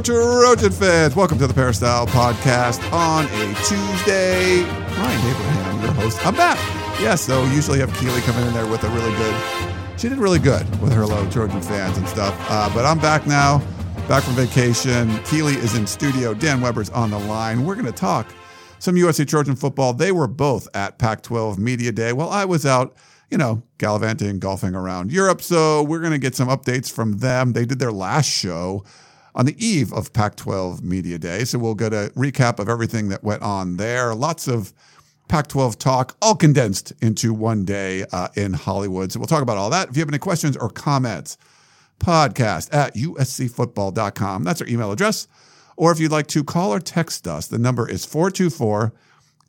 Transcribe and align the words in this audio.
Trojan 0.00 0.72
fans. 0.72 1.14
Welcome 1.14 1.38
to 1.38 1.46
the 1.46 1.54
Peristyle 1.54 2.06
Podcast 2.08 2.82
on 2.92 3.26
a 3.26 3.54
Tuesday. 3.64 4.62
Ryan 4.62 5.28
Abraham, 5.28 5.82
your 5.82 5.92
host. 5.92 6.26
I'm 6.26 6.34
back. 6.34 6.58
Yeah, 7.00 7.14
so 7.14 7.44
usually 7.44 7.78
have 7.78 7.94
Keely 7.94 8.20
coming 8.22 8.44
in 8.44 8.52
there 8.52 8.66
with 8.66 8.82
a 8.82 8.88
really 8.88 9.14
good. 9.16 10.00
She 10.00 10.08
did 10.08 10.18
really 10.18 10.40
good 10.40 10.68
with 10.80 10.92
her 10.92 11.02
Hello 11.02 11.30
Trojan 11.30 11.62
fans 11.62 11.96
and 11.96 12.08
stuff. 12.08 12.34
Uh, 12.50 12.68
but 12.74 12.84
I'm 12.84 12.98
back 12.98 13.24
now, 13.28 13.58
back 14.08 14.24
from 14.24 14.34
vacation. 14.34 15.16
Keely 15.24 15.54
is 15.54 15.76
in 15.76 15.86
studio. 15.86 16.34
Dan 16.34 16.60
Weber's 16.60 16.90
on 16.90 17.12
the 17.12 17.18
line. 17.20 17.64
We're 17.64 17.76
going 17.76 17.86
to 17.86 17.92
talk 17.92 18.26
some 18.80 18.96
USC 18.96 19.28
Trojan 19.28 19.54
football. 19.54 19.92
They 19.92 20.10
were 20.10 20.26
both 20.26 20.66
at 20.74 20.98
Pac 20.98 21.22
12 21.22 21.58
Media 21.58 21.92
Day 21.92 22.12
while 22.12 22.30
I 22.30 22.44
was 22.44 22.66
out 22.66 22.96
you 23.30 23.38
know, 23.38 23.62
gallivanting, 23.78 24.38
golfing 24.38 24.74
around 24.74 25.10
Europe. 25.10 25.40
So 25.40 25.82
we're 25.82 26.00
going 26.00 26.12
to 26.12 26.18
get 26.18 26.34
some 26.34 26.48
updates 26.48 26.92
from 26.92 27.18
them. 27.18 27.52
They 27.52 27.64
did 27.64 27.78
their 27.78 27.90
last 27.90 28.28
show 28.28 28.84
on 29.34 29.46
the 29.46 29.64
eve 29.64 29.92
of 29.92 30.12
Pac 30.12 30.36
12 30.36 30.82
Media 30.82 31.18
Day. 31.18 31.44
So 31.44 31.58
we'll 31.58 31.74
get 31.74 31.92
a 31.92 32.12
recap 32.14 32.58
of 32.58 32.68
everything 32.68 33.08
that 33.08 33.24
went 33.24 33.42
on 33.42 33.76
there. 33.76 34.14
Lots 34.14 34.46
of 34.46 34.72
Pac 35.28 35.48
12 35.48 35.78
talk, 35.78 36.16
all 36.22 36.34
condensed 36.34 36.92
into 37.00 37.32
one 37.32 37.64
day 37.64 38.04
uh, 38.12 38.28
in 38.36 38.52
Hollywood. 38.52 39.10
So 39.10 39.18
we'll 39.18 39.26
talk 39.26 39.42
about 39.42 39.56
all 39.56 39.70
that. 39.70 39.88
If 39.88 39.96
you 39.96 40.00
have 40.00 40.08
any 40.08 40.18
questions 40.18 40.56
or 40.56 40.68
comments, 40.68 41.38
podcast 41.98 42.72
at 42.74 42.94
uscfootball.com. 42.94 44.44
That's 44.44 44.60
our 44.60 44.68
email 44.68 44.92
address. 44.92 45.26
Or 45.76 45.90
if 45.90 45.98
you'd 45.98 46.12
like 46.12 46.28
to 46.28 46.44
call 46.44 46.72
or 46.72 46.80
text 46.80 47.26
us, 47.26 47.48
the 47.48 47.58
number 47.58 47.88
is 47.88 48.04
424 48.04 48.92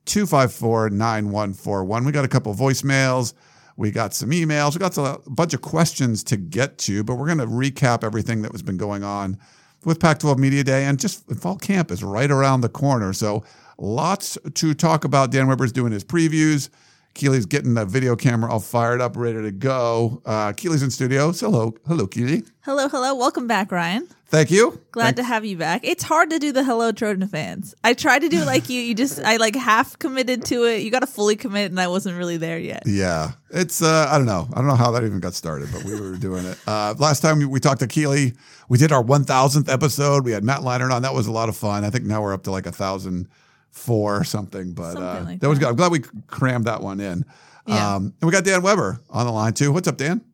254 0.05 0.89
9141. 0.89 2.05
We 2.05 2.11
got 2.11 2.25
a 2.25 2.29
couple 2.29 2.53
voicemails. 2.55 3.33
We 3.77 3.91
got 3.91 4.13
some 4.13 4.29
emails. 4.29 4.73
We 4.73 4.79
got 4.79 4.97
a 4.97 5.19
bunch 5.29 5.53
of 5.53 5.61
questions 5.61 6.23
to 6.25 6.37
get 6.37 6.77
to, 6.79 7.03
but 7.03 7.15
we're 7.15 7.25
going 7.25 7.39
to 7.39 7.47
recap 7.47 8.03
everything 8.03 8.41
that 8.43 8.53
has 8.53 8.63
been 8.63 8.77
going 8.77 9.03
on 9.03 9.37
with 9.85 9.99
Pac 9.99 10.19
12 10.19 10.39
Media 10.39 10.63
Day. 10.63 10.85
And 10.85 10.99
just 10.99 11.25
fall 11.39 11.57
camp 11.57 11.91
is 11.91 12.03
right 12.03 12.29
around 12.29 12.61
the 12.61 12.69
corner. 12.69 13.13
So 13.13 13.43
lots 13.77 14.37
to 14.53 14.73
talk 14.73 15.05
about. 15.05 15.31
Dan 15.31 15.47
Weber's 15.47 15.71
doing 15.71 15.91
his 15.91 16.03
previews. 16.03 16.69
Keely's 17.13 17.45
getting 17.45 17.75
the 17.75 17.85
video 17.85 18.15
camera 18.15 18.51
all 18.51 18.59
fired 18.59 18.99
up, 18.99 19.15
ready 19.15 19.41
to 19.41 19.51
go. 19.51 20.21
Uh, 20.25 20.51
Keely's 20.51 20.83
in 20.83 20.91
studio. 20.91 21.31
So 21.31 21.49
hello, 21.49 21.75
hello, 21.87 22.07
Keely. 22.07 22.43
Hello, 22.61 22.89
hello. 22.89 23.15
Welcome 23.15 23.47
back, 23.47 23.71
Ryan. 23.71 24.09
Thank 24.35 24.51
you. 24.51 24.81
Glad 24.91 25.03
Thank- 25.03 25.15
to 25.15 25.23
have 25.23 25.45
you 25.45 25.55
back. 25.55 25.81
It's 25.85 26.03
hard 26.03 26.29
to 26.31 26.39
do 26.39 26.51
the 26.51 26.61
hello 26.61 26.91
Trojan 26.91 27.25
fans. 27.25 27.73
I 27.85 27.93
tried 27.93 28.19
to 28.19 28.27
do 28.27 28.41
it 28.41 28.45
like 28.45 28.69
you. 28.69 28.81
You 28.81 28.93
just 28.93 29.21
I 29.21 29.37
like 29.37 29.55
half 29.55 29.97
committed 29.97 30.43
to 30.47 30.65
it. 30.65 30.81
You 30.81 30.91
got 30.91 30.99
to 30.99 31.07
fully 31.07 31.37
commit, 31.37 31.71
and 31.71 31.79
I 31.79 31.87
wasn't 31.87 32.17
really 32.17 32.35
there 32.35 32.59
yet. 32.59 32.83
Yeah, 32.85 33.31
it's 33.49 33.81
uh, 33.81 34.09
I 34.11 34.17
don't 34.17 34.25
know. 34.25 34.49
I 34.51 34.57
don't 34.57 34.67
know 34.67 34.75
how 34.75 34.91
that 34.91 35.05
even 35.05 35.21
got 35.21 35.35
started, 35.35 35.69
but 35.71 35.85
we 35.85 35.97
were 35.97 36.17
doing 36.17 36.45
it. 36.45 36.57
Uh, 36.67 36.95
last 36.97 37.21
time 37.21 37.39
we, 37.39 37.45
we 37.45 37.61
talked 37.61 37.79
to 37.79 37.87
Keely, 37.87 38.33
we 38.67 38.77
did 38.77 38.91
our 38.91 39.01
1,000th 39.01 39.71
episode. 39.71 40.25
We 40.25 40.33
had 40.33 40.43
Matt 40.43 40.59
Leinart 40.61 40.91
on. 40.91 41.01
That 41.03 41.13
was 41.13 41.27
a 41.27 41.31
lot 41.31 41.47
of 41.47 41.55
fun. 41.55 41.85
I 41.85 41.89
think 41.89 42.03
now 42.03 42.21
we're 42.21 42.33
up 42.33 42.43
to 42.43 42.51
like 42.51 42.65
a 42.65 42.73
thousand 42.73 43.29
four 43.71 44.17
or 44.17 44.25
something, 44.25 44.73
but 44.73 44.93
Something 44.93 45.03
uh, 45.03 45.23
like 45.29 45.39
that 45.39 45.47
was 45.47 45.59
good. 45.59 45.69
I'm 45.69 45.77
glad 45.77 45.93
we 45.93 45.99
crammed 46.27 46.65
that 46.65 46.81
one 46.81 46.99
in. 46.99 47.23
Yeah. 47.67 47.95
Um, 47.95 48.13
and 48.19 48.27
we 48.27 48.31
got 48.31 48.43
Dan 48.43 48.61
Weber 48.63 48.99
on 49.09 49.25
the 49.25 49.31
line 49.31 49.53
too. 49.53 49.71
What's 49.71 49.87
up, 49.87 49.95
Dan? 49.95 50.25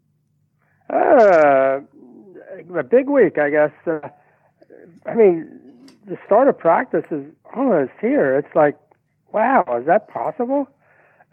Uh, 0.90 1.82
a 2.76 2.84
big 2.84 3.10
week, 3.10 3.38
I 3.38 3.50
guess. 3.50 3.72
Uh, 3.86 4.00
I 5.06 5.14
mean, 5.16 5.60
the 6.06 6.18
start 6.26 6.48
of 6.48 6.58
practice 6.58 7.06
is 7.12 7.26
almost 7.56 7.92
here. 8.00 8.38
It's 8.38 8.56
like, 8.56 8.78
wow, 9.32 9.64
is 9.80 9.86
that 9.86 10.08
possible? 10.10 10.68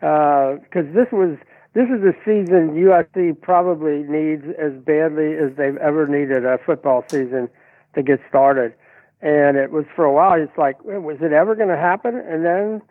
Because 0.00 0.86
this 0.94 1.08
was 1.12 1.36
this 1.74 1.88
is 1.90 2.02
a 2.02 2.14
season 2.24 2.74
USC 2.74 3.40
probably 3.40 4.02
needs 4.02 4.44
as 4.58 4.72
badly 4.84 5.34
as 5.34 5.56
they've 5.56 5.76
ever 5.76 6.06
needed 6.06 6.44
a 6.44 6.58
football 6.58 7.04
season 7.08 7.48
to 7.94 8.02
get 8.02 8.20
started. 8.28 8.74
And 9.20 9.56
it 9.56 9.70
was 9.70 9.84
for 9.94 10.04
a 10.04 10.12
while. 10.12 10.40
It's 10.40 10.56
like, 10.56 10.82
was 10.84 11.18
it 11.20 11.32
ever 11.32 11.54
going 11.54 11.68
to 11.68 11.76
happen? 11.76 12.16
And 12.16 12.44
then 12.44 12.82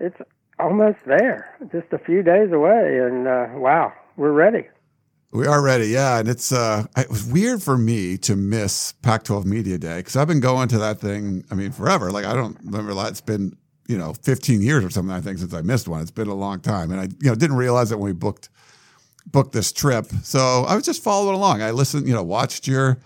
it's 0.00 0.16
almost 0.58 0.98
there, 1.06 1.56
just 1.72 1.92
a 1.92 1.98
few 1.98 2.22
days 2.22 2.52
away. 2.52 2.98
And 2.98 3.28
uh, 3.28 3.46
wow, 3.54 3.92
we're 4.16 4.32
ready. 4.32 4.68
We 5.34 5.48
are 5.48 5.60
ready, 5.60 5.88
yeah. 5.88 6.20
And 6.20 6.28
it's 6.28 6.52
uh, 6.52 6.86
it 6.96 7.10
was 7.10 7.24
weird 7.24 7.60
for 7.60 7.76
me 7.76 8.16
to 8.18 8.36
miss 8.36 8.92
Pac-12 9.02 9.44
Media 9.44 9.78
Day 9.78 9.96
because 9.96 10.14
I've 10.14 10.28
been 10.28 10.38
going 10.38 10.68
to 10.68 10.78
that 10.78 11.00
thing. 11.00 11.44
I 11.50 11.56
mean, 11.56 11.72
forever. 11.72 12.12
Like 12.12 12.24
I 12.24 12.34
don't 12.34 12.56
remember. 12.62 12.94
that. 12.94 13.08
It's 13.08 13.20
been 13.20 13.56
you 13.88 13.98
know 13.98 14.14
15 14.22 14.62
years 14.62 14.84
or 14.84 14.90
something. 14.90 15.12
I 15.12 15.20
think 15.20 15.38
since 15.38 15.52
I 15.52 15.60
missed 15.62 15.88
one. 15.88 16.00
It's 16.02 16.12
been 16.12 16.28
a 16.28 16.34
long 16.34 16.60
time, 16.60 16.92
and 16.92 17.00
I 17.00 17.04
you 17.20 17.30
know 17.30 17.34
didn't 17.34 17.56
realize 17.56 17.90
it 17.90 17.98
when 17.98 18.10
we 18.10 18.12
booked 18.12 18.48
booked 19.26 19.52
this 19.52 19.72
trip. 19.72 20.06
So 20.22 20.66
I 20.68 20.76
was 20.76 20.84
just 20.84 21.02
following 21.02 21.34
along. 21.34 21.62
I 21.62 21.72
listened, 21.72 22.06
you 22.06 22.14
know, 22.14 22.22
watched 22.22 22.68
your 22.68 22.98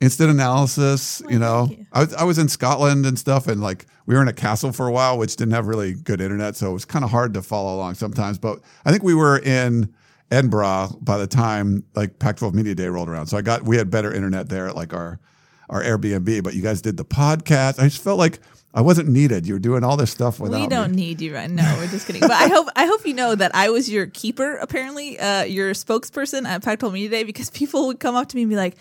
instant 0.00 0.30
analysis. 0.30 1.20
you 1.28 1.38
know, 1.38 1.68
you. 1.70 1.84
I 1.92 2.00
was 2.00 2.14
I 2.14 2.24
was 2.24 2.38
in 2.38 2.48
Scotland 2.48 3.04
and 3.04 3.18
stuff, 3.18 3.48
and 3.48 3.60
like 3.60 3.84
we 4.06 4.14
were 4.14 4.22
in 4.22 4.28
a 4.28 4.32
castle 4.32 4.72
for 4.72 4.86
a 4.86 4.92
while, 4.92 5.18
which 5.18 5.36
didn't 5.36 5.52
have 5.52 5.66
really 5.66 5.92
good 5.92 6.22
internet, 6.22 6.56
so 6.56 6.70
it 6.70 6.72
was 6.72 6.86
kind 6.86 7.04
of 7.04 7.10
hard 7.10 7.34
to 7.34 7.42
follow 7.42 7.76
along 7.76 7.96
sometimes. 7.96 8.38
But 8.38 8.60
I 8.86 8.92
think 8.92 9.02
we 9.02 9.14
were 9.14 9.38
in 9.40 9.92
Edinburgh 10.30 10.98
by 11.00 11.18
the 11.18 11.26
time 11.26 11.84
like 11.94 12.18
Pac-12 12.18 12.52
Media 12.54 12.74
Day 12.74 12.88
rolled 12.88 13.08
around. 13.08 13.26
So 13.26 13.36
I 13.36 13.42
got 13.42 13.62
we 13.64 13.76
had 13.76 13.90
better 13.90 14.12
internet 14.12 14.48
there 14.48 14.66
at 14.68 14.76
like 14.76 14.92
our 14.92 15.20
our 15.68 15.82
Airbnb. 15.82 16.42
But 16.42 16.54
you 16.54 16.62
guys 16.62 16.82
did 16.82 16.96
the 16.96 17.04
podcast. 17.04 17.78
I 17.78 17.84
just 17.84 18.02
felt 18.02 18.18
like 18.18 18.40
I 18.74 18.82
wasn't 18.82 19.08
needed. 19.08 19.46
You 19.46 19.54
were 19.54 19.60
doing 19.60 19.84
all 19.84 19.96
this 19.96 20.10
stuff 20.10 20.38
without 20.38 20.60
we 20.60 20.66
don't 20.66 20.90
me. 20.90 20.96
need 20.96 21.20
you, 21.20 21.34
right? 21.34 21.50
No, 21.50 21.76
we're 21.78 21.86
just 21.86 22.06
kidding. 22.06 22.20
But 22.20 22.32
I 22.32 22.48
hope 22.48 22.68
I 22.76 22.86
hope 22.86 23.06
you 23.06 23.14
know 23.14 23.34
that 23.34 23.54
I 23.54 23.70
was 23.70 23.88
your 23.88 24.06
keeper, 24.06 24.56
apparently, 24.56 25.18
uh, 25.18 25.44
your 25.44 25.72
spokesperson 25.72 26.44
at 26.46 26.62
Pac-12 26.62 26.92
Media 26.92 27.08
Day, 27.08 27.24
because 27.24 27.48
people 27.50 27.86
would 27.86 28.00
come 28.00 28.14
up 28.14 28.28
to 28.28 28.36
me 28.36 28.42
and 28.42 28.50
be 28.50 28.56
like. 28.56 28.76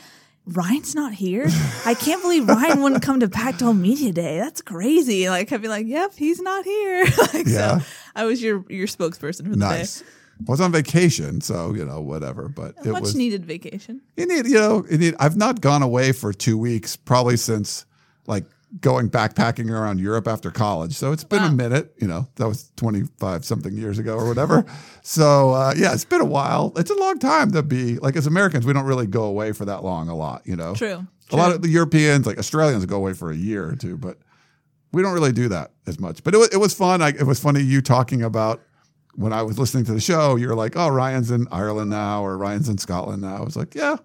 Ryan's 0.47 0.93
not 0.93 1.11
here. 1.11 1.47
I 1.87 1.95
can't 1.95 2.21
believe 2.21 2.47
Ryan 2.47 2.83
wouldn't 2.83 3.01
come 3.01 3.21
to 3.21 3.27
Pac-12 3.27 3.79
Media 3.79 4.11
Day. 4.11 4.37
That's 4.37 4.61
crazy. 4.61 5.27
Like 5.27 5.51
I'd 5.51 5.59
be 5.59 5.67
like, 5.67 5.87
"Yep, 5.87 6.13
he's 6.15 6.39
not 6.39 6.63
here." 6.63 7.03
like, 7.33 7.47
Yeah. 7.47 7.79
So 7.79 7.85
I 8.15 8.25
was 8.25 8.43
your 8.43 8.63
your 8.69 8.85
spokesperson 8.85 9.45
for 9.45 9.49
the 9.49 9.57
Nice. 9.57 10.03
I 10.39 10.51
was 10.51 10.61
on 10.61 10.71
vacation, 10.71 11.41
so 11.41 11.73
you 11.73 11.85
know 11.85 12.01
whatever. 12.01 12.49
But 12.49 12.75
it 12.83 12.91
Much 12.91 13.01
was 13.01 13.15
needed 13.15 13.45
vacation. 13.45 14.01
you 14.17 14.25
need 14.25 14.47
you 14.47 14.55
know 14.55 14.85
you 14.89 14.97
need, 14.97 15.15
I've 15.19 15.37
not 15.37 15.61
gone 15.61 15.81
away 15.81 16.11
for 16.11 16.33
two 16.33 16.57
weeks 16.57 16.95
probably 16.95 17.37
since 17.37 17.85
like 18.27 18.45
going 18.81 19.09
backpacking 19.09 19.69
around 19.69 19.99
Europe 19.99 20.27
after 20.27 20.51
college. 20.51 20.93
So 20.93 21.11
it's 21.11 21.23
been 21.23 21.43
a 21.43 21.51
minute. 21.51 21.93
You 21.99 22.07
know 22.07 22.27
that 22.35 22.47
was 22.47 22.71
twenty 22.75 23.03
five 23.17 23.45
something 23.45 23.75
years 23.77 23.97
ago 23.99 24.15
or 24.15 24.27
whatever. 24.27 24.65
so 25.01 25.51
uh, 25.51 25.73
yeah, 25.77 25.93
it's 25.93 26.05
been 26.05 26.21
a 26.21 26.25
while. 26.25 26.73
It's 26.75 26.91
a 26.91 26.95
long 26.95 27.19
time 27.19 27.51
to 27.51 27.63
be 27.63 27.97
like 27.97 28.15
as 28.15 28.27
Americans, 28.27 28.65
we 28.65 28.73
don't 28.73 28.85
really 28.85 29.07
go 29.07 29.23
away 29.23 29.53
for 29.53 29.65
that 29.65 29.83
long. 29.83 30.09
A 30.09 30.15
lot, 30.15 30.41
you 30.45 30.55
know. 30.55 30.75
True. 30.75 31.07
A 31.31 31.35
lot 31.35 31.51
of 31.51 31.63
the 31.63 31.69
Europeans, 31.69 32.27
like 32.27 32.37
Australians, 32.37 32.85
go 32.85 32.97
away 32.97 33.13
for 33.13 33.31
a 33.31 33.35
year 33.35 33.67
or 33.67 33.75
two, 33.75 33.97
but 33.97 34.19
we 34.91 35.01
don't 35.01 35.13
really 35.13 35.31
do 35.31 35.49
that 35.49 35.71
as 35.87 35.99
much. 35.99 36.23
But 36.23 36.35
it 36.35 36.37
was, 36.37 36.49
it 36.49 36.57
was 36.57 36.73
fun. 36.73 37.01
I, 37.01 37.09
it 37.09 37.23
was 37.23 37.39
funny 37.39 37.61
you 37.61 37.81
talking 37.81 38.21
about 38.21 38.61
when 39.15 39.33
I 39.33 39.43
was 39.43 39.57
listening 39.57 39.85
to 39.85 39.93
the 39.93 39.99
show. 39.99 40.35
You 40.35 40.47
were 40.47 40.55
like, 40.55 40.75
"Oh, 40.75 40.89
Ryan's 40.89 41.31
in 41.31 41.47
Ireland 41.51 41.89
now, 41.89 42.23
or 42.23 42.37
Ryan's 42.37 42.69
in 42.69 42.77
Scotland 42.77 43.21
now." 43.21 43.37
I 43.37 43.41
was 43.41 43.55
like, 43.55 43.75
"Yeah," 43.75 43.97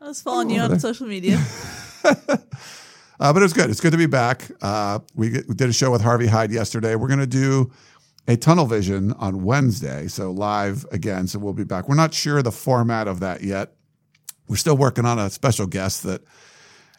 I 0.00 0.08
was 0.08 0.20
following 0.20 0.50
you 0.50 0.60
on 0.60 0.70
there. 0.70 0.78
social 0.78 1.06
media. 1.06 1.42
uh, 2.04 2.16
but 3.32 3.36
it 3.36 3.42
was 3.42 3.52
good. 3.52 3.70
It's 3.70 3.80
good 3.80 3.92
to 3.92 3.98
be 3.98 4.06
back. 4.06 4.50
Uh, 4.60 4.98
we, 5.14 5.30
get- 5.30 5.48
we 5.48 5.54
did 5.54 5.68
a 5.68 5.72
show 5.72 5.90
with 5.90 6.02
Harvey 6.02 6.26
Hyde 6.26 6.50
yesterday. 6.50 6.96
We're 6.96 7.08
going 7.08 7.20
to 7.20 7.26
do 7.26 7.70
a 8.28 8.36
tunnel 8.36 8.66
vision 8.66 9.12
on 9.14 9.44
Wednesday, 9.44 10.08
so 10.08 10.30
live 10.30 10.84
again. 10.90 11.26
So 11.26 11.38
we'll 11.38 11.52
be 11.52 11.64
back. 11.64 11.88
We're 11.88 11.94
not 11.94 12.14
sure 12.14 12.42
the 12.42 12.52
format 12.52 13.08
of 13.08 13.20
that 13.20 13.42
yet. 13.42 13.74
We're 14.48 14.56
still 14.56 14.76
working 14.76 15.04
on 15.04 15.18
a 15.18 15.30
special 15.30 15.66
guest 15.66 16.02
that 16.02 16.22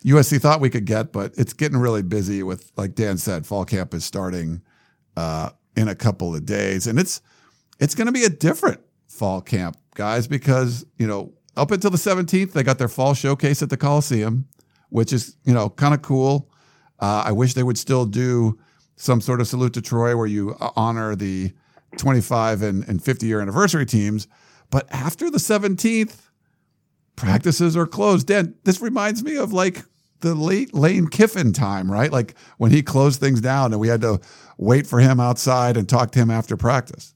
USC 0.05 0.41
thought 0.41 0.59
we 0.59 0.69
could 0.69 0.85
get, 0.85 1.11
but 1.11 1.33
it's 1.37 1.53
getting 1.53 1.77
really 1.77 2.01
busy 2.01 2.43
with, 2.43 2.71
like 2.77 2.95
Dan 2.95 3.17
said, 3.17 3.45
fall 3.45 3.63
camp 3.65 3.93
is 3.93 4.03
starting 4.03 4.61
uh, 5.15 5.49
in 5.75 5.87
a 5.87 5.95
couple 5.95 6.35
of 6.35 6.45
days, 6.45 6.87
and 6.87 6.99
it's 6.99 7.21
it's 7.83 7.95
going 7.95 8.05
to 8.05 8.13
be 8.13 8.23
a 8.23 8.29
different 8.29 8.79
fall 9.07 9.41
camp, 9.41 9.75
guys, 9.95 10.25
because 10.25 10.85
you 10.97 11.05
know 11.05 11.33
up 11.57 11.69
until 11.69 11.91
the 11.91 11.97
17th 11.97 12.53
they 12.53 12.63
got 12.63 12.77
their 12.79 12.87
fall 12.87 13.13
showcase 13.13 13.61
at 13.61 13.69
the 13.69 13.77
Coliseum, 13.77 14.47
which 14.89 15.11
is 15.11 15.35
you 15.43 15.53
know 15.53 15.69
kind 15.69 15.93
of 15.93 16.01
cool. 16.01 16.49
Uh, 16.99 17.23
I 17.25 17.33
wish 17.33 17.53
they 17.53 17.63
would 17.63 17.77
still 17.77 18.05
do 18.05 18.57
some 18.95 19.19
sort 19.19 19.41
of 19.41 19.47
salute 19.47 19.73
to 19.73 19.81
Troy 19.81 20.15
where 20.15 20.27
you 20.27 20.55
uh, 20.61 20.69
honor 20.77 21.15
the 21.15 21.51
25 21.97 22.61
and, 22.61 22.87
and 22.87 23.03
50 23.03 23.25
year 23.25 23.41
anniversary 23.41 23.85
teams, 23.85 24.27
but 24.71 24.87
after 24.89 25.29
the 25.29 25.37
17th, 25.37 26.29
practices 27.17 27.75
are 27.75 27.85
closed. 27.85 28.27
Dan, 28.27 28.55
this 28.63 28.81
reminds 28.81 29.23
me 29.23 29.35
of 29.35 29.51
like 29.51 29.83
the 30.21 30.33
late 30.33 30.73
Lane 30.73 31.07
Kiffin 31.07 31.51
time, 31.51 31.91
right? 31.91 32.11
Like 32.11 32.35
when 32.57 32.71
he 32.71 32.81
closed 32.81 33.19
things 33.19 33.41
down 33.41 33.73
and 33.73 33.81
we 33.81 33.89
had 33.89 34.01
to 34.01 34.21
wait 34.57 34.87
for 34.87 34.99
him 34.99 35.19
outside 35.19 35.75
and 35.75 35.89
talk 35.89 36.11
to 36.11 36.19
him 36.19 36.31
after 36.31 36.55
practice. 36.55 37.13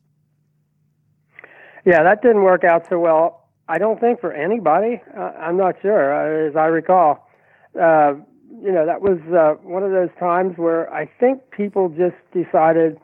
Yeah, 1.87 2.03
that 2.03 2.21
didn't 2.21 2.43
work 2.43 2.65
out 2.65 2.85
so 2.89 2.99
well. 2.99 3.47
I 3.69 3.77
don't 3.77 3.97
think 3.97 4.19
for 4.19 4.33
anybody. 4.33 5.01
Uh, 5.17 5.31
I'm 5.39 5.55
not 5.55 5.75
sure, 5.81 6.13
uh, 6.13 6.49
as 6.49 6.55
I 6.57 6.65
recall. 6.65 7.29
Uh, 7.79 8.15
you 8.61 8.73
know, 8.73 8.85
that 8.85 8.99
was 8.99 9.19
uh, 9.31 9.53
one 9.63 9.83
of 9.83 9.91
those 9.91 10.09
times 10.19 10.57
where 10.57 10.93
I 10.93 11.05
think 11.05 11.49
people 11.49 11.87
just 11.87 12.17
decided, 12.33 12.97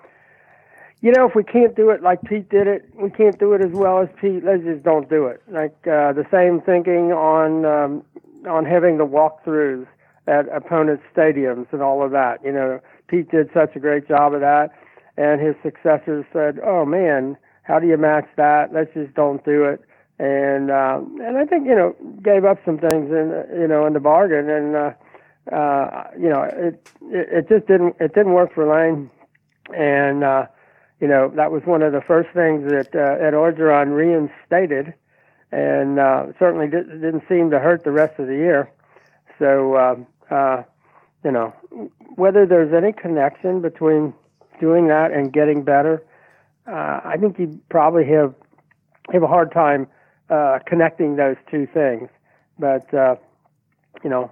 you 0.99 1.13
know, 1.13 1.25
if 1.25 1.33
we 1.33 1.45
can't 1.45 1.73
do 1.77 1.91
it 1.91 2.03
like 2.03 2.23
Pete 2.23 2.49
did 2.49 2.67
it, 2.67 2.83
we 3.01 3.09
can't 3.09 3.39
do 3.39 3.53
it 3.53 3.63
as 3.63 3.71
well 3.71 4.01
as 4.01 4.09
Pete. 4.19 4.43
Let's 4.43 4.63
just 4.63 4.83
don't 4.83 5.09
do 5.09 5.27
it. 5.27 5.41
Like 5.49 5.77
uh, 5.87 6.11
the 6.11 6.25
same 6.29 6.59
thinking 6.59 7.13
on 7.13 7.63
um, 7.63 8.03
on 8.49 8.65
having 8.65 8.97
the 8.97 9.05
walkthroughs 9.05 9.87
at 10.27 10.49
opponents' 10.53 11.03
stadiums 11.15 11.71
and 11.71 11.81
all 11.81 12.03
of 12.03 12.11
that. 12.11 12.43
You 12.43 12.51
know, 12.51 12.81
Pete 13.07 13.31
did 13.31 13.49
such 13.53 13.77
a 13.77 13.79
great 13.79 14.09
job 14.09 14.33
of 14.33 14.41
that, 14.41 14.71
and 15.15 15.39
his 15.39 15.55
successors 15.63 16.25
said, 16.33 16.59
"Oh 16.61 16.83
man, 16.83 17.37
how 17.63 17.79
do 17.79 17.87
you 17.87 17.97
match 17.97 18.27
that? 18.37 18.73
Let's 18.73 18.93
just 18.93 19.13
don't 19.15 19.43
do 19.43 19.63
it." 19.63 19.81
And 20.19 20.69
uh, 20.69 21.01
and 21.21 21.37
I 21.37 21.45
think 21.45 21.65
you 21.65 21.75
know 21.75 21.95
gave 22.21 22.45
up 22.45 22.59
some 22.65 22.77
things 22.77 23.11
in 23.11 23.45
you 23.59 23.67
know 23.67 23.85
in 23.85 23.93
the 23.93 23.99
bargain, 23.99 24.49
and 24.49 24.75
uh, 24.75 24.91
uh, 25.55 26.07
you 26.17 26.29
know 26.29 26.43
it, 26.43 26.87
it 27.01 27.29
it 27.31 27.49
just 27.49 27.67
didn't 27.67 27.95
it 27.99 28.13
didn't 28.13 28.33
work 28.33 28.53
for 28.53 28.65
Lane, 28.67 29.09
and 29.75 30.23
uh, 30.23 30.45
you 31.01 31.07
know 31.07 31.29
that 31.35 31.51
was 31.51 31.63
one 31.65 31.81
of 31.81 31.91
the 31.91 32.01
first 32.01 32.29
things 32.33 32.69
that 32.69 32.95
uh, 32.95 33.25
Ed 33.25 33.33
Orgeron 33.33 33.95
reinstated 33.95 34.93
and 35.53 35.99
uh, 35.99 36.25
certainly 36.39 36.67
did, 36.67 36.89
didn't 36.89 37.23
seem 37.29 37.51
to 37.51 37.59
hurt 37.59 37.83
the 37.83 37.91
rest 37.91 38.17
of 38.19 38.25
the 38.25 38.33
year. 38.33 38.71
So, 39.37 39.75
uh, 39.75 40.33
uh, 40.33 40.63
you 41.23 41.31
know, 41.31 41.53
whether 42.15 42.45
there's 42.45 42.73
any 42.73 42.91
connection 42.91 43.61
between 43.61 44.13
doing 44.59 44.87
that 44.87 45.11
and 45.11 45.31
getting 45.31 45.63
better, 45.63 46.03
uh, 46.67 47.01
I 47.03 47.17
think 47.19 47.39
you 47.39 47.59
probably 47.69 48.05
have 48.05 48.33
have 49.11 49.23
a 49.23 49.27
hard 49.27 49.51
time 49.51 49.87
uh, 50.29 50.59
connecting 50.65 51.15
those 51.15 51.35
two 51.51 51.67
things. 51.73 52.09
But 52.57 52.93
uh, 52.93 53.15
you 54.03 54.09
know, 54.09 54.31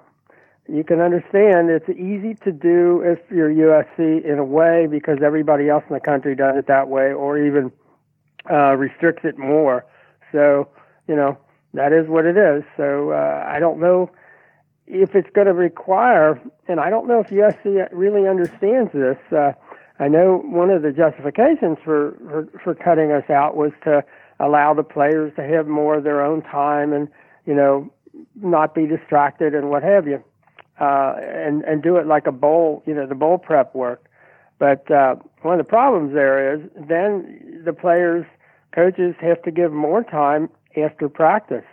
you 0.67 0.83
can 0.83 1.01
understand 1.01 1.69
it's 1.69 1.89
easy 1.89 2.35
to 2.43 2.51
do 2.51 3.01
if 3.03 3.19
you're 3.29 3.49
USC 3.49 4.23
in 4.23 4.39
a 4.39 4.45
way 4.45 4.87
because 4.89 5.19
everybody 5.23 5.69
else 5.69 5.83
in 5.89 5.93
the 5.93 5.99
country 5.99 6.35
does 6.35 6.55
it 6.57 6.67
that 6.67 6.87
way, 6.87 7.11
or 7.11 7.37
even 7.37 7.71
uh, 8.49 8.75
restricts 8.75 9.23
it 9.25 9.37
more. 9.37 9.85
So 10.31 10.69
you 11.07 11.15
know, 11.15 11.37
that 11.73 11.91
is 11.91 12.07
what 12.07 12.25
it 12.25 12.37
is. 12.37 12.63
So 12.77 13.11
uh, 13.11 13.45
I 13.45 13.59
don't 13.59 13.79
know 13.79 14.09
if 14.87 15.15
it's 15.15 15.29
going 15.33 15.47
to 15.47 15.53
require, 15.53 16.39
and 16.67 16.79
I 16.79 16.89
don't 16.89 17.07
know 17.07 17.19
if 17.19 17.27
USC 17.27 17.87
really 17.91 18.27
understands 18.27 18.91
this. 18.93 19.17
Uh, 19.31 19.53
I 20.01 20.07
know 20.07 20.41
one 20.43 20.71
of 20.71 20.81
the 20.81 20.91
justifications 20.91 21.77
for, 21.85 22.17
for 22.27 22.47
for 22.63 22.75
cutting 22.75 23.11
us 23.11 23.29
out 23.29 23.55
was 23.55 23.71
to 23.83 24.03
allow 24.39 24.73
the 24.73 24.83
players 24.83 25.31
to 25.35 25.43
have 25.43 25.67
more 25.67 25.97
of 25.97 26.03
their 26.03 26.25
own 26.25 26.41
time 26.41 26.91
and 26.91 27.07
you 27.45 27.53
know 27.53 27.93
not 28.41 28.73
be 28.73 28.87
distracted 28.87 29.53
and 29.53 29.69
what 29.69 29.83
have 29.83 30.07
you, 30.07 30.23
uh, 30.79 31.13
and 31.19 31.63
and 31.65 31.83
do 31.83 31.97
it 31.97 32.07
like 32.07 32.25
a 32.25 32.31
bowl, 32.31 32.81
you 32.87 32.95
know, 32.95 33.05
the 33.05 33.13
bowl 33.13 33.37
prep 33.37 33.75
work. 33.75 34.07
But 34.57 34.89
uh, 34.89 35.17
one 35.43 35.59
of 35.59 35.63
the 35.63 35.69
problems 35.69 36.15
there 36.15 36.55
is 36.55 36.61
then 36.75 37.61
the 37.63 37.73
players, 37.73 38.25
coaches 38.73 39.13
have 39.21 39.39
to 39.43 39.51
give 39.51 39.71
more 39.71 40.03
time 40.03 40.49
after 40.83 41.09
practice. 41.09 41.65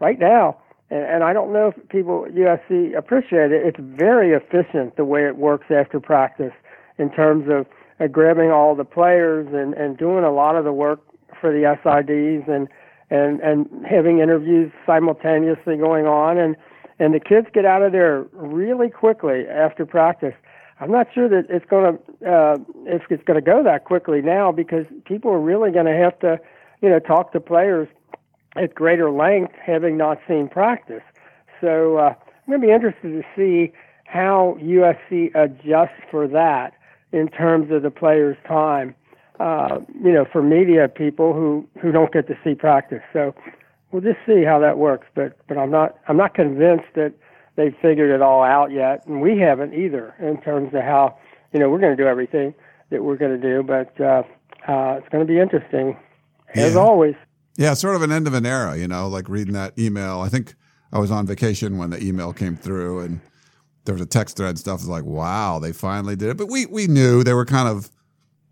Right 0.00 0.18
now, 0.18 0.58
and, 0.90 1.04
and 1.04 1.24
I 1.24 1.32
don't 1.32 1.52
know 1.52 1.68
if 1.76 1.88
people 1.90 2.26
USC 2.28 2.96
appreciate 2.98 3.52
it, 3.52 3.64
it's 3.64 3.78
very 3.80 4.32
efficient 4.32 4.96
the 4.96 5.04
way 5.04 5.26
it 5.26 5.36
works 5.36 5.66
after 5.70 6.00
practice 6.00 6.52
in 6.98 7.10
terms 7.10 7.48
of 7.48 7.66
uh, 8.00 8.06
grabbing 8.06 8.50
all 8.50 8.74
the 8.74 8.84
players 8.84 9.48
and, 9.52 9.74
and 9.74 9.96
doing 9.96 10.24
a 10.24 10.32
lot 10.32 10.56
of 10.56 10.64
the 10.64 10.72
work 10.72 11.00
for 11.40 11.52
the 11.52 11.76
SIDs 11.82 12.48
and, 12.48 12.68
and, 13.10 13.40
and 13.40 13.86
having 13.86 14.18
interviews 14.18 14.72
simultaneously 14.86 15.76
going 15.76 16.06
on. 16.06 16.38
And, 16.38 16.56
and 16.98 17.14
the 17.14 17.20
kids 17.20 17.46
get 17.52 17.64
out 17.64 17.82
of 17.82 17.92
there 17.92 18.26
really 18.32 18.90
quickly 18.90 19.46
after 19.46 19.86
practice. 19.86 20.34
I'm 20.80 20.90
not 20.90 21.08
sure 21.12 21.28
that 21.28 21.46
it's 21.48 21.66
going 21.66 21.98
to 21.98 22.30
uh, 22.30 22.56
if 22.86 23.02
it's 23.10 23.24
going 23.24 23.42
to 23.42 23.44
go 23.44 23.64
that 23.64 23.84
quickly 23.84 24.22
now 24.22 24.52
because 24.52 24.86
people 25.06 25.32
are 25.32 25.40
really 25.40 25.72
going 25.72 25.86
to 25.86 25.96
have 25.96 26.18
to, 26.20 26.38
you 26.80 26.88
know, 26.88 27.00
talk 27.00 27.32
to 27.32 27.40
players 27.40 27.88
at 28.56 28.74
greater 28.74 29.10
length, 29.10 29.54
having 29.60 29.96
not 29.96 30.18
seen 30.28 30.48
practice. 30.48 31.02
So 31.60 31.96
uh, 31.96 32.14
I'm 32.14 32.46
going 32.46 32.60
to 32.60 32.66
be 32.66 32.72
interested 32.72 33.10
to 33.10 33.22
see 33.36 33.72
how 34.04 34.56
USC 34.60 35.34
adjusts 35.34 36.00
for 36.10 36.28
that 36.28 36.74
in 37.12 37.28
terms 37.28 37.70
of 37.70 37.82
the 37.82 37.90
players' 37.90 38.36
time. 38.46 38.94
Uh, 39.40 39.78
you 40.02 40.10
know, 40.12 40.24
for 40.32 40.42
media 40.42 40.88
people 40.88 41.32
who 41.32 41.64
who 41.80 41.92
don't 41.92 42.12
get 42.12 42.26
to 42.26 42.34
see 42.42 42.54
practice. 42.56 43.02
So 43.12 43.32
we'll 43.92 44.02
just 44.02 44.18
see 44.26 44.42
how 44.44 44.58
that 44.58 44.78
works. 44.78 45.06
But 45.14 45.38
but 45.46 45.56
I'm 45.56 45.70
not 45.70 45.96
I'm 46.08 46.16
not 46.16 46.34
convinced 46.34 46.86
that 46.96 47.12
they've 47.54 47.74
figured 47.80 48.10
it 48.10 48.20
all 48.20 48.42
out 48.42 48.72
yet, 48.72 49.06
and 49.06 49.20
we 49.20 49.38
haven't 49.38 49.74
either 49.74 50.12
in 50.18 50.40
terms 50.42 50.74
of 50.74 50.82
how 50.82 51.16
you 51.52 51.60
know 51.60 51.70
we're 51.70 51.78
going 51.78 51.96
to 51.96 52.02
do 52.02 52.08
everything 52.08 52.52
that 52.90 53.04
we're 53.04 53.16
going 53.16 53.40
to 53.40 53.48
do. 53.48 53.62
But 53.62 53.94
uh, 54.00 54.22
uh, 54.66 54.98
it's 54.98 55.08
going 55.10 55.24
to 55.24 55.32
be 55.32 55.38
interesting 55.38 55.96
as 56.56 56.74
Yeah. 56.74 56.80
always. 56.80 57.14
Yeah, 57.56 57.74
sort 57.74 57.94
of 57.94 58.02
an 58.02 58.10
end 58.12 58.26
of 58.26 58.34
an 58.34 58.44
era, 58.46 58.76
you 58.76 58.88
know, 58.88 59.06
like 59.08 59.28
reading 59.28 59.54
that 59.54 59.78
email. 59.78 60.20
I 60.20 60.28
think 60.28 60.54
I 60.92 60.98
was 60.98 61.10
on 61.12 61.26
vacation 61.26 61.76
when 61.78 61.90
the 61.90 62.02
email 62.02 62.32
came 62.32 62.56
through 62.56 63.00
and 63.00 63.20
there 63.88 63.94
was 63.94 64.02
a 64.02 64.06
text 64.06 64.36
thread 64.36 64.58
stuff. 64.58 64.80
It 64.80 64.82
was 64.82 64.88
like, 64.88 65.04
wow, 65.04 65.58
they 65.58 65.72
finally 65.72 66.14
did 66.14 66.28
it. 66.28 66.36
But 66.36 66.50
we, 66.50 66.66
we 66.66 66.86
knew 66.86 67.24
they 67.24 67.32
were 67.32 67.46
kind 67.46 67.66
of 67.70 67.90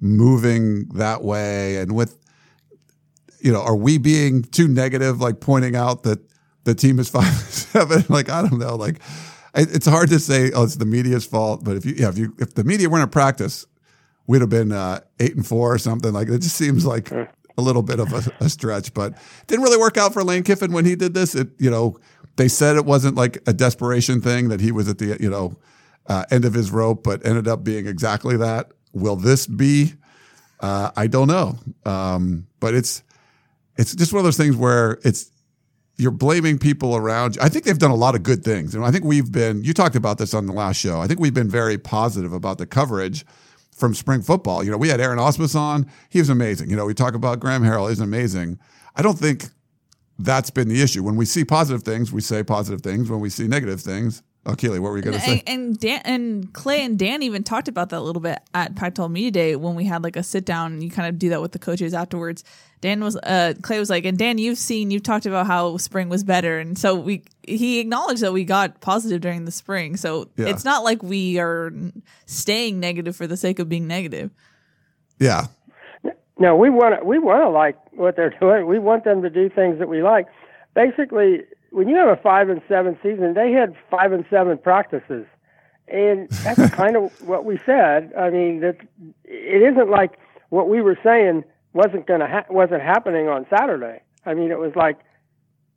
moving 0.00 0.88
that 0.94 1.22
way. 1.22 1.76
And 1.76 1.92
with, 1.94 2.18
you 3.40 3.52
know, 3.52 3.60
are 3.60 3.76
we 3.76 3.98
being 3.98 4.42
too 4.44 4.66
negative, 4.66 5.20
like 5.20 5.40
pointing 5.40 5.76
out 5.76 6.04
that 6.04 6.20
the 6.64 6.74
team 6.74 6.98
is 6.98 7.08
five 7.16 7.24
and 7.24 7.34
seven? 7.34 8.04
Like, 8.08 8.30
I 8.30 8.40
don't 8.40 8.58
know. 8.58 8.76
Like, 8.76 8.96
it- 9.54 9.74
it's 9.74 9.86
hard 9.86 10.08
to 10.08 10.18
say, 10.18 10.52
oh, 10.54 10.64
it's 10.64 10.76
the 10.76 10.86
media's 10.86 11.26
fault. 11.26 11.62
But 11.64 11.76
if 11.76 11.84
you, 11.84 11.94
yeah, 11.98 12.08
if 12.08 12.16
you, 12.16 12.34
if 12.38 12.54
the 12.54 12.64
media 12.64 12.88
weren't 12.88 13.02
at 13.02 13.12
practice, 13.12 13.66
we'd 14.26 14.40
have 14.40 14.48
been 14.50 14.72
uh, 14.72 15.00
eight 15.20 15.36
and 15.36 15.46
four 15.46 15.74
or 15.74 15.78
something. 15.78 16.14
Like, 16.14 16.28
it 16.28 16.38
just 16.38 16.56
seems 16.56 16.86
like 16.86 17.10
a 17.12 17.62
little 17.62 17.82
bit 17.82 18.00
of 18.00 18.10
a, 18.12 18.44
a 18.44 18.48
stretch, 18.48 18.92
but 18.94 19.14
didn't 19.46 19.62
really 19.64 19.78
work 19.78 19.96
out 19.98 20.12
for 20.14 20.24
Lane 20.24 20.42
Kiffin 20.44 20.72
when 20.72 20.84
he 20.86 20.96
did 20.96 21.12
this. 21.12 21.34
It, 21.34 21.48
you 21.58 21.70
know, 21.70 21.98
they 22.36 22.48
said 22.48 22.76
it 22.76 22.84
wasn't 22.84 23.16
like 23.16 23.42
a 23.46 23.52
desperation 23.52 24.20
thing 24.20 24.48
that 24.48 24.60
he 24.60 24.72
was 24.72 24.88
at 24.88 24.98
the, 24.98 25.16
you 25.20 25.30
know, 25.30 25.56
uh, 26.06 26.24
end 26.30 26.44
of 26.44 26.54
his 26.54 26.70
rope, 26.70 27.02
but 27.02 27.26
ended 27.26 27.48
up 27.48 27.64
being 27.64 27.86
exactly 27.86 28.36
that. 28.36 28.70
Will 28.92 29.16
this 29.16 29.46
be? 29.46 29.94
Uh, 30.60 30.90
I 30.96 31.06
don't 31.06 31.28
know. 31.28 31.58
Um, 31.84 32.46
but 32.60 32.74
it's, 32.74 33.02
it's 33.76 33.94
just 33.94 34.12
one 34.12 34.20
of 34.20 34.24
those 34.24 34.36
things 34.36 34.56
where 34.56 34.98
it's, 35.02 35.30
you're 35.98 36.10
blaming 36.10 36.58
people 36.58 36.94
around 36.94 37.36
you. 37.36 37.42
I 37.42 37.48
think 37.48 37.64
they've 37.64 37.78
done 37.78 37.90
a 37.90 37.96
lot 37.96 38.14
of 38.14 38.22
good 38.22 38.44
things. 38.44 38.74
And 38.74 38.84
I 38.84 38.90
think 38.90 39.04
we've 39.04 39.32
been, 39.32 39.64
you 39.64 39.72
talked 39.72 39.96
about 39.96 40.18
this 40.18 40.34
on 40.34 40.46
the 40.46 40.52
last 40.52 40.76
show. 40.76 41.00
I 41.00 41.06
think 41.06 41.20
we've 41.20 41.34
been 41.34 41.48
very 41.48 41.78
positive 41.78 42.34
about 42.34 42.58
the 42.58 42.66
coverage 42.66 43.24
from 43.74 43.94
spring 43.94 44.20
football. 44.22 44.62
You 44.62 44.70
know, 44.70 44.76
we 44.76 44.88
had 44.88 45.00
Aaron 45.00 45.18
Ausmus 45.18 45.58
on. 45.58 45.90
He 46.10 46.18
was 46.18 46.28
amazing. 46.28 46.68
You 46.68 46.76
know, 46.76 46.84
we 46.84 46.94
talk 46.94 47.14
about 47.14 47.40
Graham 47.40 47.62
Harrell. 47.62 47.88
He's 47.88 48.00
amazing. 48.00 48.58
I 48.94 49.02
don't 49.02 49.18
think 49.18 49.48
that's 50.18 50.50
been 50.50 50.68
the 50.68 50.82
issue. 50.82 51.02
When 51.02 51.16
we 51.16 51.24
see 51.24 51.44
positive 51.44 51.82
things, 51.82 52.12
we 52.12 52.20
say 52.20 52.42
positive 52.42 52.80
things. 52.80 53.10
When 53.10 53.20
we 53.20 53.28
see 53.30 53.46
negative 53.46 53.80
things, 53.80 54.22
oh, 54.46 54.54
Keely, 54.54 54.78
what 54.78 54.90
were 54.90 54.96
you 54.96 55.02
going 55.02 55.18
to 55.18 55.22
say? 55.22 55.42
And, 55.46 55.68
and 55.68 55.78
Dan 55.80 56.00
and 56.04 56.52
Clay 56.54 56.82
and 56.84 56.98
Dan 56.98 57.22
even 57.22 57.42
talked 57.44 57.68
about 57.68 57.90
that 57.90 57.98
a 57.98 58.00
little 58.00 58.22
bit 58.22 58.38
at 58.54 58.74
Pac-12 58.76 59.10
Media 59.10 59.30
Day 59.30 59.56
when 59.56 59.74
we 59.74 59.84
had 59.84 60.02
like 60.02 60.16
a 60.16 60.22
sit 60.22 60.44
down. 60.46 60.72
and 60.74 60.82
You 60.84 60.90
kind 60.90 61.08
of 61.08 61.18
do 61.18 61.28
that 61.30 61.42
with 61.42 61.52
the 61.52 61.58
coaches 61.58 61.92
afterwards. 61.92 62.44
Dan 62.80 63.02
was, 63.02 63.16
uh, 63.16 63.54
Clay 63.62 63.78
was 63.78 63.90
like, 63.90 64.04
and 64.04 64.16
Dan, 64.18 64.38
you've 64.38 64.58
seen, 64.58 64.90
you've 64.90 65.02
talked 65.02 65.26
about 65.26 65.46
how 65.46 65.76
spring 65.78 66.08
was 66.08 66.24
better, 66.24 66.58
and 66.58 66.78
so 66.78 66.94
we 66.94 67.22
he 67.42 67.78
acknowledged 67.78 68.22
that 68.22 68.32
we 68.32 68.44
got 68.44 68.80
positive 68.80 69.20
during 69.20 69.44
the 69.44 69.50
spring. 69.52 69.96
So 69.96 70.28
Yeah. 70.36 70.46
it's 70.48 70.64
not 70.64 70.82
like 70.84 71.02
we 71.02 71.38
are 71.38 71.72
staying 72.26 72.80
negative 72.80 73.14
for 73.16 73.26
the 73.26 73.36
sake 73.36 73.58
of 73.58 73.68
being 73.68 73.86
negative. 73.86 74.30
Yeah. 75.18 75.46
No, 76.38 76.54
we 76.54 76.68
want 76.70 76.98
to 77.00 77.04
we 77.04 77.18
want 77.18 77.42
to 77.42 77.48
like 77.48 77.78
what 77.96 78.16
they're 78.16 78.34
doing. 78.40 78.66
We 78.66 78.78
want 78.78 79.04
them 79.04 79.22
to 79.22 79.30
do 79.30 79.48
things 79.48 79.78
that 79.78 79.88
we 79.88 80.02
like. 80.02 80.26
Basically, 80.74 81.42
when 81.70 81.88
you 81.88 81.96
have 81.96 82.08
a 82.08 82.20
five 82.20 82.48
and 82.48 82.60
seven 82.68 82.98
season, 83.02 83.34
they 83.34 83.52
had 83.52 83.74
five 83.90 84.12
and 84.12 84.24
seven 84.30 84.58
practices, 84.58 85.26
and 85.88 86.28
that's 86.30 86.70
kind 86.74 86.96
of 86.96 87.10
what 87.26 87.44
we 87.44 87.58
said. 87.66 88.12
I 88.18 88.30
mean, 88.30 88.60
that 88.60 88.76
it 89.24 89.62
isn't 89.72 89.90
like 89.90 90.18
what 90.50 90.68
we 90.68 90.80
were 90.80 90.98
saying 91.02 91.44
wasn't 91.72 92.06
going 92.06 92.20
to 92.20 92.26
ha- 92.26 92.46
wasn't 92.50 92.82
happening 92.82 93.28
on 93.28 93.46
Saturday. 93.50 94.00
I 94.24 94.34
mean, 94.34 94.50
it 94.50 94.58
was 94.58 94.72
like, 94.74 94.98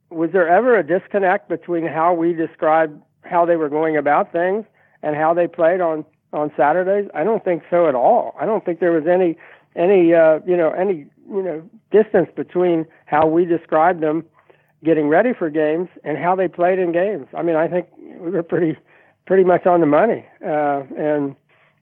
was 0.09 0.31
there 0.31 0.47
ever 0.47 0.77
a 0.77 0.83
disconnect 0.83 1.49
between 1.49 1.85
how 1.85 2.13
we 2.13 2.33
described 2.33 3.01
how 3.23 3.45
they 3.45 3.57
were 3.57 3.69
going 3.69 3.97
about 3.97 4.31
things 4.31 4.65
and 5.03 5.15
how 5.15 5.33
they 5.33 5.47
played 5.47 5.81
on 5.81 6.05
on 6.31 6.51
Saturdays? 6.55 7.09
I 7.13 7.23
don't 7.23 7.43
think 7.43 7.63
so 7.69 7.87
at 7.87 7.95
all. 7.95 8.35
I 8.39 8.45
don't 8.45 8.63
think 8.63 8.79
there 8.79 8.91
was 8.91 9.07
any 9.07 9.37
any 9.79 10.13
uh, 10.13 10.39
you 10.45 10.57
know 10.57 10.71
any 10.71 11.05
you 11.31 11.41
know 11.41 11.67
distance 11.91 12.29
between 12.35 12.85
how 13.05 13.25
we 13.25 13.45
described 13.45 14.01
them 14.01 14.25
getting 14.83 15.07
ready 15.07 15.33
for 15.33 15.49
games 15.49 15.89
and 16.03 16.17
how 16.17 16.35
they 16.35 16.47
played 16.47 16.79
in 16.79 16.91
games. 16.91 17.27
I 17.35 17.41
mean, 17.41 17.55
I 17.55 17.67
think 17.67 17.87
we 18.19 18.29
were 18.29 18.43
pretty 18.43 18.77
pretty 19.25 19.43
much 19.43 19.65
on 19.65 19.79
the 19.79 19.85
money. 19.85 20.25
Uh, 20.45 20.83
and 20.97 21.35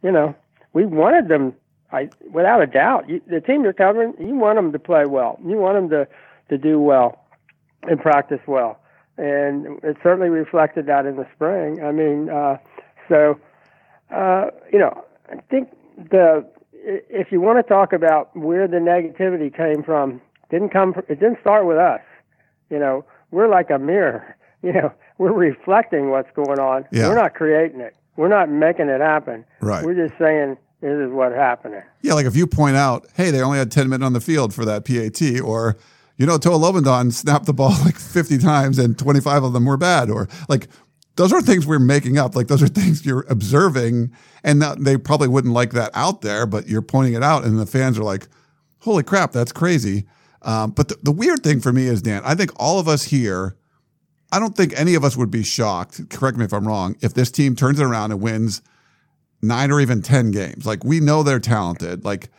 you 0.04 0.12
know, 0.12 0.36
we 0.74 0.86
wanted 0.86 1.28
them. 1.28 1.54
I 1.92 2.10
without 2.32 2.62
a 2.62 2.68
doubt, 2.68 3.10
you, 3.10 3.22
the 3.28 3.42
team 3.42 3.64
you're 3.64 3.74
covering, 3.74 4.14
you 4.20 4.36
want 4.36 4.58
them 4.58 4.72
to 4.72 4.80
play 4.80 5.06
well. 5.06 5.40
You 5.44 5.58
want 5.58 5.76
them 5.76 5.90
to 5.90 6.08
to 6.50 6.58
do 6.58 6.80
well 6.80 7.26
and 7.84 8.00
practice 8.00 8.42
well. 8.48 8.80
And 9.18 9.80
it 9.84 9.98
certainly 10.04 10.30
reflected 10.30 10.86
that 10.86 11.08
in 11.08 11.16
the 11.16 11.26
spring. 11.34 11.82
I 11.84 11.92
mean, 11.92 12.30
uh, 12.30 12.58
so 13.10 13.40
uh, 14.12 14.52
you 14.72 14.78
know, 14.78 15.04
I 15.32 15.38
think 15.50 15.70
the 15.98 16.46
if 16.88 17.32
you 17.32 17.42
want 17.42 17.58
to 17.60 17.64
talk 17.64 17.94
about 17.94 18.36
where 18.36 18.68
the 18.68 18.78
negativity 18.78 19.56
came 19.56 19.84
from, 19.84 20.22
didn't 20.50 20.70
come. 20.70 20.94
It 21.10 21.20
didn't 21.20 21.40
start 21.42 21.66
with 21.66 21.78
us. 21.78 22.02
You 22.70 22.80
know, 22.80 23.06
we're 23.32 23.50
like 23.50 23.70
a 23.70 23.80
mirror. 23.80 24.34
You 24.64 24.74
know, 24.74 24.92
we're 25.20 25.34
reflecting 25.34 26.10
what's 26.10 26.32
going 26.36 26.58
on. 26.58 26.86
Yeah. 26.92 27.08
We're 27.10 27.16
not 27.16 27.36
creating 27.36 27.80
it. 27.80 27.96
We're 28.16 28.28
not 28.28 28.50
making 28.50 28.90
it 28.90 29.02
happen. 29.02 29.46
Right. 29.62 29.86
We're 29.86 29.94
just 29.94 30.18
saying 30.18 30.58
this 30.82 30.98
is 30.98 31.12
what's 31.12 31.36
happening. 31.36 31.84
Yeah, 32.02 32.16
like 32.16 32.26
if 32.26 32.36
you 32.36 32.48
point 32.48 32.76
out, 32.76 33.06
hey, 33.16 33.30
they 33.30 33.42
only 33.42 33.60
had 33.60 33.72
10 33.72 33.88
minutes 33.88 34.04
on 34.04 34.14
the 34.14 34.20
field 34.20 34.56
for 34.56 34.66
that 34.66 34.84
PAT, 34.84 35.42
or, 35.42 35.78
you 36.18 36.26
know, 36.26 36.40
Toa 36.40 36.58
Lobendahn 36.58 37.14
snapped 37.14 37.46
the 37.46 37.54
ball 37.54 37.70
like 37.86 38.00
50 38.00 38.40
times 38.40 38.80
and 38.80 38.98
25 38.98 39.44
of 39.44 39.54
them 39.54 39.66
were 39.66 39.78
bad, 39.78 40.10
or 40.10 40.28
like, 40.50 40.68
those 41.18 41.34
are 41.34 41.42
things 41.42 41.68
we're 41.68 41.80
making 41.80 42.18
up. 42.18 42.36
Like 42.36 42.48
those 42.48 42.64
are 42.64 42.68
things 42.68 43.06
you're 43.06 43.26
observing, 43.30 44.12
and 44.44 44.62
that, 44.62 44.84
they 44.84 44.98
probably 44.98 45.28
wouldn't 45.28 45.54
like 45.54 45.72
that 45.72 45.92
out 45.94 46.22
there, 46.22 46.46
but 46.46 46.68
you're 46.68 46.82
pointing 46.82 47.14
it 47.14 47.24
out, 47.24 47.44
and 47.44 47.60
the 47.60 47.66
fans 47.66 48.00
are 48.00 48.04
like, 48.04 48.28
"Holy 48.80 49.04
crap, 49.04 49.32
that's 49.34 49.52
crazy!" 49.52 50.06
Um, 50.44 50.72
but 50.72 50.88
the, 50.88 50.98
the 51.04 51.12
weird 51.12 51.44
thing 51.44 51.60
for 51.60 51.74
me 51.74 51.88
is, 51.88 52.02
Dan, 52.02 52.22
I 52.24 52.34
think 52.36 52.52
all 52.56 52.80
of 52.80 52.88
us 52.88 53.04
here, 53.04 53.58
I 54.32 54.40
don't 54.40 54.56
think 54.56 54.74
any 54.80 54.96
of 54.96 55.04
us 55.04 55.18
would 55.18 55.32
be 55.32 55.44
shocked. 55.44 56.10
Correct 56.10 56.38
me 56.38 56.46
if 56.46 56.54
I'm 56.54 56.68
wrong. 56.68 56.96
If 57.02 57.14
this 57.14 57.32
team 57.32 57.56
turns 57.56 57.80
it 57.80 57.84
around 57.86 58.12
and 58.12 58.22
wins 58.22 58.62
nine 59.42 59.72
or 59.72 59.82
even 59.82 60.02
ten 60.02 60.32
games, 60.32 60.66
like 60.66 60.84
we 60.86 61.00
know 61.00 61.24
they're 61.24 61.40
talented. 61.40 62.06
Like 62.06 62.30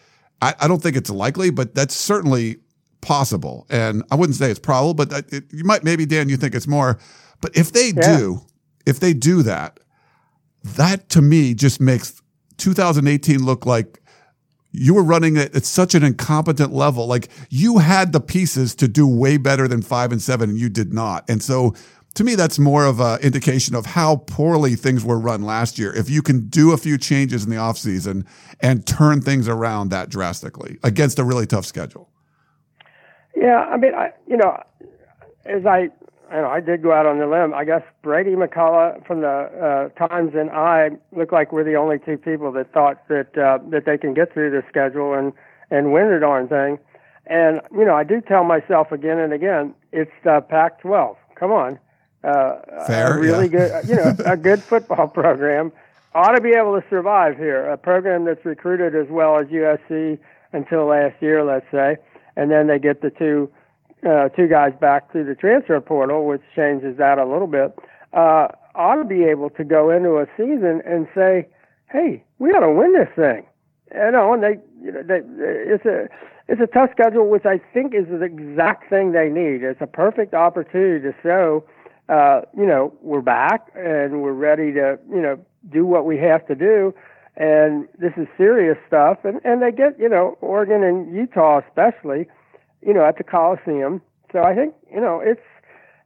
I, 0.40 0.54
I 0.60 0.68
don't 0.68 0.82
think 0.82 0.96
it's 0.96 1.10
likely, 1.10 1.50
but 1.50 1.74
that's 1.74 1.94
certainly 1.94 2.58
possible. 3.00 3.66
And 3.70 4.02
I 4.10 4.14
wouldn't 4.14 4.36
say 4.36 4.50
it's 4.50 4.60
probable, 4.60 4.94
but 4.94 5.12
it, 5.32 5.44
you 5.52 5.64
might 5.64 5.84
maybe 5.84 6.06
Dan, 6.06 6.28
you 6.28 6.36
think 6.36 6.54
it's 6.54 6.66
more. 6.68 6.98
But 7.40 7.56
if 7.56 7.72
they 7.72 7.88
Yeah. 7.88 8.16
do, 8.18 8.40
if 8.86 9.00
they 9.00 9.12
do 9.12 9.42
that, 9.42 9.80
that 10.64 11.08
to 11.10 11.22
me 11.22 11.54
just 11.54 11.80
makes 11.80 12.20
2018 12.58 13.44
look 13.44 13.66
like 13.66 14.00
you 14.72 14.94
were 14.94 15.02
running 15.02 15.36
it 15.36 15.54
at 15.54 15.64
such 15.64 15.94
an 15.94 16.04
incompetent 16.04 16.72
level. 16.72 17.06
Like 17.06 17.28
you 17.48 17.78
had 17.78 18.12
the 18.12 18.20
pieces 18.20 18.74
to 18.76 18.88
do 18.88 19.06
way 19.06 19.36
better 19.36 19.66
than 19.66 19.82
five 19.82 20.12
and 20.12 20.20
seven, 20.20 20.50
and 20.50 20.58
you 20.58 20.68
did 20.68 20.92
not. 20.92 21.28
And 21.28 21.42
so 21.42 21.74
to 22.14 22.24
me, 22.24 22.34
that's 22.34 22.58
more 22.58 22.84
of 22.84 23.00
an 23.00 23.20
indication 23.20 23.74
of 23.74 23.86
how 23.86 24.16
poorly 24.16 24.74
things 24.74 25.04
were 25.04 25.18
run 25.18 25.42
last 25.42 25.78
year. 25.78 25.94
If 25.94 26.10
you 26.10 26.20
can 26.20 26.48
do 26.48 26.72
a 26.72 26.76
few 26.76 26.98
changes 26.98 27.44
in 27.44 27.50
the 27.50 27.56
offseason 27.56 28.26
and 28.60 28.86
turn 28.86 29.20
things 29.20 29.48
around 29.48 29.90
that 29.90 30.08
drastically 30.08 30.78
against 30.82 31.18
a 31.18 31.24
really 31.24 31.46
tough 31.46 31.64
schedule. 31.64 32.10
Yeah, 33.36 33.58
I 33.58 33.76
mean, 33.76 33.94
I 33.94 34.10
you 34.26 34.36
know, 34.36 34.60
as 35.46 35.64
I 35.64 35.90
know, 36.36 36.48
I 36.48 36.60
did 36.60 36.82
go 36.82 36.92
out 36.92 37.06
on 37.06 37.18
the 37.18 37.26
limb. 37.26 37.54
I 37.54 37.64
guess 37.64 37.82
Brady 38.02 38.32
McCollough 38.32 39.06
from 39.06 39.20
the 39.22 39.28
uh, 39.98 40.06
Times 40.06 40.34
and 40.34 40.50
I 40.50 40.90
look 41.12 41.32
like 41.32 41.52
we're 41.52 41.64
the 41.64 41.76
only 41.76 41.98
two 41.98 42.18
people 42.18 42.52
that 42.52 42.72
thought 42.72 43.06
that 43.08 43.36
uh, 43.36 43.58
that 43.70 43.84
they 43.84 43.98
can 43.98 44.14
get 44.14 44.32
through 44.32 44.50
the 44.50 44.62
schedule 44.68 45.14
and 45.14 45.32
and 45.70 45.92
win 45.92 46.10
the 46.10 46.20
darn 46.20 46.48
thing. 46.48 46.78
And 47.26 47.60
you 47.72 47.84
know, 47.84 47.94
I 47.94 48.04
do 48.04 48.20
tell 48.20 48.44
myself 48.44 48.92
again 48.92 49.18
and 49.18 49.32
again, 49.32 49.74
it's 49.92 50.12
the 50.24 50.40
Pac-12. 50.40 51.16
Come 51.34 51.52
on, 51.52 51.78
uh, 52.24 52.56
Fair, 52.86 53.16
a 53.16 53.20
really 53.20 53.48
yeah. 53.48 53.82
good, 53.82 53.88
you 53.88 53.96
know, 53.96 54.14
a 54.24 54.36
good 54.36 54.62
football 54.70 55.08
program 55.08 55.72
ought 56.14 56.32
to 56.32 56.40
be 56.40 56.50
able 56.50 56.80
to 56.80 56.86
survive 56.88 57.36
here. 57.36 57.70
A 57.70 57.76
program 57.76 58.24
that's 58.24 58.44
recruited 58.44 58.94
as 58.94 59.08
well 59.08 59.38
as 59.38 59.46
USC 59.48 60.18
until 60.52 60.86
last 60.86 61.20
year, 61.20 61.44
let's 61.44 61.66
say, 61.70 61.96
and 62.36 62.50
then 62.50 62.66
they 62.66 62.78
get 62.78 63.02
the 63.02 63.10
two 63.10 63.50
uh, 64.06 64.28
two 64.30 64.48
guys 64.48 64.72
back 64.80 65.10
through 65.10 65.24
the 65.24 65.34
transfer 65.34 65.80
portal, 65.80 66.26
which 66.26 66.42
changes 66.54 66.96
that 66.98 67.18
a 67.18 67.24
little 67.24 67.46
bit, 67.46 67.76
uh, 68.12 68.48
ought 68.74 68.96
to 68.96 69.04
be 69.04 69.24
able 69.24 69.50
to 69.50 69.64
go 69.64 69.90
into 69.90 70.18
a 70.18 70.26
season 70.36 70.82
and 70.86 71.08
say, 71.14 71.48
"Hey, 71.90 72.22
we 72.38 72.50
ought 72.50 72.60
to 72.60 72.72
win 72.72 72.92
this 72.92 73.08
thing." 73.16 73.44
You 73.94 74.10
know, 74.12 74.34
and 74.34 74.42
they, 74.42 74.58
you 74.82 74.92
know, 74.92 75.02
they, 75.02 75.20
it's 75.72 75.84
a 75.84 76.08
it's 76.48 76.60
a 76.60 76.66
tough 76.66 76.90
schedule, 76.92 77.28
which 77.28 77.44
I 77.44 77.60
think 77.74 77.94
is 77.94 78.06
the 78.08 78.22
exact 78.22 78.88
thing 78.88 79.12
they 79.12 79.28
need. 79.28 79.62
It's 79.62 79.80
a 79.82 79.86
perfect 79.86 80.32
opportunity 80.32 81.02
to 81.06 81.14
show, 81.22 81.64
uh, 82.08 82.42
you 82.56 82.66
know, 82.66 82.94
we're 83.02 83.20
back 83.20 83.70
and 83.74 84.22
we're 84.22 84.32
ready 84.32 84.72
to, 84.72 84.98
you 85.10 85.20
know, 85.20 85.38
do 85.70 85.84
what 85.84 86.06
we 86.06 86.16
have 86.18 86.46
to 86.46 86.54
do. 86.54 86.94
And 87.36 87.86
this 87.98 88.12
is 88.16 88.26
serious 88.36 88.78
stuff. 88.86 89.18
And 89.24 89.40
and 89.44 89.62
they 89.62 89.70
get, 89.70 89.98
you 89.98 90.08
know, 90.08 90.38
Oregon 90.40 90.82
and 90.82 91.14
Utah 91.14 91.60
especially 91.68 92.26
you 92.82 92.94
know, 92.94 93.04
at 93.04 93.18
the 93.18 93.24
Coliseum. 93.24 94.00
So 94.32 94.42
I 94.42 94.54
think, 94.54 94.74
you 94.92 95.00
know, 95.00 95.20
it's 95.24 95.40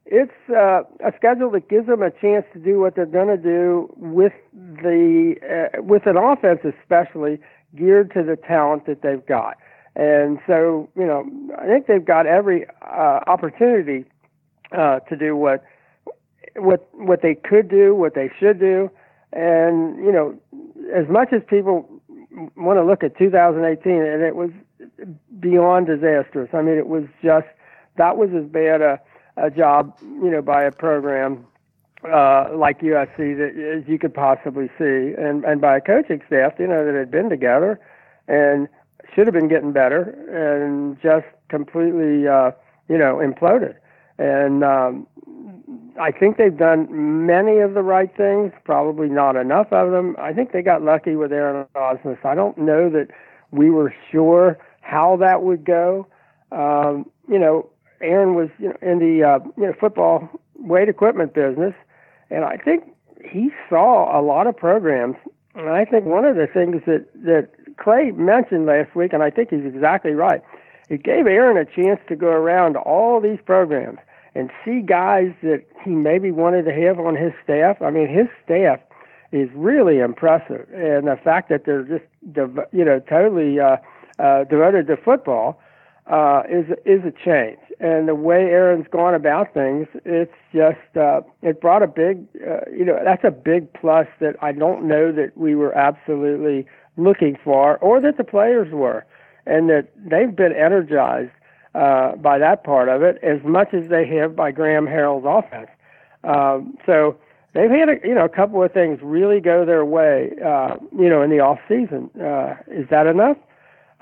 it's 0.05 0.33
uh, 0.49 0.83
a 1.05 1.13
schedule 1.15 1.49
that 1.51 1.69
gives 1.69 1.87
them 1.87 2.01
a 2.01 2.11
chance 2.11 2.45
to 2.53 2.59
do 2.59 2.79
what 2.79 2.95
they're 2.95 3.05
going 3.05 3.29
to 3.29 3.37
do 3.37 3.93
with 3.97 4.33
the 4.53 5.35
uh, 5.43 5.81
with 5.81 6.05
an 6.05 6.17
offense, 6.17 6.59
especially 6.63 7.39
geared 7.75 8.13
to 8.13 8.23
the 8.23 8.35
talent 8.35 8.85
that 8.85 9.01
they've 9.01 9.25
got. 9.25 9.57
And 9.95 10.39
so, 10.47 10.89
you 10.95 11.05
know, 11.05 11.25
I 11.57 11.67
think 11.67 11.87
they've 11.87 12.03
got 12.03 12.25
every 12.25 12.65
uh, 12.81 13.19
opportunity 13.27 14.05
uh, 14.71 14.99
to 15.01 15.15
do 15.15 15.35
what 15.35 15.63
what 16.55 16.89
what 16.93 17.21
they 17.21 17.35
could 17.35 17.69
do, 17.69 17.95
what 17.95 18.15
they 18.15 18.29
should 18.39 18.59
do. 18.59 18.89
And 19.31 19.97
you 19.97 20.11
know, 20.11 20.37
as 20.93 21.07
much 21.09 21.29
as 21.31 21.41
people 21.47 21.89
want 22.55 22.77
to 22.77 22.83
look 22.83 23.03
at 23.03 23.17
2018, 23.17 23.91
and 23.93 24.21
it 24.21 24.35
was 24.35 24.49
beyond 25.39 25.87
disastrous. 25.87 26.49
I 26.53 26.61
mean, 26.61 26.77
it 26.77 26.87
was 26.87 27.05
just 27.23 27.47
that 27.97 28.17
was 28.17 28.29
as 28.33 28.45
bad 28.45 28.81
a, 28.81 28.99
a 29.37 29.49
job, 29.51 29.97
you 30.01 30.29
know, 30.29 30.41
by 30.41 30.63
a 30.63 30.71
program 30.71 31.45
uh, 32.05 32.49
like 32.53 32.81
USC 32.81 33.37
that 33.37 33.77
as 33.77 33.87
you 33.87 33.97
could 33.97 34.13
possibly 34.13 34.67
see, 34.77 35.13
and 35.17 35.43
and 35.45 35.61
by 35.61 35.77
a 35.77 35.81
coaching 35.81 36.21
staff, 36.27 36.53
you 36.59 36.67
know, 36.67 36.85
that 36.85 36.95
had 36.95 37.11
been 37.11 37.29
together 37.29 37.79
and 38.27 38.67
should 39.13 39.27
have 39.27 39.33
been 39.33 39.47
getting 39.47 39.71
better, 39.71 40.01
and 40.31 40.99
just 41.01 41.25
completely, 41.49 42.27
uh, 42.27 42.51
you 42.89 42.97
know, 42.97 43.17
imploded. 43.17 43.75
And 44.17 44.63
um, 44.63 45.07
I 45.99 46.11
think 46.11 46.37
they've 46.37 46.57
done 46.57 47.25
many 47.25 47.59
of 47.59 47.73
the 47.73 47.83
right 47.83 48.15
things, 48.15 48.51
probably 48.63 49.09
not 49.09 49.35
enough 49.35 49.71
of 49.71 49.91
them. 49.91 50.15
I 50.19 50.33
think 50.33 50.51
they 50.51 50.61
got 50.61 50.81
lucky 50.81 51.15
with 51.15 51.31
Aaron 51.31 51.65
Ausmus. 51.75 52.23
I 52.25 52.35
don't 52.35 52.57
know 52.57 52.89
that 52.89 53.09
we 53.51 53.69
were 53.69 53.93
sure 54.11 54.57
how 54.83 55.17
that 55.17 55.41
would 55.43 55.65
go. 55.65 56.05
Um, 56.51 57.09
you 57.27 57.39
know, 57.39 57.69
Aaron 58.01 58.35
was 58.35 58.49
you 58.59 58.69
know, 58.69 58.77
in 58.81 58.99
the 58.99 59.23
uh, 59.23 59.39
you 59.57 59.65
know 59.65 59.73
football 59.79 60.29
weight 60.55 60.89
equipment 60.89 61.33
business, 61.33 61.73
and 62.29 62.43
I 62.43 62.57
think 62.57 62.83
he 63.23 63.49
saw 63.69 64.19
a 64.19 64.21
lot 64.21 64.45
of 64.45 64.55
programs. 64.55 65.15
And 65.55 65.69
I 65.69 65.85
think 65.85 66.05
one 66.05 66.25
of 66.25 66.35
the 66.35 66.47
things 66.47 66.81
that 66.85 67.05
that 67.23 67.49
Clay 67.77 68.11
mentioned 68.11 68.65
last 68.65 68.95
week, 68.95 69.13
and 69.13 69.23
I 69.23 69.29
think 69.29 69.49
he's 69.49 69.65
exactly 69.65 70.11
right. 70.11 70.41
It 70.89 71.03
gave 71.03 71.25
Aaron 71.27 71.57
a 71.57 71.65
chance 71.65 71.99
to 72.09 72.15
go 72.15 72.27
around 72.27 72.75
all 72.75 73.21
these 73.21 73.39
programs 73.45 73.99
and 74.35 74.51
see 74.65 74.81
guys 74.81 75.31
that 75.43 75.63
he 75.83 75.91
maybe 75.91 76.31
wanted 76.31 76.65
to 76.65 76.73
have 76.73 76.99
on 76.99 77.15
his 77.15 77.31
staff. 77.43 77.81
I 77.81 77.89
mean, 77.89 78.07
his 78.07 78.27
staff 78.43 78.79
is 79.31 79.49
really 79.53 79.99
impressive, 79.99 80.67
and 80.73 81.07
the 81.07 81.17
fact 81.23 81.49
that 81.49 81.65
they're 81.65 81.83
just 81.83 82.05
you 82.71 82.85
know 82.85 82.99
totally 82.99 83.59
uh, 83.59 83.77
uh, 84.19 84.43
devoted 84.45 84.87
to 84.87 84.97
football 84.97 85.59
uh, 86.07 86.43
is 86.49 86.65
is 86.85 87.01
a 87.05 87.11
change. 87.11 87.59
And 87.79 88.07
the 88.07 88.15
way 88.15 88.43
Aaron's 88.43 88.87
gone 88.91 89.13
about 89.13 89.53
things, 89.53 89.87
it's 90.05 90.33
just 90.53 90.97
uh, 90.97 91.21
it 91.41 91.61
brought 91.61 91.83
a 91.83 91.87
big 91.87 92.25
uh, 92.47 92.69
you 92.71 92.85
know 92.85 92.99
that's 93.03 93.23
a 93.23 93.31
big 93.31 93.71
plus 93.73 94.07
that 94.19 94.35
I 94.41 94.51
don't 94.51 94.87
know 94.87 95.11
that 95.11 95.37
we 95.37 95.55
were 95.55 95.75
absolutely 95.77 96.65
looking 96.97 97.37
for, 97.43 97.77
or 97.77 97.99
that 98.01 98.17
the 98.17 98.23
players 98.23 98.71
were, 98.71 99.05
and 99.45 99.69
that 99.69 99.89
they've 99.95 100.35
been 100.35 100.53
energized 100.53 101.31
uh, 101.73 102.15
by 102.17 102.37
that 102.37 102.63
part 102.63 102.89
of 102.89 103.01
it 103.01 103.17
as 103.23 103.41
much 103.43 103.73
as 103.73 103.89
they 103.89 104.05
have 104.07 104.35
by 104.35 104.51
Graham 104.51 104.85
Harrell's 104.85 105.25
offense. 105.25 105.69
Um, 106.23 106.77
so 106.85 107.17
they've 107.53 107.69
had 107.69 107.89
a, 107.89 107.95
you 108.03 108.13
know 108.13 108.25
a 108.25 108.29
couple 108.29 108.61
of 108.61 108.71
things 108.73 108.99
really 109.01 109.39
go 109.39 109.65
their 109.65 109.85
way. 109.85 110.31
Uh, 110.43 110.75
you 110.97 111.09
know, 111.09 111.21
in 111.21 111.29
the 111.29 111.39
off 111.39 111.59
season, 111.67 112.09
uh, 112.21 112.55
is 112.67 112.87
that 112.89 113.07
enough? 113.07 113.37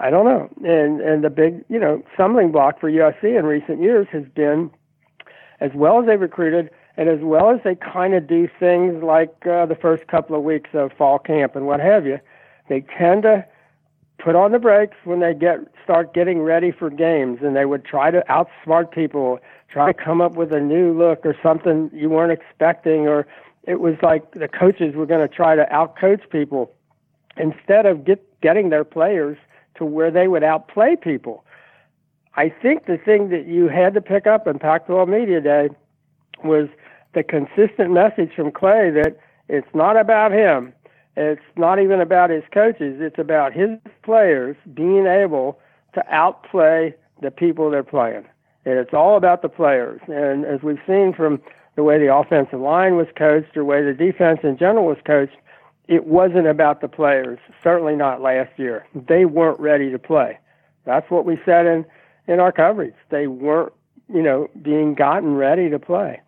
I 0.01 0.09
don't 0.09 0.25
know. 0.25 0.49
And 0.67 0.99
and 0.99 1.23
the 1.23 1.29
big 1.29 1.63
you 1.69 1.79
know 1.79 2.03
stumbling 2.15 2.51
block 2.51 2.79
for 2.79 2.91
USC 2.91 3.37
in 3.37 3.45
recent 3.45 3.81
years 3.81 4.07
has 4.11 4.25
been 4.35 4.71
as 5.59 5.71
well 5.75 5.99
as 5.99 6.07
they 6.07 6.17
recruited 6.17 6.71
and 6.97 7.07
as 7.07 7.19
well 7.21 7.51
as 7.51 7.59
they 7.63 7.75
kind 7.75 8.15
of 8.15 8.25
do 8.25 8.49
things 8.59 9.03
like 9.03 9.45
uh, 9.45 9.67
the 9.67 9.75
first 9.75 10.07
couple 10.07 10.35
of 10.35 10.41
weeks 10.41 10.71
of 10.73 10.91
fall 10.93 11.19
camp 11.19 11.55
and 11.55 11.67
what 11.67 11.79
have 11.79 12.07
you. 12.07 12.19
They 12.67 12.81
tend 12.97 13.23
to 13.23 13.45
put 14.17 14.35
on 14.35 14.51
the 14.51 14.59
brakes 14.59 14.97
when 15.03 15.19
they 15.19 15.35
get 15.35 15.59
start 15.83 16.15
getting 16.15 16.41
ready 16.41 16.71
for 16.71 16.89
games 16.89 17.39
and 17.43 17.55
they 17.55 17.65
would 17.65 17.85
try 17.85 18.09
to 18.09 18.23
outsmart 18.27 18.91
people 18.91 19.39
try 19.69 19.91
to 19.91 19.93
come 19.93 20.19
up 20.19 20.33
with 20.33 20.51
a 20.51 20.59
new 20.59 20.97
look 20.97 21.25
or 21.25 21.35
something 21.43 21.91
you 21.93 22.09
weren't 22.09 22.31
expecting 22.31 23.07
or 23.07 23.25
it 23.63 23.79
was 23.79 23.95
like 24.01 24.31
the 24.31 24.47
coaches 24.47 24.95
were 24.95 25.05
going 25.05 25.21
to 25.21 25.33
try 25.33 25.55
to 25.55 25.65
outcoach 25.71 26.27
people 26.29 26.71
instead 27.37 27.85
of 27.85 28.03
get 28.03 28.19
getting 28.41 28.69
their 28.69 28.83
players 28.83 29.37
to 29.75 29.85
where 29.85 30.11
they 30.11 30.27
would 30.27 30.43
outplay 30.43 30.95
people. 30.95 31.43
I 32.35 32.49
think 32.49 32.85
the 32.85 32.97
thing 32.97 33.29
that 33.29 33.45
you 33.45 33.67
had 33.67 33.93
to 33.93 34.01
pick 34.01 34.25
up 34.25 34.47
in 34.47 34.59
Pac-12 34.59 35.07
Media 35.07 35.41
Day 35.41 35.69
was 36.43 36.69
the 37.13 37.23
consistent 37.23 37.91
message 37.91 38.31
from 38.35 38.51
Clay 38.51 38.89
that 38.91 39.17
it's 39.49 39.67
not 39.73 39.97
about 39.97 40.31
him. 40.31 40.73
It's 41.17 41.41
not 41.57 41.79
even 41.79 41.99
about 41.99 42.29
his 42.29 42.43
coaches. 42.53 42.99
It's 43.01 43.19
about 43.19 43.53
his 43.53 43.71
players 44.03 44.55
being 44.73 45.07
able 45.07 45.59
to 45.93 46.03
outplay 46.09 46.95
the 47.21 47.31
people 47.31 47.69
they're 47.69 47.83
playing. 47.83 48.25
And 48.65 48.77
it's 48.77 48.93
all 48.93 49.17
about 49.17 49.41
the 49.41 49.49
players. 49.49 49.99
And 50.07 50.45
as 50.45 50.61
we've 50.63 50.79
seen 50.87 51.13
from 51.13 51.41
the 51.75 51.83
way 51.83 51.97
the 51.99 52.13
offensive 52.13 52.59
line 52.59 52.95
was 52.95 53.07
coached 53.17 53.57
or 53.57 53.61
the 53.61 53.65
way 53.65 53.83
the 53.83 53.93
defense 53.93 54.39
in 54.43 54.57
general 54.57 54.85
was 54.85 54.97
coached, 55.05 55.35
it 55.87 56.05
wasn't 56.05 56.47
about 56.47 56.81
the 56.81 56.87
players. 56.87 57.39
Certainly 57.63 57.95
not 57.95 58.21
last 58.21 58.57
year. 58.57 58.85
They 58.93 59.25
weren't 59.25 59.59
ready 59.59 59.91
to 59.91 59.99
play. 59.99 60.37
That's 60.85 61.09
what 61.09 61.25
we 61.25 61.39
said 61.45 61.65
in 61.65 61.85
in 62.27 62.39
our 62.39 62.51
coverage. 62.51 62.95
They 63.09 63.27
weren't, 63.27 63.73
you 64.13 64.21
know, 64.21 64.49
being 64.61 64.93
gotten 64.93 65.35
ready 65.35 65.69
to 65.69 65.79
play. 65.79 66.21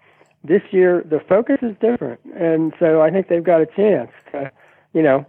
This 0.44 0.62
year, 0.72 1.04
the 1.10 1.20
focus 1.22 1.60
is 1.62 1.76
different, 1.80 2.20
and 2.36 2.74
so 2.78 3.02
I 3.02 3.10
think 3.10 3.30
they've 3.30 3.44
got 3.44 3.62
a 3.62 3.66
chance 3.66 4.12
to, 4.32 4.52
you 4.94 5.02
know, 5.02 5.26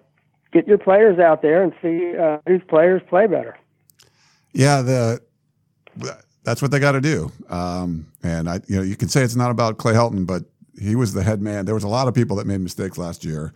get 0.53 0.67
your 0.67 0.79
players 0.79 1.19
out 1.19 1.41
there 1.41 1.63
and 1.63 1.73
see 1.81 2.17
uh, 2.17 2.39
whose 2.47 2.63
players 2.69 3.01
play 3.09 3.27
better. 3.27 3.57
Yeah, 4.53 4.83
the 4.83 5.21
that's 6.43 6.61
what 6.61 6.71
they 6.71 6.79
got 6.79 6.93
to 6.93 7.01
do. 7.01 7.31
Um, 7.49 8.07
and 8.23 8.49
I, 8.49 8.61
you 8.67 8.77
know, 8.77 8.83
you 8.83 8.97
can 8.97 9.09
say 9.09 9.23
it's 9.23 9.37
not 9.37 9.51
about 9.51 9.79
Clay 9.79 9.95
Helton, 9.95 10.27
but 10.27 10.45
he 10.81 10.95
was 10.95 11.13
the 11.13 11.23
head 11.23 11.41
man. 11.41 11.65
There 11.65 11.75
was 11.75 11.85
a 11.85 11.89
lot 11.89 12.09
of 12.09 12.15
people 12.15 12.37
that 12.37 12.47
made 12.47 12.61
mistakes 12.61 12.99
last 12.99 13.25
year, 13.25 13.55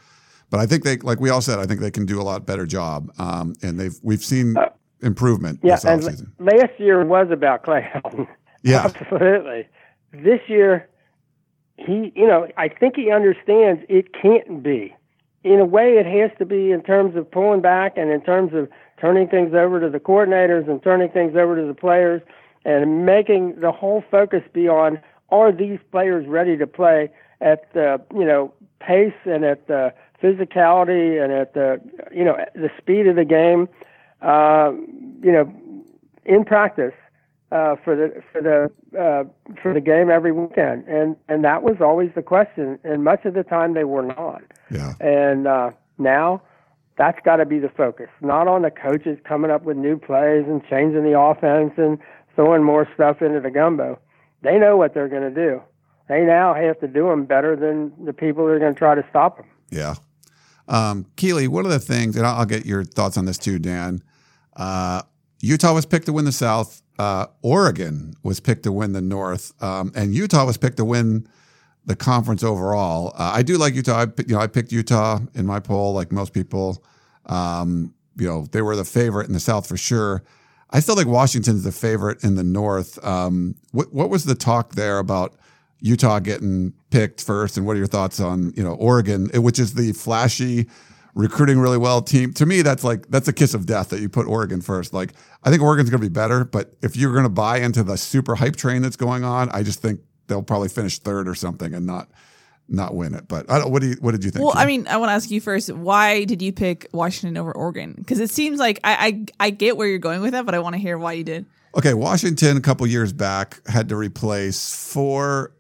but 0.51 0.61
I 0.61 0.67
think 0.67 0.85
they, 0.85 0.97
like 0.99 1.21
we 1.21 1.31
all 1.31 1.41
said, 1.41 1.59
I 1.59 1.67
think 1.67 1.81
they 1.81 1.91
can 1.91 2.07
do 2.07 2.21
a 2.21 2.25
lot 2.25 2.47
better 2.47 2.67
job. 2.67 3.11
Um, 3.19 3.55
and 3.63 3.79
they've 3.79 3.97
we've 4.03 4.25
seen 4.25 4.57
uh, 4.57 4.71
improvement. 5.03 5.61
Yeah, 5.63 5.79
and 5.85 6.03
last 6.39 6.79
year 6.79 7.05
was 7.05 7.29
about 7.31 7.65
Clay 7.65 7.89
Helton. 7.95 8.27
Yeah, 8.63 8.85
absolutely. 8.85 9.69
This 10.13 10.41
year, 10.49 10.89
he, 11.77 12.13
you 12.15 12.27
know, 12.27 12.49
I 12.57 12.69
think 12.69 12.97
he 12.97 13.11
understands 13.11 13.83
it 13.89 14.13
can't 14.15 14.63
be. 14.63 14.95
In 15.45 15.61
a 15.61 15.65
way, 15.65 15.97
it 15.97 16.07
has 16.07 16.37
to 16.39 16.45
be 16.45 16.73
in 16.73 16.83
terms 16.83 17.15
of 17.17 17.31
pulling 17.31 17.61
back 17.61 17.97
and 17.97 18.11
in 18.11 18.21
terms 18.23 18.53
of 18.55 18.69
turning 19.01 19.29
things 19.29 19.55
over 19.55 19.81
to 19.81 19.89
the 19.89 20.01
coordinators 20.01 20.69
and 20.69 20.83
turning 20.83 21.09
things 21.11 21.37
over 21.37 21.61
to 21.61 21.67
the 21.67 21.75
players 21.75 22.21
and 22.65 23.07
making 23.07 23.55
the 23.61 23.71
whole 23.71 24.03
focus 24.11 24.43
be 24.53 24.69
on 24.69 24.99
are 25.31 25.53
these 25.53 25.79
players 25.91 26.27
ready 26.27 26.57
to 26.57 26.67
play 26.67 27.11
at 27.41 27.73
the 27.73 28.01
you 28.13 28.25
know 28.25 28.53
pace 28.81 29.15
and 29.25 29.45
at 29.45 29.67
the 29.69 29.93
physicality 30.23 31.23
and 31.23 31.33
at 31.33 31.55
the 31.55 31.81
you 32.13 32.25
know 32.25 32.37
the 32.55 32.71
speed 32.79 33.07
of 33.07 33.17
the 33.17 33.25
game 33.25 33.69
uh, 34.23 34.73
you 35.23 35.33
know 35.33 35.53
in 36.25 36.45
practice 36.45 36.95
uh, 37.53 37.77
for 37.83 37.97
the 37.97 38.23
for 38.33 38.43
the 38.43 38.99
uh, 38.99 39.25
for 39.63 39.73
the 39.73 39.81
game 39.81 40.11
every 40.11 40.33
weekend 40.33 40.87
and 40.89 41.17
and 41.29 41.45
that 41.45 41.63
was 41.63 41.77
always 41.81 42.11
the 42.15 42.23
question 42.23 42.79
and 42.85 43.05
much 43.05 43.25
of 43.25 43.35
the 43.35 43.45
time 43.45 43.75
they 43.75 43.85
were 43.85 44.03
not 44.03 44.43
yeah 44.71 44.95
and 45.01 45.47
uh, 45.47 45.71
now 45.99 46.43
that's 46.97 47.19
got 47.25 47.37
to 47.37 47.47
be 47.47 47.59
the 47.59 47.69
focus 47.71 48.09
not 48.21 48.49
on 48.49 48.63
the 48.63 48.71
coaches 48.71 49.19
coming 49.25 49.51
up 49.51 49.63
with 49.63 49.77
new 49.77 49.97
plays 49.97 50.45
and 50.47 50.63
changing 50.69 51.05
the 51.05 51.19
offense 51.19 51.73
and 51.77 51.99
throwing 52.39 52.63
more 52.63 52.89
stuff 52.95 53.21
into 53.21 53.41
the 53.41 53.51
gumbo. 53.51 53.99
They 54.43 54.59
know 54.59 54.77
what 54.77 54.95
they're 54.95 55.09
going 55.09 55.23
to 55.23 55.35
do. 55.35 55.61
They 56.09 56.21
now 56.21 56.55
have 56.55 56.79
to 56.79 56.87
do 56.87 57.09
them 57.09 57.25
better 57.25 57.57
than 57.57 57.93
the 58.05 58.13
people 58.13 58.47
that 58.47 58.53
are 58.53 58.59
going 58.61 58.75
to 58.75 58.79
try 58.79 58.95
to 58.95 59.05
stop 59.11 59.39
them. 59.39 59.47
Yeah. 59.71 59.97
Um, 60.69 61.07
Keely, 61.17 61.49
one 61.49 61.65
of 61.65 61.71
the 61.71 61.79
things, 61.79 62.17
and 62.17 62.27
I'll, 62.27 62.45
get 62.45 62.67
your 62.67 62.85
thoughts 62.85 63.17
on 63.17 63.25
this 63.25 63.39
too, 63.39 63.59
Dan. 63.59 64.03
Uh, 64.57 65.03
Utah 65.41 65.73
was 65.73 65.87
picked 65.87 66.07
to 66.07 66.13
win 66.13 66.25
the 66.25 66.33
South. 66.33 66.83
Uh, 66.99 67.27
Oregon 67.43 68.15
was 68.23 68.41
picked 68.41 68.65
to 68.65 68.73
win 68.73 68.93
the 68.93 69.01
North, 69.01 69.53
um, 69.63 69.93
and 69.95 70.15
Utah 70.15 70.45
was 70.45 70.57
picked 70.57 70.77
to 70.77 70.85
win 70.85 71.27
the 71.87 71.97
conference 71.97 72.45
overall. 72.45 73.13
Uh, 73.15 73.33
I 73.35 73.43
do 73.43 73.57
like 73.57 73.75
Utah. 73.75 74.03
I, 74.03 74.07
you 74.27 74.35
know, 74.35 74.41
I 74.41 74.47
picked 74.47 74.73
Utah 74.73 75.21
in 75.35 75.47
my 75.47 75.61
poll, 75.61 75.95
like 75.95 76.13
most 76.13 76.35
people. 76.35 76.85
Um, 77.27 77.95
you 78.17 78.27
know, 78.27 78.47
they 78.51 78.63
were 78.63 78.77
the 78.77 78.85
favorite 78.85 79.27
in 79.27 79.33
the 79.33 79.41
South 79.41 79.67
for 79.67 79.77
sure. 79.77 80.23
I 80.71 80.81
still 80.81 80.97
think 80.97 81.09
Washington's 81.09 81.65
the 81.65 81.73
favorite 81.73 82.23
in 82.23 82.35
the 82.35 82.45
North. 82.45 83.03
Um, 83.05 83.55
what 83.73 83.93
what 83.93 84.11
was 84.11 84.25
the 84.25 84.35
talk 84.35 84.75
there 84.75 84.99
about 84.99 85.35
Utah 85.81 86.19
getting 86.19 86.73
picked 86.91 87.23
first, 87.23 87.57
and 87.57 87.67
what 87.67 87.75
are 87.75 87.79
your 87.79 87.87
thoughts 87.87 88.21
on 88.21 88.53
you 88.57 88.63
know 88.63 88.75
Oregon, 88.75 89.31
eh, 89.33 89.39
which 89.39 89.59
is 89.59 89.75
the 89.75 89.93
flashy, 89.93 90.69
recruiting 91.15 91.59
really 91.59 91.79
well 91.79 92.03
team? 92.03 92.33
To 92.35 92.47
me, 92.47 92.63
that's 92.63 92.85
like 92.85 93.09
that's 93.09 93.29
a 93.29 93.33
kiss 93.33 93.55
of 93.55 93.67
death 93.67 93.91
that 93.91 94.01
you 94.01 94.09
put 94.09 94.27
Oregon 94.27 94.61
first. 94.61 94.93
Like 94.93 95.13
I 95.45 95.51
think 95.51 95.63
Oregon's 95.63 95.91
going 95.91 96.01
to 96.01 96.09
be 96.09 96.13
better, 96.13 96.45
but 96.45 96.75
if 96.83 96.97
you're 96.97 97.13
going 97.13 97.25
to 97.25 97.31
buy 97.31 97.59
into 97.59 97.83
the 97.83 97.97
super 97.97 98.35
hype 98.35 98.57
train 98.57 98.83
that's 98.83 98.97
going 98.97 99.25
on, 99.25 99.49
I 99.51 99.63
just 99.63 99.81
think 99.81 100.01
they'll 100.27 100.43
probably 100.43 100.69
finish 100.69 100.99
third 100.99 101.29
or 101.29 101.35
something 101.35 101.75
and 101.75 101.87
not 101.87 102.09
not 102.69 102.95
win 102.95 103.15
it. 103.15 103.29
But 103.29 103.51
I 103.51 103.59
don't, 103.59 103.71
what 103.71 103.83
do 103.83 103.89
you, 103.89 103.97
what 104.01 104.13
did 104.13 104.25
you 104.25 104.31
think? 104.31 104.45
Well, 104.45 104.55
I 104.57 104.67
mean, 104.67 104.87
I 104.89 104.97
want 104.99 105.11
to 105.11 105.15
ask 105.15 105.31
you 105.31 105.41
first. 105.41 105.73
Why 105.73 106.25
did 106.25 106.43
you 106.43 106.53
pick 106.53 106.89
Washington 106.93 107.37
over 107.37 107.53
Oregon? 107.53 107.95
Because 107.97 108.21
it 108.21 108.31
seems 108.31 108.59
like 108.59 108.81
I, 108.85 109.25
I 109.41 109.47
I 109.47 109.51
get 109.51 109.77
where 109.77 109.89
you're 109.89 109.99
going 109.99 110.21
with 110.21 110.33
that, 110.33 110.45
but 110.45 110.55
I 110.55 110.59
want 110.59 110.75
to 110.75 110.81
hear 110.81 110.99
why 110.99 111.13
you 111.13 111.25
did. 111.25 111.47
Okay, 111.75 111.95
Washington 111.95 112.57
a 112.57 112.61
couple 112.61 112.87
years 112.87 113.13
back 113.13 113.67
had 113.69 113.89
to 113.91 113.97
replace 113.97 114.93
four 114.93 115.53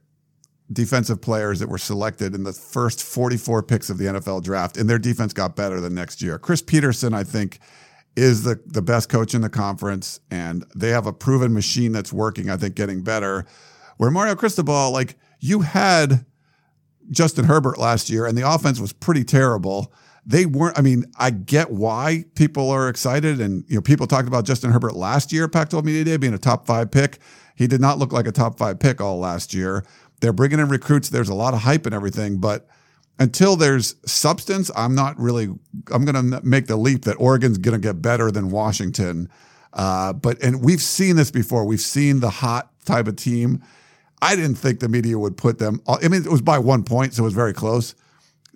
defensive 0.73 1.21
players 1.21 1.61
that 1.61 1.69
were 1.69 1.79
selected 1.79 2.35
in 2.35 2.45
the 2.45 2.53
first 2.53 3.03
44 3.03 3.63
picks 3.63 3.89
of 3.91 3.99
the 3.99 4.05
NFL 4.05 4.43
draft, 4.43 4.77
and 4.77 4.89
their 4.89 4.99
defense 4.99 5.33
got 5.33 5.57
better 5.57 5.81
the 5.81 5.91
next 5.91 6.21
year. 6.21 6.39
Chris 6.39 6.63
Petersen, 6.63 7.15
I 7.15 7.25
think, 7.25 7.59
is 8.17 8.43
the 8.43 8.61
the 8.67 8.83
best 8.83 9.09
coach 9.09 9.35
in 9.35 9.41
the 9.41 9.49
conference, 9.49 10.21
and 10.31 10.65
they 10.75 10.91
have 10.91 11.07
a 11.07 11.13
proven 11.13 11.55
machine 11.55 11.93
that's 11.93 12.13
working. 12.13 12.51
I 12.51 12.57
think 12.57 12.75
getting 12.75 13.03
better. 13.03 13.47
Where 13.97 14.11
Mario 14.11 14.35
Cristobal, 14.35 14.93
like 14.93 15.17
you 15.41 15.61
had 15.61 16.25
Justin 17.11 17.45
Herbert 17.45 17.79
last 17.79 18.11
year, 18.11 18.27
and 18.27 18.37
the 18.37 18.49
offense 18.49 18.81
was 18.81 18.93
pretty 18.93 19.25
terrible. 19.25 19.93
They 20.27 20.47
weren't. 20.47 20.79
I 20.79 20.83
mean, 20.83 21.05
I 21.19 21.31
get 21.31 21.71
why 21.71 22.25
people 22.35 22.71
are 22.71 22.89
excited, 22.89 23.41
and 23.41 23.65
you 23.69 23.77
know, 23.77 23.83
people 23.83 24.07
talked 24.07 24.29
about 24.29 24.45
Justin 24.45 24.73
Herbert 24.73 24.95
last 24.95 25.33
year, 25.33 25.49
Pac-12 25.49 25.85
Media 25.85 26.05
Day, 26.05 26.17
being 26.17 26.35
a 26.35 26.39
top 26.39 26.67
five 26.67 26.91
pick. 26.91 27.19
He 27.55 27.67
did 27.67 27.81
not 27.81 27.99
look 27.99 28.13
like 28.13 28.27
a 28.27 28.33
top 28.33 28.59
five 28.59 28.79
pick 28.79 29.01
all 29.01 29.19
last 29.19 29.55
year. 29.55 29.85
They're 30.21 30.33
bringing 30.33 30.59
in 30.59 30.69
recruits. 30.69 31.09
There's 31.09 31.29
a 31.29 31.35
lot 31.35 31.55
of 31.55 31.61
hype 31.61 31.87
and 31.87 31.95
everything, 31.95 32.39
but 32.39 32.69
until 33.19 33.57
there's 33.57 33.97
substance, 34.07 34.71
I'm 34.77 34.95
not 34.95 35.19
really. 35.19 35.49
I'm 35.93 36.05
going 36.05 36.31
to 36.31 36.41
make 36.45 36.67
the 36.67 36.77
leap 36.77 37.05
that 37.05 37.15
Oregon's 37.15 37.59
going 37.59 37.81
to 37.81 37.85
get 37.85 38.01
better 38.01 38.31
than 38.31 38.51
Washington. 38.51 39.29
Uh, 39.73 40.13
but 40.13 40.43
and 40.43 40.65
we've 40.65 40.83
seen 40.83 41.17
this 41.17 41.31
before. 41.31 41.65
We've 41.65 41.81
seen 41.81 42.21
the 42.21 42.31
hot 42.31 42.71
type 42.85 43.07
of 43.07 43.17
team 43.17 43.63
I 44.21 44.37
didn't 44.37 44.57
think 44.57 44.81
the 44.81 44.89
media 44.89 45.19
would 45.19 45.37
put 45.37 45.59
them. 45.59 45.81
I 45.87 46.09
mean, 46.09 46.25
it 46.25 46.31
was 46.31 46.43
by 46.43 46.59
one 46.59 46.83
point, 46.83 47.15
so 47.15 47.23
it 47.23 47.25
was 47.25 47.35
very 47.35 47.53
close. 47.53 47.95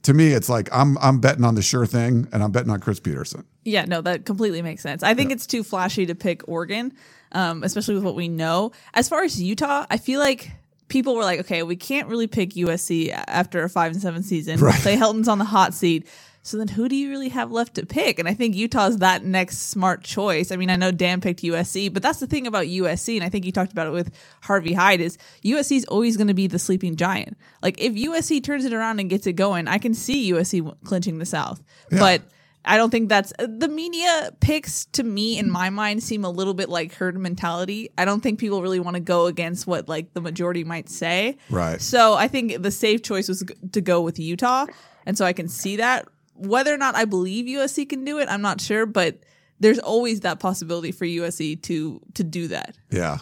To 0.02 0.14
me, 0.14 0.32
it's 0.32 0.48
like 0.48 0.68
I'm 0.72 0.98
I'm 0.98 1.20
betting 1.20 1.44
on 1.44 1.54
the 1.54 1.62
sure 1.62 1.86
thing, 1.86 2.28
and 2.32 2.42
I'm 2.42 2.50
betting 2.50 2.70
on 2.70 2.80
Chris 2.80 2.98
Petersen. 2.98 3.44
Yeah, 3.64 3.84
no, 3.84 4.00
that 4.00 4.24
completely 4.24 4.60
makes 4.60 4.82
sense. 4.82 5.04
I 5.04 5.14
think 5.14 5.30
yeah. 5.30 5.34
it's 5.34 5.46
too 5.46 5.62
flashy 5.62 6.06
to 6.06 6.16
pick 6.16 6.48
Oregon, 6.48 6.92
um, 7.30 7.62
especially 7.62 7.94
with 7.94 8.02
what 8.02 8.16
we 8.16 8.26
know. 8.26 8.72
As 8.94 9.08
far 9.08 9.22
as 9.22 9.40
Utah, 9.40 9.86
I 9.88 9.98
feel 9.98 10.18
like 10.18 10.50
people 10.92 11.14
were 11.14 11.22
like, 11.22 11.40
okay, 11.40 11.62
we 11.62 11.74
can't 11.74 12.06
really 12.06 12.26
pick 12.26 12.50
USC 12.50 13.10
after 13.26 13.64
a 13.64 13.68
five 13.68 13.92
and 13.92 14.00
seven 14.00 14.22
season. 14.22 14.60
Right. 14.60 14.78
Clay 14.82 14.94
Helton's 14.94 15.26
on 15.26 15.38
the 15.38 15.44
hot 15.44 15.72
seat. 15.72 16.06
So 16.42 16.58
then 16.58 16.68
who 16.68 16.88
do 16.88 16.96
you 16.96 17.08
really 17.08 17.30
have 17.30 17.50
left 17.50 17.76
to 17.76 17.86
pick? 17.86 18.18
And 18.18 18.28
I 18.28 18.34
think 18.34 18.54
Utah's 18.54 18.98
that 18.98 19.24
next 19.24 19.70
smart 19.70 20.02
choice. 20.02 20.52
I 20.52 20.56
mean, 20.56 20.70
I 20.70 20.76
know 20.76 20.90
Dan 20.90 21.20
picked 21.20 21.42
USC, 21.42 21.92
but 21.92 22.02
that's 22.02 22.18
the 22.18 22.26
thing 22.26 22.46
about 22.48 22.66
USC, 22.66 23.14
and 23.14 23.24
I 23.24 23.28
think 23.28 23.46
you 23.46 23.52
talked 23.52 23.72
about 23.72 23.86
it 23.86 23.92
with 23.92 24.12
Harvey 24.42 24.72
Hyde, 24.72 25.00
is 25.00 25.18
USC 25.44 25.76
is 25.76 25.84
always 25.84 26.16
going 26.16 26.26
to 26.26 26.34
be 26.34 26.48
the 26.48 26.58
sleeping 26.58 26.96
giant. 26.96 27.38
Like 27.62 27.80
if 27.80 27.94
USC 27.94 28.42
turns 28.42 28.64
it 28.64 28.74
around 28.74 28.98
and 28.98 29.08
gets 29.08 29.26
it 29.26 29.34
going, 29.34 29.68
I 29.68 29.78
can 29.78 29.94
see 29.94 30.32
USC 30.32 30.76
clinching 30.84 31.18
the 31.18 31.26
South. 31.26 31.62
Yeah. 31.90 32.00
But 32.00 32.22
I 32.64 32.76
don't 32.76 32.90
think 32.90 33.08
that's 33.08 33.32
uh, 33.38 33.46
the 33.48 33.68
media 33.68 34.30
picks 34.40 34.84
to 34.86 35.02
me 35.02 35.38
in 35.38 35.50
my 35.50 35.70
mind 35.70 36.02
seem 36.02 36.24
a 36.24 36.30
little 36.30 36.54
bit 36.54 36.68
like 36.68 36.94
herd 36.94 37.18
mentality. 37.18 37.90
I 37.98 38.04
don't 38.04 38.20
think 38.20 38.38
people 38.38 38.62
really 38.62 38.80
want 38.80 38.94
to 38.94 39.00
go 39.00 39.26
against 39.26 39.66
what 39.66 39.88
like 39.88 40.14
the 40.14 40.20
majority 40.20 40.62
might 40.62 40.88
say. 40.88 41.36
Right. 41.50 41.80
So 41.80 42.14
I 42.14 42.28
think 42.28 42.62
the 42.62 42.70
safe 42.70 43.02
choice 43.02 43.28
was 43.28 43.44
to 43.72 43.80
go 43.80 44.00
with 44.00 44.18
Utah. 44.18 44.66
And 45.06 45.18
so 45.18 45.24
I 45.24 45.32
can 45.32 45.48
see 45.48 45.76
that 45.76 46.06
whether 46.34 46.72
or 46.72 46.78
not 46.78 46.94
I 46.94 47.04
believe 47.04 47.46
USC 47.46 47.88
can 47.88 48.04
do 48.04 48.18
it, 48.18 48.28
I'm 48.28 48.42
not 48.42 48.60
sure, 48.60 48.86
but 48.86 49.18
there's 49.60 49.78
always 49.78 50.20
that 50.20 50.40
possibility 50.40 50.92
for 50.92 51.04
USC 51.04 51.60
to 51.62 52.00
to 52.14 52.24
do 52.24 52.48
that. 52.48 52.76
Yeah. 52.90 53.18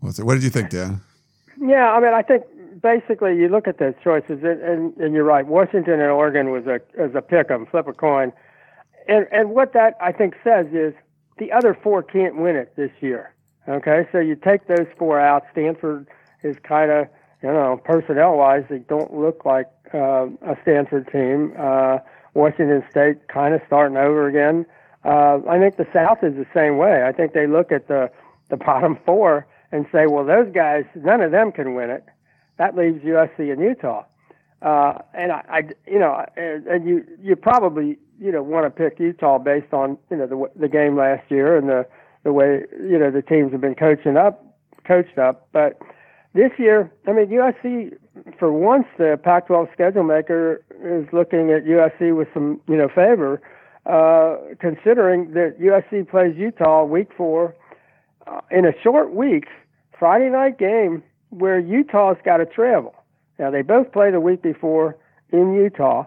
What 0.00 0.16
did 0.16 0.44
you 0.44 0.50
think, 0.50 0.70
Dan? 0.70 1.00
Yeah, 1.60 1.90
I 1.90 2.00
mean, 2.00 2.12
I 2.14 2.22
think 2.22 2.44
basically 2.80 3.36
you 3.36 3.48
look 3.48 3.66
at 3.66 3.78
those 3.78 3.94
choices, 4.04 4.44
and, 4.44 4.60
and, 4.60 4.96
and 4.98 5.14
you're 5.14 5.24
right. 5.24 5.44
Washington 5.44 5.94
and 5.94 6.10
Oregon 6.10 6.50
was 6.50 6.66
a 6.66 6.80
as 6.98 7.14
a 7.14 7.22
pick 7.22 7.50
'em, 7.50 7.66
flip 7.66 7.88
a 7.88 7.92
coin, 7.92 8.32
and 9.08 9.26
and 9.32 9.50
what 9.50 9.72
that 9.72 9.94
I 10.00 10.12
think 10.12 10.34
says 10.44 10.66
is 10.72 10.94
the 11.38 11.52
other 11.52 11.74
four 11.74 12.02
can't 12.02 12.36
win 12.36 12.56
it 12.56 12.74
this 12.76 12.90
year. 13.00 13.34
Okay, 13.68 14.06
so 14.12 14.18
you 14.18 14.36
take 14.36 14.66
those 14.66 14.86
four 14.98 15.20
out. 15.20 15.44
Stanford 15.52 16.06
is 16.42 16.56
kind 16.62 16.90
of 16.90 17.08
You 17.42 17.52
know, 17.52 17.80
personnel 17.84 18.36
wise, 18.36 18.64
they 18.68 18.78
don't 18.80 19.14
look 19.14 19.44
like 19.44 19.66
uh, 19.94 20.26
a 20.42 20.56
Stanford 20.62 21.06
team. 21.12 21.52
Uh, 21.58 21.98
Washington 22.34 22.82
State 22.90 23.28
kind 23.28 23.54
of 23.54 23.60
starting 23.66 23.96
over 23.96 24.26
again. 24.26 24.66
Uh, 25.04 25.38
I 25.48 25.58
think 25.58 25.76
the 25.76 25.86
South 25.92 26.18
is 26.24 26.34
the 26.34 26.46
same 26.52 26.76
way. 26.78 27.04
I 27.04 27.12
think 27.12 27.32
they 27.32 27.46
look 27.46 27.70
at 27.72 27.86
the 27.88 28.10
the 28.50 28.56
bottom 28.56 28.98
four 29.06 29.46
and 29.72 29.86
say, 29.92 30.06
well, 30.06 30.24
those 30.24 30.50
guys, 30.52 30.84
none 30.94 31.20
of 31.20 31.30
them 31.30 31.52
can 31.52 31.74
win 31.74 31.90
it. 31.90 32.04
That 32.56 32.74
leaves 32.76 33.04
USC 33.04 33.52
and 33.52 33.60
Utah. 33.60 34.04
Uh, 34.60 34.98
and 35.14 35.30
I, 35.30 35.44
I, 35.48 35.62
you 35.86 35.98
know, 35.98 36.24
and, 36.36 36.66
and 36.66 36.88
you 36.88 37.04
you 37.22 37.36
probably 37.36 37.96
you 38.20 38.32
know 38.32 38.42
want 38.42 38.66
to 38.66 38.70
pick 38.70 38.98
Utah 38.98 39.38
based 39.38 39.72
on 39.72 39.96
you 40.10 40.16
know 40.16 40.26
the 40.26 40.50
the 40.58 40.68
game 40.68 40.96
last 40.96 41.30
year 41.30 41.56
and 41.56 41.68
the 41.68 41.86
the 42.24 42.32
way 42.32 42.64
you 42.72 42.98
know 42.98 43.10
the 43.10 43.22
teams 43.22 43.52
have 43.52 43.60
been 43.60 43.76
coaching 43.76 44.16
up, 44.16 44.44
coached 44.84 45.18
up. 45.18 45.46
But 45.52 45.80
this 46.34 46.50
year, 46.58 46.92
I 47.06 47.12
mean, 47.12 47.28
USC 47.28 47.96
for 48.38 48.52
once 48.52 48.86
the 48.98 49.18
Pac-12 49.22 49.72
schedule 49.72 50.02
maker 50.02 50.62
is 50.82 51.06
looking 51.12 51.50
at 51.50 51.64
USC 51.64 52.16
with 52.16 52.28
some 52.34 52.60
you 52.68 52.76
know 52.76 52.88
favor, 52.88 53.40
uh, 53.86 54.36
considering 54.58 55.32
that 55.34 55.60
USC 55.60 56.08
plays 56.08 56.36
Utah 56.36 56.84
week 56.84 57.08
four 57.16 57.54
uh, 58.26 58.40
in 58.50 58.66
a 58.66 58.72
short 58.82 59.14
week, 59.14 59.46
Friday 59.98 60.30
night 60.30 60.58
game 60.58 61.02
where 61.30 61.58
Utah's 61.58 62.16
got 62.24 62.38
to 62.38 62.46
travel. 62.46 62.94
Now 63.38 63.50
they 63.50 63.62
both 63.62 63.92
play 63.92 64.10
the 64.10 64.20
week 64.20 64.42
before 64.42 64.96
in 65.30 65.54
Utah, 65.54 66.06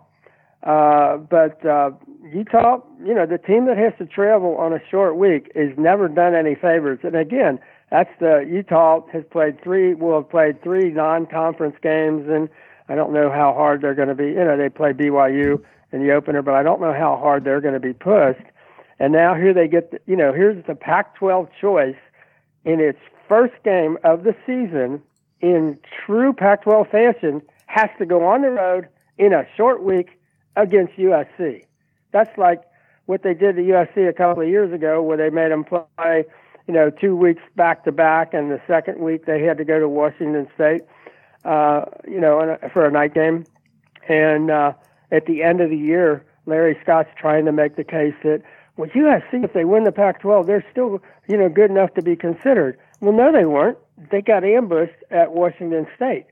uh, 0.64 1.18
but 1.18 1.66
uh, 1.66 1.92
Utah, 2.32 2.82
you 3.04 3.14
know, 3.14 3.26
the 3.26 3.38
team 3.38 3.66
that 3.66 3.78
has 3.78 3.94
to 3.98 4.06
travel 4.06 4.56
on 4.58 4.74
a 4.74 4.80
short 4.90 5.18
week 5.18 5.52
is 5.56 5.72
never 5.78 6.08
done 6.08 6.36
any 6.36 6.56
favors. 6.56 7.00
And 7.04 7.16
again, 7.16 7.60
that's 7.90 8.10
the 8.20 8.46
Utah 8.50 9.02
has 9.12 9.24
played 9.32 9.62
three, 9.64 9.94
will 9.94 10.22
have 10.22 10.30
played 10.30 10.62
three 10.62 10.92
non-conference 10.92 11.76
games, 11.82 12.28
and 12.30 12.48
I 12.88 12.96
don't 12.96 13.12
know 13.12 13.30
how 13.30 13.54
hard 13.54 13.82
they're 13.82 13.96
going 13.96 14.08
to 14.08 14.16
be. 14.16 14.28
You 14.28 14.46
know, 14.46 14.58
they 14.58 14.70
play 14.70 14.94
BYU 14.94 15.62
in 15.92 16.06
the 16.06 16.14
opener, 16.14 16.42
but 16.42 16.54
I 16.54 16.64
don't 16.64 16.80
know 16.80 16.94
how 16.94 17.18
hard 17.18 17.44
they're 17.44 17.62
going 17.62 17.74
to 17.74 17.80
be 17.80 17.94
pushed. 17.94 18.46
And 19.00 19.12
now 19.12 19.34
here 19.34 19.54
they 19.54 19.68
get, 19.68 19.92
the, 19.92 20.00
you 20.06 20.16
know, 20.16 20.32
here's 20.32 20.64
the 20.68 20.76
Pac-12 20.76 21.50
choice 21.60 21.96
in 22.66 22.80
its 22.80 23.00
first 23.28 23.54
game 23.64 23.98
of 24.04 24.24
the 24.24 24.36
season 24.46 25.02
in 25.42 25.78
true 26.06 26.34
Pac 26.34 26.64
12 26.64 26.88
fashion, 26.90 27.42
has 27.68 27.90
to 28.00 28.06
go 28.06 28.26
on 28.26 28.42
the 28.42 28.50
road 28.50 28.88
in 29.18 29.34
a 29.34 29.46
short 29.56 29.84
week 29.84 30.20
against 30.56 30.94
USC. 30.94 31.66
That's 32.12 32.38
like 32.38 32.62
what 33.06 33.24
they 33.24 33.34
did 33.34 33.56
to 33.56 33.62
USC 33.62 34.08
a 34.08 34.14
couple 34.14 34.44
of 34.44 34.50
years 34.50 34.74
ago, 34.74 35.02
where 35.02 35.18
they 35.18 35.30
made 35.30 35.52
them 35.52 35.64
play, 35.64 36.26
you 36.68 36.74
know, 36.74 36.90
two 36.90 37.16
weeks 37.16 37.42
back 37.56 37.84
to 37.86 37.92
back, 37.92 38.34
and 38.34 38.52
the 38.52 38.62
second 38.68 39.00
week 39.00 39.26
they 39.26 39.44
had 39.44 39.58
to 39.58 39.66
go 39.66 39.80
to 39.80 39.88
Washington 39.88 40.48
State, 40.56 40.82
uh, 41.46 41.86
you 42.08 42.20
know, 42.20 42.58
for 42.74 42.86
a 42.86 42.92
night 42.92 43.14
game. 43.14 43.46
And 44.08 44.52
uh, 44.52 44.74
at 45.12 45.26
the 45.26 45.44
end 45.44 45.62
of 45.62 45.70
the 45.70 45.78
year, 45.78 46.26
Larry 46.46 46.78
Scott's 46.82 47.10
trying 47.18 47.46
to 47.46 47.52
make 47.52 47.76
the 47.76 47.84
case 47.84 48.16
that, 48.24 48.42
well, 48.78 48.90
USC, 48.90 49.44
if 49.44 49.54
they 49.54 49.66
win 49.66 49.84
the 49.84 49.92
Pac-12, 49.92 50.48
they're 50.48 50.66
still, 50.72 51.02
you 51.28 51.38
know, 51.38 51.50
good 51.50 51.70
enough 51.70 51.94
to 51.96 52.02
be 52.02 52.16
considered. 52.16 52.78
Well, 53.02 53.14
no, 53.14 53.32
they 53.32 53.46
weren't. 53.46 53.78
They 54.12 54.22
got 54.22 54.44
ambushed 54.44 55.04
at 55.10 55.34
Washington 55.34 55.88
State. 55.96 56.28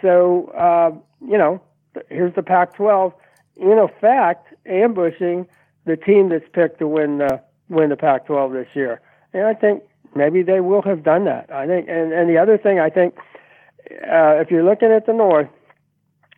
So, 0.00 0.46
uh, 0.56 0.92
you 1.20 1.36
know, 1.36 1.60
here's 2.08 2.34
the 2.34 2.42
Pac-12, 2.42 3.12
in 3.56 3.78
effect, 3.78 4.48
ambushing 4.64 5.46
the 5.84 5.96
team 5.96 6.28
that's 6.28 6.48
picked 6.52 6.78
to 6.78 6.86
win 6.86 7.18
the 7.18 7.42
win 7.68 7.90
the 7.90 7.96
Pac-12 7.96 8.52
this 8.52 8.68
year. 8.74 9.00
And 9.32 9.46
I 9.46 9.54
think 9.54 9.82
maybe 10.14 10.42
they 10.42 10.60
will 10.60 10.82
have 10.82 11.02
done 11.02 11.24
that. 11.24 11.50
I 11.52 11.66
think, 11.66 11.88
and 11.88 12.12
and 12.12 12.30
the 12.30 12.38
other 12.38 12.56
thing 12.56 12.78
I 12.78 12.88
think, 12.90 13.16
uh, 13.90 14.38
if 14.40 14.50
you're 14.50 14.64
looking 14.64 14.92
at 14.92 15.06
the 15.06 15.12
North, 15.12 15.48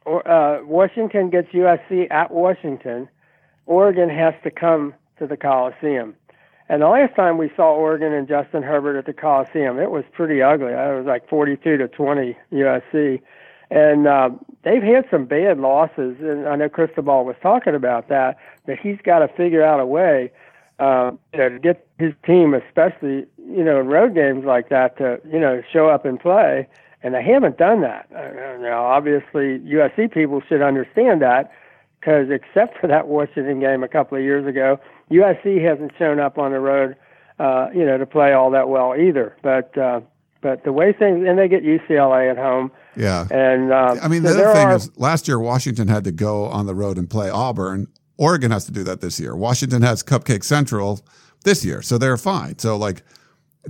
or, 0.05 0.27
uh, 0.29 0.63
Washington 0.65 1.31
gets 1.31 1.49
USC 1.53 2.11
at 2.11 2.31
Washington, 2.31 3.09
Oregon 3.67 4.09
has 4.09 4.35
to 4.45 4.51
come 4.51 4.95
to 5.19 5.27
the 5.27 5.37
Coliseum. 5.37 6.15
And 6.69 6.81
the 6.81 6.89
last 6.89 7.15
time 7.15 7.37
we 7.37 7.51
saw 7.55 7.75
Oregon 7.75 8.13
and 8.13 8.27
Justin 8.27 8.63
Herbert 8.63 8.97
at 8.97 9.07
the 9.07 9.13
Coliseum, 9.13 9.79
it 9.79 9.91
was 9.91 10.05
pretty 10.13 10.41
ugly. 10.41 10.73
It 10.73 10.97
was 10.97 11.05
like 11.07 11.29
42 11.29 11.77
to 11.77 11.89
20 11.89 12.37
USC. 12.53 13.21
And 13.71 14.07
uh, 14.07 14.31
they've 14.63 14.83
had 14.83 15.05
some 15.11 15.27
bad 15.27 15.59
losses, 15.59 16.17
and 16.21 16.47
I 16.47 16.57
know 16.57 16.69
Cristobal 16.69 17.25
was 17.25 17.37
talking 17.43 17.75
about 17.75 18.09
that. 18.09 18.39
That 18.67 18.79
he's 18.79 18.99
got 19.03 19.19
to 19.19 19.29
figure 19.29 19.63
out 19.63 19.81
a 19.81 19.87
way, 19.87 20.31
uh, 20.79 21.13
to 21.35 21.59
get 21.63 21.87
his 21.99 22.13
team, 22.25 22.55
especially 22.55 23.27
you 23.39 23.65
know 23.65 23.81
in 23.81 23.87
road 23.87 24.15
games 24.15 24.45
like 24.45 24.69
that, 24.69 24.97
to 24.99 25.21
you 25.31 25.41
know 25.41 25.63
show 25.73 25.89
up 25.89 26.05
and 26.05 26.21
play. 26.21 26.69
And 27.03 27.15
they 27.15 27.23
haven't 27.23 27.59
done 27.59 27.83
that. 27.83 28.09
Uh, 28.15 28.63
now, 28.63 28.85
obviously, 28.85 29.59
USC 29.61 30.11
people 30.13 30.41
should 30.49 30.63
understand 30.63 31.21
that 31.21 31.53
because 32.01 32.29
except 32.31 32.79
for 32.81 32.87
that 32.87 33.09
Washington 33.09 33.61
game 33.61 33.83
a 33.83 33.89
couple 33.89 34.17
of 34.17 34.25
years 34.25 34.47
ago, 34.47 34.79
USC 35.11 35.63
hasn't 35.67 35.93
shown 35.99 36.19
up 36.19 36.39
on 36.39 36.53
the 36.53 36.61
road, 36.61 36.97
uh, 37.39 37.69
you 37.75 37.85
know, 37.85 37.99
to 37.99 38.07
play 38.07 38.33
all 38.33 38.51
that 38.51 38.69
well 38.69 38.95
either. 38.97 39.37
But 39.43 39.77
uh, 39.77 40.01
but 40.41 40.65
the 40.65 40.73
way 40.73 40.93
things 40.93 41.27
and 41.27 41.39
they 41.39 41.49
get 41.49 41.63
UCLA 41.63 42.31
at 42.31 42.37
home. 42.37 42.71
Yeah, 42.97 43.27
and 43.31 43.73
uh, 43.73 43.97
I 44.03 44.09
mean 44.09 44.23
the 44.23 44.31
other 44.31 44.53
thing 44.53 44.69
are, 44.69 44.77
is 44.77 44.97
last 44.99 45.27
year 45.27 45.39
Washington 45.39 45.89
had 45.89 46.05
to 46.05 46.13
go 46.13 46.45
on 46.47 46.67
the 46.67 46.75
road 46.75 46.99
and 46.99 47.09
play 47.09 47.31
Auburn. 47.31 47.89
Oregon 48.17 48.51
has 48.51 48.65
to 48.67 48.73
do 48.73 48.85
that 48.85 49.01
this 49.01 49.19
year. 49.19 49.35
Washington 49.35 49.83
has 49.83 50.03
Cupcake 50.03 50.45
Central 50.45 51.05
this 51.45 51.65
year, 51.65 51.83
so 51.83 51.99
they're 51.99 52.17
fine. 52.17 52.59
So 52.59 52.77
like 52.77 53.03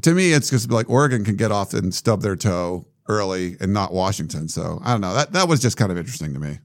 to 0.02 0.12
me, 0.12 0.32
it's 0.32 0.50
just 0.50 0.70
like 0.70 0.90
Oregon 0.90 1.24
can 1.24 1.36
get 1.36 1.52
off 1.52 1.72
and 1.74 1.94
stub 1.94 2.22
their 2.22 2.36
toe 2.36 2.86
early 3.08 3.56
and 3.60 3.72
not 3.72 3.92
Washington. 3.92 4.48
So 4.48 4.80
I 4.82 4.92
don't 4.92 5.00
know. 5.00 5.14
That 5.14 5.32
that 5.32 5.48
was 5.48 5.60
just 5.60 5.76
kind 5.76 5.90
of 5.90 5.98
interesting 5.98 6.34
to 6.34 6.40
me. 6.40 6.58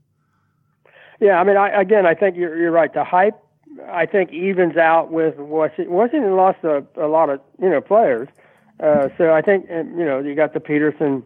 Yeah, 1.20 1.40
I 1.40 1.44
mean, 1.44 1.58
I, 1.58 1.82
again, 1.82 2.06
I 2.06 2.14
think 2.14 2.38
you're 2.38 2.58
you're 2.58 2.72
right. 2.72 2.94
The 2.94 3.04
hype, 3.04 3.40
I 3.88 4.06
think, 4.06 4.32
evens 4.32 4.78
out 4.78 5.12
with 5.12 5.38
Washington. 5.38 5.94
Washington 5.94 6.36
lost 6.36 6.60
a, 6.64 6.84
a 6.98 7.08
lot 7.08 7.30
of 7.30 7.40
you 7.62 7.70
know 7.70 7.82
players, 7.82 8.28
uh, 8.82 9.10
so 9.18 9.34
I 9.34 9.42
think 9.42 9.68
you 9.70 10.06
know 10.06 10.20
you 10.20 10.36
got 10.36 10.54
the 10.54 10.60
Petersen, 10.60 11.24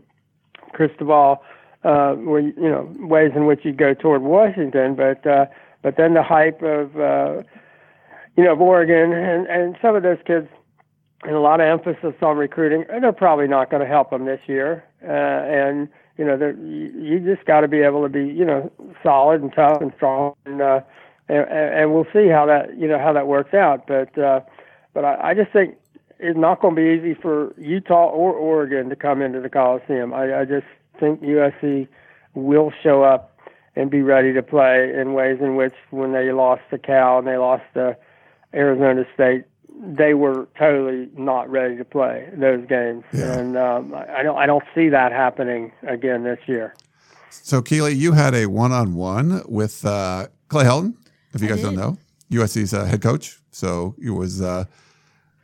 Cristobal, 0.73 1.43
uh, 1.83 2.13
where 2.13 2.41
you 2.41 2.69
know 2.69 2.93
ways 2.99 3.31
in 3.35 3.45
which 3.45 3.61
you 3.63 3.71
go 3.73 3.93
toward 3.93 4.21
Washington, 4.21 4.95
but 4.95 5.25
uh, 5.25 5.45
but 5.81 5.97
then 5.97 6.13
the 6.13 6.23
hype 6.23 6.61
of 6.61 6.95
uh, 6.97 7.43
you 8.37 8.43
know 8.43 8.53
of 8.53 8.61
Oregon 8.61 9.13
and 9.13 9.47
and 9.47 9.77
some 9.81 9.95
of 9.95 10.03
those 10.03 10.19
kids 10.25 10.47
and 11.23 11.35
a 11.35 11.39
lot 11.39 11.61
of 11.61 11.67
emphasis 11.67 12.15
on 12.21 12.37
recruiting. 12.37 12.85
They're 12.89 13.13
probably 13.13 13.47
not 13.47 13.69
going 13.69 13.81
to 13.81 13.87
help 13.87 14.09
them 14.09 14.25
this 14.25 14.41
year, 14.47 14.83
uh, 15.03 15.11
and 15.11 15.87
you 16.17 16.25
know, 16.25 16.35
you, 16.35 16.91
you 16.99 17.19
just 17.19 17.45
got 17.47 17.61
to 17.61 17.67
be 17.67 17.79
able 17.79 18.03
to 18.03 18.09
be, 18.09 18.25
you 18.25 18.45
know, 18.45 18.71
solid 19.01 19.41
and 19.41 19.51
tough 19.53 19.81
and 19.81 19.91
strong, 19.95 20.35
and, 20.45 20.61
uh, 20.61 20.81
and 21.29 21.47
and 21.49 21.93
we'll 21.93 22.07
see 22.13 22.27
how 22.27 22.45
that, 22.45 22.77
you 22.77 22.87
know, 22.87 22.99
how 22.99 23.13
that 23.13 23.27
works 23.27 23.53
out. 23.53 23.87
But 23.87 24.17
uh, 24.17 24.41
but 24.93 25.05
I, 25.05 25.29
I 25.29 25.33
just 25.33 25.51
think 25.51 25.75
it's 26.19 26.37
not 26.37 26.61
going 26.61 26.75
to 26.75 26.81
be 26.81 26.87
easy 26.87 27.19
for 27.19 27.53
Utah 27.57 28.07
or 28.07 28.33
Oregon 28.33 28.89
to 28.89 28.95
come 28.95 29.21
into 29.21 29.41
the 29.41 29.49
Coliseum. 29.49 30.13
I, 30.13 30.41
I 30.41 30.45
just 30.45 30.67
think 30.99 31.21
USC 31.21 31.87
will 32.33 32.71
show 32.81 33.03
up 33.03 33.37
and 33.75 33.89
be 33.89 34.01
ready 34.01 34.33
to 34.33 34.43
play 34.43 34.93
in 34.95 35.13
ways 35.13 35.39
in 35.41 35.55
which 35.55 35.73
when 35.89 36.13
they 36.13 36.31
lost 36.31 36.61
to 36.69 36.77
Cal 36.77 37.19
and 37.19 37.27
they 37.27 37.37
lost 37.37 37.63
to 37.73 37.97
Arizona 38.53 39.05
State, 39.13 39.45
they 39.75 40.13
were 40.13 40.47
totally 40.57 41.09
not 41.17 41.49
ready 41.49 41.75
to 41.77 41.85
play 41.85 42.29
those 42.33 42.65
games, 42.67 43.03
yeah. 43.11 43.37
and 43.37 43.57
um, 43.57 43.93
I 43.93 44.21
don't 44.21 44.37
I 44.37 44.45
don't 44.45 44.63
see 44.75 44.89
that 44.89 45.11
happening 45.11 45.71
again 45.81 46.23
this 46.23 46.39
year. 46.45 46.75
So 47.31 47.61
Keely, 47.63 47.93
you 47.95 48.11
had 48.11 48.35
a 48.35 48.45
one-on-one 48.45 49.41
with 49.47 49.83
uh, 49.83 50.27
Clay 50.47 50.65
Helton. 50.65 50.93
If 51.33 51.41
you 51.41 51.47
I 51.47 51.51
guys 51.51 51.59
did. 51.59 51.65
don't 51.65 51.75
know, 51.75 51.97
USC's 52.31 52.73
uh, 52.73 52.85
head 52.85 53.01
coach. 53.01 53.39
So 53.51 53.95
it 54.01 54.11
was 54.11 54.41
uh, 54.41 54.65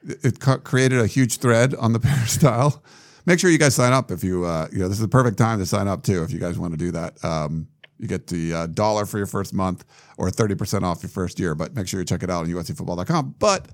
it 0.04 0.40
created 0.40 1.00
a 1.00 1.08
huge 1.08 1.38
thread 1.38 1.76
on 1.76 1.94
the 1.94 2.00
Peristyle. 2.00 2.84
Make 3.26 3.40
sure 3.40 3.50
you 3.50 3.58
guys 3.58 3.76
sign 3.76 3.94
up 3.94 4.12
if 4.12 4.24
you 4.24 4.46
uh, 4.46 4.68
you 4.72 4.80
know 4.80 4.88
this 4.88 4.98
is 4.98 5.02
the 5.02 5.08
perfect 5.08 5.38
time 5.38 5.60
to 5.60 5.66
sign 5.66 5.88
up 5.88 6.04
too 6.04 6.24
if 6.24 6.32
you 6.32 6.40
guys 6.40 6.58
want 6.58 6.74
to 6.74 6.78
do 6.78 6.92
that. 6.92 7.24
Um, 7.24 7.68
you 8.00 8.08
get 8.08 8.28
the 8.28 8.54
uh, 8.54 8.68
dollar 8.68 9.06
for 9.06 9.18
your 9.18 9.28
first 9.28 9.54
month 9.54 9.84
or 10.18 10.30
30% 10.30 10.84
off 10.84 11.04
your 11.04 11.10
first 11.10 11.38
year, 11.38 11.54
but 11.54 11.76
make 11.76 11.86
sure 11.86 12.00
you 12.00 12.06
check 12.06 12.24
it 12.24 12.30
out 12.30 12.46
on 12.46 12.48
uscfootball.com. 12.50 13.36
But 13.40 13.68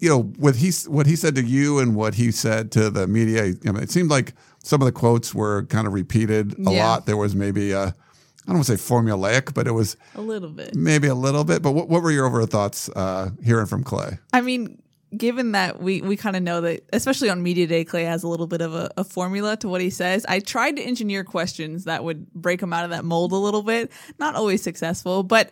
you 0.00 0.08
know, 0.08 0.22
what 0.22 0.56
he 0.56 0.72
what 0.88 1.06
he 1.06 1.14
said 1.14 1.36
to 1.36 1.44
you 1.44 1.78
and 1.78 1.94
what 1.94 2.14
he 2.14 2.32
said 2.32 2.72
to 2.72 2.90
the 2.90 3.06
media. 3.06 3.44
I 3.44 3.70
mean, 3.70 3.82
it 3.82 3.90
seemed 3.92 4.10
like 4.10 4.34
some 4.64 4.82
of 4.82 4.86
the 4.86 4.92
quotes 4.92 5.32
were 5.32 5.64
kind 5.66 5.86
of 5.86 5.92
repeated 5.92 6.58
a 6.66 6.72
yeah. 6.72 6.84
lot. 6.84 7.06
There 7.06 7.16
was 7.16 7.36
maybe 7.36 7.70
a 7.70 7.94
I 8.42 8.50
don't 8.50 8.56
want 8.56 8.66
to 8.66 8.76
say 8.76 8.94
formulaic, 8.94 9.54
but 9.54 9.68
it 9.68 9.72
was 9.72 9.96
a 10.16 10.20
little 10.20 10.50
bit, 10.50 10.74
maybe 10.74 11.06
a 11.06 11.14
little 11.14 11.44
bit. 11.44 11.62
But 11.62 11.72
what, 11.72 11.88
what 11.88 12.02
were 12.02 12.10
your 12.10 12.26
overall 12.26 12.46
thoughts 12.46 12.88
uh, 12.88 13.30
hearing 13.42 13.66
from 13.66 13.84
Clay? 13.84 14.18
I 14.32 14.40
mean, 14.40 14.82
given 15.16 15.52
that 15.52 15.80
we 15.80 16.00
we 16.02 16.16
kind 16.16 16.34
of 16.34 16.42
know 16.42 16.60
that, 16.62 16.82
especially 16.92 17.30
on 17.30 17.42
media 17.42 17.66
day, 17.66 17.84
Clay 17.84 18.04
has 18.04 18.22
a 18.22 18.28
little 18.28 18.46
bit 18.48 18.60
of 18.60 18.74
a, 18.74 18.90
a, 18.96 19.04
formula 19.04 19.56
to 19.58 19.68
what 19.68 19.80
he 19.80 19.90
says. 19.90 20.26
I 20.28 20.40
tried 20.40 20.76
to 20.76 20.82
engineer 20.82 21.22
questions 21.22 21.84
that 21.84 22.02
would 22.02 22.32
break 22.32 22.60
him 22.60 22.72
out 22.72 22.84
of 22.84 22.90
that 22.90 23.04
mold 23.04 23.32
a 23.32 23.36
little 23.36 23.62
bit. 23.62 23.92
Not 24.18 24.34
always 24.34 24.62
successful, 24.62 25.22
but 25.22 25.50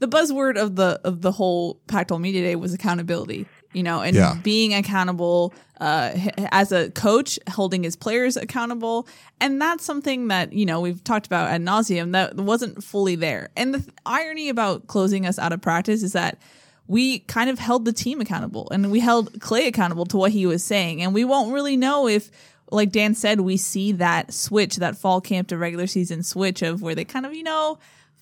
the 0.00 0.08
buzzword 0.08 0.56
of 0.56 0.76
the 0.76 1.00
of 1.04 1.22
the 1.22 1.32
whole 1.32 1.74
Pac-12 1.88 2.20
Media 2.20 2.42
Day 2.42 2.56
was 2.56 2.72
accountability. 2.74 3.46
You 3.74 3.82
know, 3.82 4.00
and 4.00 4.16
Yeah. 4.16 4.34
being 4.42 4.72
accountable 4.72 5.52
uh, 5.78 6.12
as 6.50 6.72
a 6.72 6.90
coach, 6.92 7.38
holding 7.50 7.82
his 7.82 7.96
players 7.96 8.36
accountable, 8.36 9.06
and 9.40 9.60
that's 9.60 9.84
something 9.84 10.28
that 10.28 10.52
you 10.54 10.64
know 10.64 10.80
we've 10.80 11.04
talked 11.04 11.26
about 11.26 11.50
ad 11.50 11.60
nauseum 11.62 12.12
that 12.12 12.34
wasn't 12.36 12.82
fully 12.82 13.14
there. 13.14 13.50
And 13.56 13.74
the 13.74 13.80
th- 13.80 13.90
irony 14.06 14.48
about 14.48 14.86
closing 14.86 15.26
us 15.26 15.38
out 15.38 15.52
of 15.52 15.60
practice 15.60 16.02
is 16.02 16.12
that 16.14 16.38
we 16.86 17.18
kind 17.20 17.50
of 17.50 17.58
held 17.58 17.84
the 17.84 17.92
team 17.92 18.20
accountable, 18.22 18.68
and 18.70 18.90
we 18.90 19.00
held 19.00 19.38
Clay 19.40 19.66
accountable 19.68 20.06
to 20.06 20.16
what 20.16 20.32
he 20.32 20.46
was 20.46 20.64
saying, 20.64 21.02
and 21.02 21.12
we 21.12 21.24
won't 21.24 21.52
really 21.52 21.76
know 21.76 22.08
if 22.08 22.30
like 22.70 22.90
Dan 22.90 23.14
said, 23.14 23.40
we 23.40 23.56
see 23.58 23.92
that 23.92 24.32
switch, 24.32 24.76
that 24.76 24.96
fall 24.96 25.20
camp 25.20 25.48
to 25.48 25.56
regular 25.58 25.86
season 25.86 26.22
switch 26.22 26.60
of 26.62 26.82
where 26.82 26.94
they 26.94 27.04
kind 27.04 27.24
of, 27.24 27.32
you 27.34 27.42
know, 27.42 27.78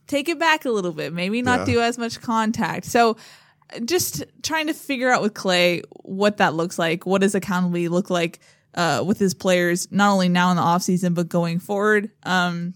take 0.07 0.29
it 0.29 0.39
back 0.39 0.65
a 0.65 0.71
little 0.71 0.93
bit, 0.93 1.13
maybe 1.13 1.43
not 1.43 1.61
Yeah. 1.61 1.75
do 1.75 1.81
as 1.81 1.99
much 1.99 2.21
contact. 2.21 2.85
So 2.87 3.17
just 3.85 4.25
trying 4.43 4.69
to 4.69 4.75
figure 4.75 5.11
out 5.11 5.23
with 5.23 5.35
Clay 5.35 5.83
what 6.03 6.37
that 6.37 6.55
looks 6.55 6.79
like. 6.79 7.05
What 7.07 7.21
does 7.23 7.35
accountability 7.35 7.89
look 7.89 8.11
like 8.11 8.39
uh, 8.75 9.03
with 9.07 9.19
his 9.19 9.35
players, 9.35 9.89
not 9.91 10.13
only 10.13 10.29
now 10.29 10.51
in 10.51 10.57
the 10.57 10.63
offseason, 10.63 11.15
but 11.15 11.29
going 11.29 11.59
forward? 11.59 12.11
Um, 12.23 12.75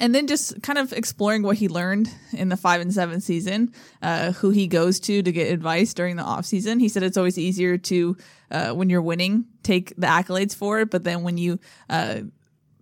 and 0.00 0.14
then 0.14 0.26
just 0.26 0.62
kind 0.62 0.78
of 0.78 0.92
exploring 0.92 1.42
what 1.42 1.56
he 1.56 1.68
learned 1.68 2.08
in 2.32 2.48
the 2.48 2.56
five 2.56 2.80
and 2.80 2.92
seven 2.94 3.20
season, 3.20 3.72
uh, 4.00 4.32
who 4.32 4.50
he 4.50 4.66
goes 4.66 5.00
to 5.00 5.22
to 5.22 5.32
get 5.32 5.52
advice 5.52 5.92
during 5.92 6.16
the 6.16 6.22
off 6.22 6.46
season. 6.46 6.78
He 6.80 6.88
said 6.88 7.02
it's 7.02 7.16
always 7.16 7.38
easier 7.38 7.76
to, 7.78 8.16
uh, 8.50 8.70
when 8.72 8.88
you're 8.90 9.02
winning, 9.02 9.46
take 9.62 9.94
the 9.96 10.06
accolades 10.06 10.54
for 10.54 10.80
it, 10.80 10.90
but 10.90 11.04
then 11.04 11.22
when 11.22 11.36
you 11.36 11.58
uh, 11.90 12.20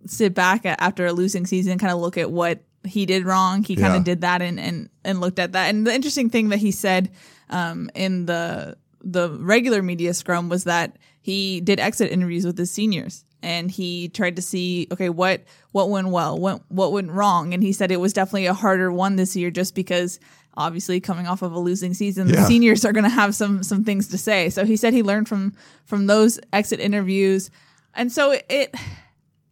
sit 0.05 0.33
back 0.33 0.61
after 0.65 1.05
a 1.05 1.11
losing 1.13 1.45
season, 1.45 1.77
kind 1.79 1.91
of 1.93 1.99
look 1.99 2.17
at 2.17 2.31
what 2.31 2.63
he 2.85 3.05
did 3.05 3.25
wrong. 3.25 3.63
He 3.63 3.75
kind 3.75 3.93
Yeah. 3.93 3.97
of 3.99 4.03
did 4.03 4.21
that 4.21 4.41
and, 4.41 4.59
and 4.59 4.89
and 5.03 5.19
looked 5.21 5.39
at 5.39 5.51
that. 5.53 5.69
And 5.69 5.85
the 5.85 5.93
interesting 5.93 6.29
thing 6.29 6.49
that 6.49 6.57
he 6.59 6.71
said 6.71 7.11
um, 7.49 7.89
in 7.95 8.25
the 8.25 8.77
the 9.03 9.29
regular 9.39 9.81
media 9.81 10.13
scrum 10.13 10.49
was 10.49 10.63
that 10.65 10.97
he 11.21 11.61
did 11.61 11.79
exit 11.79 12.11
interviews 12.11 12.45
with 12.45 12.57
his 12.57 12.71
seniors 12.71 13.25
and 13.43 13.71
he 13.71 14.09
tried 14.09 14.35
to 14.35 14.41
see 14.43 14.87
okay 14.91 15.09
what 15.09 15.43
what 15.71 15.89
went 15.89 16.07
well 16.09 16.37
what 16.37 16.61
what 16.69 16.91
went 16.91 17.09
wrong 17.11 17.53
and 17.53 17.63
he 17.63 17.73
said 17.73 17.91
it 17.91 17.99
was 17.99 18.13
definitely 18.13 18.45
a 18.45 18.53
harder 18.53 18.91
one 18.91 19.15
this 19.15 19.35
year 19.35 19.49
just 19.49 19.73
because 19.73 20.19
obviously 20.55 20.99
coming 20.99 21.25
off 21.25 21.41
of 21.41 21.51
a 21.51 21.57
losing 21.59 21.95
season 21.95 22.27
Yeah. 22.29 22.35
the 22.35 22.43
seniors 22.45 22.85
are 22.85 22.91
going 22.93 23.03
to 23.05 23.09
have 23.09 23.33
some 23.33 23.63
some 23.63 23.83
things 23.83 24.07
to 24.09 24.17
say 24.19 24.51
so 24.51 24.63
he 24.65 24.77
said 24.77 24.93
he 24.93 25.01
learned 25.01 25.27
from 25.27 25.53
from 25.85 26.05
those 26.05 26.39
exit 26.53 26.79
interviews 26.79 27.49
and 27.95 28.11
so 28.11 28.37
it 28.49 28.75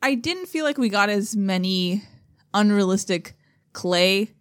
I 0.04 0.13
didn't 0.13 0.46
feel 0.48 0.63
like 0.65 0.78
we 0.78 0.89
got 0.89 1.10
as 1.10 1.36
many 1.36 2.04
unrealistic 2.53 3.35
clay 3.73 4.31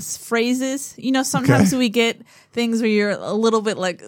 phrases. 0.00 0.94
You 0.98 1.12
know, 1.12 1.22
sometimes 1.22 1.72
Okay. 1.72 1.78
we 1.78 1.88
get 1.88 2.20
things 2.52 2.80
where 2.80 2.90
you're 2.90 3.10
a 3.10 3.32
little 3.32 3.60
bit 3.62 3.76
like, 3.78 4.00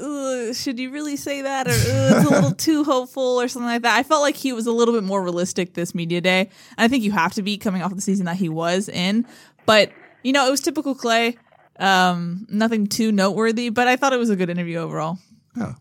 should 0.52 0.78
you 0.78 0.90
really 0.90 1.16
say 1.16 1.42
that? 1.42 1.66
Or 1.68 1.72
it's 1.72 2.26
a 2.26 2.30
little 2.30 2.52
too 2.56 2.85
hopeful 2.85 3.40
or 3.40 3.48
something 3.48 3.68
like 3.68 3.82
that. 3.82 3.96
I 3.96 4.02
felt 4.02 4.22
like 4.22 4.37
he 4.37 4.52
was 4.52 4.66
a 4.66 4.72
little 4.72 4.94
bit 4.94 5.04
more 5.04 5.22
realistic 5.22 5.74
this 5.74 5.94
media 5.94 6.20
day. 6.20 6.40
And 6.76 6.85
I 6.85 6.88
think 6.88 7.04
you 7.04 7.12
have 7.12 7.35
to 7.35 7.42
be 7.42 7.56
coming 7.59 7.82
off 7.82 7.94
the 7.94 8.00
season 8.00 8.26
that 8.26 8.37
he 8.37 8.48
was 8.48 8.88
in. 8.88 9.26
But, 9.64 9.90
you 10.22 10.32
know, 10.32 10.46
it 10.46 10.50
was 10.50 10.61
typical 10.61 10.94
Clay. 10.94 11.37
Um, 11.78 12.46
nothing 12.48 12.87
too 12.87 13.12
noteworthy, 13.12 13.68
but 13.68 13.87
I 13.87 13.96
thought 13.96 14.12
it 14.14 14.18
was 14.18 14.30
a 14.30 14.37
good 14.37 14.48
interview 14.48 14.78
overall. 14.78 15.18
Yeah. 15.56 15.74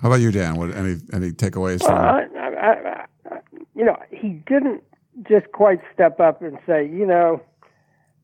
How 0.00 0.08
about 0.08 0.20
you, 0.20 0.30
Dan? 0.32 0.56
What 0.56 0.74
any 0.74 0.96
any 1.12 1.30
takeaways 1.30 1.84
from? 1.84 1.94
I, 1.96 2.26
I, 2.36 3.04
I, 3.30 3.38
you 3.74 3.84
know, 3.84 3.96
he 4.10 4.30
didn't 4.46 4.82
just 5.28 5.52
quite 5.52 5.80
step 5.92 6.20
up 6.20 6.42
and 6.42 6.58
say, 6.66 6.86
you 6.86 7.06
know, 7.06 7.40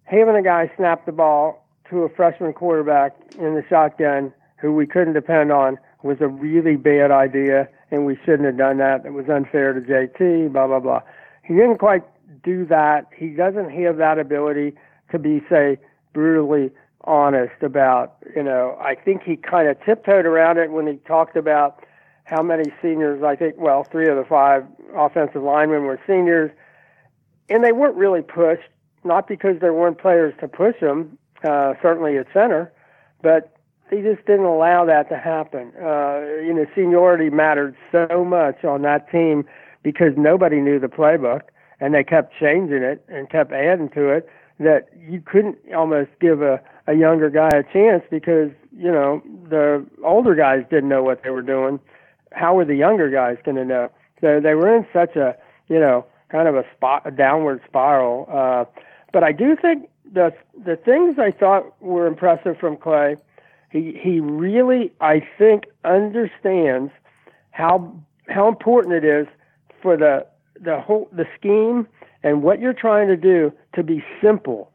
having 0.04 0.36
a 0.36 0.42
guy 0.42 0.70
snap 0.76 1.06
the 1.06 1.12
ball 1.12 1.64
to 1.90 2.02
a 2.02 2.08
freshman 2.08 2.52
quarterback 2.52 3.16
in 3.38 3.54
the 3.54 3.64
shotgun 3.68 4.32
who 4.56 4.72
we 4.72 4.86
couldn't 4.86 5.14
depend 5.14 5.52
on 5.52 5.78
was 6.02 6.18
a 6.20 6.28
really 6.28 6.76
bad 6.76 7.10
idea, 7.10 7.68
and 7.90 8.06
we 8.06 8.16
shouldn't 8.24 8.44
have 8.44 8.58
done 8.58 8.78
that. 8.78 9.04
It 9.04 9.12
was 9.12 9.28
unfair 9.28 9.72
to 9.72 9.80
JT. 9.80 10.52
Blah 10.52 10.66
blah 10.66 10.80
blah. 10.80 11.02
He 11.42 11.54
didn't 11.54 11.78
quite 11.78 12.04
do 12.42 12.64
that. 12.66 13.06
He 13.16 13.28
doesn't 13.30 13.70
have 13.70 13.96
that 13.96 14.18
ability 14.18 14.74
to 15.10 15.18
be, 15.18 15.42
say, 15.48 15.78
brutally 16.12 16.70
honest 17.04 17.62
about. 17.62 18.16
You 18.36 18.42
know, 18.42 18.76
I 18.80 18.94
think 18.94 19.22
he 19.22 19.36
kind 19.36 19.68
of 19.68 19.82
tiptoed 19.84 20.26
around 20.26 20.58
it 20.58 20.70
when 20.70 20.86
he 20.86 20.96
talked 21.06 21.36
about 21.36 21.84
how 22.24 22.42
many 22.42 22.70
seniors. 22.82 23.22
I 23.22 23.34
think, 23.34 23.56
well, 23.58 23.84
three 23.84 24.08
of 24.08 24.16
the 24.16 24.24
five 24.24 24.64
offensive 24.94 25.42
linemen 25.42 25.84
were 25.84 26.00
seniors, 26.06 26.50
and 27.48 27.64
they 27.64 27.72
weren't 27.72 27.96
really 27.96 28.22
pushed. 28.22 28.68
Not 29.04 29.28
because 29.28 29.60
there 29.60 29.72
weren't 29.72 29.98
players 29.98 30.34
to 30.40 30.48
push 30.48 30.80
them, 30.80 31.16
uh, 31.44 31.74
certainly 31.80 32.16
at 32.18 32.26
center, 32.34 32.72
but 33.22 33.56
they 33.90 34.02
just 34.02 34.26
didn't 34.26 34.44
allow 34.44 34.84
that 34.84 35.08
to 35.08 35.16
happen. 35.16 35.72
Uh, 35.76 36.20
you 36.44 36.52
know, 36.52 36.66
seniority 36.74 37.30
mattered 37.30 37.76
so 37.92 38.24
much 38.24 38.64
on 38.64 38.82
that 38.82 39.10
team 39.10 39.44
because 39.82 40.12
nobody 40.16 40.60
knew 40.60 40.78
the 40.78 40.88
playbook, 40.88 41.42
and 41.80 41.94
they 41.94 42.04
kept 42.04 42.34
changing 42.38 42.82
it 42.82 43.04
and 43.08 43.30
kept 43.30 43.52
adding 43.52 43.88
to 43.90 44.08
it 44.08 44.28
that 44.58 44.88
you 45.08 45.20
couldn't 45.24 45.56
almost 45.74 46.10
give 46.20 46.42
a, 46.42 46.60
a 46.86 46.94
younger 46.94 47.30
guy 47.30 47.48
a 47.48 47.62
chance 47.72 48.02
because 48.10 48.50
you 48.76 48.90
know 48.90 49.22
the 49.48 49.86
older 50.04 50.34
guys 50.34 50.64
didn't 50.68 50.88
know 50.88 51.02
what 51.02 51.22
they 51.22 51.30
were 51.30 51.42
doing. 51.42 51.78
How 52.32 52.54
were 52.54 52.64
the 52.64 52.74
younger 52.74 53.08
guys 53.08 53.36
going 53.44 53.56
to 53.56 53.64
know? 53.64 53.90
So 54.20 54.40
they 54.40 54.54
were 54.54 54.74
in 54.74 54.86
such 54.92 55.16
a 55.16 55.36
you 55.68 55.78
know 55.78 56.04
kind 56.30 56.48
of 56.48 56.54
a 56.54 56.64
spot 56.76 57.02
a 57.04 57.10
downward 57.10 57.60
spiral. 57.66 58.28
Uh, 58.32 58.64
but 59.12 59.24
I 59.24 59.32
do 59.32 59.56
think 59.56 59.88
the 60.12 60.32
the 60.64 60.76
things 60.76 61.18
I 61.18 61.30
thought 61.30 61.80
were 61.82 62.06
impressive 62.06 62.58
from 62.58 62.76
Clay, 62.76 63.16
he 63.70 63.98
he 64.00 64.20
really 64.20 64.92
I 65.00 65.26
think 65.38 65.64
understands 65.84 66.92
how 67.50 67.94
how 68.28 68.48
important 68.48 68.94
it 68.94 69.04
is 69.04 69.26
for 69.82 69.96
the 69.96 70.26
the 70.60 70.80
whole 70.80 71.08
the 71.12 71.26
scheme 71.38 71.86
and 72.22 72.42
what 72.42 72.60
you're 72.60 72.72
trying 72.72 73.08
to 73.08 73.16
do 73.16 73.52
to 73.74 73.82
be 73.82 74.04
simple, 74.22 74.72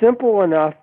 simple 0.00 0.42
enough 0.42 0.74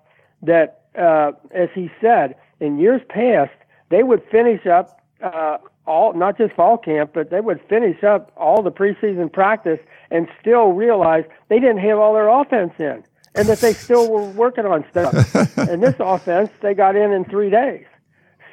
that 0.42 0.82
uh, 0.98 1.32
as 1.52 1.68
he 1.74 1.90
said 2.00 2.36
in 2.60 2.78
years 2.78 3.00
past 3.08 3.52
they 3.88 4.02
would 4.02 4.22
finish 4.30 4.66
up 4.66 5.00
uh, 5.22 5.58
all 5.86 6.12
not 6.12 6.38
just 6.38 6.54
fall 6.54 6.78
camp, 6.78 7.10
but 7.14 7.30
they 7.30 7.40
would 7.40 7.60
finish 7.68 8.02
up 8.04 8.32
all 8.36 8.62
the 8.62 8.70
preseason 8.70 9.32
practice 9.32 9.80
and 10.10 10.28
still 10.40 10.72
realize 10.72 11.24
they 11.48 11.58
didn't 11.58 11.78
have 11.78 11.98
all 11.98 12.14
their 12.14 12.28
offense 12.28 12.72
in, 12.78 13.02
and 13.34 13.48
that 13.48 13.58
they 13.58 13.72
still 13.72 14.10
were 14.10 14.24
working 14.30 14.64
on 14.64 14.84
stuff. 14.90 15.12
and 15.58 15.82
this 15.82 15.96
offense 15.98 16.50
they 16.60 16.74
got 16.74 16.96
in 16.96 17.12
in 17.12 17.24
three 17.24 17.50
days. 17.50 17.84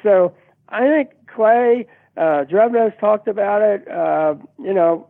So 0.02 0.34
I 0.68 0.80
think 0.88 1.10
Clay, 1.26 1.86
uh, 2.16 2.44
Drevno's 2.50 2.98
talked 3.00 3.28
about 3.28 3.62
it. 3.62 3.88
Uh, 3.88 4.34
you 4.58 4.74
know, 4.74 5.06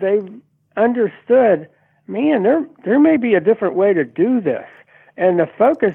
they've 0.00 0.28
understood. 0.76 1.68
Man, 2.06 2.42
there 2.42 2.66
there 2.84 2.98
may 2.98 3.16
be 3.16 3.34
a 3.34 3.40
different 3.40 3.74
way 3.74 3.92
to 3.92 4.04
do 4.04 4.40
this, 4.40 4.66
and 5.16 5.38
the 5.38 5.48
focus 5.58 5.94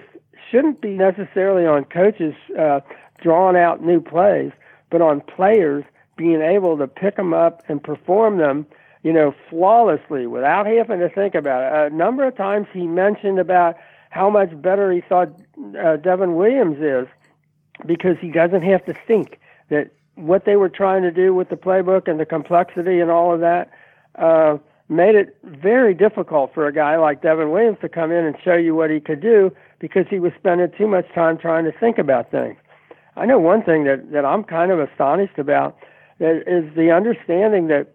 shouldn't 0.52 0.82
be 0.82 0.92
necessarily 0.92 1.66
on 1.66 1.86
coaches 1.86 2.36
uh, 2.60 2.82
drawing 3.22 3.58
out 3.58 3.84
new 3.84 4.00
plays, 4.00 4.52
but 4.94 5.02
on 5.02 5.22
players 5.22 5.84
being 6.18 6.44
able 6.44 6.78
to 6.78 6.88
pick 6.88 7.16
them 7.16 7.34
up 7.34 7.64
and 7.68 7.84
perform 7.84 8.38
them, 8.38 8.68
you 9.02 9.12
know, 9.12 9.34
flawlessly 9.50 10.28
without 10.28 10.68
having 10.68 11.00
to 11.00 11.10
think 11.10 11.34
about 11.34 11.64
it. 11.64 11.92
A 11.92 11.96
number 11.96 12.24
of 12.28 12.38
times 12.38 12.68
he 12.72 12.86
mentioned 12.86 13.40
about 13.40 13.76
how 14.12 14.30
much 14.30 14.50
better 14.62 14.92
he 14.92 15.02
thought 15.02 15.30
uh, 15.84 15.96
Devin 15.98 16.36
Williams 16.36 16.78
is 16.80 17.08
because 17.88 18.18
he 18.22 18.30
doesn't 18.30 18.62
have 18.62 18.86
to 18.86 18.94
think 19.08 19.40
that 19.70 19.90
what 20.14 20.46
they 20.46 20.58
were 20.58 20.70
trying 20.70 21.02
to 21.02 21.12
do 21.12 21.34
with 21.34 21.50
the 21.50 21.56
playbook 21.56 22.08
and 22.08 22.20
the 22.20 22.26
complexity 22.26 23.00
and 23.00 23.10
all 23.10 23.34
of 23.34 23.40
that 23.40 23.72
uh, 24.20 24.60
made 24.90 25.16
it 25.16 25.36
very 25.42 25.96
difficult 25.96 26.54
for 26.54 26.68
a 26.68 26.72
guy 26.72 26.98
like 26.98 27.24
Devin 27.24 27.50
Williams 27.50 27.80
to 27.82 27.90
come 27.90 28.12
in 28.12 28.26
and 28.26 28.36
show 28.44 28.54
you 28.54 28.76
what 28.76 28.92
he 28.92 29.00
could 29.00 29.22
do 29.22 29.52
because 29.80 30.06
he 30.08 30.20
was 30.20 30.34
spending 30.38 30.72
too 30.78 30.86
much 30.86 31.12
time 31.16 31.40
trying 31.40 31.66
to 31.66 31.72
think 31.72 31.98
about 31.98 32.30
things. 32.30 32.58
I 33.16 33.26
know 33.26 33.40
one 33.40 33.64
thing 33.64 33.84
that, 33.86 34.12
that 34.12 34.26
I'm 34.26 34.44
kind 34.44 34.72
of 34.72 34.80
astonished 34.80 35.38
about 35.38 35.78
is 36.20 36.44
is 36.48 36.76
the 36.76 36.92
understanding 36.92 37.68
that 37.68 37.92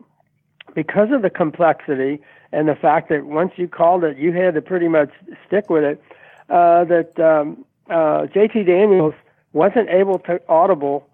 because 0.75 1.09
of 1.13 1.23
the 1.23 1.31
complexity 1.31 2.21
and 2.53 2.69
the 2.69 2.75
fact 2.75 3.09
that 3.09 3.27
once 3.27 3.53
you 3.57 3.69
called 3.69 4.05
it, 4.05 4.17
you 4.17 4.33
had 4.33 4.55
to 4.55 4.63
pretty 4.63 4.89
much 4.89 5.11
stick 5.47 5.69
with 5.69 5.85
it, 5.85 6.03
uh, 6.51 6.85
that 6.85 7.19
um, 7.19 7.65
uh, 7.91 8.27
JT 8.27 8.67
Daniels 8.67 9.15
wasn't 9.53 9.89
able 9.89 10.19
to 10.21 10.41
audible 10.49 11.09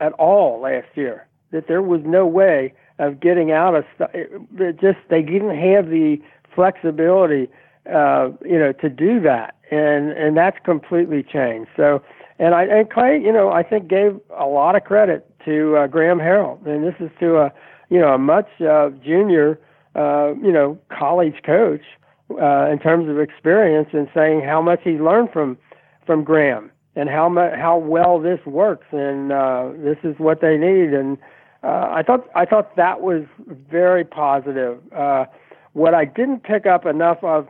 at 0.00 0.12
all 0.12 0.60
last 0.60 0.88
year. 0.94 1.26
That 1.50 1.66
there 1.66 1.82
was 1.82 2.02
no 2.04 2.26
way 2.26 2.74
of 2.98 3.20
getting 3.20 3.52
out 3.52 3.74
of 3.74 3.84
stuff. 3.94 4.10
It 4.12 4.80
just 4.80 4.98
they 5.08 5.22
didn't 5.22 5.56
have 5.56 5.88
the 5.88 6.20
flexibility, 6.54 7.48
uh, 7.86 8.30
you 8.44 8.58
know, 8.58 8.72
to 8.72 8.88
do 8.88 9.20
that, 9.20 9.54
and 9.70 10.10
and 10.12 10.36
that's 10.36 10.58
completely 10.64 11.22
changed. 11.22 11.70
So, 11.76 12.02
and 12.38 12.54
I 12.54 12.64
and 12.64 12.90
Clay, 12.90 13.20
you 13.20 13.32
know, 13.32 13.50
I 13.50 13.62
think 13.62 13.88
gave 13.88 14.20
a 14.36 14.46
lot 14.46 14.76
of 14.76 14.84
credit 14.84 15.26
to 15.44 15.76
uh, 15.76 15.86
Graham 15.86 16.18
Harrell, 16.18 16.64
and 16.66 16.84
this 16.84 16.94
is 17.00 17.10
to 17.20 17.38
a 17.38 17.52
you 17.90 17.98
know 17.98 18.14
a 18.14 18.18
much 18.18 18.48
uh, 18.60 18.90
junior, 19.04 19.58
uh, 19.94 20.34
you 20.42 20.52
know, 20.52 20.78
college 20.88 21.42
coach 21.44 21.82
uh, 22.40 22.68
in 22.70 22.78
terms 22.78 23.08
of 23.08 23.18
experience, 23.18 23.88
and 23.92 24.08
saying 24.14 24.42
how 24.42 24.62
much 24.62 24.80
he 24.84 24.92
learned 24.92 25.30
from 25.32 25.58
from 26.06 26.24
Graham 26.24 26.70
and 26.94 27.08
how 27.08 27.28
mu- 27.28 27.54
how 27.54 27.78
well 27.78 28.18
this 28.18 28.44
works, 28.46 28.86
and 28.92 29.32
uh, 29.32 29.70
this 29.76 29.98
is 30.02 30.18
what 30.18 30.40
they 30.40 30.56
need. 30.56 30.92
And 30.92 31.18
uh, 31.62 31.88
I 31.90 32.02
thought 32.02 32.28
I 32.34 32.44
thought 32.44 32.76
that 32.76 33.00
was 33.00 33.24
very 33.70 34.04
positive. 34.04 34.80
Uh, 34.92 35.26
what 35.72 35.94
I 35.94 36.04
didn't 36.04 36.42
pick 36.42 36.66
up 36.66 36.86
enough 36.86 37.22
of 37.22 37.48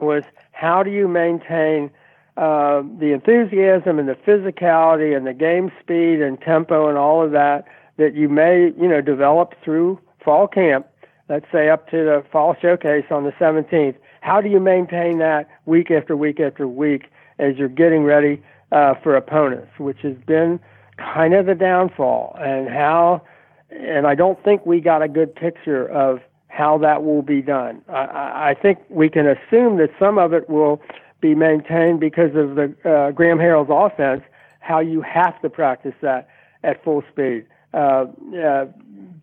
was 0.00 0.24
how 0.52 0.82
do 0.82 0.90
you 0.90 1.06
maintain 1.06 1.90
uh, 2.36 2.82
the 2.98 3.12
enthusiasm 3.12 3.98
and 3.98 4.08
the 4.08 4.16
physicality 4.26 5.16
and 5.16 5.26
the 5.26 5.34
game 5.34 5.70
speed 5.80 6.20
and 6.20 6.40
tempo 6.40 6.88
and 6.88 6.98
all 6.98 7.24
of 7.24 7.30
that 7.30 7.64
that 7.96 8.14
you 8.14 8.28
may 8.28 8.72
you 8.76 8.88
know 8.88 9.00
develop 9.00 9.54
through 9.64 10.00
fall 10.24 10.48
camp. 10.48 10.86
Let's 11.28 11.46
say 11.52 11.70
up 11.70 11.88
to 11.90 11.96
the 11.96 12.24
fall 12.30 12.56
showcase 12.60 13.06
on 13.10 13.24
the 13.24 13.32
17th. 13.32 13.94
How 14.20 14.40
do 14.40 14.48
you 14.48 14.60
maintain 14.60 15.18
that 15.18 15.48
week 15.64 15.90
after 15.90 16.16
week 16.16 16.40
after 16.40 16.66
week 16.66 17.04
as 17.38 17.56
you're 17.56 17.68
getting 17.68 18.04
ready 18.04 18.42
uh, 18.72 18.94
for 19.02 19.16
opponents, 19.16 19.70
which 19.78 19.98
has 20.02 20.16
been 20.26 20.58
kind 20.96 21.34
of 21.34 21.46
the 21.46 21.54
downfall, 21.54 22.36
and 22.40 22.68
how. 22.68 23.22
And 23.70 24.06
I 24.06 24.14
don't 24.14 24.42
think 24.44 24.64
we 24.66 24.80
got 24.80 25.02
a 25.02 25.08
good 25.08 25.34
picture 25.34 25.88
of 25.88 26.20
how 26.48 26.78
that 26.78 27.02
will 27.02 27.22
be 27.22 27.42
done. 27.42 27.82
I, 27.88 28.50
I 28.50 28.56
think 28.60 28.78
we 28.88 29.08
can 29.08 29.26
assume 29.26 29.78
that 29.78 29.90
some 29.98 30.16
of 30.16 30.32
it 30.32 30.48
will 30.48 30.80
be 31.24 31.34
maintained 31.34 32.00
because 32.00 32.34
of 32.36 32.54
the 32.54 32.74
uh, 32.84 33.10
Graham 33.12 33.38
Harrell's 33.38 33.70
offense, 33.70 34.22
how 34.60 34.78
you 34.78 35.00
have 35.00 35.40
to 35.40 35.48
practice 35.48 35.94
that 36.02 36.28
at 36.62 36.84
full 36.84 37.02
speed. 37.10 37.46
Uh, 37.72 38.04
uh, 38.38 38.66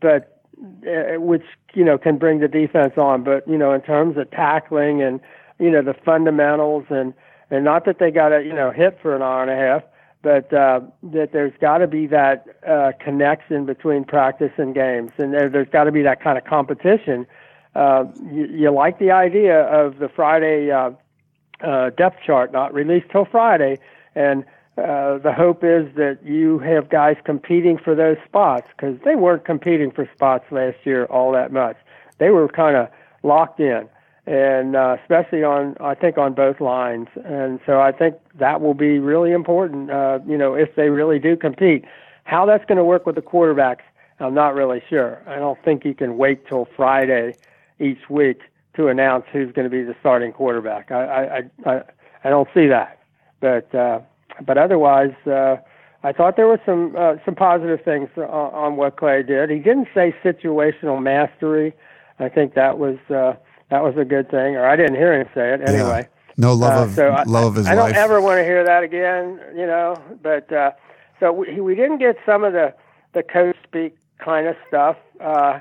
but 0.02 0.42
uh, 0.82 1.22
which 1.22 1.44
you 1.76 1.86
know 1.86 2.00
can 2.00 2.18
bring 2.18 2.40
the 2.40 2.48
defense 2.48 2.94
on. 2.98 3.24
But 3.24 3.48
you 3.48 3.56
know, 3.56 3.72
in 3.72 3.82
terms 3.82 4.18
of 4.18 4.32
tackling 4.32 5.04
and 5.04 5.20
you 5.60 5.70
know 5.70 5.84
the 5.84 5.94
fundamentals 5.94 6.86
and 6.90 7.14
and 7.52 7.64
not 7.64 7.86
that 7.86 8.00
they 8.00 8.10
got 8.10 8.30
to 8.30 8.44
you 8.44 8.54
know 8.54 8.72
hit 8.72 8.98
for 9.00 9.16
an 9.16 9.22
hour 9.22 9.44
and 9.44 9.52
a 9.52 9.56
half, 9.56 9.84
but 10.24 10.52
uh, 10.52 10.80
that 11.04 11.34
there's 11.34 11.54
got 11.62 11.78
to 11.80 11.88
be 11.88 12.08
that 12.08 12.48
uh, 12.68 12.94
connection 13.00 13.68
between 13.68 14.06
practice 14.06 14.54
and 14.58 14.74
games, 14.74 15.12
and 15.20 15.36
there, 15.36 15.50
there's 15.50 15.70
got 15.70 15.84
to 15.84 15.92
be 15.92 16.02
that 16.02 16.20
kind 16.20 16.40
of 16.40 16.46
competition. 16.46 17.28
Uh, 17.76 18.06
you, 18.32 18.48
you 18.48 18.72
like 18.72 18.98
the 18.98 19.12
idea 19.12 19.62
of 19.66 20.00
the 20.00 20.10
Friday 20.10 20.72
uh, 20.72 20.90
uh, 21.64 21.90
depth 21.92 22.22
chart 22.26 22.52
not 22.52 22.74
released 22.74 23.10
till 23.12 23.26
Friday, 23.26 23.78
and 24.16 24.44
uh, 24.78 25.18
the 25.18 25.34
hope 25.36 25.64
is 25.64 25.94
that 25.96 26.20
you 26.24 26.60
have 26.60 26.90
guys 26.90 27.18
competing 27.26 27.78
for 27.78 27.94
those 27.94 28.18
spots 28.26 28.68
because 28.76 28.98
they 29.04 29.16
weren't 29.16 29.46
competing 29.46 29.92
for 29.92 30.10
spots 30.16 30.46
last 30.52 30.78
year 30.86 31.06
all 31.06 31.32
that 31.34 31.52
much. 31.52 31.78
They 32.20 32.30
were 32.30 32.48
kind 32.48 32.78
of 32.78 32.88
locked 33.24 33.60
in, 33.60 33.88
and 34.26 34.76
uh, 34.76 34.98
especially 35.02 35.44
on 35.44 35.76
I 35.80 35.94
think 35.96 36.18
on 36.18 36.34
both 36.34 36.62
lines. 36.62 37.08
And 37.26 37.60
so 37.66 37.82
I 37.82 37.92
think 37.92 38.16
that 38.36 38.62
will 38.62 38.74
be 38.74 39.00
really 39.00 39.32
important. 39.32 39.92
Uh, 39.92 40.20
you 40.26 40.38
know, 40.38 40.54
if 40.54 40.76
they 40.76 40.90
really 40.90 41.20
do 41.20 41.36
compete, 41.36 41.86
how 42.24 42.46
that's 42.46 42.66
going 42.66 42.78
to 42.78 42.86
work 42.86 43.06
with 43.06 43.16
the 43.16 43.22
quarterbacks, 43.22 43.84
I'm 44.20 44.34
not 44.34 44.56
really 44.56 44.82
sure. 44.90 45.22
I 45.28 45.36
don't 45.36 45.62
think 45.64 45.84
you 45.84 45.94
can 45.94 46.18
wait 46.18 46.48
till 46.48 46.68
Friday 46.78 47.36
each 47.80 48.10
week 48.10 48.40
to 48.76 48.88
announce 48.88 49.26
who's 49.32 49.52
going 49.52 49.70
to 49.70 49.70
be 49.70 49.84
the 49.84 49.96
starting 50.00 50.32
quarterback. 50.32 50.92
I 50.92 51.04
I 51.66 51.70
I, 51.70 51.82
I 52.24 52.30
don't 52.30 52.48
see 52.54 52.68
that, 52.68 53.00
but. 53.40 53.74
Uh, 53.74 54.02
but 54.46 54.58
otherwise, 54.58 55.14
uh, 55.26 55.58
I 56.04 56.12
thought 56.12 56.36
there 56.36 56.48
were 56.48 56.62
some 56.66 56.96
uh, 56.98 57.16
some 57.26 57.36
positive 57.36 57.84
things 57.84 58.10
on, 58.18 58.24
on 58.24 58.76
what 58.76 58.98
Clay 58.98 59.24
did. 59.24 59.50
He 59.50 59.60
didn't 59.60 59.88
say 59.94 60.16
situational 60.24 61.02
mastery. 61.02 61.74
I 62.20 62.30
think 62.30 62.54
that 62.56 62.78
was 62.78 62.98
uh, 63.10 63.34
that 63.70 63.84
was 63.84 63.96
a 63.98 64.06
good 64.06 64.30
thing, 64.30 64.56
or 64.56 64.66
I 64.66 64.76
didn't 64.76 64.96
hear 64.96 65.20
him 65.20 65.28
say 65.34 65.54
it 65.54 65.62
anyway. 65.68 66.08
Yeah. 66.10 66.34
No 66.38 66.54
love 66.54 66.78
uh, 66.78 66.84
of 66.84 66.96
so 66.96 67.10
I, 67.10 67.24
love 67.24 67.46
of 67.46 67.56
his 67.56 67.68
I, 67.68 67.74
I 67.74 67.76
don't 67.76 67.96
ever 67.96 68.22
want 68.22 68.40
to 68.40 68.44
hear 68.44 68.64
that 68.64 68.84
again, 68.84 69.40
you 69.56 69.68
know. 69.68 70.02
But 70.22 70.52
uh, 70.52 70.72
so 71.20 71.32
we, 71.32 71.60
we 71.62 71.76
didn't 71.76 72.00
get 72.00 72.18
some 72.26 72.44
of 72.44 72.54
the 72.54 72.74
the 73.14 73.22
coach 73.22 73.56
speak 73.64 73.96
kind 74.18 74.48
of 74.48 74.56
stuff. 74.68 74.98
Uh, 75.20 75.60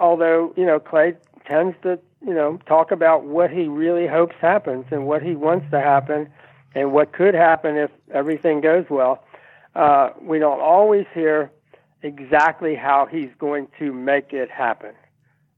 although 0.00 0.52
you 0.56 0.64
know 0.64 0.80
Clay 0.80 1.14
tends 1.46 1.76
to 1.82 2.00
you 2.26 2.34
know 2.34 2.58
talk 2.66 2.90
about 2.90 3.24
what 3.24 3.50
he 3.50 3.68
really 3.68 4.06
hopes 4.06 4.34
happens 4.40 4.86
and 4.90 5.06
what 5.06 5.22
he 5.22 5.34
wants 5.34 5.70
to 5.70 5.80
happen 5.80 6.28
and 6.74 6.92
what 6.92 7.12
could 7.12 7.34
happen 7.34 7.76
if 7.76 7.90
everything 8.12 8.60
goes 8.60 8.86
well. 8.90 9.24
Uh, 9.74 10.10
we 10.20 10.38
don't 10.38 10.60
always 10.60 11.06
hear 11.12 11.50
exactly 12.02 12.74
how 12.74 13.06
he's 13.06 13.30
going 13.38 13.68
to 13.78 13.92
make 13.92 14.32
it 14.32 14.50
happen. 14.50 14.92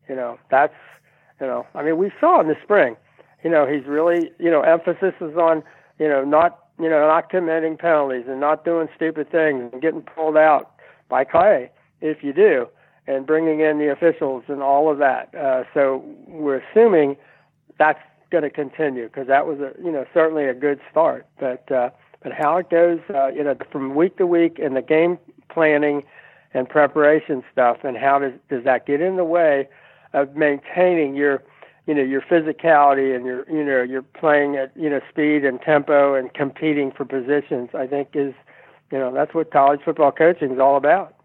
You 0.09 0.14
know, 0.14 0.38
that's, 0.50 0.74
you 1.40 1.46
know, 1.46 1.66
I 1.74 1.83
mean, 1.83 1.98
we 1.98 2.12
saw 2.20 2.40
in 2.40 2.48
the 2.48 2.57
spring, 2.62 2.96
you 3.42 3.50
know, 3.50 3.66
he's 3.66 3.85
really, 3.87 4.31
you 4.38 4.50
know, 4.50 4.61
emphasis 4.62 5.14
is 5.20 5.37
on, 5.37 5.62
you 5.98 6.09
know, 6.09 6.24
not, 6.24 6.59
you 6.79 6.88
know, 6.88 7.07
not 7.07 7.31
committing 7.31 7.76
penalties 7.76 8.24
and 8.29 8.40
not 8.40 8.64
doing 8.64 8.88
stupid 8.94 9.31
things 9.31 9.70
and 9.72 9.83
getting 9.83 10.02
pulled 10.02 10.37
out 10.37 10.72
by 11.09 11.24
Clay 11.24 11.70
if 12.00 12.22
you 12.22 12.33
do, 12.33 12.68
and 13.06 13.26
bringing 13.26 13.60
in 13.60 13.78
the 13.78 13.90
officials 13.90 14.44
and 14.48 14.62
all 14.62 14.90
of 14.90 14.98
that. 14.98 15.34
Uh, 15.34 15.64
so 15.74 16.04
we're 16.26 16.62
assuming 16.70 17.16
that's 17.78 18.00
going 18.30 18.42
to 18.42 18.50
continue 18.50 19.04
because 19.04 19.28
that 19.28 19.46
was 19.46 19.60
a 19.60 19.72
you 19.82 19.92
know 19.92 20.04
certainly 20.12 20.46
a 20.46 20.54
good 20.54 20.80
start. 20.90 21.26
But 21.38 21.70
uh, 21.70 21.90
but 22.22 22.32
how 22.32 22.56
it 22.58 22.70
goes, 22.70 22.98
uh, 23.14 23.28
you 23.28 23.44
know, 23.44 23.56
from 23.70 23.94
week 23.94 24.16
to 24.18 24.26
week 24.26 24.58
and 24.58 24.76
the 24.76 24.82
game 24.82 25.18
planning 25.48 26.02
and 26.54 26.68
preparation 26.68 27.44
stuff, 27.52 27.78
and 27.84 27.96
how 27.96 28.18
does 28.18 28.32
does 28.48 28.64
that 28.64 28.86
get 28.86 29.00
in 29.00 29.16
the 29.16 29.24
way 29.24 29.68
of 30.12 30.34
maintaining 30.34 31.14
your 31.14 31.42
you 31.86 31.94
know 31.94 32.02
your 32.02 32.22
physicality 32.22 33.14
and 33.14 33.24
your 33.24 33.48
you 33.48 33.64
know 33.64 33.82
you're 33.82 34.02
playing 34.02 34.56
at 34.56 34.76
you 34.76 34.90
know 34.90 35.00
speed 35.08 35.44
and 35.44 35.60
tempo 35.60 36.14
and 36.14 36.34
competing 36.34 36.90
for 36.90 37.04
positions. 37.04 37.70
I 37.74 37.86
think 37.86 38.08
is 38.14 38.34
you 38.90 38.98
know 38.98 39.12
that's 39.12 39.34
what 39.34 39.52
college 39.52 39.80
football 39.84 40.12
coaching 40.12 40.52
is 40.52 40.58
all 40.58 40.76
about. 40.76 41.15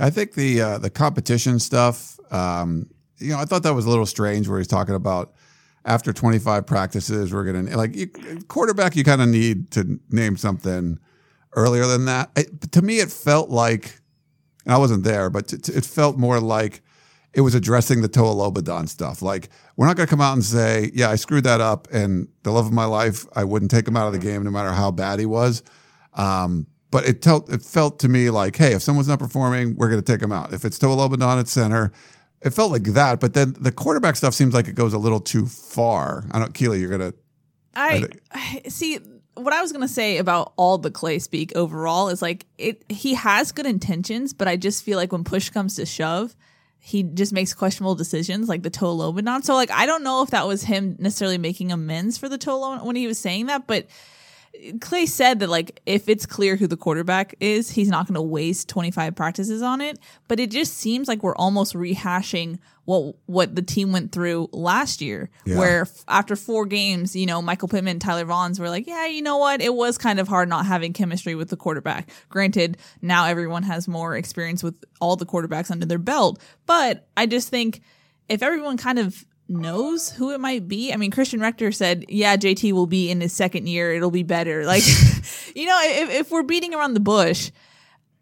I 0.00 0.10
think 0.10 0.34
the 0.34 0.60
uh, 0.60 0.78
the 0.78 0.90
competition 0.90 1.58
stuff. 1.58 2.18
Um, 2.30 2.88
you 3.18 3.30
know, 3.30 3.38
I 3.38 3.44
thought 3.44 3.62
that 3.64 3.74
was 3.74 3.84
a 3.84 3.90
little 3.90 4.06
strange 4.06 4.48
where 4.48 4.58
he's 4.58 4.66
talking 4.66 4.94
about 4.94 5.34
after 5.84 6.12
25 6.12 6.66
practices, 6.66 7.32
we're 7.32 7.44
going 7.44 7.66
to 7.66 7.76
like 7.76 7.96
you, 7.96 8.08
quarterback. 8.48 8.96
You 8.96 9.04
kind 9.04 9.22
of 9.22 9.28
need 9.28 9.70
to 9.72 9.98
name 10.10 10.36
something 10.36 10.98
earlier 11.54 11.86
than 11.86 12.04
that. 12.06 12.30
It, 12.36 12.72
to 12.72 12.82
me, 12.82 13.00
it 13.00 13.10
felt 13.10 13.50
like, 13.50 14.00
and 14.64 14.74
I 14.74 14.78
wasn't 14.78 15.04
there, 15.04 15.30
but 15.30 15.48
t- 15.48 15.58
t- 15.58 15.72
it 15.72 15.84
felt 15.84 16.16
more 16.16 16.40
like 16.40 16.82
it 17.32 17.40
was 17.42 17.54
addressing 17.54 18.02
the 18.02 18.08
Toa 18.08 18.34
Lobendahn 18.34 18.88
stuff. 18.88 19.22
Like 19.22 19.48
we're 19.76 19.86
not 19.86 19.96
going 19.96 20.06
to 20.06 20.10
come 20.10 20.20
out 20.20 20.34
and 20.34 20.44
say, 20.44 20.90
"Yeah, 20.94 21.10
I 21.10 21.16
screwed 21.16 21.44
that 21.44 21.60
up," 21.60 21.88
and 21.92 22.28
the 22.42 22.50
love 22.50 22.66
of 22.66 22.72
my 22.72 22.84
life, 22.84 23.26
I 23.34 23.44
wouldn't 23.44 23.70
take 23.70 23.86
him 23.86 23.96
out 23.96 24.06
of 24.06 24.12
the 24.12 24.18
game 24.18 24.44
no 24.44 24.50
matter 24.50 24.72
how 24.72 24.90
bad 24.90 25.18
he 25.18 25.26
was. 25.26 25.62
Um, 26.14 26.66
but 26.90 27.06
it, 27.06 27.22
felt 27.22 27.48
it 27.52 27.62
felt 27.62 27.98
to 28.00 28.08
me 28.08 28.30
like, 28.30 28.56
hey, 28.56 28.72
if 28.74 28.82
someone's 28.82 29.08
not 29.08 29.18
performing, 29.18 29.76
we're 29.76 29.88
going 29.88 30.02
to 30.02 30.12
take 30.12 30.20
them 30.20 30.32
out. 30.32 30.52
If 30.52 30.64
it's 30.64 30.78
Toa 30.78 31.38
at 31.38 31.48
center, 31.48 31.92
it 32.42 32.50
felt 32.50 32.72
like 32.72 32.84
that, 32.84 33.20
but 33.20 33.34
then 33.34 33.54
the 33.60 33.70
quarterback 33.70 34.16
stuff 34.16 34.34
seems 34.34 34.54
like 34.54 34.66
it 34.66 34.74
goes 34.74 34.94
a 34.94 34.98
little 34.98 35.20
too 35.20 35.46
far. 35.46 36.24
I 36.30 36.38
don't, 36.38 36.54
Keely, 36.54 36.80
you're 36.80 36.90
gonna. 36.90 37.12
I, 37.74 38.06
I 38.32 38.62
see 38.68 38.98
what 39.34 39.52
I 39.52 39.60
was 39.60 39.72
gonna 39.72 39.88
say 39.88 40.16
about 40.16 40.54
all 40.56 40.78
the 40.78 40.90
Clay 40.90 41.18
speak 41.18 41.54
overall 41.54 42.08
is 42.08 42.22
like 42.22 42.46
it. 42.56 42.82
He 42.88 43.14
has 43.14 43.52
good 43.52 43.66
intentions, 43.66 44.32
but 44.32 44.48
I 44.48 44.56
just 44.56 44.82
feel 44.82 44.96
like 44.96 45.12
when 45.12 45.22
push 45.22 45.50
comes 45.50 45.76
to 45.76 45.84
shove, 45.84 46.34
he 46.78 47.02
just 47.02 47.34
makes 47.34 47.52
questionable 47.52 47.94
decisions, 47.94 48.48
like 48.48 48.62
the 48.62 48.70
Lobendahn. 48.96 49.44
So 49.44 49.54
like 49.54 49.70
I 49.70 49.84
don't 49.84 50.02
know 50.02 50.22
if 50.22 50.30
that 50.30 50.46
was 50.46 50.62
him 50.62 50.96
necessarily 50.98 51.38
making 51.38 51.72
amends 51.72 52.16
for 52.16 52.28
the 52.28 52.38
Toa 52.38 52.78
when 52.82 52.96
he 52.96 53.06
was 53.06 53.18
saying 53.18 53.46
that, 53.46 53.66
but 53.66 53.86
Clay 54.80 55.06
said 55.06 55.38
that 55.38 55.48
like 55.48 55.80
if 55.86 56.08
it's 56.08 56.26
clear 56.26 56.56
who 56.56 56.66
the 56.66 56.76
quarterback 56.76 57.34
is, 57.40 57.70
he's 57.70 57.88
not 57.88 58.06
going 58.06 58.16
to 58.16 58.22
waste 58.22 58.68
25 58.68 59.14
practices 59.14 59.62
on 59.62 59.80
it, 59.80 59.98
but 60.28 60.38
it 60.40 60.50
just 60.50 60.76
seems 60.76 61.08
like 61.08 61.22
we're 61.22 61.36
almost 61.36 61.74
rehashing 61.74 62.58
what 62.84 63.14
what 63.26 63.54
the 63.54 63.62
team 63.62 63.92
went 63.92 64.10
through 64.12 64.48
last 64.52 65.00
year 65.00 65.30
Yeah. 65.46 65.58
where 65.58 65.80
f- 65.82 66.04
after 66.08 66.34
four 66.36 66.66
games, 66.66 67.14
you 67.14 67.24
know, 67.26 67.40
Michael 67.40 67.68
Pittman 67.68 67.92
and 67.92 68.00
Tyler 68.00 68.24
Vaughns 68.26 68.58
were 68.58 68.68
like, 68.68 68.86
"Yeah, 68.86 69.06
you 69.06 69.22
know 69.22 69.38
what? 69.38 69.62
It 69.62 69.72
was 69.74 69.96
kind 69.96 70.18
of 70.18 70.26
hard 70.28 70.48
not 70.48 70.66
having 70.66 70.92
chemistry 70.92 71.34
with 71.34 71.48
the 71.48 71.56
quarterback." 71.56 72.10
Granted, 72.28 72.76
now 73.00 73.26
everyone 73.26 73.62
has 73.62 73.86
more 73.86 74.16
experience 74.16 74.62
with 74.62 74.74
all 75.00 75.16
the 75.16 75.26
quarterbacks 75.26 75.70
under 75.70 75.86
their 75.86 75.98
belt, 75.98 76.40
but 76.66 77.06
I 77.16 77.26
just 77.26 77.48
think 77.48 77.80
if 78.28 78.42
everyone 78.42 78.76
kind 78.76 78.98
of 78.98 79.24
knows 79.50 80.10
who 80.10 80.30
it 80.30 80.40
might 80.40 80.68
be. 80.68 80.92
I 80.92 80.96
mean, 80.96 81.10
Christian 81.10 81.40
Rector 81.40 81.72
said, 81.72 82.04
"Yeah, 82.08 82.36
JT 82.36 82.72
will 82.72 82.86
be 82.86 83.10
in 83.10 83.20
his 83.20 83.32
second 83.32 83.66
year. 83.68 83.92
It'll 83.92 84.10
be 84.10 84.22
better." 84.22 84.64
Like, 84.70 84.84
you 85.56 85.66
know, 85.66 85.78
if, 85.82 86.10
if 86.10 86.30
we're 86.30 86.42
beating 86.44 86.72
around 86.74 86.94
the 86.94 87.00
bush, 87.00 87.50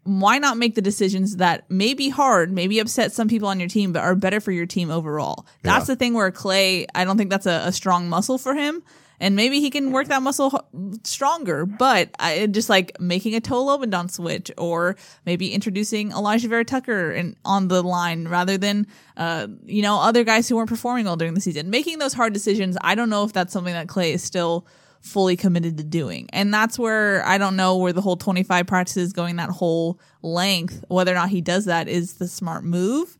why 0.03 0.39
not 0.39 0.57
make 0.57 0.73
the 0.75 0.81
decisions 0.81 1.35
that 1.37 1.69
may 1.69 1.93
be 1.93 2.09
hard, 2.09 2.51
maybe 2.51 2.79
upset 2.79 3.11
some 3.11 3.27
people 3.27 3.47
on 3.47 3.59
your 3.59 3.69
team, 3.69 3.93
but 3.93 3.99
are 4.01 4.15
better 4.15 4.39
for 4.39 4.51
your 4.51 4.65
team 4.65 4.89
overall? 4.89 5.45
That's 5.61 5.87
Yeah. 5.87 5.93
the 5.93 5.97
thing 5.97 6.13
where 6.15 6.31
Clay, 6.31 6.87
I 6.95 7.05
don't 7.05 7.17
think 7.17 7.29
that's 7.29 7.45
a, 7.45 7.61
a 7.65 7.71
strong 7.71 8.09
muscle 8.09 8.37
for 8.39 8.55
him. 8.55 8.81
And 9.19 9.35
maybe 9.35 9.59
he 9.59 9.69
can 9.69 9.91
work 9.91 10.07
that 10.07 10.21
muscle 10.21 10.67
stronger, 11.03 11.65
but 11.65 12.09
I 12.19 12.47
just 12.47 12.69
like 12.69 12.99
making 12.99 13.35
a 13.35 13.41
Toa 13.41 13.77
Lobendahn 13.77 14.09
switch 14.09 14.51
or 14.57 14.95
maybe 15.25 15.53
introducing 15.53 16.11
Alijah 16.11 16.47
Vera-Tucker 16.47 17.33
on 17.43 17.67
the 17.67 17.83
line 17.83 18.27
rather 18.27 18.57
than, 18.57 18.87
uh, 19.17 19.47
you 19.65 19.81
know, 19.81 19.99
other 19.99 20.23
guys 20.23 20.47
who 20.47 20.55
weren't 20.55 20.69
performing 20.69 21.05
well 21.05 21.17
during 21.17 21.33
the 21.33 21.41
season. 21.41 21.69
Making 21.69 21.99
those 21.99 22.13
hard 22.13 22.33
decisions, 22.33 22.77
I 22.81 22.95
don't 22.95 23.09
know 23.09 23.23
if 23.23 23.33
that's 23.33 23.51
something 23.51 23.73
that 23.73 23.87
Clay 23.87 24.13
is 24.13 24.23
still 24.23 24.65
fully 25.01 25.35
committed 25.35 25.77
to 25.77 25.83
doing. 25.83 26.27
And 26.33 26.53
that's 26.53 26.77
where 26.77 27.25
I 27.25 27.37
don't 27.37 27.55
know 27.55 27.77
where 27.77 27.93
the 27.93 28.01
whole 28.01 28.17
25 28.17 28.67
practices 28.67 29.13
going 29.13 29.37
that 29.37 29.49
whole 29.49 29.99
length, 30.21 30.83
whether 30.87 31.11
or 31.11 31.15
not 31.15 31.29
he 31.29 31.41
does 31.41 31.65
that 31.65 31.87
is 31.87 32.15
the 32.15 32.27
smart 32.27 32.63
move. 32.63 33.17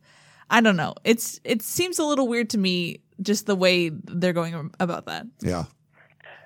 I 0.50 0.62
don't 0.62 0.78
know. 0.78 0.96
It's 1.04 1.40
it 1.44 1.62
seems 1.62 2.00
a 2.00 2.04
little 2.04 2.28
weird 2.28 2.50
to 2.52 2.58
me 2.58 3.02
just 3.22 3.46
the 3.46 3.56
way 3.56 3.90
they're 3.90 4.34
going 4.34 4.72
about 4.80 5.06
that. 5.06 5.28
Yeah. 5.42 5.66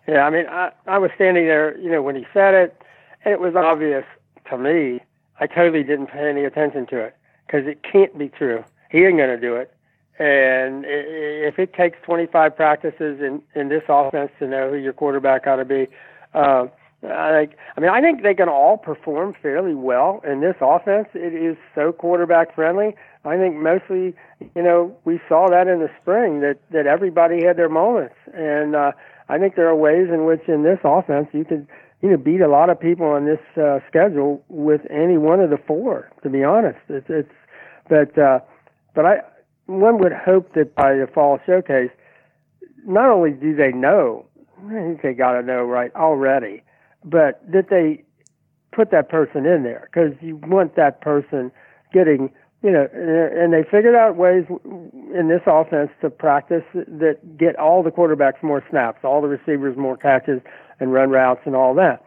Yeah, 0.08 0.26
I 0.26 0.30
mean, 0.30 0.46
I, 0.48 0.72
I 0.86 0.98
was 0.98 1.12
standing 1.16 1.48
there, 1.48 1.78
you 1.78 1.90
know, 1.90 2.02
when 2.02 2.16
he 2.16 2.26
said 2.34 2.54
it, 2.54 2.82
and 3.24 3.34
it 3.34 3.40
was 3.40 3.56
obvious 3.56 4.06
to 4.50 4.58
me. 4.58 5.02
I 5.40 5.48
totally 5.48 5.84
didn't 5.84 6.08
pay 6.08 6.30
any 6.30 6.44
attention 6.44 6.86
to 6.88 7.00
it 7.00 7.16
because 7.46 7.66
it 7.68 7.82
can't 7.84 8.18
be 8.18 8.30
true. 8.30 8.64
He 8.92 9.00
ain't 9.00 9.18
going 9.18 9.30
to 9.30 9.40
do 9.40 9.56
it. 9.56 9.74
And 10.20 10.86
if 10.88 11.58
it 11.58 11.74
takes 11.74 11.98
25 12.04 12.56
practices 12.56 13.20
in, 13.20 13.42
in 13.56 13.70
this 13.70 13.84
offense 13.90 14.32
to 14.40 14.48
know 14.48 14.70
who 14.70 14.78
your 14.78 14.94
quarterback 14.94 15.48
ought 15.48 15.56
to 15.56 15.66
be, 15.66 15.88
uh, 16.34 16.68
I 17.04 17.32
think. 17.32 17.58
I 17.76 17.82
mean, 17.82 17.90
I 17.90 18.00
think 18.00 18.24
they 18.24 18.34
can 18.34 18.48
all 18.48 18.78
perform 18.78 19.36
fairly 19.42 19.76
well 19.76 20.22
in 20.26 20.40
this 20.40 20.56
offense. 20.62 21.10
It 21.14 21.34
is 21.34 21.58
so 21.76 21.92
quarterback 21.92 22.56
friendly. 22.56 22.96
I 23.26 23.38
think 23.38 23.56
mostly, 23.56 24.14
you 24.56 24.64
know, 24.64 24.96
we 25.04 25.20
saw 25.28 25.50
that 25.50 25.68
in 25.68 25.80
the 25.80 25.90
spring 26.02 26.42
that 26.42 26.60
that 26.72 26.88
everybody 26.88 27.44
had 27.44 27.58
their 27.58 27.70
moments, 27.70 28.16
and 28.34 28.76
uh, 28.76 28.92
I 29.30 29.38
think 29.38 29.56
there 29.56 29.68
are 29.68 29.76
ways 29.76 30.10
in 30.14 30.26
which 30.26 30.42
in 30.48 30.64
this 30.64 30.80
offense 30.84 31.28
you 31.32 31.46
could, 31.46 31.68
you 32.02 32.10
know, 32.10 32.18
beat 32.18 32.42
a 32.42 32.48
lot 32.48 32.70
of 32.70 32.80
people 32.80 33.08
on 33.08 33.26
this 33.26 33.40
uh, 33.58 33.80
schedule 33.88 34.44
with 34.50 34.82
any 34.90 35.18
one 35.18 35.40
of 35.40 35.50
the 35.50 35.58
four. 35.58 36.12
To 36.24 36.30
be 36.30 36.44
honest, 36.44 36.80
it's, 36.90 37.08
it's 37.10 37.32
but 37.90 38.18
uh, 38.18 38.40
but 38.94 39.06
I 39.06 39.16
one 39.66 40.00
would 40.00 40.14
hope 40.14 40.54
that 40.56 40.76
by 40.76 40.94
the 40.94 41.08
fall 41.14 41.40
showcase, 41.46 41.92
not 42.86 43.10
only 43.10 43.32
do 43.32 43.56
they 43.56 43.72
know, 43.72 44.26
I 44.66 44.74
think 44.74 45.02
they 45.02 45.14
got 45.14 45.34
to 45.34 45.42
know 45.42 45.64
right 45.64 45.94
already, 45.96 46.64
but 47.04 47.42
that 47.52 47.70
they 47.70 48.04
put 48.72 48.92
that 48.92 49.10
person 49.10 49.46
in 49.46 49.64
there 49.64 49.90
because 49.92 50.14
you 50.22 50.38
want 50.38 50.76
that 50.76 51.02
person 51.02 51.52
getting 51.94 52.32
you 52.64 52.72
know, 52.72 52.88
and 52.94 53.52
they 53.52 53.64
figured 53.64 53.94
out 53.94 54.16
ways 54.16 54.46
in 55.14 55.28
this 55.28 55.42
offense 55.46 55.92
to 56.02 56.10
practice 56.10 56.64
that 56.74 57.18
get 57.38 57.58
all 57.58 57.84
the 57.84 57.92
quarterbacks 57.92 58.42
more 58.42 58.64
snaps, 58.70 59.00
all 59.04 59.22
the 59.22 59.28
receivers 59.28 59.76
more 59.78 59.98
catches 59.98 60.42
and 60.80 60.94
run 60.94 61.10
routes 61.10 61.42
and 61.46 61.56
all 61.56 61.74
that. 61.76 62.04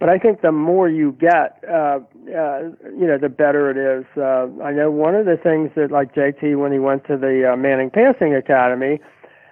But 0.00 0.08
I 0.08 0.18
think 0.18 0.40
the 0.40 0.52
more 0.52 0.88
you 0.88 1.12
get, 1.12 1.62
uh, 1.68 1.98
uh, 2.34 2.70
you 2.84 3.06
know, 3.06 3.18
the 3.20 3.28
better 3.28 3.70
it 3.70 3.76
is. 3.76 4.06
Uh, 4.16 4.46
I 4.62 4.72
know 4.72 4.90
one 4.90 5.14
of 5.14 5.26
the 5.26 5.36
things 5.36 5.72
that, 5.74 5.90
like 5.90 6.14
JT, 6.14 6.56
when 6.56 6.72
he 6.72 6.78
went 6.78 7.04
to 7.08 7.16
the 7.16 7.52
uh, 7.52 7.56
Manning 7.56 7.90
Passing 7.90 8.34
Academy, 8.34 9.00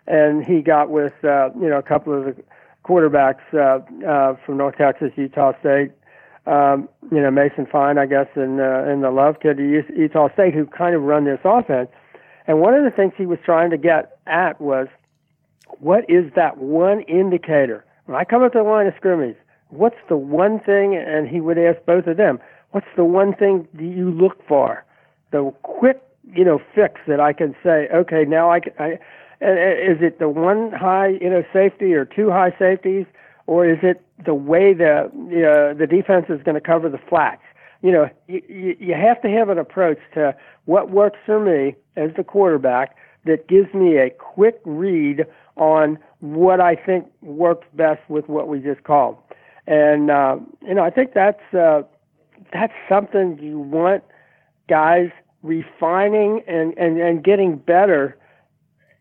and 0.07 0.47
he 0.47 0.63
got 0.63 0.89
with, 0.89 1.13
uh, 1.25 1.51
you 1.61 1.69
know, 1.69 1.79
a 1.79 1.83
couple 1.83 2.17
of 2.17 2.25
the 2.25 2.43
quarterbacks 2.85 3.43
uh, 3.53 3.81
uh, 4.07 4.37
from 4.47 4.57
North 4.57 4.77
Texas, 4.77 5.11
Utah 5.17 5.53
State, 5.61 5.91
um, 6.47 6.89
you 7.11 7.21
know, 7.21 7.31
Mason 7.31 7.67
Fine, 7.71 7.99
I 7.99 8.07
guess, 8.07 8.29
and 8.35 8.61
uh, 8.61 8.85
and 8.87 9.03
the 9.03 9.11
Love 9.11 9.37
kid 9.41 9.59
at 9.61 9.97
Utah 9.97 10.33
State, 10.33 10.55
who 10.55 10.67
kind 10.67 10.95
of 10.95 11.03
run 11.03 11.25
this 11.25 11.41
offense. 11.45 11.89
And 12.47 12.61
one 12.61 12.75
of 12.75 12.85
the 12.85 12.91
things 12.91 13.13
he 13.17 13.27
was 13.27 13.39
trying 13.45 13.71
to 13.71 13.79
get 13.79 14.19
at 14.27 14.61
was, 14.61 14.87
what 15.81 16.09
is 16.09 16.33
that 16.37 16.59
one 16.59 17.01
indicator? 17.03 17.85
When 18.07 18.17
I 18.17 18.25
come 18.25 18.43
up 18.43 18.53
to 18.53 18.59
the 18.59 18.65
line 18.65 18.87
of 18.87 18.95
scrimmage, 18.97 19.37
what's 19.69 19.97
the 20.09 20.17
one 20.17 20.61
thing? 20.61 20.95
And 20.95 21.29
he 21.29 21.41
would 21.41 21.59
ask 21.59 21.85
both 21.85 22.07
of 22.07 22.17
them, 22.17 22.39
what's 22.71 22.87
the 22.97 23.05
one 23.05 23.35
thing 23.35 23.67
do 23.77 23.85
you 23.85 24.11
look 24.11 24.47
for? 24.47 24.85
The 25.33 25.53
quick, 25.63 26.01
you 26.33 26.45
know, 26.45 26.61
fix 26.75 27.01
that 27.09 27.19
I 27.19 27.33
can 27.33 27.57
say, 27.65 27.89
okay, 27.93 28.25
now 28.25 28.53
I, 28.53 28.61
can, 28.61 28.73
I 28.79 28.99
is 29.41 29.99
it 30.01 30.21
the 30.21 30.29
one 30.29 30.73
high, 30.73 31.19
you 31.21 31.29
know, 31.29 31.43
safety 31.53 31.95
or 31.95 32.05
two 32.05 32.31
high 32.31 32.55
safeties? 32.59 33.07
Or 33.47 33.69
is 33.69 33.79
it 33.83 34.03
the 34.25 34.35
way 34.35 34.75
the 34.75 35.05
uh, 35.05 35.75
the 35.75 35.87
defense 35.87 36.27
is 36.29 36.43
going 36.43 36.55
to 36.55 36.61
cover 36.61 36.89
the 36.89 37.01
flats? 37.09 37.43
You 37.83 37.93
know, 37.93 38.11
you, 38.27 38.77
you 38.79 38.95
have 38.95 39.21
to 39.23 39.29
have 39.29 39.49
an 39.49 39.59
approach 39.59 39.99
to 40.15 40.35
what 40.65 40.91
works 40.91 41.19
for 41.27 41.39
me 41.39 41.77
as 41.97 42.11
the 42.17 42.25
quarterback 42.25 42.97
that 43.25 43.49
gives 43.49 43.73
me 43.75 43.97
a 43.99 44.11
quick 44.11 44.61
read 44.65 45.27
on 45.57 45.99
what 46.21 46.61
I 46.61 46.75
think 46.75 47.07
works 47.23 47.67
best 47.75 48.01
with 48.09 48.29
what 48.29 48.49
we 48.49 48.61
just 48.61 48.85
called. 48.85 49.17
And 49.67 50.11
uh, 50.11 50.39
you 50.63 50.75
know, 50.75 50.83
I 50.83 50.91
think 50.91 51.13
that's 51.15 51.55
uh, 51.55 51.83
that's 52.53 52.73
something 52.89 53.39
you 53.39 53.59
want 53.59 54.03
guys 54.69 55.11
refining 55.43 56.43
and, 56.47 56.77
and, 56.77 56.99
and 56.99 57.23
getting 57.23 57.57
better 57.57 58.17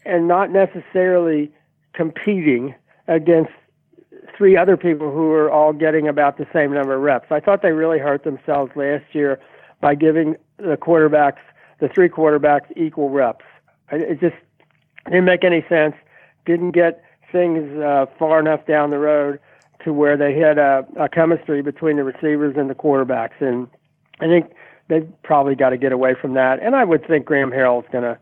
and 0.06 0.28
not 0.28 0.52
necessarily 0.52 1.52
competing 1.94 2.76
against 3.08 3.52
three 4.38 4.58
other 4.58 4.78
people 4.78 5.12
who 5.12 5.30
were 5.30 5.52
all 5.52 5.74
getting 5.74 6.08
about 6.08 6.38
the 6.38 6.48
same 6.54 6.74
number 6.74 6.96
of 6.96 7.02
reps. 7.02 7.28
I 7.32 7.40
thought 7.40 7.62
they 7.62 7.72
really 7.72 8.00
hurt 8.00 8.24
themselves 8.24 8.72
last 8.76 9.04
year 9.14 9.40
by 9.82 9.96
giving 9.96 10.36
the 10.58 10.78
quarterbacks, 10.78 11.40
the 11.80 11.90
three 11.90 12.10
quarterbacks, 12.10 12.66
equal 12.76 13.10
reps. 13.10 13.46
It 13.92 14.20
just 14.20 14.36
didn't 15.06 15.26
make 15.26 15.44
any 15.44 15.64
sense. 15.68 15.96
Didn't 16.46 16.72
get 16.72 17.04
things 17.32 17.80
uh, 17.82 18.06
far 18.18 18.40
enough 18.40 18.66
down 18.66 18.90
the 18.90 19.00
road 19.00 19.40
to 19.84 19.94
where 19.94 20.18
they 20.18 20.38
had 20.38 20.58
a, 20.58 20.86
a 21.00 21.10
chemistry 21.10 21.62
between 21.62 21.98
the 21.98 22.04
receivers 22.04 22.56
and 22.58 22.70
the 22.70 22.76
quarterbacks. 22.76 23.40
And 23.40 23.68
I 24.20 24.28
think 24.28 24.52
they've 24.88 25.08
probably 25.24 25.56
got 25.56 25.70
to 25.70 25.78
get 25.78 25.92
away 25.92 26.16
from 26.20 26.34
that. 26.34 26.62
And 26.62 26.76
I 26.76 26.84
would 26.84 27.06
think 27.08 27.26
Graham 27.26 27.52
Harrell's 27.52 27.86
to 28.04 28.18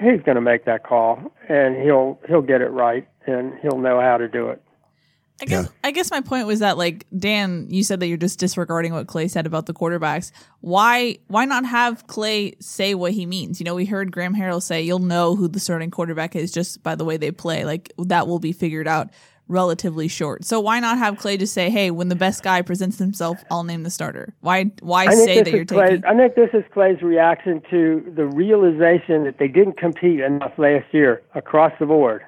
he's 0.00 0.22
to 0.24 0.40
make 0.40 0.64
that 0.64 0.82
call 0.82 1.32
and 1.48 1.76
he'll 1.76 2.18
he'll 2.26 2.42
get 2.42 2.60
it 2.60 2.70
right 2.70 3.06
and 3.26 3.54
he'll 3.62 3.78
know 3.78 4.00
how 4.00 4.16
to 4.16 4.28
do 4.28 4.48
it. 4.48 4.63
I 5.42 5.46
guess 5.46 5.64
yeah. 5.64 5.70
I 5.82 5.90
guess 5.90 6.10
my 6.10 6.20
point 6.20 6.46
was 6.46 6.60
that 6.60 6.78
like 6.78 7.06
Dan, 7.16 7.66
you 7.68 7.82
said 7.82 8.00
that 8.00 8.06
you're 8.06 8.16
just 8.16 8.38
disregarding 8.38 8.92
what 8.92 9.08
Clay 9.08 9.26
said 9.26 9.46
about 9.46 9.66
the 9.66 9.74
quarterbacks. 9.74 10.30
Why 10.60 11.18
why 11.26 11.44
not 11.44 11.64
have 11.64 12.06
Clay 12.06 12.54
say 12.60 12.94
what 12.94 13.12
he 13.12 13.26
means? 13.26 13.60
You 13.60 13.64
know, 13.64 13.74
we 13.74 13.84
heard 13.84 14.12
Graham 14.12 14.34
Harrell 14.34 14.62
say 14.62 14.82
you'll 14.82 15.00
know 15.00 15.34
who 15.34 15.48
the 15.48 15.58
starting 15.58 15.90
quarterback 15.90 16.36
is 16.36 16.52
just 16.52 16.82
by 16.82 16.94
the 16.94 17.04
way 17.04 17.16
they 17.16 17.32
play. 17.32 17.64
Like 17.64 17.92
that 17.98 18.28
will 18.28 18.38
be 18.38 18.52
figured 18.52 18.86
out 18.86 19.10
relatively 19.48 20.08
short. 20.08 20.44
So 20.44 20.60
why 20.60 20.78
not 20.78 20.98
have 20.98 21.18
Clay 21.18 21.36
just 21.36 21.52
say, 21.52 21.68
"Hey, 21.68 21.90
when 21.90 22.08
the 22.08 22.16
best 22.16 22.44
guy 22.44 22.62
presents 22.62 22.98
himself, 22.98 23.42
I'll 23.50 23.64
name 23.64 23.82
the 23.82 23.90
starter." 23.90 24.34
Why 24.40 24.70
why 24.82 25.12
say 25.14 25.42
that 25.42 25.52
you're 25.52 25.64
Clay, 25.64 25.88
taking 25.88 26.04
I 26.04 26.16
think 26.16 26.36
this 26.36 26.50
is 26.52 26.62
Clay's 26.72 27.02
reaction 27.02 27.60
to 27.70 28.12
the 28.14 28.26
realization 28.26 29.24
that 29.24 29.38
they 29.38 29.48
didn't 29.48 29.78
compete 29.78 30.20
enough 30.20 30.52
last 30.58 30.86
year 30.92 31.22
across 31.34 31.72
the 31.80 31.86
board. 31.86 32.22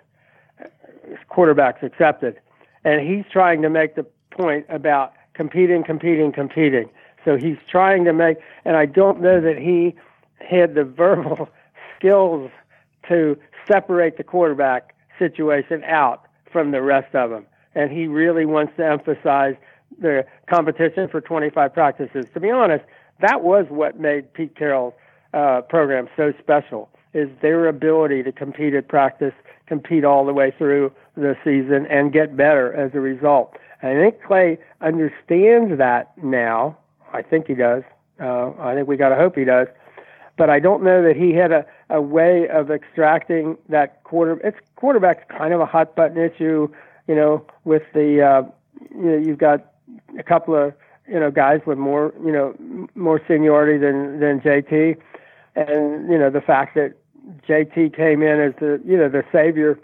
Quarterbacks 1.30 1.84
accepted 1.84 2.40
and 2.86 3.06
he's 3.06 3.24
trying 3.30 3.62
to 3.62 3.68
make 3.68 3.96
the 3.96 4.06
point 4.30 4.64
about 4.68 5.12
competing, 5.34 5.82
competing, 5.82 6.30
competing. 6.30 6.88
So 7.24 7.36
he's 7.36 7.58
trying 7.68 8.04
to 8.04 8.12
make, 8.12 8.38
and 8.64 8.76
I 8.76 8.86
don't 8.86 9.20
know 9.20 9.40
that 9.40 9.58
he 9.58 9.96
had 10.38 10.76
the 10.76 10.84
verbal 10.84 11.48
skills 11.98 12.48
to 13.08 13.36
separate 13.66 14.16
the 14.16 14.22
quarterback 14.22 14.94
situation 15.18 15.82
out 15.84 16.26
from 16.52 16.70
the 16.70 16.80
rest 16.80 17.12
of 17.14 17.30
them. 17.30 17.44
And 17.74 17.90
he 17.90 18.06
really 18.06 18.46
wants 18.46 18.72
to 18.76 18.86
emphasize 18.86 19.56
the 20.00 20.24
competition 20.48 21.08
for 21.08 21.20
25 21.20 21.74
practices. 21.74 22.26
To 22.34 22.40
be 22.40 22.52
honest, 22.52 22.84
that 23.20 23.42
was 23.42 23.66
what 23.68 23.98
made 23.98 24.32
Pete 24.32 24.54
Carroll's 24.54 24.94
uh, 25.34 25.62
program 25.62 26.08
so 26.16 26.32
special, 26.38 26.88
is 27.14 27.28
their 27.42 27.66
ability 27.66 28.22
to 28.22 28.30
compete 28.30 28.74
at 28.74 28.86
practice, 28.86 29.34
compete 29.66 30.04
all 30.04 30.24
the 30.24 30.32
way 30.32 30.52
through 30.56 30.92
the 31.16 31.36
season 31.44 31.86
and 31.86 32.12
get 32.12 32.36
better 32.36 32.72
as 32.72 32.94
a 32.94 33.00
result. 33.00 33.56
I 33.82 33.94
think 33.94 34.22
Clay 34.22 34.58
understands 34.80 35.78
that 35.78 36.16
now. 36.22 36.78
I 37.12 37.22
think 37.22 37.46
he 37.46 37.54
does. 37.54 37.82
Uh, 38.20 38.52
I 38.58 38.74
think 38.74 38.88
we 38.88 38.96
got 38.96 39.10
to 39.10 39.16
hope 39.16 39.36
he 39.36 39.44
does. 39.44 39.68
But 40.36 40.50
I 40.50 40.60
don't 40.60 40.82
know 40.82 41.02
that 41.02 41.16
he 41.16 41.32
had 41.32 41.52
a, 41.52 41.64
a 41.88 42.00
way 42.00 42.48
of 42.48 42.70
extracting 42.70 43.56
that 43.68 44.02
quarter. 44.04 44.38
It's 44.44 44.58
quarterback's 44.76 45.24
kind 45.30 45.54
of 45.54 45.60
a 45.60 45.66
hot 45.66 45.96
button 45.96 46.18
issue, 46.18 46.68
you 47.08 47.14
know, 47.14 47.46
with 47.64 47.82
the 47.94 48.22
uh, 48.22 48.42
you 48.90 49.10
know 49.10 49.16
you've 49.16 49.38
got 49.38 49.72
a 50.18 50.22
couple 50.22 50.54
of 50.54 50.74
you 51.08 51.18
know 51.18 51.30
guys 51.30 51.60
with 51.66 51.78
more 51.78 52.12
you 52.22 52.32
know 52.32 52.54
more 52.94 53.20
seniority 53.26 53.78
than 53.78 54.20
than 54.20 54.40
JT, 54.40 54.98
and 55.54 56.10
you 56.10 56.18
know 56.18 56.28
the 56.28 56.42
fact 56.42 56.74
that 56.74 56.94
JT 57.48 57.96
came 57.96 58.22
in 58.22 58.40
as 58.40 58.52
the 58.60 58.80
you 58.84 58.96
know 58.96 59.08
the 59.08 59.24
savior 59.32 59.78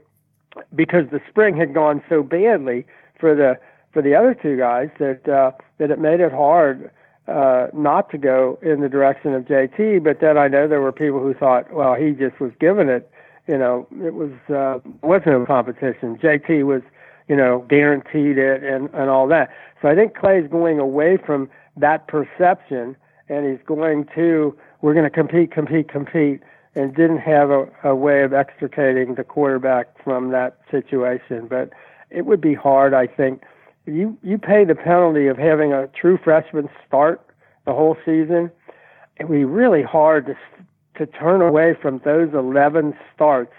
because 0.75 1.05
the 1.11 1.21
spring 1.29 1.57
had 1.57 1.75
gone 1.75 2.03
so 2.09 2.23
badly 2.23 2.87
for 3.19 3.35
the 3.35 3.59
for 3.93 4.03
the 4.03 4.15
other 4.15 4.35
two 4.35 4.57
guys 4.57 4.89
that 4.99 5.29
uh, 5.29 5.53
that 5.79 5.91
it 5.91 5.99
made 5.99 6.21
it 6.21 6.33
hard 6.33 6.91
uh, 7.29 7.69
not 7.73 8.11
to 8.11 8.19
go 8.19 8.59
in 8.63 8.81
the 8.81 8.89
direction 8.89 9.35
of 9.35 9.45
JT. 9.45 10.03
But 10.03 10.21
then 10.21 10.37
I 10.37 10.49
know 10.49 10.67
there 10.67 10.81
were 10.81 10.93
people 10.93 11.21
who 11.21 11.35
thought, 11.35 11.73
well, 11.73 11.95
he 11.95 12.13
just 12.13 12.41
was 12.41 12.53
given 12.59 12.89
it. 12.89 13.11
You 13.49 13.59
know, 13.59 13.87
it 14.03 14.15
was 14.15 14.33
uh, 14.49 14.79
was 15.03 15.23
no 15.27 15.45
competition. 15.47 16.17
JT 16.19 16.65
was, 16.65 16.83
you 17.29 17.37
know, 17.37 17.65
guaranteed 17.69 18.39
it 18.39 18.63
and 18.63 18.89
and 18.95 19.11
all 19.11 19.27
that. 19.29 19.51
So 19.81 19.89
I 19.89 19.95
think 19.95 20.15
Clay's 20.15 20.49
going 20.51 20.79
away 20.79 21.17
from 21.17 21.51
that 21.77 22.07
perception, 22.07 22.97
and 23.29 23.51
he's 23.51 23.65
going 23.67 24.07
to 24.15 24.57
we're 24.81 24.95
going 24.95 25.05
to 25.05 25.11
compete, 25.11 25.53
compete, 25.53 25.89
compete 25.89 26.41
and 26.75 26.95
didn't 26.95 27.19
have 27.19 27.51
a, 27.51 27.67
a 27.85 27.95
way 27.95 28.23
of 28.23 28.33
extricating 28.33 29.15
the 29.15 29.25
quarterback 29.25 30.03
from 30.03 30.31
that 30.31 30.59
situation. 30.71 31.47
But 31.49 31.71
it 32.11 32.27
would 32.27 32.41
be 32.41 32.55
hard. 32.55 32.95
I 32.95 33.07
think 33.07 33.43
you 33.87 34.17
you 34.23 34.39
pay 34.39 34.65
the 34.65 34.75
penalty 34.75 35.27
of 35.27 35.37
having 35.37 35.73
a 35.73 35.89
true 35.89 36.19
freshman 36.23 36.69
start 36.87 37.25
the 37.67 37.73
whole 37.73 37.97
season. 38.05 38.51
It 39.19 39.29
would 39.29 39.37
be 39.37 39.45
really 39.45 39.83
hard 39.83 40.27
to 40.27 40.37
to 40.99 41.07
turn 41.07 41.41
away 41.41 41.75
from 41.81 42.01
those 42.05 42.35
11 42.35 42.95
starts 43.15 43.55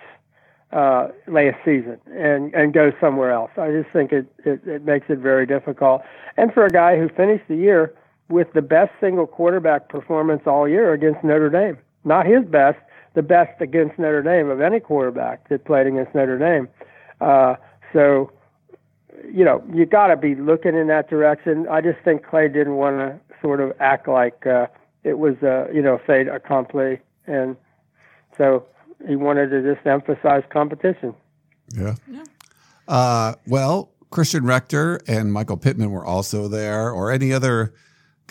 uh, 0.71 1.07
last 1.27 1.57
season 1.63 1.99
and 2.11 2.53
and 2.53 2.73
go 2.73 2.91
somewhere 2.99 3.31
else. 3.31 3.51
I 3.57 3.71
just 3.71 3.89
think 3.91 4.11
it, 4.11 4.25
it 4.45 4.65
it 4.65 4.85
makes 4.85 5.07
it 5.09 5.19
very 5.19 5.45
difficult. 5.45 6.01
And 6.37 6.53
for 6.53 6.65
a 6.65 6.69
guy 6.69 6.97
who 6.97 7.09
finished 7.09 7.47
the 7.47 7.55
year 7.55 7.93
with 8.29 8.51
the 8.53 8.61
best 8.61 8.91
single 8.99 9.27
quarterback 9.27 9.89
performance 9.89 10.43
all 10.47 10.67
year 10.67 10.93
against 10.93 11.23
Notre 11.23 11.49
Dame, 11.49 11.77
not 12.03 12.25
his 12.25 12.43
best, 12.45 12.79
the 13.13 13.21
best 13.21 13.61
against 13.61 13.99
Notre 13.99 14.23
Dame 14.23 14.49
of 14.49 14.61
any 14.61 14.79
quarterback 14.79 15.47
that 15.49 15.65
played 15.65 15.87
against 15.87 16.15
Notre 16.15 16.37
Dame. 16.37 16.67
Uh, 17.21 17.55
so, 17.91 18.31
you 19.31 19.45
know, 19.45 19.63
you 19.73 19.85
got 19.85 20.07
to 20.07 20.17
be 20.17 20.35
looking 20.35 20.75
in 20.75 20.87
that 20.87 21.09
direction. 21.09 21.67
I 21.69 21.81
just 21.81 21.99
think 22.03 22.25
Clay 22.25 22.47
didn't 22.47 22.75
want 22.75 22.97
to 22.97 23.19
sort 23.41 23.59
of 23.59 23.73
act 23.79 24.07
like 24.07 24.45
uh, 24.47 24.67
it 25.03 25.19
was, 25.19 25.35
uh, 25.43 25.67
you 25.71 25.81
know, 25.81 25.99
fait 26.05 26.27
accompli, 26.27 26.99
and 27.27 27.55
so 28.37 28.65
he 29.07 29.15
wanted 29.15 29.49
to 29.49 29.61
just 29.61 29.85
emphasize 29.85 30.43
competition. 30.49 31.13
Yeah. 31.75 31.95
yeah. 32.09 32.23
Uh, 32.87 33.35
well, 33.47 33.91
Christian 34.09 34.45
Rector 34.45 34.99
and 35.07 35.31
Michael 35.31 35.57
Pittman 35.57 35.91
were 35.91 36.05
also 36.05 36.47
there, 36.47 36.89
or 36.91 37.11
any 37.11 37.33
other 37.33 37.73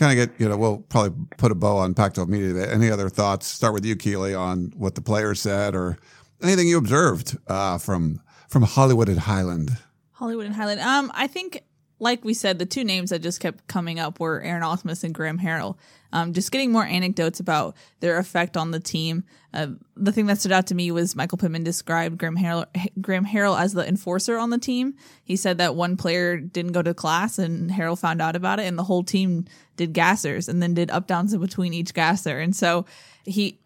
kind 0.02 0.18
of 0.18 0.28
get, 0.28 0.40
you 0.40 0.48
know, 0.48 0.56
we'll 0.56 0.78
probably 0.78 1.26
put 1.38 1.52
a 1.52 1.54
bow 1.54 1.76
on 1.76 1.94
Pac-12 1.94 2.28
Media. 2.28 2.70
Any 2.70 2.90
other 2.90 3.08
thoughts? 3.08 3.46
Start 3.46 3.72
with 3.72 3.84
you, 3.84 3.94
Keely, 3.94 4.34
on 4.34 4.72
what 4.76 4.96
the 4.96 5.00
players 5.00 5.40
said 5.40 5.74
or 5.74 5.96
anything 6.42 6.66
you 6.66 6.76
observed 6.78 7.38
uh, 7.46 7.78
from 7.78 8.20
from 8.48 8.64
Hollywood 8.64 9.08
and 9.08 9.20
Highland. 9.20 9.70
Hollywood 10.10 10.46
and 10.46 10.54
Highland. 10.54 10.80
Um, 10.80 11.10
I 11.14 11.26
think 11.26 11.62
like 12.02 12.24
we 12.24 12.34
said, 12.34 12.58
the 12.58 12.66
two 12.66 12.82
names 12.82 13.10
that 13.10 13.20
just 13.20 13.38
kept 13.38 13.68
coming 13.68 14.00
up 14.00 14.18
were 14.18 14.42
Aaron 14.42 14.64
Ausmus 14.64 15.04
and 15.04 15.14
Graham 15.14 15.38
Harrell. 15.38 15.76
Um, 16.12 16.32
just 16.32 16.50
getting 16.50 16.72
more 16.72 16.84
anecdotes 16.84 17.38
about 17.38 17.76
their 18.00 18.18
effect 18.18 18.56
on 18.56 18.72
the 18.72 18.80
team. 18.80 19.22
Uh, 19.54 19.68
the 19.96 20.10
thing 20.10 20.26
that 20.26 20.40
stood 20.40 20.50
out 20.50 20.66
to 20.66 20.74
me 20.74 20.90
was 20.90 21.14
Michael 21.14 21.38
Pittman 21.38 21.62
described 21.62 22.18
Graham 22.18 22.36
Harrell, 22.36 22.66
Graham 23.00 23.24
Harrell 23.24 23.58
as 23.58 23.72
the 23.72 23.86
enforcer 23.86 24.36
on 24.36 24.50
the 24.50 24.58
team. 24.58 24.94
He 25.22 25.36
said 25.36 25.58
that 25.58 25.76
one 25.76 25.96
player 25.96 26.38
didn't 26.38 26.72
go 26.72 26.82
to 26.82 26.92
class 26.92 27.38
and 27.38 27.70
Harrell 27.70 27.98
found 27.98 28.20
out 28.20 28.34
about 28.34 28.58
it, 28.58 28.64
and 28.64 28.76
the 28.76 28.82
whole 28.82 29.04
team 29.04 29.44
did 29.76 29.94
gassers 29.94 30.48
and 30.48 30.60
then 30.60 30.74
did 30.74 30.90
up 30.90 31.06
downs 31.06 31.32
in 31.32 31.40
between 31.40 31.72
each 31.72 31.94
gasser. 31.94 32.40
And 32.40 32.54
so 32.54 32.84
he 33.24 33.60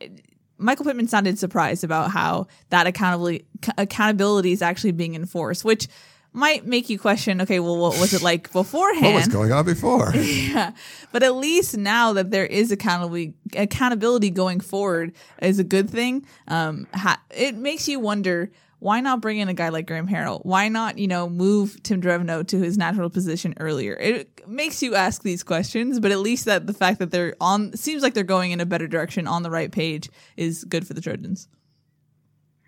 Michael 0.59 0.85
Pittman 0.85 1.09
sounded 1.09 1.39
surprised 1.39 1.85
about 1.85 2.11
how 2.11 2.49
that 2.69 2.87
accountability 2.87 3.47
accountability 3.79 4.53
is 4.53 4.61
actually 4.61 4.93
being 4.93 5.15
enforced, 5.15 5.65
which 5.65 5.89
might 6.37 6.67
make 6.67 6.91
you 6.91 6.99
question 6.99 7.41
okay 7.41 7.59
well 7.61 7.77
what 7.77 7.99
was 7.99 8.13
it 8.13 8.23
like 8.23 8.53
beforehand 8.53 9.05
what 9.15 9.15
was 9.15 9.29
going 9.29 9.53
on 9.53 9.65
before 9.65 10.13
yeah 10.15 10.73
but 11.11 11.23
at 11.23 11.35
least 11.35 11.77
now 11.77 12.13
that 12.13 12.31
there 12.31 12.47
is 12.47 12.71
accountability 12.71 13.35
accountability 13.55 14.31
going 14.31 14.61
forward 14.61 15.13
is 15.41 15.59
a 15.59 15.65
good 15.65 15.89
thing 15.89 16.25
um 16.49 16.87
ha- 16.95 17.21
it 17.31 17.57
makes 17.57 17.89
you 17.89 17.99
wonder 17.99 18.51
why 18.79 19.01
not 19.01 19.23
bring 19.23 19.39
in 19.39 19.49
a 19.49 19.55
guy 19.55 19.71
like 19.71 19.87
Graham 19.87 20.07
Harrell? 20.07 20.45
Why 20.45 20.69
not, 20.69 20.99
you 20.99 21.09
know, 21.09 21.31
move 21.31 21.83
Tim 21.83 22.01
Drevno 22.03 22.47
to 22.47 22.59
his 22.59 22.77
natural 22.77 23.09
position 23.09 23.55
earlier? 23.59 23.95
It 23.95 24.47
makes 24.47 24.83
you 24.83 24.95
ask 24.95 25.23
these 25.23 25.43
questions, 25.43 25.99
but 25.99 26.13
at 26.13 26.19
least 26.19 26.45
that 26.45 26.67
the 26.67 26.75
fact 26.75 26.99
that 26.99 27.11
they're 27.11 27.35
on 27.41 27.75
seems 27.75 28.03
like 28.03 28.13
they're 28.13 28.23
going 28.23 28.53
in 28.53 28.61
a 28.61 28.67
better 28.67 28.87
direction 28.87 29.27
on 29.27 29.43
the 29.43 29.51
right 29.51 29.73
page 29.73 30.11
is 30.37 30.65
good 30.65 30.87
for 30.87 30.93
the 30.93 31.01
Trojans. 31.01 31.49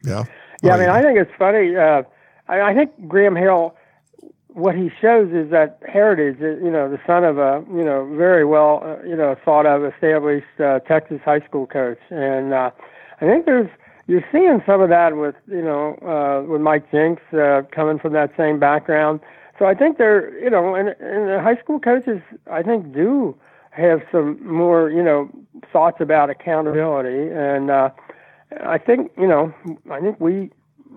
Yeah. 0.02 0.24
Yeah, 0.62 0.74
I 0.74 0.78
mean, 0.78 0.88
I 0.88 1.02
think 1.02 1.18
it's 1.18 1.30
funny. 1.38 1.76
Uh, 1.76 2.02
I, 2.48 2.60
I 2.70 2.74
think 2.74 2.90
Graham 3.06 3.34
Harrell, 3.34 3.74
what 4.48 4.74
he 4.74 4.90
shows 5.00 5.32
is 5.32 5.50
that 5.50 5.80
heritage. 5.86 6.38
Uh, 6.40 6.64
you 6.64 6.70
know, 6.70 6.90
the 6.90 7.00
son 7.06 7.24
of 7.24 7.38
a 7.38 7.64
you 7.70 7.84
know 7.84 8.12
very 8.16 8.44
well 8.44 8.82
uh, 8.84 9.06
you 9.06 9.16
know 9.16 9.36
thought 9.44 9.66
of 9.66 9.84
established 9.84 10.60
uh, 10.60 10.80
Texas 10.80 11.20
high 11.24 11.40
school 11.40 11.66
coach, 11.66 12.00
and 12.10 12.52
uh, 12.52 12.70
I 13.20 13.24
think 13.24 13.46
there's 13.46 13.70
you're 14.06 14.24
seeing 14.32 14.62
some 14.66 14.80
of 14.80 14.88
that 14.88 15.16
with 15.16 15.36
you 15.46 15.62
know 15.62 15.94
uh, 16.02 16.50
with 16.50 16.60
Mike 16.60 16.90
Jinks 16.90 17.22
uh, 17.32 17.62
coming 17.70 17.98
from 17.98 18.14
that 18.14 18.32
same 18.36 18.58
background. 18.58 19.20
So 19.58 19.66
I 19.66 19.74
think 19.74 19.98
they're 19.98 20.36
you 20.42 20.50
know 20.50 20.74
and, 20.74 20.88
and 21.00 21.28
the 21.28 21.40
high 21.42 21.56
school 21.56 21.78
coaches 21.78 22.20
I 22.50 22.62
think 22.62 22.92
do 22.92 23.36
have 23.70 24.00
some 24.10 24.44
more 24.44 24.90
you 24.90 25.02
know 25.02 25.30
thoughts 25.72 25.98
about 26.00 26.30
accountability 26.30 27.30
and 27.30 27.70
uh, 27.70 27.90
I 28.60 28.78
think 28.78 29.12
you 29.18 29.26
know 29.26 29.52
I 29.90 30.00
think 30.00 30.18
we 30.20 30.50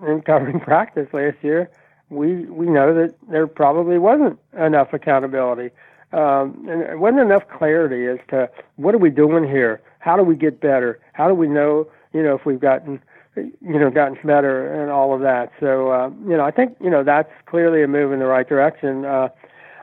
in 0.06 0.22
covering 0.22 0.60
practice 0.60 1.08
last 1.12 1.36
year 1.42 1.70
we 2.10 2.44
we 2.46 2.66
know 2.66 2.94
that 2.94 3.14
there 3.30 3.46
probably 3.46 3.98
wasn't 3.98 4.38
enough 4.58 4.92
accountability 4.92 5.70
um, 6.12 6.66
and 6.68 7.00
wasn't 7.00 7.20
enough 7.20 7.42
clarity 7.48 8.06
as 8.06 8.18
to 8.28 8.50
what 8.76 8.94
are 8.94 8.98
we 8.98 9.10
doing 9.10 9.44
here 9.44 9.80
how 10.00 10.16
do 10.16 10.22
we 10.22 10.36
get 10.36 10.60
better 10.60 11.00
how 11.14 11.26
do 11.28 11.34
we 11.34 11.48
know 11.48 11.86
you 12.12 12.22
know, 12.22 12.34
if 12.34 12.44
we've 12.44 12.60
gotten, 12.60 13.00
you 13.36 13.78
know, 13.78 13.90
gotten 13.90 14.18
better 14.24 14.82
and 14.82 14.90
all 14.90 15.14
of 15.14 15.20
that. 15.20 15.50
So, 15.60 15.90
uh, 15.90 16.10
you 16.26 16.36
know, 16.36 16.44
I 16.44 16.50
think, 16.50 16.76
you 16.80 16.90
know, 16.90 17.02
that's 17.02 17.30
clearly 17.46 17.82
a 17.82 17.88
move 17.88 18.12
in 18.12 18.18
the 18.18 18.26
right 18.26 18.48
direction. 18.48 19.04
Uh, 19.04 19.28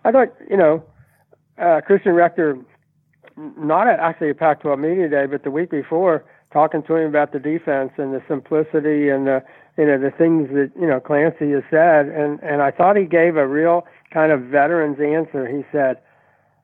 I 0.04 0.12
thought, 0.12 0.34
you 0.50 0.58
know, 0.58 0.84
uh, 1.58 1.82
Christian 1.86 2.14
Rector, 2.14 2.58
not 3.58 3.88
at 3.88 4.00
actually 4.00 4.30
a 4.30 4.36
Pac-12 4.36 4.80
media 4.80 5.10
day, 5.10 5.26
but 5.26 5.44
the 5.44 5.52
week 5.52 5.70
before, 5.72 6.24
talking 6.52 6.82
to 6.84 6.96
him 6.96 7.08
about 7.08 7.32
the 7.32 7.40
defense 7.40 7.92
and 7.98 8.14
the 8.14 8.22
simplicity 8.28 9.10
and 9.10 9.28
the, 9.28 9.44
you 9.80 9.86
know, 9.86 9.98
the 9.98 10.12
things 10.12 10.50
that, 10.50 10.72
you 10.78 10.86
know, 10.86 11.00
Clancy 11.00 11.52
has 11.52 11.64
said. 11.72 12.10
And, 12.10 12.38
and 12.44 12.62
I 12.62 12.70
thought 12.70 12.98
he 12.98 13.06
gave 13.06 13.38
a 13.38 13.48
real 13.48 13.88
kind 14.12 14.30
of 14.30 14.42
veteran's 14.42 15.00
answer. 15.00 15.48
He 15.48 15.64
said, 15.72 16.00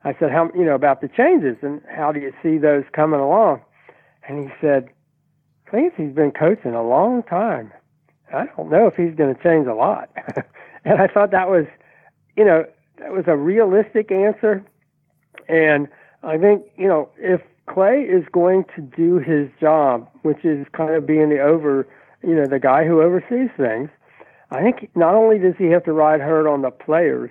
I 0.04 0.14
said, 0.20 0.30
how, 0.30 0.50
you 0.54 0.66
know, 0.66 0.74
about 0.74 1.00
the 1.00 1.08
changes 1.08 1.56
and 1.62 1.80
how 1.88 2.12
do 2.12 2.20
you 2.20 2.30
see 2.42 2.58
those 2.58 2.84
coming 2.92 3.18
along? 3.18 3.62
And 4.28 4.38
he 4.38 4.54
said, 4.60 4.90
Clancy's 5.70 6.14
been 6.14 6.30
coaching 6.30 6.74
a 6.74 6.86
long 6.86 7.22
time. 7.22 7.72
I 8.34 8.44
don't 8.54 8.70
know 8.70 8.86
if 8.86 8.96
he's 8.96 9.14
going 9.16 9.34
to 9.34 9.42
change 9.42 9.66
a 9.66 9.74
lot. 9.74 10.10
and 10.84 11.00
I 11.00 11.06
thought 11.06 11.30
that 11.30 11.48
was, 11.48 11.64
you 12.36 12.44
know, 12.44 12.66
that 12.98 13.12
was 13.12 13.24
a 13.28 13.36
realistic 13.36 14.12
answer. 14.12 14.62
And 15.48 15.88
I 16.22 16.36
think, 16.36 16.64
you 16.76 16.86
know, 16.86 17.08
if 17.16 17.40
Clay 17.66 18.02
is 18.02 18.24
going 18.30 18.66
to 18.74 18.82
do 18.82 19.18
his 19.18 19.48
job, 19.58 20.06
which 20.20 20.44
is 20.44 20.66
kind 20.76 20.94
of 20.94 21.06
being 21.06 21.30
the 21.30 21.40
over, 21.40 21.88
you 22.26 22.34
know, 22.34 22.46
the 22.46 22.58
guy 22.58 22.84
who 22.84 23.00
oversees 23.02 23.50
things, 23.56 23.88
I 24.50 24.62
think 24.62 24.90
not 24.94 25.14
only 25.14 25.38
does 25.38 25.54
he 25.58 25.66
have 25.66 25.84
to 25.84 25.92
ride 25.92 26.20
herd 26.20 26.46
on 26.46 26.62
the 26.62 26.70
players 26.70 27.30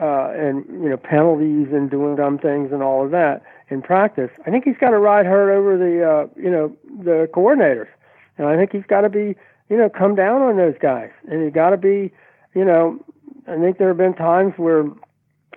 uh, 0.00 0.30
and, 0.34 0.64
you 0.66 0.88
know, 0.88 0.96
penalties 0.96 1.68
and 1.72 1.90
doing 1.90 2.16
dumb 2.16 2.38
things 2.38 2.72
and 2.72 2.82
all 2.82 3.04
of 3.04 3.10
that, 3.10 3.42
in 3.70 3.80
practice. 3.80 4.30
I 4.46 4.50
think 4.50 4.64
he's 4.64 4.76
got 4.76 4.90
to 4.90 4.98
ride 4.98 5.26
hard 5.26 5.50
over 5.50 5.78
the 5.78 6.04
uh, 6.04 6.26
you 6.36 6.50
know 6.50 6.76
the 7.02 7.28
coordinators, 7.32 7.88
and 8.36 8.46
I 8.46 8.56
think 8.56 8.72
he's 8.72 8.86
got 8.86 9.02
to 9.02 9.08
be 9.08 9.36
you 9.68 9.76
know 9.76 9.88
come 9.88 10.14
down 10.14 10.42
on 10.42 10.56
those 10.56 10.74
guys, 10.80 11.10
and 11.30 11.42
he's 11.42 11.52
got 11.52 11.70
to 11.70 11.76
be 11.76 12.12
you 12.54 12.64
know 12.64 12.98
I 13.46 13.56
think 13.58 13.78
there 13.78 13.88
have 13.88 13.96
been 13.96 14.14
times 14.14 14.54
where 14.56 14.84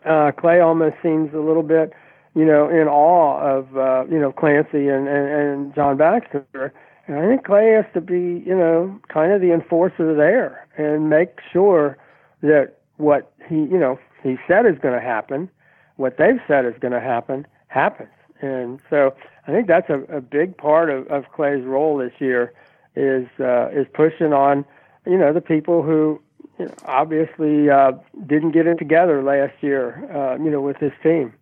uh, 0.06 0.32
Clay 0.32 0.60
almost 0.60 0.96
seems 1.02 1.34
a 1.34 1.40
little 1.40 1.64
bit 1.64 1.92
you 2.36 2.46
know 2.46 2.70
in 2.70 2.88
awe 2.88 3.42
of 3.42 3.76
uh, 3.76 4.06
you 4.10 4.20
know 4.20 4.32
Clancy 4.32 4.88
and, 4.88 5.08
and 5.08 5.28
and 5.28 5.76
John 5.76 5.98
Baxter. 5.98 6.74
And 7.08 7.18
I 7.18 7.28
think 7.28 7.44
Clay 7.46 7.74
has 7.74 7.86
to 7.94 8.02
be, 8.02 8.44
you 8.46 8.56
know, 8.56 9.00
kind 9.10 9.32
of 9.34 9.42
the 9.42 9.52
enforcer 9.54 10.16
there 10.16 10.68
and 10.78 11.10
make 11.10 11.40
sure 11.52 11.98
that 12.42 12.78
what 12.98 13.34
he, 13.48 13.56
you 13.56 13.78
know, 13.78 14.00
he 14.22 14.38
said 14.48 14.66
is 14.66 14.78
going 14.80 14.94
to 14.94 15.06
happen, 15.06 15.50
what 15.98 16.18
they've 16.18 16.40
said 16.48 16.66
is 16.66 16.74
going 16.80 16.94
to 16.94 17.02
happen, 17.02 17.46
happens. 17.68 18.10
And 18.42 18.80
so 18.90 19.14
I 19.48 19.52
think 19.52 19.68
that's 19.68 19.90
a, 19.90 20.02
a 20.16 20.22
big 20.22 20.58
part 20.58 20.90
of, 20.90 21.08
of 21.08 21.26
Clay's 21.34 21.64
role 21.64 21.98
this 21.98 22.14
year 22.20 22.54
is 22.96 23.28
uh, 23.40 23.70
is 23.70 23.88
pushing 23.94 24.34
on, 24.34 24.66
you 25.06 25.18
know, 25.18 25.34
the 25.34 25.42
people 25.42 25.82
who 25.82 26.22
you 26.60 26.66
know, 26.66 26.74
obviously 26.86 27.70
uh, 27.70 27.94
didn't 28.28 28.52
get 28.52 28.68
it 28.68 28.78
together 28.78 29.24
last 29.24 29.54
year, 29.62 30.10
uh, 30.16 30.42
you 30.42 30.50
know, 30.50 30.62
with 30.62 30.78
his 30.78 30.92
team. 31.02 31.34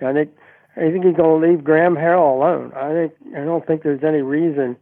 And 0.00 0.08
I 0.08 0.12
think 0.12 0.36
I 0.76 0.80
think 0.90 1.04
he's 1.04 1.16
going 1.16 1.40
to 1.40 1.46
leave 1.48 1.64
Graham 1.64 1.94
Harrell 1.94 2.36
alone. 2.36 2.72
I 2.74 2.92
think 2.92 3.12
I 3.36 3.44
don't 3.44 3.66
think 3.66 3.82
there's 3.82 4.04
any 4.04 4.22
reason, 4.22 4.76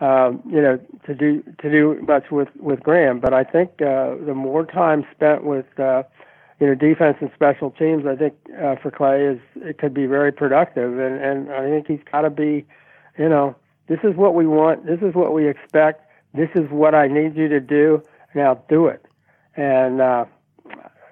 um, 0.00 0.42
you 0.46 0.60
know, 0.60 0.78
to 1.06 1.14
do 1.14 1.42
to 1.60 1.70
do 1.70 2.00
much 2.06 2.30
with 2.30 2.48
with 2.56 2.80
Graham. 2.82 3.20
But 3.20 3.34
I 3.34 3.44
think 3.44 3.70
uh, 3.82 4.16
the 4.24 4.34
more 4.34 4.64
time 4.64 5.06
spent 5.14 5.44
with 5.44 5.66
uh, 5.78 6.02
you 6.60 6.66
know, 6.66 6.74
defense 6.74 7.16
and 7.20 7.30
special 7.34 7.70
teams, 7.70 8.06
I 8.06 8.16
think 8.16 8.34
uh, 8.62 8.76
for 8.76 8.90
Clay 8.90 9.24
is 9.24 9.40
it 9.56 9.78
could 9.78 9.94
be 9.94 10.06
very 10.06 10.30
productive, 10.30 10.98
and 10.98 11.20
and 11.20 11.50
I 11.50 11.68
think 11.68 11.86
he's 11.86 12.04
got 12.12 12.22
to 12.22 12.30
be, 12.30 12.66
you 13.18 13.28
know, 13.28 13.56
this 13.88 14.00
is 14.04 14.14
what 14.14 14.34
we 14.34 14.46
want, 14.46 14.86
this 14.86 15.00
is 15.00 15.14
what 15.14 15.32
we 15.32 15.48
expect, 15.48 16.04
this 16.34 16.50
is 16.54 16.70
what 16.70 16.94
I 16.94 17.08
need 17.08 17.34
you 17.34 17.48
to 17.48 17.60
do. 17.60 18.02
Now 18.34 18.62
do 18.68 18.86
it, 18.86 19.04
and 19.56 20.00
uh, 20.00 20.26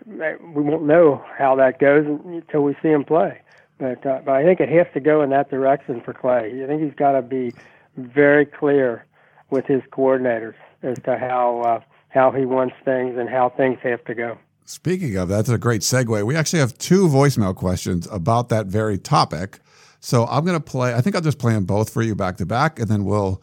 we 0.07 0.63
won't 0.63 0.85
know 0.85 1.25
how 1.37 1.57
that 1.57 1.79
goes 1.79 2.07
until 2.07 2.63
we 2.63 2.77
see 2.83 2.89
him 2.89 3.05
play. 3.05 3.41
But 3.79 4.05
uh, 4.05 4.21
but 4.25 4.35
I 4.35 4.45
think 4.45 4.61
it 4.61 4.69
has 4.69 4.87
to 4.95 5.01
go 5.01 5.23
in 5.23 5.31
that 5.31 5.51
direction 5.51 6.03
for 6.05 6.13
Clay. 6.13 6.63
I 6.63 6.67
think 6.67 6.83
he's 6.83 6.95
got 6.95 7.13
to 7.13 7.23
be 7.23 7.53
very 7.99 8.47
clear 8.47 9.05
with 9.51 9.67
his 9.67 9.83
coordinators 9.93 10.55
as 10.83 10.97
to 11.05 11.19
how 11.19 11.61
uh, 11.63 11.81
how 12.09 12.31
he 12.31 12.45
wants 12.45 12.75
things 12.85 13.17
and 13.19 13.29
how 13.29 13.51
things 13.51 13.79
have 13.83 14.05
to 14.07 14.15
go. 14.15 14.39
Speaking 14.65 15.17
of, 15.17 15.29
that's 15.29 15.49
a 15.49 15.59
great 15.59 15.81
segue. 15.81 16.27
We 16.27 16.37
actually 16.37 16.61
have 16.61 16.77
two 16.79 17.09
voicemail 17.09 17.55
questions 17.55 18.07
about 18.11 18.51
that 18.51 18.67
very 18.67 18.99
topic. 18.99 19.61
So 20.01 20.27
I'm 20.27 20.45
going 20.45 20.59
to 20.59 20.65
play, 20.65 20.95
I 20.95 21.01
think 21.01 21.17
I'll 21.17 21.23
just 21.23 21.39
play 21.39 21.55
them 21.55 21.65
both 21.65 21.91
for 21.91 22.03
you 22.03 22.15
back 22.15 22.37
to 22.37 22.47
back, 22.47 22.79
and 22.79 22.89
then 22.89 23.05
we'll 23.05 23.43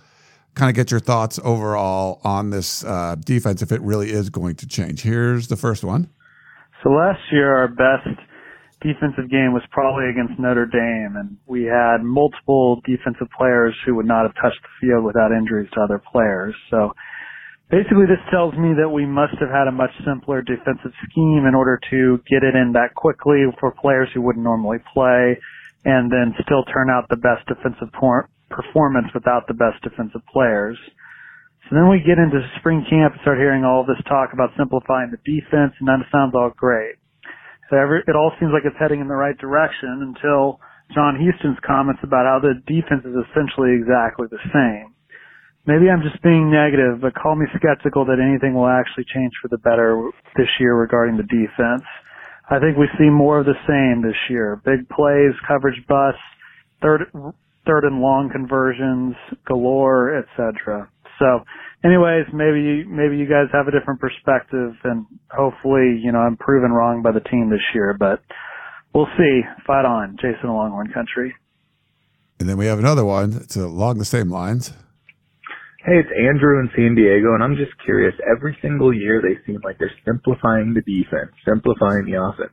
kind 0.54 0.70
of 0.70 0.76
get 0.76 0.92
your 0.92 1.00
thoughts 1.00 1.40
overall 1.44 2.22
on 2.24 2.50
this 2.50 2.84
uh, 2.84 3.16
defense 3.20 3.62
if 3.62 3.72
it 3.72 3.82
really 3.82 4.12
is 4.12 4.30
going 4.30 4.56
to 4.58 4.68
change. 4.68 5.02
Here's 5.02 5.48
the 5.48 5.58
first 5.58 5.84
one. 5.84 6.10
So 6.84 6.92
last 6.92 7.20
year, 7.32 7.56
our 7.58 7.68
best 7.68 8.20
defensive 8.86 9.34
game 9.34 9.50
was 9.50 9.66
probably 9.74 10.14
against 10.14 10.38
Notre 10.38 10.70
Dame, 10.70 11.18
and 11.18 11.38
we 11.50 11.66
had 11.66 12.06
multiple 12.06 12.82
defensive 12.86 13.28
players 13.34 13.74
who 13.86 13.96
would 13.98 14.06
not 14.06 14.30
have 14.30 14.38
touched 14.38 14.62
the 14.62 14.74
field 14.78 15.04
without 15.04 15.34
injuries 15.34 15.70
to 15.74 15.82
other 15.82 15.98
players. 15.98 16.54
So 16.70 16.94
basically 17.74 18.06
this 18.06 18.22
tells 18.30 18.54
me 18.54 18.78
that 18.78 18.90
we 18.90 19.06
must 19.06 19.34
have 19.42 19.50
had 19.50 19.66
a 19.68 19.74
much 19.74 19.90
simpler 20.06 20.46
defensive 20.46 20.94
scheme 21.10 21.50
in 21.50 21.58
order 21.58 21.82
to 21.90 22.22
get 22.30 22.46
it 22.46 22.54
in 22.54 22.78
that 22.78 22.94
quickly 22.94 23.50
for 23.60 23.74
players 23.74 24.10
who 24.14 24.22
wouldn't 24.22 24.46
normally 24.46 24.78
play 24.94 25.38
and 25.86 26.12
then 26.12 26.34
still 26.46 26.66
turn 26.70 26.90
out 26.90 27.10
the 27.10 27.18
best 27.18 27.46
defensive 27.50 27.90
por- 27.94 28.30
performance 28.50 29.10
without 29.14 29.48
the 29.48 29.58
best 29.58 29.82
defensive 29.82 30.22
players. 30.30 30.78
So 31.66 31.74
then 31.74 31.90
we 31.90 31.98
get 32.06 32.22
into 32.22 32.38
spring 32.62 32.86
camp 32.86 33.18
and 33.18 33.22
start 33.22 33.42
hearing 33.42 33.66
all 33.66 33.82
this 33.82 34.02
talk 34.06 34.34
about 34.34 34.54
simplifying 34.58 35.10
the 35.10 35.22
defense 35.26 35.74
and 35.82 35.90
that 35.90 36.06
sounds 36.14 36.38
all 36.38 36.54
great. 36.54 37.02
So 37.70 37.78
every, 37.78 38.04
it 38.08 38.16
all 38.16 38.32
seems 38.40 38.52
like 38.54 38.64
it's 38.66 38.78
heading 38.80 39.02
in 39.02 39.08
the 39.08 39.18
right 39.18 39.38
direction 39.38 40.14
until 40.14 40.60
John 40.94 41.18
Houston's 41.18 41.58
comments 41.66 42.02
about 42.04 42.30
how 42.30 42.38
the 42.38 42.62
defense 42.70 43.02
is 43.06 43.18
essentially 43.30 43.74
exactly 43.74 44.30
the 44.30 44.42
same. 44.54 44.94
Maybe 45.66 45.90
I'm 45.90 46.06
just 46.06 46.22
being 46.22 46.54
negative, 46.54 47.02
but 47.02 47.18
call 47.18 47.34
me 47.34 47.50
skeptical 47.58 48.06
that 48.06 48.22
anything 48.22 48.54
will 48.54 48.70
actually 48.70 49.10
change 49.10 49.34
for 49.42 49.50
the 49.50 49.58
better 49.58 49.98
this 50.38 50.50
year 50.60 50.78
regarding 50.78 51.18
the 51.18 51.26
defense. 51.26 51.82
I 52.46 52.62
think 52.62 52.78
we 52.78 52.86
see 53.02 53.10
more 53.10 53.42
of 53.42 53.50
the 53.50 53.58
same 53.66 54.06
this 54.06 54.20
year. 54.30 54.62
Big 54.64 54.88
plays, 54.90 55.34
coverage 55.48 55.82
busts, 55.90 56.22
third 56.82 57.10
third 57.66 57.84
and 57.84 58.00
long 58.00 58.30
conversions 58.30 59.16
galore, 59.48 60.18
etc. 60.22 60.88
So, 61.18 61.42
anyways, 61.86 62.26
maybe 62.34 62.84
maybe 62.84 63.18
you 63.18 63.30
guys 63.30 63.48
have 63.54 63.68
a 63.68 63.72
different 63.72 64.02
perspective, 64.02 64.74
and 64.84 65.06
hopefully, 65.30 66.02
you 66.02 66.12
know, 66.12 66.20
I'm 66.20 66.38
proven 66.38 66.72
wrong 66.72 67.02
by 67.04 67.12
the 67.12 67.22
team 67.22 67.50
this 67.50 67.64
year. 67.74 67.96
But 67.98 68.22
we'll 68.94 69.10
see. 69.18 69.42
Fight 69.66 69.86
on, 69.86 70.18
Jason 70.18 70.50
Longhorn 70.50 70.92
Country. 70.92 71.36
And 72.40 72.50
then 72.50 72.58
we 72.58 72.66
have 72.66 72.80
another 72.80 73.06
one. 73.06 73.34
It's 73.34 73.56
along 73.56 74.00
the 74.00 74.06
same 74.06 74.30
lines. 74.30 74.74
Hey, 75.86 76.02
it's 76.02 76.10
Andrew 76.18 76.60
in 76.60 76.70
San 76.76 76.96
Diego, 76.96 77.36
and 77.36 77.44
I'm 77.44 77.56
just 77.56 77.72
curious. 77.86 78.16
Every 78.26 78.58
single 78.62 78.92
year, 78.92 79.22
they 79.22 79.38
seem 79.46 79.62
like 79.64 79.78
they're 79.78 79.94
simplifying 80.04 80.74
the 80.74 80.82
defense, 80.82 81.32
simplifying 81.48 82.06
the 82.06 82.18
offense. 82.18 82.52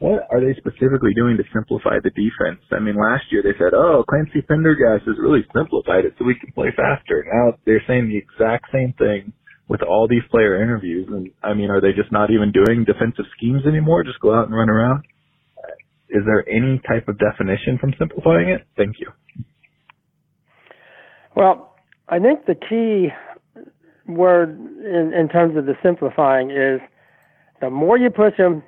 What 0.00 0.24
are 0.32 0.40
they 0.40 0.56
specifically 0.56 1.12
doing 1.12 1.36
to 1.36 1.44
simplify 1.52 2.00
the 2.00 2.08
defense? 2.16 2.64
I 2.72 2.80
mean, 2.80 2.96
last 2.96 3.28
year 3.28 3.44
they 3.44 3.52
said, 3.60 3.76
"Oh, 3.76 4.02
Clancy 4.08 4.40
Pendergast 4.40 5.04
has 5.04 5.20
really 5.20 5.44
simplified 5.52 6.08
it 6.08 6.16
so 6.18 6.24
we 6.24 6.40
can 6.40 6.52
play 6.52 6.72
faster." 6.72 7.24
Now 7.28 7.52
they're 7.68 7.84
saying 7.86 8.08
the 8.08 8.16
exact 8.16 8.72
same 8.72 8.94
thing 8.96 9.32
with 9.68 9.82
all 9.82 10.08
these 10.08 10.24
player 10.30 10.62
interviews. 10.62 11.06
And 11.12 11.30
I 11.44 11.52
mean, 11.52 11.70
are 11.70 11.80
they 11.80 11.92
just 11.92 12.10
not 12.10 12.30
even 12.30 12.50
doing 12.50 12.84
defensive 12.84 13.26
schemes 13.36 13.66
anymore? 13.68 14.02
Just 14.02 14.20
go 14.20 14.34
out 14.34 14.46
and 14.46 14.56
run 14.56 14.70
around? 14.70 15.04
Is 16.08 16.24
there 16.24 16.48
any 16.48 16.80
type 16.88 17.06
of 17.06 17.18
definition 17.18 17.78
from 17.78 17.94
simplifying 17.98 18.48
it? 18.48 18.66
Thank 18.76 18.96
you. 18.98 19.12
Well, 21.36 21.76
I 22.08 22.18
think 22.18 22.46
the 22.46 22.56
key 22.56 23.08
word 24.10 24.58
in, 24.58 25.12
in 25.14 25.28
terms 25.28 25.56
of 25.56 25.66
the 25.66 25.74
simplifying 25.82 26.50
is 26.50 26.80
the 27.60 27.70
more 27.70 27.96
you 27.96 28.10
push 28.10 28.36
them, 28.38 28.64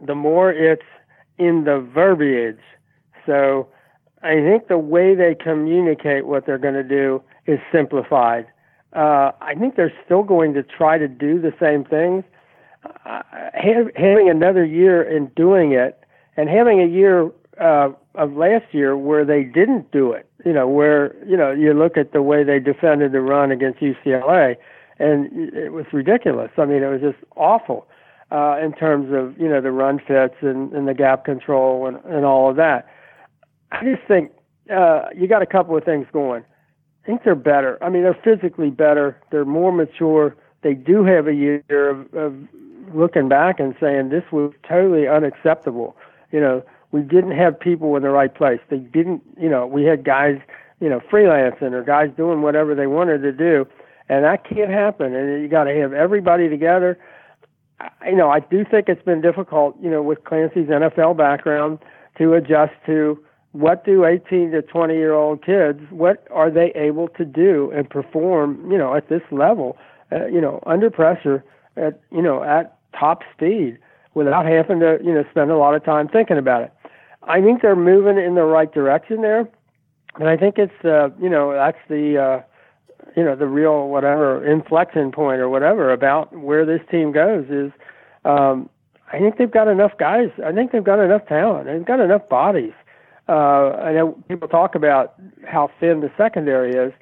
the 0.00 0.14
more 0.14 0.50
it's 0.50 0.82
in 1.38 1.64
the 1.64 1.80
verbiage. 1.80 2.60
So 3.26 3.68
I 4.22 4.34
think 4.34 4.68
the 4.68 4.78
way 4.78 5.14
they 5.14 5.34
communicate 5.34 6.26
what 6.26 6.46
they're 6.46 6.58
going 6.58 6.74
to 6.74 6.82
do 6.82 7.22
is 7.46 7.58
simplified. 7.72 8.46
Uh, 8.94 9.32
I 9.40 9.54
think 9.58 9.76
they're 9.76 9.92
still 10.04 10.22
going 10.22 10.54
to 10.54 10.62
try 10.62 10.98
to 10.98 11.08
do 11.08 11.40
the 11.40 11.52
same 11.60 11.84
things. 11.84 12.24
Uh, 13.04 13.22
having 13.54 14.28
another 14.28 14.64
year 14.64 15.02
in 15.02 15.26
doing 15.34 15.72
it 15.72 16.04
and 16.36 16.48
having 16.48 16.80
a 16.80 16.86
year 16.86 17.30
uh, 17.60 17.88
of 18.14 18.32
last 18.34 18.66
year 18.72 18.96
where 18.96 19.24
they 19.24 19.42
didn't 19.42 19.90
do 19.90 20.12
it. 20.12 20.28
You 20.44 20.52
know, 20.52 20.68
where 20.68 21.14
you 21.26 21.36
know 21.36 21.50
you 21.50 21.72
look 21.72 21.96
at 21.96 22.12
the 22.12 22.20
way 22.20 22.44
they 22.44 22.58
defended 22.58 23.12
the 23.12 23.20
run 23.20 23.50
against 23.50 23.80
UCLA, 23.80 24.56
and 24.98 25.54
it 25.54 25.72
was 25.72 25.86
ridiculous. 25.92 26.50
I 26.58 26.66
mean, 26.66 26.82
it 26.82 26.88
was 26.88 27.00
just 27.00 27.18
awful 27.36 27.86
uh, 28.34 28.58
in 28.60 28.72
terms 28.72 29.12
of 29.12 29.40
you 29.40 29.48
know 29.48 29.60
the 29.60 29.70
run 29.70 30.00
fits 30.00 30.34
and, 30.40 30.72
and 30.72 30.88
the 30.88 30.94
gap 30.94 31.24
control 31.24 31.86
and, 31.86 31.98
and 32.04 32.24
all 32.24 32.50
of 32.50 32.56
that. 32.56 32.88
I 33.70 33.84
just 33.84 34.02
think 34.08 34.32
uh, 34.74 35.06
you 35.14 35.28
got 35.28 35.42
a 35.42 35.46
couple 35.46 35.76
of 35.76 35.84
things 35.84 36.06
going. 36.12 36.42
I 36.42 37.06
think 37.06 37.22
they're 37.22 37.36
better. 37.36 37.78
I 37.82 37.90
mean, 37.90 38.02
they're 38.02 38.18
physically 38.24 38.70
better. 38.70 39.20
They're 39.30 39.44
more 39.44 39.70
mature. 39.70 40.36
They 40.62 40.74
do 40.74 41.04
have 41.04 41.28
a 41.28 41.34
year 41.34 41.62
of, 41.70 42.12
of 42.14 42.34
looking 42.92 43.28
back 43.28 43.60
and 43.60 43.76
saying 43.78 44.08
this 44.08 44.24
was 44.32 44.52
totally 44.68 45.06
unacceptable. 45.06 45.96
You 46.32 46.40
know, 46.40 46.62
we 46.90 47.02
didn't 47.02 47.36
have 47.36 47.60
people 47.60 47.94
in 47.96 48.02
the 48.02 48.10
right 48.10 48.34
place. 48.34 48.60
They 48.68 48.78
didn't, 48.78 49.22
you 49.38 49.48
know, 49.48 49.66
we 49.66 49.84
had 49.84 50.04
guys, 50.04 50.40
you 50.80 50.88
know, 50.88 51.00
freelancing 51.00 51.72
or 51.72 51.82
guys 51.82 52.10
doing 52.16 52.42
whatever 52.42 52.74
they 52.74 52.86
wanted 52.86 53.18
to 53.18 53.32
do, 53.32 53.66
and 54.08 54.24
that 54.24 54.48
can't 54.48 54.70
happen. 54.70 55.14
And 55.14 55.42
you 55.42 55.48
got 55.48 55.64
to 55.64 55.74
have 55.74 55.92
everybody 55.92 56.48
together. 56.48 56.98
I, 57.80 57.90
you 58.06 58.16
know, 58.16 58.30
I 58.30 58.40
do 58.40 58.64
think 58.64 58.88
it's 58.88 59.02
been 59.02 59.20
difficult, 59.20 59.76
you 59.80 59.90
know, 59.90 60.02
with 60.02 60.24
Clancy's 60.24 60.68
NFL 60.68 61.16
background 61.16 61.78
to 62.18 62.34
adjust 62.34 62.72
to 62.86 63.22
what 63.52 63.84
do 63.84 64.04
18 64.04 64.50
to 64.50 64.62
20 64.62 64.94
year 64.94 65.12
old 65.12 65.44
kids, 65.44 65.80
what 65.90 66.26
are 66.30 66.50
they 66.50 66.72
able 66.74 67.08
to 67.08 67.24
do 67.24 67.70
and 67.74 67.88
perform, 67.88 68.70
you 68.70 68.78
know, 68.78 68.94
at 68.94 69.08
this 69.08 69.22
level, 69.30 69.76
uh, 70.12 70.26
you 70.26 70.40
know, 70.40 70.62
under 70.66 70.90
pressure 70.90 71.44
at, 71.76 72.00
you 72.10 72.22
know, 72.22 72.42
at 72.42 72.76
top 72.98 73.22
speed 73.34 73.78
without 74.14 74.46
having 74.46 74.80
to, 74.80 74.98
you 75.02 75.12
know, 75.12 75.24
spend 75.30 75.50
a 75.50 75.56
lot 75.56 75.74
of 75.74 75.84
time 75.84 76.08
thinking 76.08 76.38
about 76.38 76.62
it. 76.62 76.72
I 77.26 77.40
think 77.40 77.62
they're 77.62 77.76
moving 77.76 78.18
in 78.18 78.34
the 78.34 78.42
right 78.42 78.72
direction 78.72 79.22
there, 79.22 79.48
and 80.16 80.28
I 80.28 80.36
think 80.36 80.58
it's 80.58 80.84
uh, 80.84 81.08
you 81.20 81.28
know 81.28 81.52
that's 81.52 81.78
the 81.88 82.18
uh, 82.18 82.42
you 83.16 83.24
know 83.24 83.36
the 83.36 83.46
real 83.46 83.88
whatever 83.88 84.44
inflection 84.44 85.12
point 85.12 85.40
or 85.40 85.48
whatever 85.48 85.92
about 85.92 86.36
where 86.36 86.64
this 86.64 86.80
team 86.90 87.12
goes 87.12 87.46
is. 87.48 87.72
Um, 88.24 88.68
I 89.12 89.18
think 89.18 89.36
they've 89.36 89.50
got 89.50 89.68
enough 89.68 89.92
guys. 89.98 90.30
I 90.44 90.52
think 90.52 90.72
they've 90.72 90.82
got 90.82 90.98
enough 90.98 91.26
talent. 91.26 91.66
They've 91.66 91.84
got 91.84 92.00
enough 92.00 92.28
bodies. 92.28 92.72
Uh, 93.28 93.70
I 93.80 93.92
know 93.92 94.12
people 94.28 94.48
talk 94.48 94.74
about 94.74 95.14
how 95.46 95.70
thin 95.78 96.00
the 96.00 96.10
secondary 96.16 96.72
is. 96.72 96.92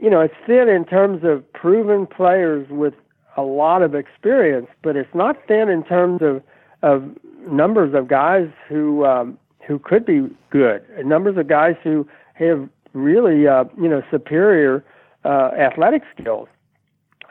You 0.00 0.10
know, 0.10 0.20
it's 0.20 0.34
thin 0.46 0.68
in 0.68 0.84
terms 0.84 1.24
of 1.24 1.50
proven 1.52 2.06
players 2.06 2.66
with 2.70 2.94
a 3.36 3.42
lot 3.42 3.82
of 3.82 3.94
experience, 3.94 4.68
but 4.82 4.96
it's 4.96 5.14
not 5.14 5.36
thin 5.46 5.68
in 5.68 5.82
terms 5.84 6.22
of 6.22 6.42
of 6.82 7.04
numbers 7.48 7.94
of 7.94 8.08
guys 8.08 8.48
who 8.68 9.04
um, 9.04 9.38
who 9.66 9.78
could 9.78 10.06
be 10.06 10.28
good, 10.50 10.82
numbers 11.04 11.36
of 11.36 11.48
guys 11.48 11.74
who 11.82 12.06
have 12.34 12.68
really 12.92 13.46
uh, 13.46 13.64
you 13.80 13.88
know 13.88 14.02
superior 14.10 14.84
uh, 15.26 15.50
athletic 15.58 16.02
skills. 16.18 16.48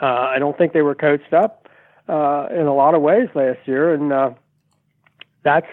Uh, 0.02 0.06
I 0.06 0.40
don't 0.40 0.58
think 0.58 0.74
they 0.74 0.82
were 0.82 0.96
coached 0.96 1.34
up 1.34 1.70
uh, 2.08 2.48
in 2.52 2.66
a 2.68 2.74
lot 2.74 2.96
of 2.96 3.02
ways 3.02 3.30
last 3.34 3.60
year, 3.66 3.94
and 3.94 4.12
uh, 4.12 4.32
that's 5.44 5.68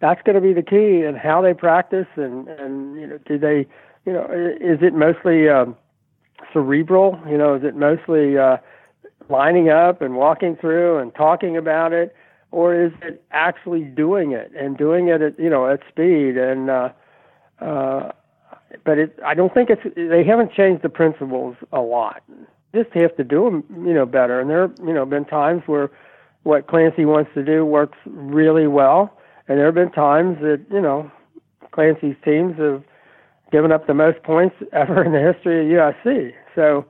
that's 0.00 0.22
going 0.22 0.34
to 0.36 0.40
be 0.40 0.52
the 0.52 0.62
key 0.62 1.04
in 1.04 1.16
how 1.16 1.40
they 1.40 1.54
practice 1.54 2.06
and 2.16 2.48
and 2.48 3.00
you 3.00 3.06
know 3.06 3.18
do 3.26 3.38
they 3.38 3.66
you 4.06 4.12
know 4.12 4.24
is 4.60 4.78
it 4.82 4.94
mostly 4.94 5.48
um, 5.48 5.76
cerebral? 6.52 7.18
You 7.28 7.38
know, 7.38 7.54
is 7.54 7.64
it 7.64 7.74
mostly 7.74 8.38
uh, 8.38 8.58
lining 9.28 9.70
up 9.70 10.02
and 10.02 10.14
walking 10.14 10.56
through 10.56 10.98
and 10.98 11.14
talking 11.14 11.56
about 11.56 11.92
it? 11.92 12.14
or 12.54 12.72
is 12.72 12.92
it 13.02 13.22
actually 13.32 13.82
doing 13.82 14.30
it 14.30 14.52
and 14.56 14.78
doing 14.78 15.08
it 15.08 15.20
at 15.20 15.36
you 15.38 15.50
know 15.50 15.68
at 15.68 15.80
speed 15.88 16.36
and 16.38 16.70
uh, 16.70 16.88
uh, 17.60 18.12
but 18.84 18.98
it, 18.98 19.18
I 19.24 19.34
don't 19.34 19.52
think 19.52 19.70
it's 19.70 19.82
they 19.96 20.24
haven't 20.24 20.52
changed 20.52 20.82
the 20.82 20.88
principles 20.88 21.56
a 21.72 21.80
lot. 21.80 22.22
Just 22.74 22.90
have 22.94 23.16
to 23.16 23.24
do 23.24 23.44
them 23.44 23.86
you 23.86 23.94
know 23.94 24.06
better. 24.06 24.40
And 24.40 24.50
there 24.50 24.70
you 24.84 24.92
know 24.92 25.06
been 25.06 25.24
times 25.24 25.62
where 25.66 25.90
what 26.42 26.66
Clancy 26.66 27.04
wants 27.04 27.30
to 27.34 27.44
do 27.44 27.64
works 27.64 27.98
really 28.06 28.66
well, 28.66 29.16
and 29.48 29.58
there 29.58 29.66
have 29.66 29.74
been 29.74 29.92
times 29.92 30.38
that 30.40 30.64
you 30.70 30.80
know 30.80 31.10
Clancy's 31.72 32.16
teams 32.24 32.58
have 32.58 32.82
given 33.52 33.72
up 33.72 33.86
the 33.86 33.94
most 33.94 34.22
points 34.22 34.56
ever 34.72 35.04
in 35.04 35.12
the 35.12 35.32
history 35.32 35.74
of 35.74 35.94
USC. 35.94 36.32
So 36.54 36.86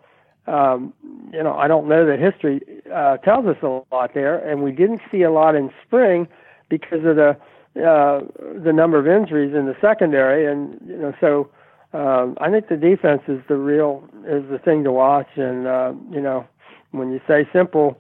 um, 0.46 0.92
you 1.32 1.42
know, 1.42 1.54
I 1.54 1.68
don't 1.68 1.88
know 1.88 2.06
that 2.06 2.18
history 2.18 2.60
uh, 2.94 3.16
tells 3.18 3.46
us 3.46 3.56
a 3.62 3.82
lot 3.92 4.10
there, 4.14 4.36
and 4.38 4.62
we 4.62 4.72
didn't 4.72 5.00
see 5.10 5.22
a 5.22 5.30
lot 5.30 5.54
in 5.54 5.70
spring 5.86 6.28
because 6.68 7.04
of 7.04 7.16
the 7.16 7.36
uh, 7.76 8.20
the 8.62 8.72
number 8.72 8.98
of 8.98 9.08
injuries 9.08 9.54
in 9.54 9.66
the 9.66 9.74
secondary, 9.80 10.46
and 10.50 10.78
you 10.86 10.96
know, 10.96 11.12
so 11.20 11.48
um, 11.94 12.36
I 12.40 12.50
think 12.50 12.68
the 12.68 12.76
defense 12.76 13.22
is 13.28 13.40
the 13.48 13.56
real 13.56 14.02
is 14.26 14.44
the 14.50 14.58
thing 14.58 14.82
to 14.84 14.92
watch, 14.92 15.28
and 15.36 15.66
uh, 15.66 15.92
you 16.10 16.20
know, 16.20 16.44
when 16.90 17.12
you 17.12 17.20
say 17.28 17.48
simple, 17.52 17.96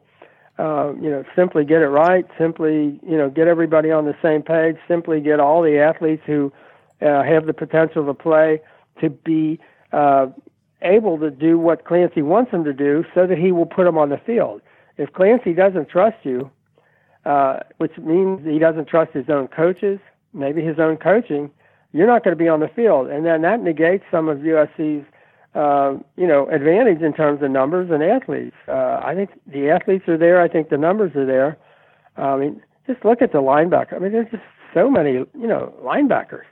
uh, 0.58 0.92
you 1.00 1.08
know, 1.08 1.24
simply 1.36 1.64
get 1.64 1.80
it 1.80 1.88
right, 1.88 2.26
simply, 2.36 2.98
you 3.06 3.16
know, 3.16 3.30
get 3.30 3.46
everybody 3.46 3.90
on 3.92 4.04
the 4.04 4.16
same 4.20 4.42
page, 4.42 4.76
simply 4.88 5.20
get 5.20 5.38
all 5.38 5.62
the 5.62 5.78
athletes 5.78 6.22
who 6.26 6.52
uh, 7.02 7.22
have 7.22 7.46
the 7.46 7.52
potential 7.52 8.04
to 8.04 8.14
play 8.14 8.60
to 9.00 9.10
be 9.10 9.60
uh, 9.92 10.26
able 10.82 11.18
to 11.18 11.30
do 11.30 11.58
what 11.58 11.84
Clancy 11.84 12.22
wants 12.22 12.50
them 12.50 12.64
to 12.64 12.72
do 12.72 13.04
so 13.14 13.26
that 13.26 13.38
he 13.38 13.52
will 13.52 13.66
put 13.66 13.84
them 13.84 13.96
on 13.96 14.10
the 14.10 14.18
field. 14.18 14.60
If 14.96 15.12
Clancy 15.12 15.54
doesn't 15.54 15.88
trust 15.88 16.18
you, 16.24 16.50
uh, 17.24 17.60
which 17.78 17.96
means 17.98 18.44
he 18.44 18.58
doesn't 18.58 18.86
trust 18.86 19.12
his 19.12 19.28
own 19.28 19.48
coaches, 19.48 19.98
maybe 20.32 20.62
his 20.62 20.78
own 20.78 20.96
coaching, 20.96 21.50
you're 21.94 22.08
not 22.08 22.24
going 22.24 22.36
to 22.36 22.42
be 22.42 22.48
on 22.48 22.58
the 22.60 22.68
field. 22.68 23.08
And 23.08 23.24
then 23.24 23.42
that 23.42 23.60
negates 23.60 24.04
some 24.10 24.28
of 24.28 24.38
USC's 24.38 25.06
uh, 25.54 25.96
you 26.16 26.26
know, 26.26 26.48
advantage 26.48 27.00
in 27.00 27.12
terms 27.12 27.40
of 27.40 27.50
numbers 27.50 27.88
and 27.90 28.02
athletes. 28.02 28.56
Uh, 28.66 29.00
I 29.02 29.14
think 29.14 29.30
the 29.46 29.70
athletes 29.70 30.08
are 30.08 30.18
there. 30.18 30.40
I 30.42 30.48
think 30.48 30.68
the 30.68 30.76
numbers 30.76 31.14
are 31.14 31.24
there. 31.24 31.56
I 32.16 32.36
mean, 32.36 32.60
just 32.88 33.04
look 33.04 33.22
at 33.22 33.30
the 33.30 33.38
linebacker. 33.38 33.94
I 33.94 33.98
mean, 34.00 34.10
there's 34.10 34.30
just 34.32 34.42
so 34.74 34.90
many, 34.90 35.12
you 35.12 35.46
know, 35.46 35.72
linebackers. 35.84 36.42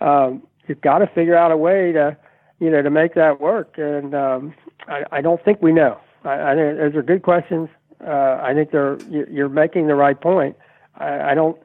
Um, 0.00 0.42
you've 0.66 0.80
got 0.80 0.98
to 0.98 1.06
figure 1.08 1.36
out 1.36 1.52
a 1.52 1.56
way 1.56 1.92
to, 1.92 2.16
you 2.58 2.70
know, 2.70 2.80
to 2.80 2.90
make 2.90 3.14
that 3.14 3.40
work. 3.40 3.74
And 3.76 4.14
um, 4.14 4.54
I, 4.88 5.04
I 5.12 5.20
don't 5.20 5.44
think 5.44 5.60
we 5.60 5.72
know. 5.72 5.98
I, 6.24 6.52
I 6.52 6.54
think 6.54 6.78
those 6.78 6.94
are 6.94 7.02
good 7.02 7.22
questions. 7.22 7.68
Uh, 8.02 8.40
I 8.42 8.54
think 8.54 8.70
they're 8.70 8.98
you're 9.10 9.48
making 9.50 9.86
the 9.86 9.94
right 9.94 10.18
point. 10.18 10.56
I, 10.96 11.32
I 11.32 11.34
don't 11.34 11.58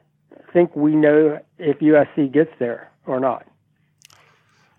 think 0.52 0.76
we 0.76 0.94
know 0.94 1.38
if 1.58 1.78
USC 1.78 2.30
gets 2.30 2.50
there 2.58 2.91
or 3.06 3.20
not. 3.20 3.46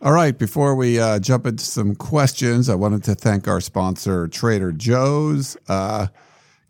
All 0.02 0.12
right, 0.12 0.38
before 0.38 0.76
we 0.76 1.00
uh, 1.00 1.20
jump 1.20 1.46
into 1.46 1.64
some 1.64 1.96
questions, 1.96 2.68
I 2.68 2.76
wanted 2.76 3.04
to 3.06 3.16
thank 3.16 3.48
our 3.48 3.62
sponsor, 3.62 4.28
Trader 4.28 4.74
Joe's. 4.74 5.56
Uh, 5.70 6.08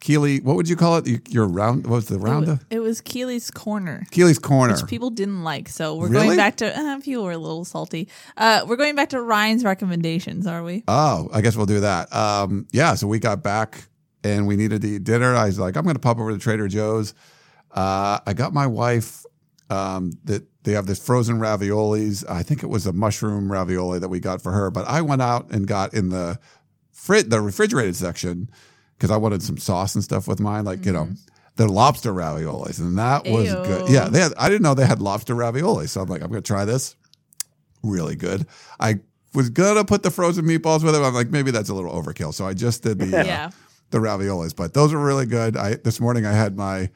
Keely, 0.02 0.42
what 0.42 0.56
would 0.56 0.68
you 0.70 0.76
call 0.76 0.98
it? 0.98 1.34
Your 1.34 1.48
round? 1.48 1.86
What 1.88 1.96
was 1.96 2.06
the 2.10 2.20
round? 2.20 2.44
It 2.44 2.50
was, 2.50 2.60
it 2.70 2.80
was 2.80 3.02
Keely's 3.02 3.50
Corner. 3.50 4.04
Keely's 4.12 4.38
Corner. 4.38 4.74
Which 4.76 4.86
people 4.86 5.10
didn't 5.10 5.44
like. 5.44 5.70
So 5.70 5.96
we're 5.96 6.10
Really? 6.10 6.26
going 6.26 6.38
back 6.38 6.58
to, 6.58 6.78
uh, 6.78 7.00
people 7.00 7.24
were 7.24 7.32
a 7.32 7.38
little 7.38 7.64
salty. 7.66 8.10
Uh, 8.38 8.66
we're 8.68 8.76
going 8.76 8.96
back 8.96 9.10
to 9.10 9.22
Ryan's 9.22 9.64
recommendations, 9.64 10.46
are 10.46 10.62
we? 10.62 10.84
Oh, 10.88 11.30
I 11.34 11.42
guess 11.42 11.56
we'll 11.56 11.66
do 11.66 11.80
that. 11.80 12.14
Um, 12.14 12.68
yeah, 12.72 12.94
so 12.96 13.08
we 13.08 13.18
got 13.18 13.42
back 13.42 13.88
and 14.26 14.46
we 14.46 14.58
needed 14.58 14.82
to 14.82 14.88
eat 14.90 15.06
dinner. 15.06 15.36
I 15.36 15.46
was 15.46 15.58
like, 15.58 15.76
I'm 15.78 15.84
going 15.86 15.96
to 15.96 16.00
pop 16.02 16.20
over 16.20 16.32
to 16.34 16.38
Trader 16.38 16.68
Joe's. 16.68 17.14
Uh, 17.72 18.20
I 18.28 18.34
got 18.34 18.54
my 18.54 18.68
wife 18.68 19.24
um, 19.70 20.12
that 20.26 20.44
they 20.64 20.74
have 20.74 20.86
this 20.86 21.04
frozen 21.04 21.40
raviolis. 21.40 22.28
I 22.30 22.44
think 22.44 22.64
it 22.64 22.68
was 22.68 22.86
a 22.86 22.94
mushroom 22.94 23.52
ravioli 23.52 24.00
that 24.00 24.10
we 24.10 24.20
got 24.20 24.42
for 24.42 24.52
her, 24.52 24.72
but 24.72 24.88
I 24.88 25.02
went 25.02 25.22
out 25.22 25.52
and 25.52 25.68
got 25.68 25.94
in 25.94 26.10
the 26.10 26.40
frit 26.92 27.30
the 27.30 27.42
refrigerated 27.42 27.96
section 27.96 28.50
because 28.98 29.12
I 29.12 29.18
wanted 29.18 29.44
some 29.44 29.58
sauce 29.58 29.96
and 29.96 30.04
stuff 30.04 30.28
with 30.28 30.40
mine, 30.40 30.66
like 30.66 30.86
you 30.86 30.92
know. 30.92 31.10
The 31.56 31.68
lobster 31.68 32.12
raviolis, 32.12 32.80
and 32.80 32.98
that 32.98 33.26
was 33.28 33.46
Ew. 33.46 33.54
good. 33.54 33.88
Yeah, 33.88 34.10
they 34.10 34.20
had, 34.20 34.34
I 34.40 34.50
didn't 34.50 34.64
know 34.64 34.74
they 34.74 34.88
had 34.88 35.04
lobster 35.04 35.36
raviolis, 35.36 35.90
so 35.90 36.02
I'm 36.02 36.10
like, 36.10 36.24
I'm 36.24 36.30
gonna 36.30 36.42
try 36.42 36.66
this 36.66 36.96
really 37.84 38.16
good. 38.16 38.48
I 38.80 39.02
was 39.36 39.52
gonna 39.52 39.86
put 39.86 40.02
the 40.02 40.10
frozen 40.10 40.46
meatballs 40.46 40.84
with 40.84 40.96
it. 40.96 41.04
I'm 41.04 41.14
like, 41.14 41.30
maybe 41.30 41.52
that's 41.52 41.70
a 41.70 41.76
little 41.76 41.92
overkill. 41.92 42.34
So 42.34 42.48
I 42.48 42.56
just 42.56 42.82
did 42.82 42.98
the 42.98 43.20
uh, 43.30 43.52
the 43.92 44.00
raviolis, 44.00 44.56
but 44.56 44.74
those 44.74 44.94
were 44.94 45.06
really 45.06 45.28
good. 45.28 45.56
I 45.56 45.76
this 45.76 46.00
morning 46.00 46.26
I 46.26 46.32
had 46.32 46.58
my 46.58 46.90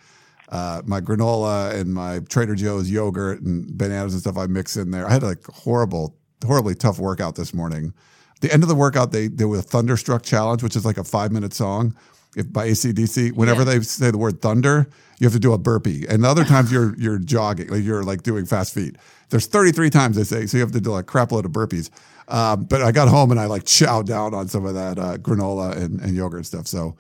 uh, 0.49 0.81
my 0.85 1.01
granola 1.01 1.73
and 1.73 1.93
my 1.93 2.19
Trader 2.29 2.55
Joe's 2.55 2.89
yogurt 2.89 3.41
and 3.41 3.77
bananas 3.77 4.13
and 4.13 4.21
stuff 4.21 4.37
I 4.37 4.47
mix 4.47 4.77
in 4.77 4.91
there. 4.91 5.07
I 5.07 5.11
had 5.13 5.23
like 5.23 5.43
horrible, 5.45 6.15
horribly 6.45 6.75
tough 6.75 6.99
workout 6.99 7.35
this 7.35 7.53
morning. 7.53 7.93
The 8.41 8.53
end 8.53 8.63
of 8.63 8.69
the 8.69 8.75
workout, 8.75 9.11
they 9.11 9.27
there 9.27 9.47
was 9.47 9.59
a 9.59 9.63
Thunderstruck 9.63 10.23
challenge, 10.23 10.63
which 10.63 10.75
is 10.75 10.85
like 10.85 10.97
a 10.97 11.03
five 11.03 11.31
minute 11.31 11.53
song 11.53 11.95
if, 12.35 12.51
by 12.53 12.69
ACDC. 12.69 13.33
Whenever 13.33 13.61
Yeah. 13.61 13.65
they 13.65 13.79
say 13.81 14.11
the 14.11 14.17
word 14.17 14.41
thunder, 14.41 14.87
you 15.19 15.25
have 15.25 15.33
to 15.33 15.39
do 15.39 15.53
a 15.53 15.57
burpee. 15.57 16.05
And 16.07 16.25
other 16.25 16.45
times 16.53 16.71
you're 16.71 16.95
you're 16.97 17.17
jogging, 17.19 17.67
like 17.69 17.83
you're 17.83 18.03
like 18.03 18.23
doing 18.23 18.45
fast 18.45 18.73
feet. 18.73 18.95
There's 19.29 19.47
33 19.47 19.89
times 19.89 20.15
they 20.15 20.23
say, 20.23 20.45
so 20.45 20.55
you 20.57 20.61
have 20.63 20.71
to 20.71 20.79
do 20.79 20.91
like 20.91 21.07
crap 21.07 21.31
load 21.31 21.45
of 21.45 21.51
burpees. 21.51 21.89
Um, 22.29 22.63
but 22.65 22.81
I 22.81 22.91
got 22.91 23.07
home 23.07 23.31
and 23.31 23.39
I 23.39 23.45
like 23.45 23.63
chowed 23.63 24.05
down 24.05 24.33
on 24.33 24.47
some 24.47 24.65
of 24.65 24.73
that 24.75 24.99
uh, 24.99 25.17
granola 25.17 25.75
and, 25.75 25.99
and 25.99 26.15
yogurt 26.15 26.37
and 26.39 26.45
stuff. 26.45 26.67
So, 26.67 26.95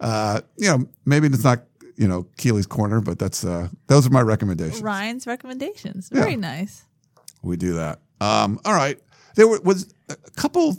uh, 0.00 0.40
you 0.56 0.68
know, 0.68 0.86
maybe 1.06 1.26
it's 1.28 1.44
not 1.44 1.62
you 2.00 2.08
know 2.08 2.26
Keely's 2.38 2.66
corner, 2.66 3.02
but 3.02 3.18
that's 3.18 3.44
uh, 3.44 3.68
those 3.86 4.06
are 4.06 4.10
my 4.10 4.22
recommendations. 4.22 4.82
Ryan's 4.82 5.26
recommendations. 5.26 6.08
Very 6.08 6.34
nice. 6.34 6.86
We 7.42 7.58
do 7.58 7.74
that. 7.74 8.00
Um, 8.22 8.58
all 8.64 8.72
right. 8.72 8.98
There 9.36 9.46
wa- 9.46 9.58
was 9.62 9.92
a 10.08 10.16
couple. 10.36 10.76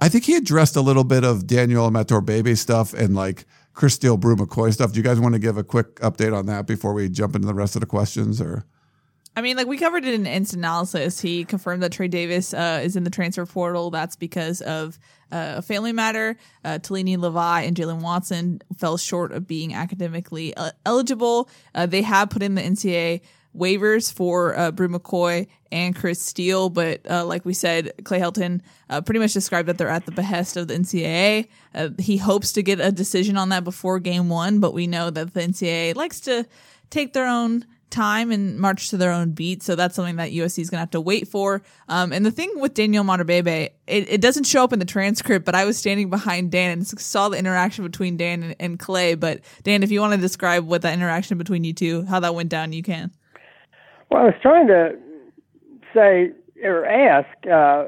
I 0.00 0.08
think 0.08 0.24
he 0.24 0.36
addressed 0.36 0.76
a 0.76 0.80
little 0.80 1.02
bit 1.02 1.24
of 1.24 1.48
Daniel 1.48 1.90
Imatorbhebhe 1.90 2.56
stuff 2.56 2.94
and 2.94 3.16
like 3.16 3.46
Chris 3.72 3.94
Steele, 3.94 4.16
Bru 4.16 4.36
McCoy 4.36 4.72
stuff. 4.72 4.92
Do 4.92 4.98
you 4.98 5.02
guys 5.02 5.18
want 5.18 5.34
to 5.34 5.40
give 5.40 5.56
a 5.58 5.64
quick 5.64 5.96
update 5.96 6.36
on 6.36 6.46
that 6.46 6.68
before 6.68 6.94
we 6.94 7.08
jump 7.08 7.34
into 7.34 7.48
the 7.48 7.54
rest 7.54 7.74
of 7.74 7.80
the 7.80 7.86
questions? 7.86 8.40
Or 8.40 8.64
I 9.34 9.40
mean, 9.40 9.56
like 9.56 9.66
we 9.66 9.76
covered 9.76 10.04
it 10.04 10.14
in 10.14 10.24
instant 10.24 10.60
analysis. 10.60 11.20
He 11.20 11.44
confirmed 11.44 11.82
that 11.82 11.90
Trey 11.90 12.06
Davis 12.08 12.54
uh, 12.54 12.80
is 12.82 12.94
in 12.94 13.02
the 13.02 13.10
transfer 13.10 13.44
portal. 13.44 13.90
That's 13.90 14.14
because 14.14 14.60
of 14.62 15.00
a 15.30 15.62
family 15.62 15.92
matter. 15.92 16.36
Uh, 16.64 16.78
Talini 16.78 17.18
Levi 17.18 17.62
and 17.62 17.76
Jaylen 17.76 18.00
Watson 18.00 18.60
fell 18.76 18.96
short 18.96 19.32
of 19.32 19.46
being 19.46 19.74
academically 19.74 20.54
uh, 20.54 20.70
eligible. 20.86 21.48
Uh, 21.74 21.86
they 21.86 22.02
have 22.02 22.30
put 22.30 22.42
in 22.42 22.54
the 22.54 22.62
NCAA 22.62 23.20
waivers 23.56 24.12
for 24.12 24.56
uh, 24.56 24.70
Bru 24.70 24.88
McCoy 24.88 25.48
and 25.72 25.94
Chris 25.94 26.22
Steele, 26.22 26.70
but 26.70 27.00
uh, 27.10 27.24
like 27.24 27.44
we 27.44 27.54
said, 27.54 27.92
Clay 28.04 28.20
Helton 28.20 28.60
uh, 28.88 29.00
pretty 29.00 29.18
much 29.18 29.32
described 29.32 29.68
that 29.68 29.78
they're 29.78 29.88
at 29.88 30.06
the 30.06 30.12
behest 30.12 30.56
of 30.56 30.68
the 30.68 30.74
NCAA. 30.74 31.48
Uh, 31.74 31.90
he 31.98 32.16
hopes 32.16 32.52
to 32.52 32.62
get 32.62 32.80
a 32.80 32.92
decision 32.92 33.36
on 33.36 33.48
that 33.50 33.64
before 33.64 33.98
game 33.98 34.28
one, 34.28 34.60
but 34.60 34.72
we 34.72 34.86
know 34.86 35.10
that 35.10 35.34
the 35.34 35.40
NCAA 35.40 35.94
likes 35.96 36.20
to 36.20 36.46
take 36.90 37.12
their 37.12 37.26
own 37.26 37.66
time 37.90 38.30
and 38.30 38.58
march 38.58 38.90
to 38.90 38.96
their 38.96 39.12
own 39.12 39.32
beat. 39.32 39.62
So 39.62 39.74
that's 39.74 39.94
something 39.94 40.16
that 40.16 40.30
USC 40.30 40.60
is 40.60 40.70
going 40.70 40.78
to 40.78 40.82
have 40.82 40.90
to 40.90 41.00
wait 41.00 41.28
for. 41.28 41.62
Um, 41.88 42.12
and 42.12 42.24
the 42.24 42.30
thing 42.30 42.52
with 42.56 42.74
Daniel 42.74 43.04
Imatorbhebhe, 43.04 43.70
it, 43.86 44.08
it 44.08 44.20
doesn't 44.20 44.44
show 44.44 44.64
up 44.64 44.72
in 44.72 44.78
the 44.78 44.84
transcript, 44.84 45.44
but 45.44 45.54
I 45.54 45.64
was 45.64 45.78
standing 45.78 46.10
behind 46.10 46.50
Dan 46.50 46.72
and 46.72 46.86
saw 46.86 47.28
the 47.28 47.38
interaction 47.38 47.84
between 47.84 48.16
Dan 48.16 48.42
and, 48.42 48.56
and 48.58 48.78
Clay. 48.78 49.14
But 49.14 49.40
Dan, 49.62 49.82
if 49.82 49.90
you 49.90 50.00
want 50.00 50.14
to 50.14 50.18
describe 50.18 50.66
what 50.66 50.82
that 50.82 50.94
interaction 50.94 51.38
between 51.38 51.64
you 51.64 51.72
two, 51.72 52.04
how 52.04 52.20
that 52.20 52.34
went 52.34 52.48
down, 52.48 52.72
you 52.72 52.82
can. 52.82 53.10
Well, 54.10 54.22
I 54.22 54.24
was 54.26 54.34
trying 54.40 54.68
to 54.68 54.96
say 55.94 56.32
or 56.62 56.86
ask, 56.86 57.28
uh, 57.46 57.84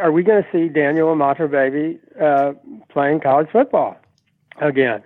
are 0.00 0.12
we 0.12 0.22
going 0.22 0.42
to 0.42 0.48
see 0.50 0.68
Daniel 0.68 1.14
Baby 1.48 1.98
uh, 2.20 2.52
playing 2.88 3.20
college 3.20 3.48
football 3.52 3.96
again? 4.60 5.02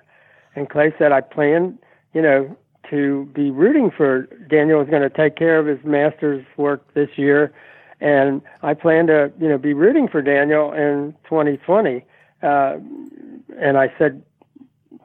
And 0.55 0.68
Clay 0.68 0.95
said, 0.99 1.12
I 1.12 1.20
plan, 1.20 1.78
you 2.12 2.22
know, 2.22 2.57
to 2.91 3.26
be 3.35 3.51
rooting 3.51 3.91
for 3.91 4.22
Daniel 4.49 4.80
is 4.80 4.89
going 4.89 5.03
to 5.03 5.11
take 5.11 5.37
care 5.37 5.59
of 5.59 5.66
his 5.66 5.85
master's 5.85 6.45
work 6.57 6.82
this 6.95 7.11
year, 7.16 7.53
and 8.01 8.43
I 8.62 8.74
plan 8.74 9.07
to, 9.07 9.32
you 9.41 9.49
know, 9.49 9.59
be 9.59 9.72
rooting 9.72 10.09
for 10.09 10.22
Daniel 10.22 10.72
in 10.72 11.14
2020. 11.24 12.05
Uh, 12.43 12.76
and 13.59 13.78
I 13.78 13.93
said, 13.99 14.22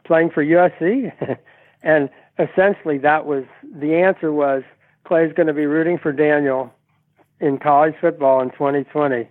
playing 0.03 0.31
for 0.31 0.43
USC, 0.43 1.11
and 1.83 2.09
essentially 2.39 2.97
that 2.97 3.25
was 3.25 3.43
the 3.63 3.95
answer 3.95 4.31
was 4.31 4.63
Clay's 5.05 5.33
going 5.33 5.47
to 5.47 5.53
be 5.53 5.65
rooting 5.65 5.97
for 5.97 6.11
Daniel 6.11 6.73
in 7.39 7.57
college 7.57 7.95
football 8.01 8.41
in 8.41 8.49
2020, 8.51 9.29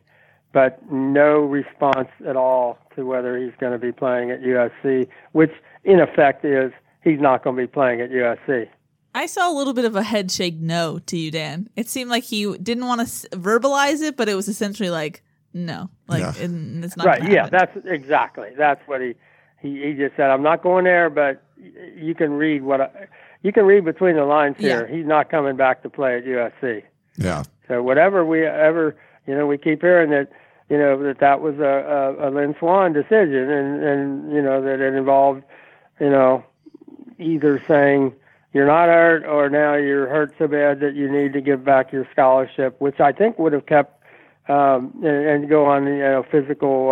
but 0.52 0.80
no 0.90 1.40
response 1.40 2.08
at 2.26 2.36
all 2.36 2.78
to 2.96 3.04
whether 3.04 3.36
he's 3.36 3.52
going 3.60 3.72
to 3.72 3.78
be 3.78 3.92
playing 3.92 4.30
at 4.30 4.42
USC, 4.42 5.08
which 5.32 5.52
in 5.84 6.00
effect 6.00 6.44
is 6.44 6.72
he's 7.02 7.20
not 7.20 7.42
going 7.44 7.56
to 7.56 7.62
be 7.62 7.66
playing 7.66 8.00
at 8.00 8.10
USC. 8.10 8.68
I 9.14 9.26
saw 9.26 9.50
a 9.50 9.54
little 9.56 9.72
bit 9.72 9.84
of 9.84 9.96
a 9.96 10.02
head 10.02 10.30
shake 10.30 10.56
no 10.60 10.98
to 11.06 11.16
you, 11.16 11.30
Dan. 11.30 11.68
It 11.76 11.88
seemed 11.88 12.10
like 12.10 12.24
he 12.24 12.56
didn't 12.58 12.86
want 12.86 13.00
to 13.00 13.06
s- 13.06 13.26
verbalize 13.32 14.00
it, 14.02 14.16
but 14.16 14.28
it 14.28 14.34
was 14.34 14.48
essentially 14.48 14.90
like 14.90 15.22
no, 15.54 15.88
like 16.08 16.20
Yeah. 16.20 16.44
and 16.44 16.84
it's 16.84 16.96
not 16.96 17.06
Right? 17.06 17.28
Yeah, 17.28 17.48
that's 17.48 17.74
exactly 17.86 18.50
that's 18.56 18.80
what 18.86 19.00
he 19.00 19.14
he 19.60 19.82
he 19.82 19.94
just 19.94 20.14
said. 20.16 20.30
I'm 20.30 20.42
not 20.42 20.62
going 20.62 20.84
there, 20.84 21.08
but 21.10 21.42
y- 21.58 21.70
you 21.96 22.14
can 22.14 22.32
read 22.34 22.62
what 22.62 22.80
I, 22.82 23.08
you 23.42 23.50
can 23.52 23.64
read 23.64 23.84
between 23.84 24.16
the 24.16 24.24
lines 24.24 24.56
here. 24.58 24.86
Yeah. 24.88 24.94
He's 24.96 25.06
not 25.06 25.30
coming 25.30 25.56
back 25.56 25.82
to 25.84 25.88
play 25.90 26.18
at 26.18 26.24
USC. 26.26 26.82
yeah, 27.16 27.44
So 27.66 27.82
whatever 27.82 28.24
we 28.24 28.44
ever, 28.44 28.94
you 29.26 29.34
know, 29.34 29.46
we 29.46 29.56
keep 29.58 29.80
hearing 29.80 30.10
that, 30.10 30.28
you 30.68 30.76
know, 30.76 31.02
that 31.02 31.18
that 31.20 31.40
was 31.40 31.54
a, 31.58 31.62
a, 32.20 32.28
a 32.28 32.30
Lynn 32.30 32.54
Swann 32.58 32.92
decision, 32.92 33.48
and 33.50 33.82
and 33.82 34.32
you 34.32 34.42
know 34.42 34.60
that 34.62 34.80
it 34.80 34.94
involved, 34.94 35.42
you 35.98 36.10
know, 36.10 36.44
either 37.18 37.62
saying 37.66 38.12
you're 38.52 38.66
not 38.66 38.88
hurt 38.88 39.24
or 39.26 39.50
now 39.50 39.74
you're 39.74 40.08
hurt 40.08 40.34
so 40.38 40.46
bad 40.46 40.80
that 40.80 40.94
you 40.94 41.10
need 41.10 41.32
to 41.34 41.40
give 41.40 41.64
back 41.64 41.92
your 41.92 42.08
scholarship, 42.12 42.80
which 42.80 43.00
I 43.00 43.12
think 43.12 43.38
would 43.38 43.52
have 43.52 43.66
kept 43.66 44.02
um, 44.48 44.92
and, 45.04 45.26
and 45.26 45.48
go 45.48 45.66
on, 45.66 45.86
you 45.86 45.98
know, 45.98 46.24
physical, 46.30 46.90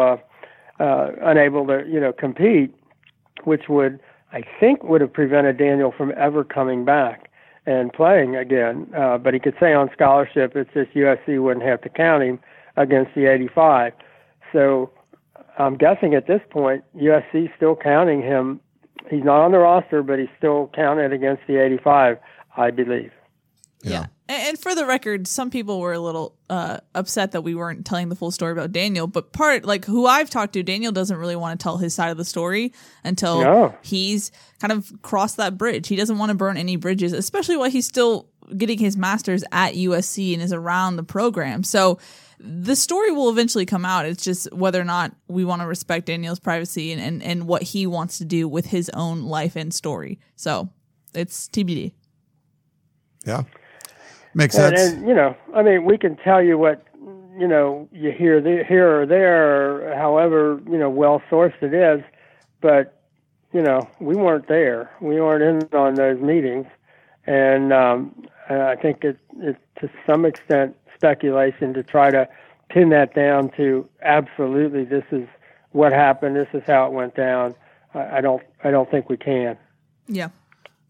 uh, 0.78 0.82
uh, 0.82 1.12
unable 1.22 1.66
to, 1.68 1.84
you 1.88 1.98
know, 1.98 2.12
compete, 2.12 2.74
which 3.44 3.68
would 3.68 3.98
I 4.32 4.42
think 4.60 4.82
would 4.84 5.00
have 5.00 5.12
prevented 5.12 5.56
Daniel 5.56 5.92
from 5.96 6.12
ever 6.16 6.44
coming 6.44 6.84
back 6.84 7.30
and 7.64 7.92
playing 7.92 8.36
again. 8.36 8.90
Uh, 8.96 9.16
but 9.18 9.32
he 9.32 9.40
could 9.40 9.54
stay 9.56 9.72
on 9.72 9.88
scholarship. 9.92 10.54
It's 10.54 10.70
just 10.74 10.92
USC 10.94 11.42
wouldn't 11.42 11.64
have 11.64 11.80
to 11.82 11.88
count 11.88 12.22
him 12.22 12.38
against 12.76 13.14
the 13.14 13.26
85. 13.26 13.94
So 14.52 14.90
I'm 15.58 15.76
guessing 15.76 16.14
at 16.14 16.26
this 16.26 16.42
point 16.50 16.84
USC 16.96 17.54
still 17.56 17.76
counting 17.76 18.20
him 18.20 18.60
he's 19.10 19.24
not 19.24 19.40
on 19.40 19.52
the 19.52 19.58
roster, 19.58 20.02
but 20.02 20.18
he's 20.18 20.28
still 20.38 20.70
counted 20.74 21.12
against 21.12 21.42
the 21.46 21.56
85, 21.62 22.18
I 22.56 22.70
believe. 22.70 23.12
Yeah. 23.82 24.06
And 24.28 24.48
and 24.48 24.58
for 24.58 24.74
the 24.74 24.84
record, 24.86 25.28
some 25.28 25.50
people 25.50 25.78
were 25.78 25.92
a 25.92 26.00
little 26.00 26.34
uh, 26.50 26.78
upset 26.96 27.30
that 27.32 27.42
we 27.42 27.54
weren't 27.54 27.86
telling 27.86 28.08
the 28.08 28.16
full 28.16 28.32
story 28.32 28.50
about 28.50 28.72
Daniel. 28.72 29.06
But 29.06 29.32
part, 29.32 29.64
like 29.64 29.84
who 29.84 30.06
I've 30.06 30.30
talked 30.30 30.54
to, 30.54 30.64
Daniel 30.64 30.90
doesn't 30.90 31.16
really 31.16 31.36
want 31.36 31.58
to 31.58 31.62
tell 31.62 31.76
his 31.76 31.94
side 31.94 32.10
of 32.10 32.16
the 32.16 32.24
story 32.24 32.72
until 33.04 33.40
No. 33.42 33.74
he's 33.82 34.32
kind 34.58 34.72
of 34.72 34.92
crossed 35.02 35.36
that 35.36 35.56
bridge. 35.56 35.86
He 35.86 35.94
doesn't 35.94 36.18
want 36.18 36.30
to 36.30 36.34
burn 36.34 36.56
any 36.56 36.74
bridges, 36.74 37.12
especially 37.12 37.56
while 37.56 37.70
he's 37.70 37.86
still 37.86 38.28
getting 38.56 38.78
his 38.78 38.96
master's 38.96 39.44
at 39.52 39.74
USC 39.74 40.32
and 40.34 40.42
is 40.42 40.52
around 40.52 40.96
the 40.96 41.04
program. 41.04 41.62
So 41.62 41.98
the 42.38 42.76
story 42.76 43.12
will 43.12 43.30
eventually 43.30 43.66
come 43.66 43.84
out. 43.84 44.04
It's 44.06 44.22
just 44.22 44.52
whether 44.52 44.80
or 44.80 44.84
not 44.84 45.14
we 45.28 45.44
want 45.44 45.62
to 45.62 45.66
respect 45.66 46.06
Daniel's 46.06 46.38
privacy 46.38 46.92
and, 46.92 47.00
and, 47.00 47.22
and 47.22 47.46
what 47.46 47.62
he 47.62 47.86
wants 47.86 48.18
to 48.18 48.24
do 48.24 48.46
with 48.48 48.66
his 48.66 48.90
own 48.90 49.22
life 49.22 49.56
and 49.56 49.72
story. 49.72 50.18
So 50.36 50.68
it's 51.14 51.48
TBD. 51.48 51.92
Yeah. 53.24 53.42
Makes 54.34 54.56
And, 54.56 54.76
sense. 54.76 54.92
and 54.92 55.08
you 55.08 55.14
know, 55.14 55.34
I 55.54 55.62
mean, 55.62 55.84
we 55.84 55.96
can 55.98 56.16
tell 56.16 56.42
you 56.42 56.58
what 56.58 56.82
you 57.38 57.46
know 57.48 57.88
you 57.92 58.12
hear 58.12 58.40
the, 58.40 58.64
here 58.66 59.02
or 59.02 59.06
there, 59.06 59.90
or 59.90 59.94
however 59.94 60.60
you 60.70 60.78
know 60.78 60.90
well 60.90 61.22
sourced 61.30 61.54
it 61.62 61.74
is, 61.74 62.04
but 62.60 63.02
you 63.52 63.62
know 63.62 63.88
we 64.00 64.14
weren't 64.14 64.48
there. 64.48 64.90
We 65.00 65.20
weren't 65.20 65.42
in 65.42 65.78
on 65.78 65.94
those 65.94 66.20
meetings, 66.20 66.66
and 67.26 67.72
um, 67.72 68.26
I 68.48 68.76
think 68.76 69.04
it, 69.04 69.18
it's 69.38 69.58
to 69.80 69.90
some 70.06 70.24
extent 70.24 70.76
speculation 70.96 71.74
to 71.74 71.82
try 71.82 72.10
to 72.10 72.28
pin 72.68 72.88
that 72.90 73.14
down 73.14 73.50
to 73.56 73.88
absolutely 74.02 74.84
this 74.84 75.04
is 75.12 75.28
what 75.72 75.92
happened. 75.92 76.36
This 76.36 76.48
is 76.52 76.62
how 76.66 76.86
it 76.86 76.92
went 76.92 77.14
down. 77.14 77.54
I, 77.94 78.18
I 78.18 78.20
don't. 78.20 78.42
I 78.64 78.70
don't 78.70 78.90
think 78.90 79.08
we 79.08 79.16
can. 79.16 79.56
Yeah. 80.08 80.28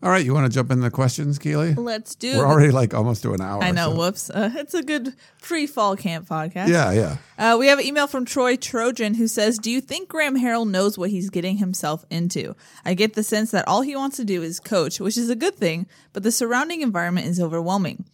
All 0.02 0.10
right, 0.10 0.24
you 0.24 0.34
want 0.34 0.44
to 0.46 0.54
jump 0.54 0.70
into 0.70 0.82
the 0.82 0.90
questions, 0.90 1.38
Keely? 1.38 1.74
Let's 1.74 2.14
do 2.14 2.36
We're 2.36 2.46
already 2.46 2.70
like 2.70 2.92
almost 2.92 3.22
to 3.22 3.32
an 3.32 3.40
hour. 3.40 3.62
I 3.64 3.70
know. 3.70 3.90
so- 3.90 3.96
Whoops. 3.96 4.28
Uh, 4.30 4.50
it's 4.54 4.74
a 4.74 4.82
good 4.82 5.14
pre-fall 5.40 5.96
camp 5.96 6.28
podcast. 6.28 6.68
Yeah, 6.68 6.92
yeah. 6.92 7.16
Uh, 7.38 7.56
we 7.58 7.66
have 7.68 7.78
an 7.78 7.86
email 7.86 8.06
from 8.06 8.26
Troy 8.26 8.56
Trojan 8.56 9.14
who 9.14 9.26
says, 9.26 9.58
"Do 9.58 9.70
you 9.70 9.80
think 9.80 10.08
Graham 10.08 10.36
Harrell 10.36 10.68
knows 10.68 10.98
what 10.98 11.10
he's 11.10 11.30
getting 11.30 11.56
himself 11.56 12.04
into? 12.10 12.54
I 12.84 12.92
get 12.92 13.14
the 13.14 13.22
sense 13.22 13.50
that 13.52 13.66
all 13.66 13.80
he 13.80 13.96
wants 13.96 14.16
to 14.18 14.24
do 14.24 14.42
is 14.42 14.60
coach, 14.60 15.00
which 15.00 15.16
is 15.16 15.30
a 15.30 15.34
good 15.36 15.56
thing, 15.56 15.86
but 16.12 16.22
the 16.22 16.30
surrounding 16.32 16.82
environment 16.82 17.26
is 17.26 17.40
overwhelming." 17.40 18.04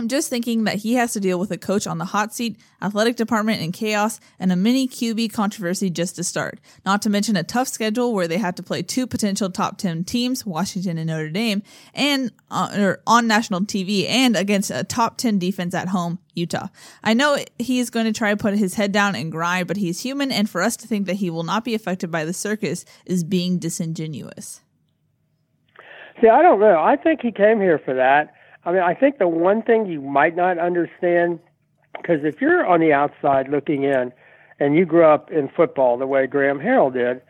I'm 0.00 0.08
just 0.08 0.30
thinking 0.30 0.64
that 0.64 0.76
he 0.76 0.94
has 0.94 1.12
to 1.12 1.20
deal 1.20 1.38
with 1.38 1.50
a 1.50 1.58
coach 1.58 1.86
on 1.86 1.98
the 1.98 2.06
hot 2.06 2.32
seat, 2.32 2.58
athletic 2.80 3.16
department 3.16 3.60
in 3.60 3.70
chaos, 3.70 4.18
and 4.38 4.50
a 4.50 4.56
mini 4.56 4.88
QB 4.88 5.30
controversy 5.30 5.90
just 5.90 6.16
to 6.16 6.24
start. 6.24 6.58
Not 6.86 7.02
to 7.02 7.10
mention 7.10 7.36
a 7.36 7.42
tough 7.42 7.68
schedule 7.68 8.14
where 8.14 8.26
they 8.26 8.38
have 8.38 8.54
to 8.54 8.62
play 8.62 8.80
two 8.80 9.06
potential 9.06 9.50
top 9.50 9.76
10 9.76 10.04
teams, 10.04 10.46
Washington 10.46 10.96
and 10.96 11.08
Notre 11.08 11.28
Dame, 11.28 11.62
and 11.92 12.32
uh, 12.50 12.70
or 12.78 13.02
on 13.06 13.26
national 13.26 13.60
TV 13.60 14.08
and 14.08 14.36
against 14.36 14.70
a 14.70 14.84
top 14.84 15.18
10 15.18 15.38
defense 15.38 15.74
at 15.74 15.88
home, 15.88 16.18
Utah. 16.32 16.68
I 17.04 17.12
know 17.12 17.36
he's 17.58 17.90
going 17.90 18.06
to 18.06 18.12
try 18.14 18.30
to 18.30 18.38
put 18.38 18.54
his 18.54 18.76
head 18.76 18.92
down 18.92 19.14
and 19.14 19.30
grind, 19.30 19.68
but 19.68 19.76
he's 19.76 20.00
human, 20.00 20.32
and 20.32 20.48
for 20.48 20.62
us 20.62 20.78
to 20.78 20.88
think 20.88 21.08
that 21.08 21.16
he 21.16 21.28
will 21.28 21.42
not 21.42 21.62
be 21.62 21.74
affected 21.74 22.10
by 22.10 22.24
the 22.24 22.32
circus 22.32 22.86
is 23.04 23.22
being 23.22 23.58
disingenuous. 23.58 24.62
See, 26.22 26.28
I 26.28 26.40
don't 26.40 26.58
know. 26.58 26.80
I 26.80 26.96
think 26.96 27.20
he 27.20 27.32
came 27.32 27.60
here 27.60 27.78
for 27.84 27.92
that. 27.92 28.32
I 28.64 28.72
mean, 28.72 28.82
I 28.82 28.94
think 28.94 29.18
the 29.18 29.28
one 29.28 29.62
thing 29.62 29.86
you 29.86 30.00
might 30.00 30.36
not 30.36 30.58
understand, 30.58 31.38
because 31.96 32.24
if 32.24 32.40
you're 32.40 32.66
on 32.66 32.80
the 32.80 32.92
outside 32.92 33.48
looking 33.48 33.84
in, 33.84 34.12
and 34.60 34.76
you 34.76 34.84
grew 34.84 35.04
up 35.04 35.30
in 35.32 35.48
football 35.48 35.96
the 35.96 36.06
way 36.06 36.26
Graham 36.26 36.60
Harrell 36.60 36.92
did, 36.92 37.22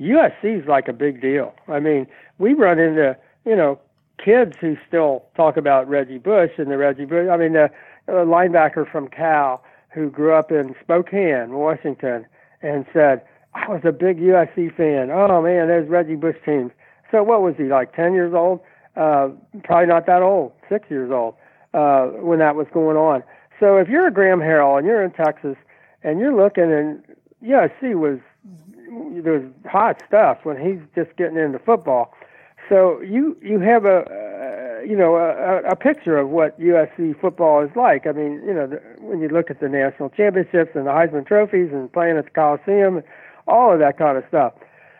USC 0.00 0.62
is 0.62 0.66
like 0.66 0.88
a 0.88 0.94
big 0.94 1.20
deal. 1.20 1.54
I 1.68 1.78
mean, 1.78 2.06
we 2.38 2.54
run 2.54 2.78
into 2.78 3.16
you 3.44 3.54
know 3.54 3.78
kids 4.22 4.56
who 4.60 4.76
still 4.88 5.24
talk 5.36 5.56
about 5.56 5.88
Reggie 5.88 6.18
Bush 6.18 6.52
and 6.56 6.70
the 6.70 6.78
Reggie 6.78 7.04
Bush. 7.04 7.28
I 7.30 7.36
mean, 7.36 7.52
the, 7.52 7.70
the 8.06 8.12
linebacker 8.12 8.90
from 8.90 9.08
Cal 9.08 9.62
who 9.90 10.10
grew 10.10 10.32
up 10.34 10.50
in 10.50 10.74
Spokane, 10.82 11.50
Washington, 11.50 12.24
and 12.62 12.86
said, 12.92 13.22
"I 13.54 13.68
was 13.68 13.82
a 13.84 13.92
big 13.92 14.18
USC 14.18 14.74
fan. 14.74 15.10
Oh 15.10 15.42
man, 15.42 15.68
those 15.68 15.88
Reggie 15.88 16.16
Bush 16.16 16.36
teams." 16.44 16.72
So 17.10 17.22
what 17.22 17.42
was 17.42 17.56
he 17.58 17.64
like? 17.64 17.94
Ten 17.94 18.14
years 18.14 18.32
old? 18.32 18.60
Uh, 18.96 19.28
probably 19.64 19.86
not 19.86 20.06
that 20.06 20.22
old. 20.22 20.52
Six 20.70 20.90
years 20.90 21.10
old 21.10 21.34
uh, 21.74 22.06
when 22.06 22.38
that 22.38 22.56
was 22.56 22.66
going 22.72 22.96
on. 22.96 23.22
So 23.58 23.76
if 23.76 23.88
you're 23.88 24.06
a 24.06 24.12
Graham 24.12 24.40
Harrell 24.40 24.78
and 24.78 24.86
you're 24.86 25.04
in 25.04 25.10
Texas 25.10 25.56
and 26.02 26.18
you're 26.18 26.34
looking 26.34 26.72
and 26.72 27.04
USC 27.44 27.94
was 27.94 28.18
there's 29.22 29.48
hot 29.70 30.02
stuff 30.06 30.38
when 30.44 30.56
he's 30.56 30.80
just 30.94 31.16
getting 31.16 31.36
into 31.36 31.58
football. 31.58 32.14
So 32.68 33.00
you 33.00 33.36
you 33.42 33.58
have 33.60 33.84
a 33.84 34.80
uh, 34.80 34.82
you 34.82 34.96
know 34.96 35.16
a, 35.16 35.62
a 35.70 35.76
picture 35.76 36.18
of 36.18 36.28
what 36.28 36.58
USC 36.60 37.20
football 37.20 37.62
is 37.62 37.70
like. 37.76 38.06
I 38.06 38.12
mean, 38.12 38.42
you 38.46 38.54
know, 38.54 38.66
the, 38.66 38.76
when 39.00 39.20
you 39.20 39.28
look 39.28 39.50
at 39.50 39.60
the 39.60 39.68
national 39.68 40.10
championships 40.10 40.72
and 40.74 40.86
the 40.86 40.90
Heisman 40.90 41.26
trophies 41.26 41.70
and 41.72 41.92
playing 41.92 42.16
at 42.16 42.24
the 42.24 42.30
Coliseum, 42.30 43.02
all 43.46 43.72
of 43.72 43.78
that 43.80 43.98
kind 43.98 44.16
of 44.16 44.24
stuff. 44.28 44.54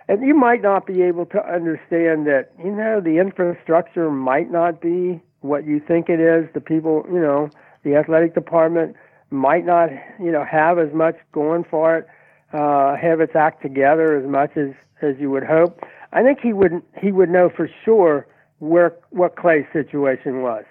And 0.08 0.26
you 0.26 0.34
might 0.34 0.62
not 0.62 0.86
be 0.86 1.02
able 1.02 1.26
to 1.26 1.46
understand 1.46 2.26
that 2.26 2.50
you 2.58 2.72
know 2.72 3.00
the 3.00 3.18
infrastructure 3.18 4.10
might 4.10 4.50
not 4.50 4.80
be 4.80 5.20
what 5.41 5.66
you 5.66 5.80
think 5.80 6.09
it 6.09 6.20
is. 6.20 6.49
The 6.55 6.61
people, 6.61 7.05
you 7.09 7.20
know, 7.20 7.51
the 7.82 7.97
athletic 7.97 8.34
department 8.34 8.97
might 9.30 9.64
not 9.64 9.91
you 10.18 10.30
know 10.30 10.45
have 10.45 10.78
as 10.78 10.93
much 10.93 11.16
going 11.32 11.64
for 11.64 11.97
it 11.97 12.07
uh, 12.53 12.97
have 12.97 13.20
its 13.20 13.36
act 13.36 13.62
together 13.62 14.16
as 14.18 14.28
much 14.28 14.57
as 14.57 14.70
as 15.03 15.16
you 15.18 15.30
would 15.30 15.45
hope. 15.45 15.80
I 16.12 16.22
think 16.22 16.41
he 16.41 16.53
would 16.53 16.82
he 17.01 17.12
would 17.12 17.30
know 17.30 17.49
for 17.49 17.70
sure 17.84 18.26
where 18.59 18.95
what 19.11 19.36
Clay's 19.36 19.66
situation 19.72 20.43
was. 20.43 20.64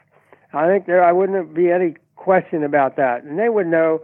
I 0.53 0.67
think 0.67 0.85
there 0.85 1.03
I 1.03 1.11
wouldn't 1.11 1.53
be 1.53 1.71
any 1.71 1.95
question 2.15 2.63
about 2.63 2.97
that, 2.97 3.23
and 3.23 3.39
they 3.39 3.49
would 3.49 3.67
know 3.67 4.01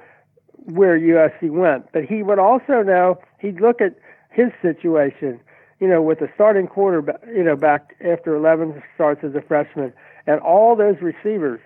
where 0.66 0.98
USC 0.98 1.52
went. 1.52 1.92
But 1.92 2.06
he 2.06 2.24
would 2.24 2.40
also 2.40 2.82
know 2.82 3.20
he'd 3.40 3.60
look 3.60 3.82
at 3.82 3.96
his 4.32 4.52
situation, 4.62 5.40
you 5.80 5.88
know, 5.88 6.02
with 6.02 6.20
the 6.20 6.30
starting 6.34 6.68
quarterback, 6.68 7.22
you 7.28 7.44
know, 7.44 7.56
back 7.56 7.96
after 8.06 8.36
11 8.36 8.82
starts 8.96 9.24
as 9.24 9.36
a 9.36 9.42
freshman, 9.42 9.94
and 10.28 10.40
all 10.42 10.76
those 10.76 10.96
receivers, 11.02 11.60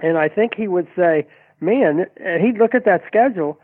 and 0.00 0.18
I 0.18 0.28
think 0.28 0.54
he 0.54 0.68
would 0.68 0.88
say, 0.96 1.26
man, 1.60 2.06
and 2.16 2.42
he'd 2.42 2.58
look 2.58 2.74
at 2.74 2.84
that 2.84 3.02
schedule 3.06 3.58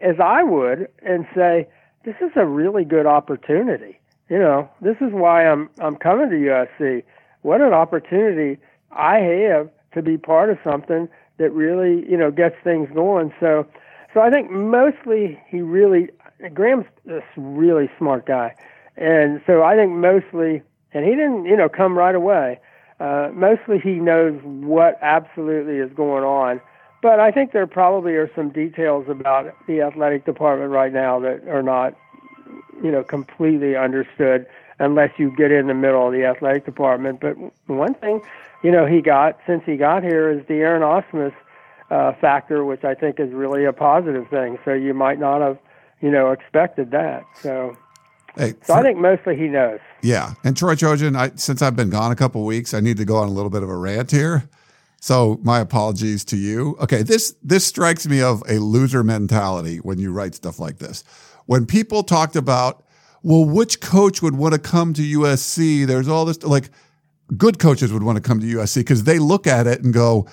as 0.00 0.16
I 0.22 0.42
would 0.42 0.88
and 1.02 1.26
say, 1.34 1.68
this 2.04 2.16
is 2.20 2.30
a 2.36 2.46
really 2.46 2.84
good 2.84 3.06
opportunity. 3.06 4.00
You 4.28 4.38
know, 4.38 4.70
this 4.80 4.96
is 5.00 5.12
why 5.12 5.46
I'm 5.46 5.68
I'm 5.80 5.96
coming 5.96 6.30
to 6.30 6.36
USC. 6.36 7.02
What 7.42 7.60
an 7.60 7.72
opportunity 7.72 8.60
I 8.92 9.18
have 9.18 9.68
to 9.92 10.02
be 10.02 10.16
part 10.16 10.50
of 10.50 10.58
something 10.62 11.08
that 11.38 11.50
really, 11.50 12.08
you 12.08 12.16
know, 12.16 12.30
gets 12.30 12.54
things 12.62 12.88
going. 12.94 13.32
So 13.40 13.66
so 14.14 14.20
I 14.20 14.30
think 14.30 14.50
mostly 14.50 15.38
he 15.48 15.60
really 15.60 16.08
Graham's 16.54 16.86
a 17.08 17.20
really 17.36 17.90
smart 17.98 18.24
guy. 18.26 18.54
And 18.96 19.42
so 19.46 19.62
I 19.62 19.76
think 19.76 19.90
mostly 19.92 20.62
and 20.92 21.04
he 21.04 21.10
didn't, 21.10 21.44
you 21.44 21.56
know, 21.56 21.68
come 21.68 21.98
right 21.98 22.14
away. 22.14 22.60
Uh, 23.00 23.30
mostly 23.32 23.78
he 23.78 23.92
knows 23.92 24.38
what 24.42 24.98
absolutely 25.00 25.78
is 25.78 25.90
going 25.94 26.22
on. 26.22 26.60
But 27.02 27.18
I 27.18 27.30
think 27.30 27.52
there 27.52 27.66
probably 27.66 28.12
are 28.12 28.30
some 28.36 28.50
details 28.50 29.06
about 29.08 29.54
the 29.66 29.80
athletic 29.80 30.26
department 30.26 30.70
right 30.70 30.92
now 30.92 31.18
that 31.20 31.48
are 31.48 31.62
not, 31.62 31.96
you 32.82 32.90
know, 32.90 33.02
completely 33.02 33.74
understood 33.74 34.46
unless 34.78 35.10
you 35.18 35.34
get 35.34 35.50
in 35.50 35.66
the 35.66 35.74
middle 35.74 36.06
of 36.06 36.12
the 36.12 36.24
athletic 36.24 36.66
department. 36.66 37.20
But 37.20 37.36
one 37.66 37.94
thing, 37.94 38.20
you 38.62 38.70
know, 38.70 38.84
he 38.84 39.00
got 39.00 39.38
since 39.46 39.62
he 39.64 39.76
got 39.76 40.02
here 40.02 40.30
is 40.30 40.46
the 40.46 40.56
Aaron 40.56 40.82
Ausmus 40.82 41.32
uh, 41.90 42.12
factor, 42.20 42.64
which 42.64 42.84
I 42.84 42.94
think 42.94 43.18
is 43.18 43.32
really 43.32 43.64
a 43.64 43.72
positive 43.72 44.28
thing. 44.28 44.58
So 44.64 44.74
you 44.74 44.92
might 44.92 45.18
not 45.18 45.40
have, 45.40 45.58
you 46.02 46.10
know, 46.10 46.32
expected 46.32 46.90
that. 46.90 47.24
So, 47.40 47.76
Hey, 48.36 48.54
so 48.62 48.74
I 48.74 48.82
think 48.82 48.98
mostly 48.98 49.36
he 49.36 49.48
knows. 49.48 49.80
Yeah, 50.02 50.34
and 50.44 50.56
Troy 50.56 50.74
Trojan, 50.74 51.16
I, 51.16 51.32
since 51.34 51.62
I've 51.62 51.76
been 51.76 51.90
gone 51.90 52.12
a 52.12 52.16
couple 52.16 52.44
weeks, 52.44 52.74
I 52.74 52.80
need 52.80 52.96
to 52.98 53.04
go 53.04 53.16
on 53.16 53.28
a 53.28 53.32
little 53.32 53.50
bit 53.50 53.62
of 53.62 53.68
a 53.68 53.76
rant 53.76 54.10
here. 54.10 54.48
So 55.00 55.40
my 55.42 55.60
apologies 55.60 56.24
to 56.26 56.36
you. 56.36 56.76
Okay, 56.80 57.02
this 57.02 57.34
this 57.42 57.66
strikes 57.66 58.06
me 58.06 58.20
of 58.20 58.42
a 58.48 58.58
loser 58.58 59.02
mentality 59.02 59.78
when 59.78 59.98
you 59.98 60.12
write 60.12 60.34
stuff 60.34 60.58
like 60.58 60.78
this. 60.78 61.02
When 61.46 61.66
people 61.66 62.02
talked 62.02 62.36
about, 62.36 62.84
well, 63.22 63.44
which 63.44 63.80
coach 63.80 64.22
would 64.22 64.36
want 64.36 64.54
to 64.54 64.60
come 64.60 64.92
to 64.92 65.02
USC? 65.02 65.86
There's 65.86 66.06
all 66.06 66.26
this 66.26 66.42
like 66.42 66.70
good 67.36 67.58
coaches 67.58 67.92
would 67.92 68.02
want 68.02 68.16
to 68.16 68.22
come 68.22 68.40
to 68.40 68.46
USC 68.46 68.76
because 68.76 69.04
they 69.04 69.18
look 69.18 69.46
at 69.46 69.66
it 69.66 69.82
and 69.82 69.94
go, 69.94 70.26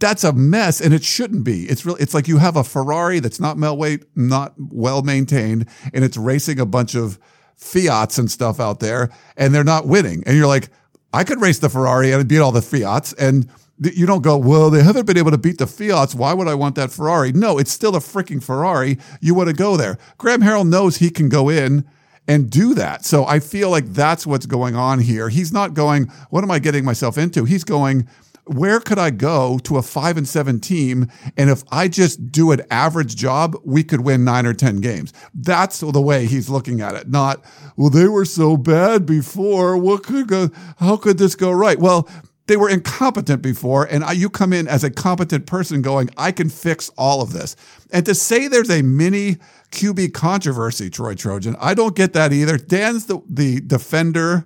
that's 0.00 0.24
a 0.24 0.32
mess 0.32 0.80
and 0.80 0.92
it 0.92 1.04
shouldn't 1.04 1.44
be. 1.44 1.64
It's 1.64 1.86
really 1.86 2.02
it's 2.02 2.14
like 2.14 2.28
you 2.28 2.38
have 2.38 2.56
a 2.56 2.64
Ferrari 2.64 3.20
that's 3.20 3.40
not 3.40 3.58
well 3.58 3.96
not 4.14 4.54
well 4.58 5.02
maintained 5.02 5.66
and 5.94 6.04
it's 6.04 6.16
racing 6.16 6.60
a 6.60 6.66
bunch 6.66 6.94
of 6.94 7.18
Fiats 7.60 8.18
and 8.18 8.30
stuff 8.30 8.58
out 8.58 8.80
there 8.80 9.10
and 9.36 9.54
they're 9.54 9.64
not 9.64 9.86
winning. 9.86 10.22
And 10.26 10.36
you're 10.36 10.46
like, 10.46 10.70
I 11.12 11.24
could 11.24 11.40
race 11.40 11.58
the 11.58 11.68
Ferrari 11.68 12.12
and 12.12 12.28
beat 12.28 12.38
all 12.38 12.52
the 12.52 12.62
Fiats 12.62 13.12
and 13.14 13.48
you 13.78 14.04
don't 14.06 14.22
go, 14.22 14.36
well, 14.36 14.68
they 14.68 14.82
haven't 14.82 15.06
been 15.06 15.16
able 15.16 15.30
to 15.30 15.38
beat 15.38 15.58
the 15.58 15.66
Fiats. 15.66 16.14
Why 16.14 16.34
would 16.34 16.48
I 16.48 16.54
want 16.54 16.74
that 16.74 16.90
Ferrari? 16.90 17.32
No, 17.32 17.58
it's 17.58 17.70
still 17.70 17.96
a 17.96 18.00
freaking 18.00 18.42
Ferrari. 18.42 18.98
You 19.20 19.34
want 19.34 19.48
to 19.48 19.54
go 19.54 19.76
there. 19.76 19.98
Graham 20.18 20.42
Harrell 20.42 20.68
knows 20.68 20.96
he 20.96 21.10
can 21.10 21.28
go 21.28 21.48
in 21.48 21.86
and 22.28 22.50
do 22.50 22.74
that. 22.74 23.04
So 23.04 23.24
I 23.24 23.40
feel 23.40 23.70
like 23.70 23.86
that's 23.86 24.26
what's 24.26 24.46
going 24.46 24.76
on 24.76 24.98
here. 24.98 25.30
He's 25.30 25.52
not 25.52 25.74
going, 25.74 26.06
what 26.28 26.44
am 26.44 26.50
I 26.50 26.58
getting 26.58 26.84
myself 26.84 27.16
into? 27.16 27.44
He's 27.44 27.64
going, 27.64 28.06
where 28.50 28.80
could 28.80 28.98
I 28.98 29.10
go 29.10 29.58
to 29.60 29.76
a 29.76 29.82
five 29.82 30.16
and 30.16 30.26
seven 30.26 30.58
team? 30.58 31.06
And 31.36 31.48
if 31.48 31.62
I 31.70 31.86
just 31.86 32.32
do 32.32 32.50
an 32.50 32.62
average 32.68 33.14
job, 33.14 33.56
we 33.64 33.84
could 33.84 34.00
win 34.00 34.24
nine 34.24 34.44
or 34.44 34.52
10 34.52 34.80
games. 34.80 35.12
That's 35.32 35.78
the 35.78 36.00
way 36.00 36.26
he's 36.26 36.50
looking 36.50 36.80
at 36.80 36.96
it. 36.96 37.08
Not, 37.08 37.44
well, 37.76 37.90
they 37.90 38.08
were 38.08 38.24
so 38.24 38.56
bad 38.56 39.06
before. 39.06 39.76
What 39.76 40.02
could 40.02 40.26
go, 40.26 40.50
how 40.78 40.96
could 40.96 41.18
this 41.18 41.36
go 41.36 41.52
right? 41.52 41.78
Well, 41.78 42.08
they 42.48 42.56
were 42.56 42.68
incompetent 42.68 43.42
before, 43.42 43.84
and 43.84 44.02
you 44.18 44.28
come 44.28 44.52
in 44.52 44.66
as 44.66 44.82
a 44.82 44.90
competent 44.90 45.46
person 45.46 45.82
going, 45.82 46.10
I 46.16 46.32
can 46.32 46.48
fix 46.48 46.90
all 46.98 47.22
of 47.22 47.32
this. 47.32 47.54
And 47.92 48.04
to 48.06 48.14
say 48.16 48.48
there's 48.48 48.70
a 48.70 48.82
mini 48.82 49.36
QB 49.70 50.12
controversy, 50.12 50.90
Troy 50.90 51.14
Trojan, 51.14 51.54
I 51.60 51.74
don't 51.74 51.94
get 51.94 52.14
that 52.14 52.32
either. 52.32 52.58
Dan's 52.58 53.06
the, 53.06 53.20
the 53.28 53.60
defender 53.60 54.44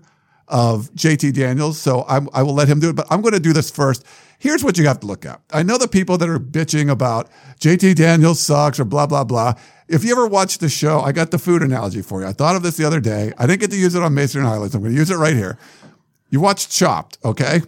of 0.49 0.91
JT 0.95 1.35
Daniels. 1.35 1.81
So 1.81 2.05
I'm, 2.09 2.29
I 2.33 2.43
will 2.43 2.55
let 2.55 2.69
him 2.69 2.81
do 2.81 2.91
it, 2.91 2.97
but 2.97 3.07
I'm 3.11 3.23
going 3.23 3.35
to 3.35 3.41
do 3.41 3.53
this 3.53 3.71
first. 3.71 4.05
Here's 4.39 4.63
what 4.63 4.77
you 4.77 4.87
have 4.87 5.01
to 5.01 5.07
look 5.07 5.25
at. 5.25 5.41
I 5.53 5.63
know 5.63 5.79
the 5.79 5.89
people 5.89 6.19
that 6.19 6.29
are 6.29 6.39
bitching 6.39 6.91
about 6.91 7.31
JT 7.61 7.95
Daniels 7.97 8.41
sucks 8.41 8.79
or 8.79 8.85
blah, 8.85 9.07
blah, 9.07 9.25
blah. 9.25 9.55
If 9.89 10.05
you 10.05 10.13
ever 10.13 10.27
watch 10.27 10.59
the 10.59 10.69
show, 10.69 11.01
I 11.01 11.13
got 11.13 11.31
the 11.31 11.39
food 11.39 11.63
analogy 11.63 12.03
for 12.03 12.21
you. 12.21 12.27
I 12.27 12.33
thought 12.33 12.57
of 12.57 12.63
this 12.63 12.77
the 12.77 12.85
other 12.85 13.01
day. 13.01 13.33
I 13.39 13.47
didn't 13.47 13.61
get 13.61 13.71
to 13.71 13.77
use 13.77 13.95
it 13.95 14.03
on 14.03 14.15
Mason 14.15 14.41
and 14.41 14.49
Ireland. 14.49 14.75
I'm 14.75 14.81
going 14.81 14.93
to 14.93 14.99
use 14.99 15.11
it 15.11 15.17
right 15.17 15.35
here. 15.35 15.59
You 16.31 16.41
watched 16.41 16.71
Chopped, 16.71 17.19
okay? 17.25 17.63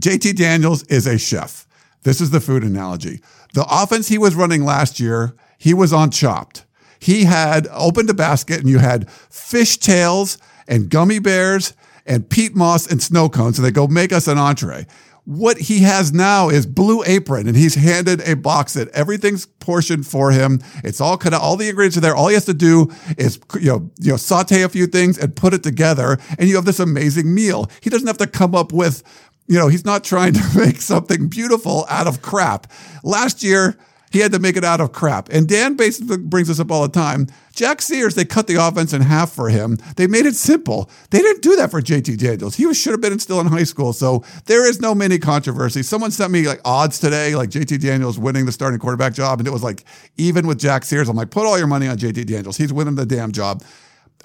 JT 0.00 0.36
Daniels 0.36 0.84
is 0.84 1.06
a 1.06 1.18
chef. 1.18 1.66
This 2.02 2.20
is 2.20 2.30
the 2.30 2.40
food 2.40 2.64
analogy. 2.64 3.20
The 3.54 3.66
offense 3.68 4.08
he 4.08 4.18
was 4.18 4.34
running 4.34 4.64
last 4.64 5.00
year, 5.00 5.34
he 5.58 5.74
was 5.74 5.92
on 5.92 6.10
Chopped. 6.10 6.64
He 7.00 7.24
had 7.24 7.68
opened 7.70 8.10
a 8.10 8.14
basket 8.14 8.60
and 8.60 8.68
you 8.68 8.78
had 8.78 9.10
fish 9.10 9.76
tails 9.78 10.38
and 10.68 10.88
gummy 10.88 11.18
bears 11.18 11.74
and 12.06 12.28
peat 12.28 12.54
moss 12.54 12.86
and 12.86 13.02
snow 13.02 13.28
cones. 13.28 13.58
And 13.58 13.66
they 13.66 13.72
go, 13.72 13.88
make 13.88 14.12
us 14.12 14.28
an 14.28 14.38
entree. 14.38 14.86
What 15.24 15.58
he 15.58 15.80
has 15.80 16.12
now 16.12 16.48
is 16.48 16.64
blue 16.64 17.02
apron 17.04 17.48
and 17.48 17.56
he's 17.56 17.74
handed 17.74 18.26
a 18.26 18.34
box 18.34 18.72
that 18.74 18.88
everything's 18.88 19.44
portioned 19.44 20.06
for 20.06 20.30
him. 20.30 20.60
It's 20.82 21.02
all 21.02 21.18
cut 21.18 21.34
out. 21.34 21.42
All 21.42 21.56
the 21.56 21.68
ingredients 21.68 21.98
are 21.98 22.00
there. 22.00 22.16
All 22.16 22.28
he 22.28 22.34
has 22.34 22.46
to 22.46 22.54
do 22.54 22.90
is, 23.18 23.38
you 23.60 23.66
know, 23.66 23.90
you 24.00 24.12
know, 24.12 24.16
saute 24.16 24.62
a 24.62 24.68
few 24.70 24.86
things 24.86 25.18
and 25.18 25.36
put 25.36 25.52
it 25.52 25.62
together. 25.62 26.16
And 26.38 26.48
you 26.48 26.56
have 26.56 26.64
this 26.64 26.80
amazing 26.80 27.34
meal. 27.34 27.70
He 27.82 27.90
doesn't 27.90 28.06
have 28.06 28.16
to 28.18 28.26
come 28.26 28.54
up 28.54 28.72
with, 28.72 29.02
you 29.46 29.58
know, 29.58 29.68
he's 29.68 29.84
not 29.84 30.02
trying 30.02 30.32
to 30.32 30.42
make 30.56 30.76
something 30.76 31.28
beautiful 31.28 31.84
out 31.90 32.06
of 32.06 32.22
crap. 32.22 32.72
Last 33.04 33.42
year, 33.42 33.76
he 34.10 34.20
had 34.20 34.32
to 34.32 34.38
make 34.38 34.56
it 34.56 34.64
out 34.64 34.80
of 34.80 34.92
crap. 34.92 35.28
And 35.30 35.48
Dan 35.48 35.74
basically 35.74 36.18
brings 36.18 36.48
this 36.48 36.60
up 36.60 36.70
all 36.70 36.82
the 36.82 36.88
time. 36.88 37.26
Jack 37.54 37.82
Sears, 37.82 38.14
they 38.14 38.24
cut 38.24 38.46
the 38.46 38.54
offense 38.54 38.92
in 38.92 39.02
half 39.02 39.30
for 39.30 39.48
him. 39.48 39.78
They 39.96 40.06
made 40.06 40.26
it 40.26 40.36
simple. 40.36 40.90
They 41.10 41.18
didn't 41.18 41.42
do 41.42 41.56
that 41.56 41.70
for 41.70 41.80
JT 41.80 42.18
Daniels. 42.18 42.54
He 42.54 42.66
was, 42.66 42.76
should 42.76 42.92
have 42.92 43.00
been 43.00 43.18
still 43.18 43.40
in 43.40 43.46
high 43.46 43.64
school. 43.64 43.92
So 43.92 44.24
there 44.46 44.68
is 44.68 44.80
no 44.80 44.94
mini 44.94 45.18
controversy. 45.18 45.82
Someone 45.82 46.10
sent 46.10 46.32
me 46.32 46.46
like 46.46 46.60
odds 46.64 46.98
today, 46.98 47.34
like 47.34 47.50
JT 47.50 47.80
Daniels 47.80 48.18
winning 48.18 48.46
the 48.46 48.52
starting 48.52 48.78
quarterback 48.78 49.12
job. 49.12 49.40
And 49.40 49.48
it 49.48 49.52
was 49.52 49.62
like 49.62 49.84
even 50.16 50.46
with 50.46 50.58
Jack 50.58 50.84
Sears. 50.84 51.08
I'm 51.08 51.16
like, 51.16 51.30
put 51.30 51.46
all 51.46 51.58
your 51.58 51.66
money 51.66 51.88
on 51.88 51.96
JT 51.98 52.26
Daniels. 52.26 52.56
He's 52.56 52.72
winning 52.72 52.94
the 52.94 53.06
damn 53.06 53.32
job. 53.32 53.62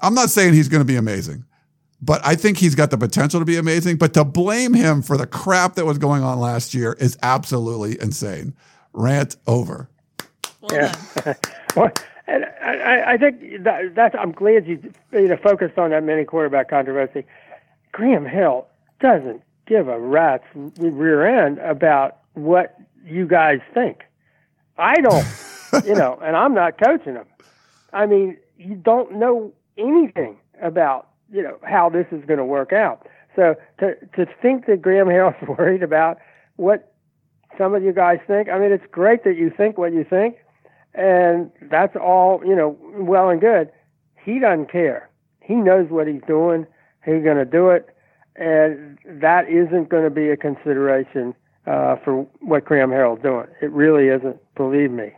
I'm 0.02 0.14
not 0.14 0.30
saying 0.30 0.54
he's 0.54 0.70
going 0.70 0.82
to 0.82 0.86
be 0.86 0.96
amazing 0.96 1.46
but 2.06 2.20
I 2.26 2.36
think 2.36 2.58
he's 2.58 2.76
got 2.76 2.92
the 2.92 2.98
potential 2.98 3.40
to 3.40 3.46
be 3.46 3.56
amazing. 3.56 3.96
But 3.96 4.14
to 4.16 4.26
blame 4.26 4.74
him 4.74 5.02
for 5.02 5.16
the 5.16 5.26
crap 5.26 5.76
that 5.76 5.86
was 5.86 5.98
going 5.98 6.22
on 6.22 6.38
last 6.38 6.74
year 6.74 6.98
is 7.00 7.18
absolutely 7.24 7.98
insane. 8.02 8.54
Rant 8.94 9.36
over. 9.48 9.90
Well 10.62 10.72
yeah. 10.74 11.34
well, 11.76 11.92
and 12.28 12.46
I, 12.64 13.14
I 13.14 13.18
think 13.18 13.64
that, 13.64 13.96
that's. 13.96 14.16
I'm 14.18 14.32
glad 14.32 14.66
you 14.66 14.80
you 15.12 15.28
know 15.28 15.38
focused 15.38 15.78
on 15.78 15.90
that 15.90 16.04
mini 16.04 16.24
quarterback 16.24 16.70
controversy. 16.70 17.26
Graham 17.92 18.26
Harrell 18.26 18.66
doesn't 19.00 19.42
give 19.66 19.88
a 19.88 20.00
rat's 20.00 20.46
rear 20.54 21.26
end 21.26 21.60
about 21.60 22.20
what 22.34 22.80
you 23.06 23.28
guys 23.28 23.60
think. 23.74 24.04
I 24.78 24.96
don't, 24.96 25.26
you 25.86 25.96
know, 25.96 26.18
and 26.24 26.36
I'm 26.36 26.54
not 26.54 26.82
coaching 26.82 27.16
him. 27.16 27.26
I 27.92 28.06
mean, 28.06 28.38
you 28.58 28.76
don't 28.76 29.14
know 29.16 29.54
anything 29.78 30.38
about 30.62 31.10
you 31.32 31.42
know 31.42 31.58
how 31.64 31.90
this 31.90 32.08
is 32.12 32.24
going 32.26 32.40
to 32.40 32.46
work 32.46 32.74
out. 32.74 33.08
So 33.36 33.56
to 33.80 33.96
to 34.16 34.26
think 34.42 34.66
that 34.68 34.82
Graham 34.82 35.08
Harrell's 35.08 35.48
worried 35.58 35.84
about 35.84 36.20
what 36.56 36.93
some 37.58 37.76
of 37.76 37.84
you 37.84 37.94
guys 37.94 38.20
think. 38.28 38.50
I 38.50 38.60
mean, 38.60 38.72
it's 38.72 38.86
great 38.92 39.24
that 39.24 39.38
you 39.38 39.52
think 39.56 39.78
what 39.78 39.94
you 39.94 40.04
think, 40.04 40.38
and 40.94 41.52
that's 41.62 41.96
all 41.96 42.42
you 42.46 42.56
know, 42.56 42.78
well 42.96 43.30
and 43.30 43.42
good. 43.42 43.72
He 44.24 44.40
doesn't 44.40 44.72
care. 44.72 45.10
He 45.42 45.56
knows 45.56 45.90
what 45.90 46.08
he's 46.08 46.22
doing. 46.28 46.66
He's 47.06 47.24
going 47.24 47.38
to 47.38 47.46
do 47.46 47.70
it, 47.70 47.90
and 48.36 48.98
that 49.06 49.50
isn't 49.50 49.90
going 49.90 50.04
to 50.04 50.10
be 50.10 50.30
a 50.30 50.38
consideration 50.38 51.36
uh, 51.68 51.98
for 52.04 52.28
what 52.40 52.66
Graham 52.66 52.90
Harrell's 52.90 53.22
doing. 53.22 53.48
It 53.62 53.72
really 53.72 54.08
isn't. 54.08 54.38
Believe 54.56 54.92
me. 54.92 55.12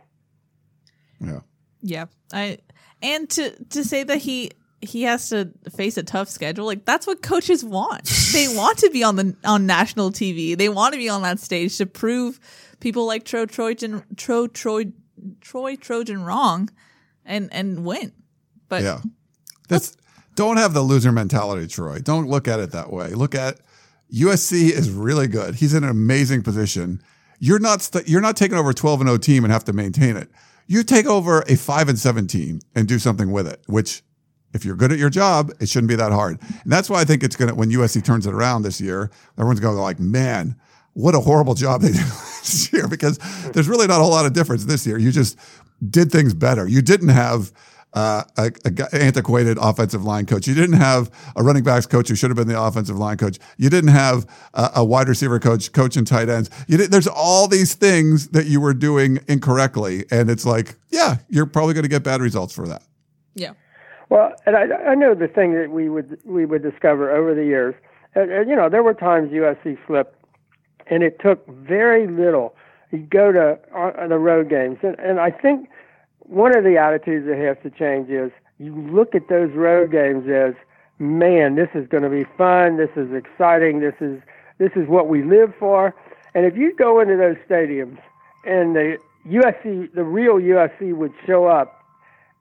Yeah. 1.20 1.40
Yeah. 1.82 2.06
I 2.32 2.58
and 3.02 3.28
to 3.30 3.52
to 3.66 3.84
say 3.84 4.02
that 4.02 4.18
he 4.18 4.50
he 4.80 5.02
has 5.02 5.28
to 5.30 5.50
face 5.74 5.96
a 5.96 6.02
tough 6.02 6.28
schedule. 6.28 6.66
Like 6.66 6.84
that's 6.84 7.06
what 7.06 7.22
coaches 7.22 7.64
want. 7.64 8.04
they 8.32 8.48
want 8.54 8.78
to 8.78 8.90
be 8.90 9.02
on 9.02 9.16
the 9.16 9.36
on 9.44 9.66
national 9.66 10.10
TV. 10.10 10.56
They 10.56 10.68
want 10.68 10.94
to 10.94 10.98
be 10.98 11.08
on 11.08 11.22
that 11.22 11.40
stage 11.40 11.76
to 11.78 11.86
prove 11.86 12.40
people 12.80 13.06
like 13.06 13.24
Tro 13.24 13.46
Trojan 13.46 14.04
Tro 14.16 14.46
Troy 14.46 14.92
Troy 15.40 15.76
Trojan 15.76 16.24
wrong 16.24 16.70
and 17.24 17.52
and 17.52 17.84
win. 17.84 18.12
But 18.68 18.82
yeah. 18.82 19.00
That's 19.68 19.96
don't 20.34 20.58
have 20.58 20.74
the 20.74 20.82
loser 20.82 21.12
mentality, 21.12 21.66
Troy. 21.66 21.98
Don't 21.98 22.28
look 22.28 22.46
at 22.46 22.60
it 22.60 22.72
that 22.72 22.92
way. 22.92 23.08
Look 23.08 23.34
at 23.34 23.58
USC 24.12 24.70
is 24.70 24.90
really 24.90 25.26
good. 25.26 25.56
He's 25.56 25.74
in 25.74 25.82
an 25.82 25.90
amazing 25.90 26.42
position. 26.42 27.02
You're 27.38 27.58
not 27.58 27.82
st- 27.82 28.08
you're 28.08 28.20
not 28.20 28.36
taking 28.36 28.56
over 28.56 28.70
a 28.70 28.74
12 28.74 29.00
and 29.00 29.08
0 29.08 29.18
team 29.18 29.44
and 29.44 29.52
have 29.52 29.64
to 29.64 29.72
maintain 29.72 30.16
it. 30.16 30.30
You 30.66 30.82
take 30.82 31.06
over 31.06 31.42
a 31.48 31.56
5 31.56 31.88
and 31.88 31.98
7 31.98 32.26
team 32.26 32.60
and 32.74 32.88
do 32.88 32.98
something 32.98 33.30
with 33.30 33.46
it, 33.46 33.62
which 33.66 34.02
if 34.56 34.64
you're 34.64 34.74
good 34.74 34.90
at 34.90 34.98
your 34.98 35.10
job, 35.10 35.52
it 35.60 35.68
shouldn't 35.68 35.88
be 35.88 35.94
that 35.96 36.10
hard. 36.10 36.40
And 36.40 36.72
that's 36.72 36.90
why 36.90 37.00
I 37.00 37.04
think 37.04 37.22
it's 37.22 37.36
going 37.36 37.50
to, 37.50 37.54
when 37.54 37.70
USC 37.70 38.04
turns 38.04 38.26
it 38.26 38.34
around 38.34 38.62
this 38.62 38.80
year, 38.80 39.10
everyone's 39.38 39.60
going 39.60 39.74
to 39.74 39.78
go 39.78 39.82
like, 39.82 40.00
man, 40.00 40.56
what 40.94 41.14
a 41.14 41.20
horrible 41.20 41.54
job 41.54 41.82
they 41.82 41.88
did 41.92 41.96
this 42.00 42.72
year 42.72 42.88
because 42.88 43.18
there's 43.52 43.68
really 43.68 43.86
not 43.86 44.00
a 44.00 44.02
whole 44.02 44.10
lot 44.10 44.26
of 44.26 44.32
difference 44.32 44.64
this 44.64 44.86
year. 44.86 44.98
You 44.98 45.12
just 45.12 45.38
did 45.88 46.10
things 46.10 46.34
better. 46.34 46.66
You 46.66 46.82
didn't 46.82 47.10
have 47.10 47.52
uh, 47.92 48.24
a, 48.36 48.52
a, 48.64 48.94
antiquated 48.94 49.58
offensive 49.60 50.04
line 50.04 50.26
coach. 50.26 50.46
You 50.46 50.54
didn't 50.54 50.76
have 50.76 51.10
a 51.34 51.42
running 51.42 51.64
backs 51.64 51.86
coach 51.86 52.08
who 52.08 52.14
should 52.14 52.30
have 52.30 52.36
been 52.36 52.48
the 52.48 52.60
offensive 52.60 52.96
line 52.98 53.16
coach. 53.16 53.38
You 53.56 53.70
didn't 53.70 53.90
have 53.90 54.26
a, 54.54 54.70
a 54.76 54.84
wide 54.84 55.08
receiver 55.08 55.38
coach, 55.38 55.72
coach 55.72 55.96
and 55.96 56.06
tight 56.06 56.28
ends. 56.28 56.50
There's 56.68 57.06
all 57.06 57.48
these 57.48 57.74
things 57.74 58.28
that 58.28 58.46
you 58.46 58.60
were 58.60 58.74
doing 58.74 59.20
incorrectly. 59.28 60.04
And 60.10 60.30
it's 60.30 60.44
like, 60.44 60.76
yeah, 60.90 61.16
you're 61.28 61.46
probably 61.46 61.74
going 61.74 61.84
to 61.84 61.88
get 61.88 62.02
bad 62.02 62.20
results 62.20 62.54
for 62.54 62.68
that. 62.68 62.82
Yeah. 63.34 63.52
Well, 64.08 64.32
and 64.46 64.56
I, 64.56 64.90
I 64.90 64.94
know 64.94 65.14
the 65.14 65.28
thing 65.28 65.54
that 65.54 65.70
we 65.70 65.88
would 65.88 66.18
we 66.24 66.46
would 66.46 66.62
discover 66.62 67.10
over 67.10 67.34
the 67.34 67.44
years. 67.44 67.74
And, 68.14 68.30
and, 68.30 68.48
you 68.48 68.56
know, 68.56 68.68
there 68.68 68.82
were 68.82 68.94
times 68.94 69.30
USC 69.30 69.78
slipped, 69.86 70.16
and 70.86 71.02
it 71.02 71.18
took 71.20 71.46
very 71.48 72.06
little. 72.06 72.54
You 72.92 72.98
go 72.98 73.30
to 73.32 73.58
uh, 73.76 74.06
the 74.06 74.18
road 74.18 74.48
games, 74.48 74.78
and, 74.82 74.98
and 74.98 75.20
I 75.20 75.30
think 75.30 75.68
one 76.20 76.56
of 76.56 76.64
the 76.64 76.78
attitudes 76.78 77.26
that 77.26 77.36
has 77.36 77.56
to 77.62 77.70
change 77.70 78.08
is 78.10 78.32
you 78.58 78.74
look 78.74 79.14
at 79.14 79.28
those 79.28 79.52
road 79.52 79.92
games 79.92 80.28
as, 80.30 80.54
man, 80.98 81.56
this 81.56 81.68
is 81.74 81.86
going 81.88 82.02
to 82.04 82.08
be 82.10 82.24
fun. 82.38 82.78
This 82.78 82.90
is 82.96 83.12
exciting. 83.12 83.80
This 83.80 83.94
is 84.00 84.20
this 84.58 84.70
is 84.74 84.88
what 84.88 85.08
we 85.08 85.22
live 85.22 85.52
for. 85.58 85.94
And 86.34 86.46
if 86.46 86.56
you 86.56 86.74
go 86.74 87.00
into 87.00 87.16
those 87.16 87.36
stadiums 87.48 87.98
and 88.46 88.74
the 88.74 88.96
USC, 89.28 89.92
the 89.92 90.04
real 90.04 90.36
USC 90.36 90.94
would 90.94 91.12
show 91.26 91.46
up 91.46 91.75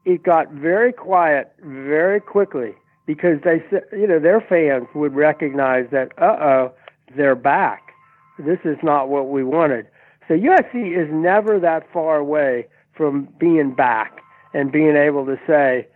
it 0.06 0.24
got 0.24 0.52
very 0.52 0.94
quiet 0.94 1.54
very 1.64 2.22
quickly 2.22 2.74
because 3.06 3.40
they 3.44 3.62
you 3.92 4.08
know, 4.08 4.20
their 4.20 4.42
fans 4.42 4.88
would 4.96 5.16
recognize 5.16 5.86
that, 5.92 6.12
uh 6.18 6.38
oh, 6.40 6.74
they're 7.16 7.36
back. 7.36 7.92
This 8.40 8.60
is 8.66 8.78
not 8.84 9.10
what 9.10 9.30
we 9.30 9.44
wanted. 9.44 9.88
So 10.28 10.34
USC 10.34 10.98
is 10.98 11.08
never 11.12 11.60
that 11.60 11.92
far 11.94 12.18
away 12.18 12.68
from 12.96 13.28
being 13.40 13.74
back 13.74 14.20
and 14.54 14.72
being 14.72 14.96
able 14.96 15.26
to 15.26 15.40
say, 15.46 15.88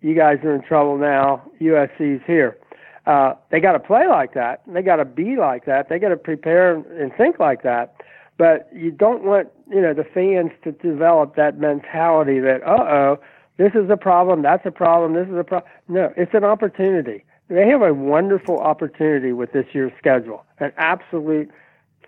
you 0.00 0.14
guys 0.14 0.38
are 0.44 0.54
in 0.54 0.62
trouble 0.62 0.96
now. 0.98 1.42
USC's 1.60 2.22
here. 2.26 2.58
Uh, 3.06 3.34
they 3.50 3.60
got 3.60 3.72
to 3.72 3.80
play 3.80 4.06
like 4.06 4.34
that. 4.34 4.62
They 4.66 4.82
got 4.82 4.96
to 4.96 5.04
be 5.04 5.36
like 5.36 5.64
that. 5.66 5.88
They 5.88 5.98
got 5.98 6.10
to 6.10 6.16
prepare 6.16 6.74
and 6.74 7.12
think 7.16 7.38
like 7.38 7.62
that. 7.62 7.94
But 8.36 8.68
you 8.72 8.90
don't 8.90 9.24
want, 9.24 9.48
you 9.68 9.80
know, 9.80 9.94
the 9.94 10.04
fans 10.04 10.52
to 10.62 10.72
develop 10.72 11.34
that 11.36 11.58
mentality 11.58 12.38
that, 12.40 12.62
uh 12.62 12.82
oh, 12.82 13.20
this 13.58 13.72
is 13.74 13.90
a 13.90 13.96
problem, 13.96 14.42
that's 14.42 14.64
a 14.64 14.70
problem, 14.70 15.12
this 15.14 15.28
is 15.28 15.36
a 15.36 15.44
problem. 15.44 15.70
No, 15.88 16.12
it's 16.16 16.32
an 16.32 16.44
opportunity. 16.44 17.24
They 17.48 17.66
have 17.66 17.82
a 17.82 17.92
wonderful 17.92 18.58
opportunity 18.58 19.32
with 19.32 19.52
this 19.52 19.66
year's 19.72 19.92
schedule, 19.98 20.44
an 20.58 20.72
absolute 20.76 21.50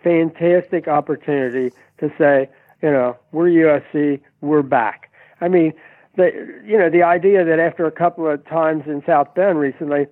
fantastic 0.02 0.88
opportunity 0.88 1.74
to 1.98 2.10
say, 2.16 2.48
you 2.82 2.90
know, 2.90 3.16
we're 3.32 3.48
USC, 3.48 4.20
we're 4.40 4.62
back. 4.62 5.10
I 5.40 5.48
mean, 5.48 5.72
the 6.16 6.30
you 6.64 6.78
know 6.78 6.90
the 6.90 7.02
idea 7.02 7.44
that 7.44 7.58
after 7.58 7.86
a 7.86 7.90
couple 7.90 8.28
of 8.28 8.44
times 8.46 8.84
in 8.86 9.02
South 9.06 9.34
Bend 9.34 9.58
recently, 9.58 10.06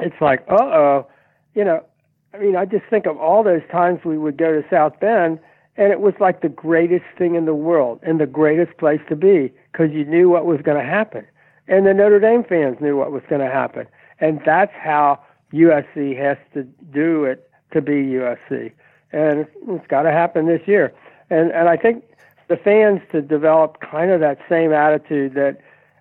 it's 0.00 0.20
like, 0.20 0.44
uh 0.48 0.56
oh, 0.56 1.06
you 1.54 1.64
know, 1.64 1.84
I 2.32 2.38
mean, 2.38 2.56
I 2.56 2.64
just 2.64 2.84
think 2.90 3.06
of 3.06 3.16
all 3.16 3.42
those 3.42 3.62
times 3.70 4.00
we 4.04 4.18
would 4.18 4.36
go 4.36 4.52
to 4.52 4.66
South 4.68 4.98
Bend, 5.00 5.38
and 5.76 5.92
it 5.92 6.00
was 6.00 6.14
like 6.20 6.40
the 6.40 6.48
greatest 6.48 7.04
thing 7.18 7.34
in 7.34 7.46
the 7.46 7.54
world 7.54 7.98
and 8.02 8.20
the 8.20 8.26
greatest 8.26 8.76
place 8.78 9.00
to 9.08 9.16
be 9.16 9.52
because 9.72 9.90
you 9.92 10.04
knew 10.04 10.28
what 10.28 10.46
was 10.46 10.60
going 10.62 10.78
to 10.78 10.88
happen, 10.88 11.26
and 11.68 11.86
the 11.86 11.94
Notre 11.94 12.20
Dame 12.20 12.44
fans 12.44 12.76
knew 12.80 12.96
what 12.96 13.12
was 13.12 13.22
going 13.28 13.40
to 13.40 13.50
happen, 13.50 13.86
and 14.20 14.40
that's 14.44 14.72
how 14.74 15.20
USC 15.52 16.16
has 16.18 16.36
to 16.54 16.62
do 16.92 17.24
it 17.24 17.50
to 17.72 17.80
be 17.80 17.92
USC, 17.92 18.72
and 19.12 19.46
it's, 19.68 19.86
got 19.88 20.02
to 20.02 20.12
happen 20.12 20.46
this 20.46 20.62
year, 20.66 20.94
and 21.30 21.50
and 21.50 21.68
I 21.68 21.76
think 21.76 22.04
the 22.48 22.56
fans 22.56 23.00
to 23.12 23.22
develop 23.22 23.78
kind 23.80 24.10
of 24.10 24.20
that 24.20 24.38
same 24.48 24.72
attitude 24.72 25.34
that, 25.34 25.58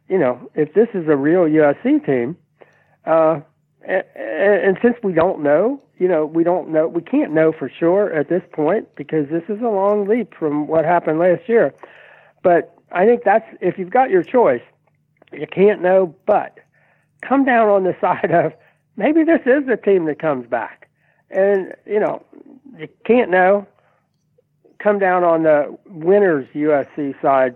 you 0.09 0.17
know, 0.17 0.49
if 0.55 0.73
this 0.73 0.89
is 0.93 1.07
a 1.07 1.15
real 1.15 1.41
USC 1.41 2.05
team, 2.05 2.37
uh, 3.05 3.39
and, 3.87 4.03
and 4.15 4.77
since 4.81 4.95
we 5.03 5.13
don't 5.13 5.41
know, 5.41 5.81
you 5.97 6.07
know, 6.07 6.25
we 6.25 6.43
don't 6.43 6.69
know, 6.69 6.87
we 6.87 7.01
can't 7.01 7.33
know 7.33 7.51
for 7.51 7.69
sure 7.69 8.11
at 8.13 8.29
this 8.29 8.43
point 8.51 8.93
because 8.95 9.29
this 9.29 9.43
is 9.47 9.61
a 9.61 9.69
long 9.69 10.07
leap 10.07 10.33
from 10.37 10.67
what 10.67 10.85
happened 10.85 11.19
last 11.19 11.47
year. 11.47 11.73
But 12.41 12.75
I 12.91 13.05
think 13.05 13.23
that's 13.23 13.45
if 13.61 13.77
you've 13.77 13.89
got 13.89 14.09
your 14.09 14.23
choice, 14.23 14.61
you 15.31 15.47
can't 15.47 15.81
know, 15.81 16.15
but 16.25 16.59
come 17.21 17.45
down 17.45 17.69
on 17.69 17.83
the 17.83 17.95
side 18.01 18.31
of 18.31 18.53
maybe 18.97 19.23
this 19.23 19.41
is 19.45 19.65
the 19.67 19.77
team 19.77 20.05
that 20.05 20.19
comes 20.19 20.47
back. 20.47 20.89
And, 21.29 21.73
you 21.85 21.99
know, 21.99 22.23
you 22.77 22.87
can't 23.05 23.29
know, 23.29 23.67
come 24.79 24.99
down 24.99 25.23
on 25.23 25.43
the 25.43 25.77
winners 25.87 26.47
USC 26.53 27.19
side 27.21 27.55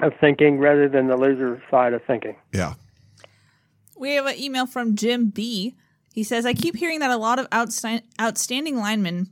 of 0.00 0.12
thinking 0.20 0.58
rather 0.58 0.88
than 0.88 1.08
the 1.08 1.16
loser 1.16 1.62
side 1.70 1.92
of 1.92 2.02
thinking. 2.04 2.36
Yeah. 2.52 2.74
We 3.96 4.14
have 4.14 4.26
an 4.26 4.38
email 4.38 4.66
from 4.66 4.96
Jim 4.96 5.28
B. 5.28 5.74
He 6.12 6.22
says, 6.22 6.44
I 6.44 6.54
keep 6.54 6.76
hearing 6.76 7.00
that 7.00 7.10
a 7.10 7.16
lot 7.16 7.38
of 7.38 7.48
outsta- 7.50 8.02
outstanding 8.20 8.76
linemen 8.76 9.28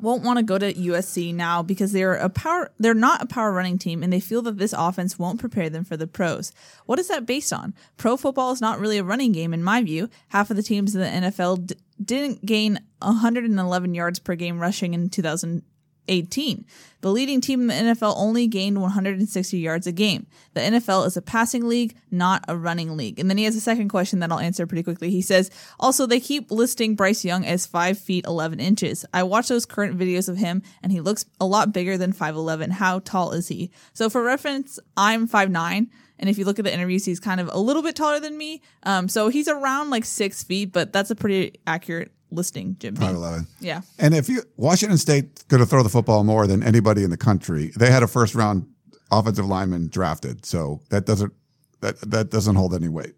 won't 0.00 0.22
want 0.22 0.38
to 0.38 0.42
go 0.42 0.58
to 0.58 0.72
USC 0.72 1.34
now 1.34 1.62
because 1.62 1.92
they're 1.92 2.14
a 2.14 2.28
power 2.28 2.70
they're 2.78 2.94
not 2.94 3.22
a 3.22 3.26
power 3.26 3.52
running 3.52 3.78
team 3.78 4.02
and 4.02 4.12
they 4.12 4.20
feel 4.20 4.42
that 4.42 4.58
this 4.58 4.74
offense 4.76 5.18
won't 5.18 5.40
prepare 5.40 5.68
them 5.68 5.84
for 5.84 5.96
the 5.96 6.06
pros. 6.06 6.52
What 6.86 6.98
is 6.98 7.08
that 7.08 7.26
based 7.26 7.52
on? 7.52 7.74
Pro 7.96 8.16
football 8.16 8.52
is 8.52 8.60
not 8.60 8.78
really 8.78 8.98
a 8.98 9.04
running 9.04 9.32
game 9.32 9.52
in 9.52 9.62
my 9.62 9.82
view. 9.82 10.08
Half 10.28 10.50
of 10.50 10.56
the 10.56 10.62
teams 10.62 10.94
in 10.94 11.00
the 11.00 11.28
NFL 11.28 11.66
d- 11.66 11.76
didn't 12.02 12.46
gain 12.46 12.78
111 13.02 13.94
yards 13.94 14.18
per 14.18 14.34
game 14.34 14.58
rushing 14.58 14.94
in 14.94 15.10
2000 15.10 15.62
18. 16.10 16.66
The 17.00 17.10
leading 17.10 17.40
team 17.40 17.62
in 17.62 17.86
the 17.86 17.94
NFL 17.94 18.14
only 18.16 18.46
gained 18.46 18.82
160 18.82 19.56
yards 19.56 19.86
a 19.86 19.92
game. 19.92 20.26
The 20.52 20.60
NFL 20.60 21.06
is 21.06 21.16
a 21.16 21.22
passing 21.22 21.66
league, 21.66 21.96
not 22.10 22.44
a 22.46 22.56
running 22.56 22.96
league. 22.96 23.18
And 23.18 23.30
then 23.30 23.38
he 23.38 23.44
has 23.44 23.56
a 23.56 23.60
second 23.60 23.88
question 23.88 24.18
that 24.18 24.30
I'll 24.30 24.38
answer 24.38 24.66
pretty 24.66 24.82
quickly. 24.82 25.10
He 25.10 25.22
says, 25.22 25.50
also, 25.78 26.06
they 26.06 26.20
keep 26.20 26.50
listing 26.50 26.96
Bryce 26.96 27.24
Young 27.24 27.46
as 27.46 27.64
5 27.64 27.98
feet 27.98 28.26
11 28.26 28.60
inches. 28.60 29.06
I 29.14 29.22
watch 29.22 29.48
those 29.48 29.64
current 29.64 29.98
videos 29.98 30.28
of 30.28 30.36
him 30.36 30.62
and 30.82 30.92
he 30.92 31.00
looks 31.00 31.24
a 31.40 31.46
lot 31.46 31.72
bigger 31.72 31.96
than 31.96 32.12
5'11. 32.12 32.72
How 32.72 32.98
tall 32.98 33.32
is 33.32 33.48
he? 33.48 33.70
So 33.94 34.10
for 34.10 34.22
reference, 34.22 34.78
I'm 34.96 35.26
5'9. 35.26 35.88
And 36.18 36.28
if 36.28 36.36
you 36.36 36.44
look 36.44 36.58
at 36.58 36.66
the 36.66 36.74
interviews, 36.74 37.06
he's 37.06 37.18
kind 37.18 37.40
of 37.40 37.48
a 37.50 37.58
little 37.58 37.82
bit 37.82 37.96
taller 37.96 38.20
than 38.20 38.36
me. 38.36 38.60
Um, 38.82 39.08
so 39.08 39.28
he's 39.28 39.48
around 39.48 39.88
like 39.88 40.04
six 40.04 40.42
feet, 40.42 40.70
but 40.70 40.92
that's 40.92 41.10
a 41.10 41.16
pretty 41.16 41.60
accurate 41.66 42.12
listing, 42.30 42.76
Jim. 42.78 42.94
B. 42.94 43.00
5'11. 43.00 43.46
Yeah. 43.60 43.82
And 43.98 44.14
if 44.14 44.28
you 44.28 44.42
Washington 44.56 44.98
State 44.98 45.46
going 45.48 45.60
to 45.62 45.66
throw 45.66 45.82
the 45.82 45.88
football 45.88 46.24
more 46.24 46.46
than 46.46 46.62
anybody 46.62 47.04
in 47.04 47.10
the 47.10 47.16
country, 47.16 47.72
they 47.76 47.90
had 47.90 48.02
a 48.02 48.08
first 48.08 48.34
round 48.34 48.66
offensive 49.10 49.46
lineman 49.46 49.88
drafted, 49.88 50.46
so 50.46 50.80
that 50.90 51.04
doesn't 51.04 51.32
that 51.80 52.00
that 52.00 52.30
doesn't 52.30 52.56
hold 52.56 52.74
any 52.74 52.88
weight. 52.88 53.14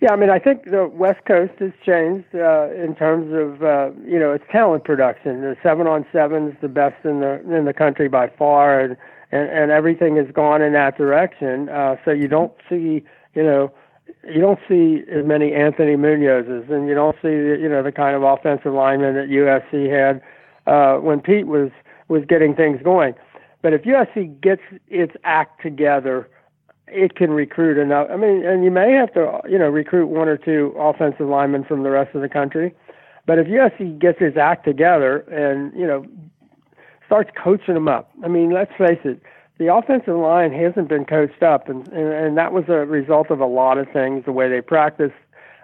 Yeah, 0.00 0.12
I 0.12 0.16
mean, 0.16 0.30
I 0.30 0.40
think 0.40 0.64
the 0.64 0.88
West 0.88 1.24
Coast 1.26 1.52
has 1.60 1.70
changed 1.86 2.34
uh, 2.34 2.70
in 2.72 2.96
terms 2.96 3.32
of 3.32 3.62
uh, 3.62 3.90
you 4.04 4.18
know 4.18 4.32
its 4.32 4.44
talent 4.50 4.82
production. 4.82 5.42
The 5.42 5.56
seven 5.62 5.86
on 5.86 6.04
seven 6.12 6.48
is 6.48 6.56
the 6.60 6.68
best 6.68 7.04
in 7.04 7.20
the 7.20 7.40
in 7.56 7.66
the 7.66 7.72
country 7.72 8.08
by 8.08 8.28
far, 8.28 8.80
and 8.80 8.96
and, 9.30 9.48
and 9.48 9.70
everything 9.70 10.16
has 10.16 10.26
gone 10.32 10.60
in 10.60 10.72
that 10.72 10.98
direction. 10.98 11.68
Uh, 11.68 11.96
so 12.04 12.10
you 12.10 12.26
don't 12.26 12.52
see 12.68 13.04
you 13.34 13.42
know 13.44 13.72
you 14.28 14.40
don't 14.40 14.58
see 14.68 15.02
as 15.10 15.24
many 15.24 15.52
Anthony 15.52 15.96
Munozes, 15.96 16.70
and 16.70 16.88
you 16.88 16.94
don't 16.94 17.16
see 17.16 17.28
the, 17.28 17.58
you 17.60 17.68
know 17.68 17.82
the 17.82 17.92
kind 17.92 18.14
of 18.14 18.22
offensive 18.22 18.72
lineman 18.72 19.14
that 19.14 19.28
USC 19.28 19.90
had 19.90 20.22
uh, 20.72 21.00
when 21.00 21.20
Pete 21.20 21.46
was 21.46 21.70
was 22.08 22.24
getting 22.28 22.54
things 22.54 22.80
going. 22.82 23.14
But 23.62 23.72
if 23.72 23.82
USC 23.82 24.40
gets 24.40 24.62
its 24.88 25.14
act 25.24 25.62
together, 25.62 26.28
it 26.86 27.14
can 27.14 27.30
recruit 27.30 27.78
enough. 27.78 28.08
I 28.10 28.16
mean, 28.16 28.44
and 28.44 28.64
you 28.64 28.70
may 28.70 28.92
have 28.92 29.12
to 29.14 29.40
you 29.48 29.58
know 29.58 29.68
recruit 29.68 30.06
one 30.06 30.28
or 30.28 30.36
two 30.36 30.74
offensive 30.78 31.26
linemen 31.26 31.64
from 31.64 31.82
the 31.82 31.90
rest 31.90 32.14
of 32.14 32.22
the 32.22 32.28
country. 32.28 32.74
But 33.26 33.38
if 33.38 33.46
USC 33.46 33.98
gets 33.98 34.18
its 34.20 34.36
act 34.36 34.64
together 34.64 35.18
and 35.30 35.72
you 35.78 35.86
know 35.86 36.06
starts 37.06 37.30
coaching 37.42 37.74
them 37.74 37.88
up, 37.88 38.10
I 38.24 38.28
mean, 38.28 38.52
let's 38.52 38.72
face 38.78 39.00
it 39.04 39.20
the 39.62 39.72
offensive 39.72 40.16
line 40.16 40.52
hasn't 40.52 40.88
been 40.88 41.04
coached 41.04 41.42
up, 41.42 41.68
and, 41.68 41.86
and, 41.88 42.12
and 42.12 42.36
that 42.36 42.52
was 42.52 42.64
a 42.66 42.84
result 42.84 43.30
of 43.30 43.38
a 43.38 43.46
lot 43.46 43.78
of 43.78 43.88
things 43.92 44.24
the 44.24 44.32
way 44.32 44.48
they 44.48 44.60
practiced, 44.60 45.14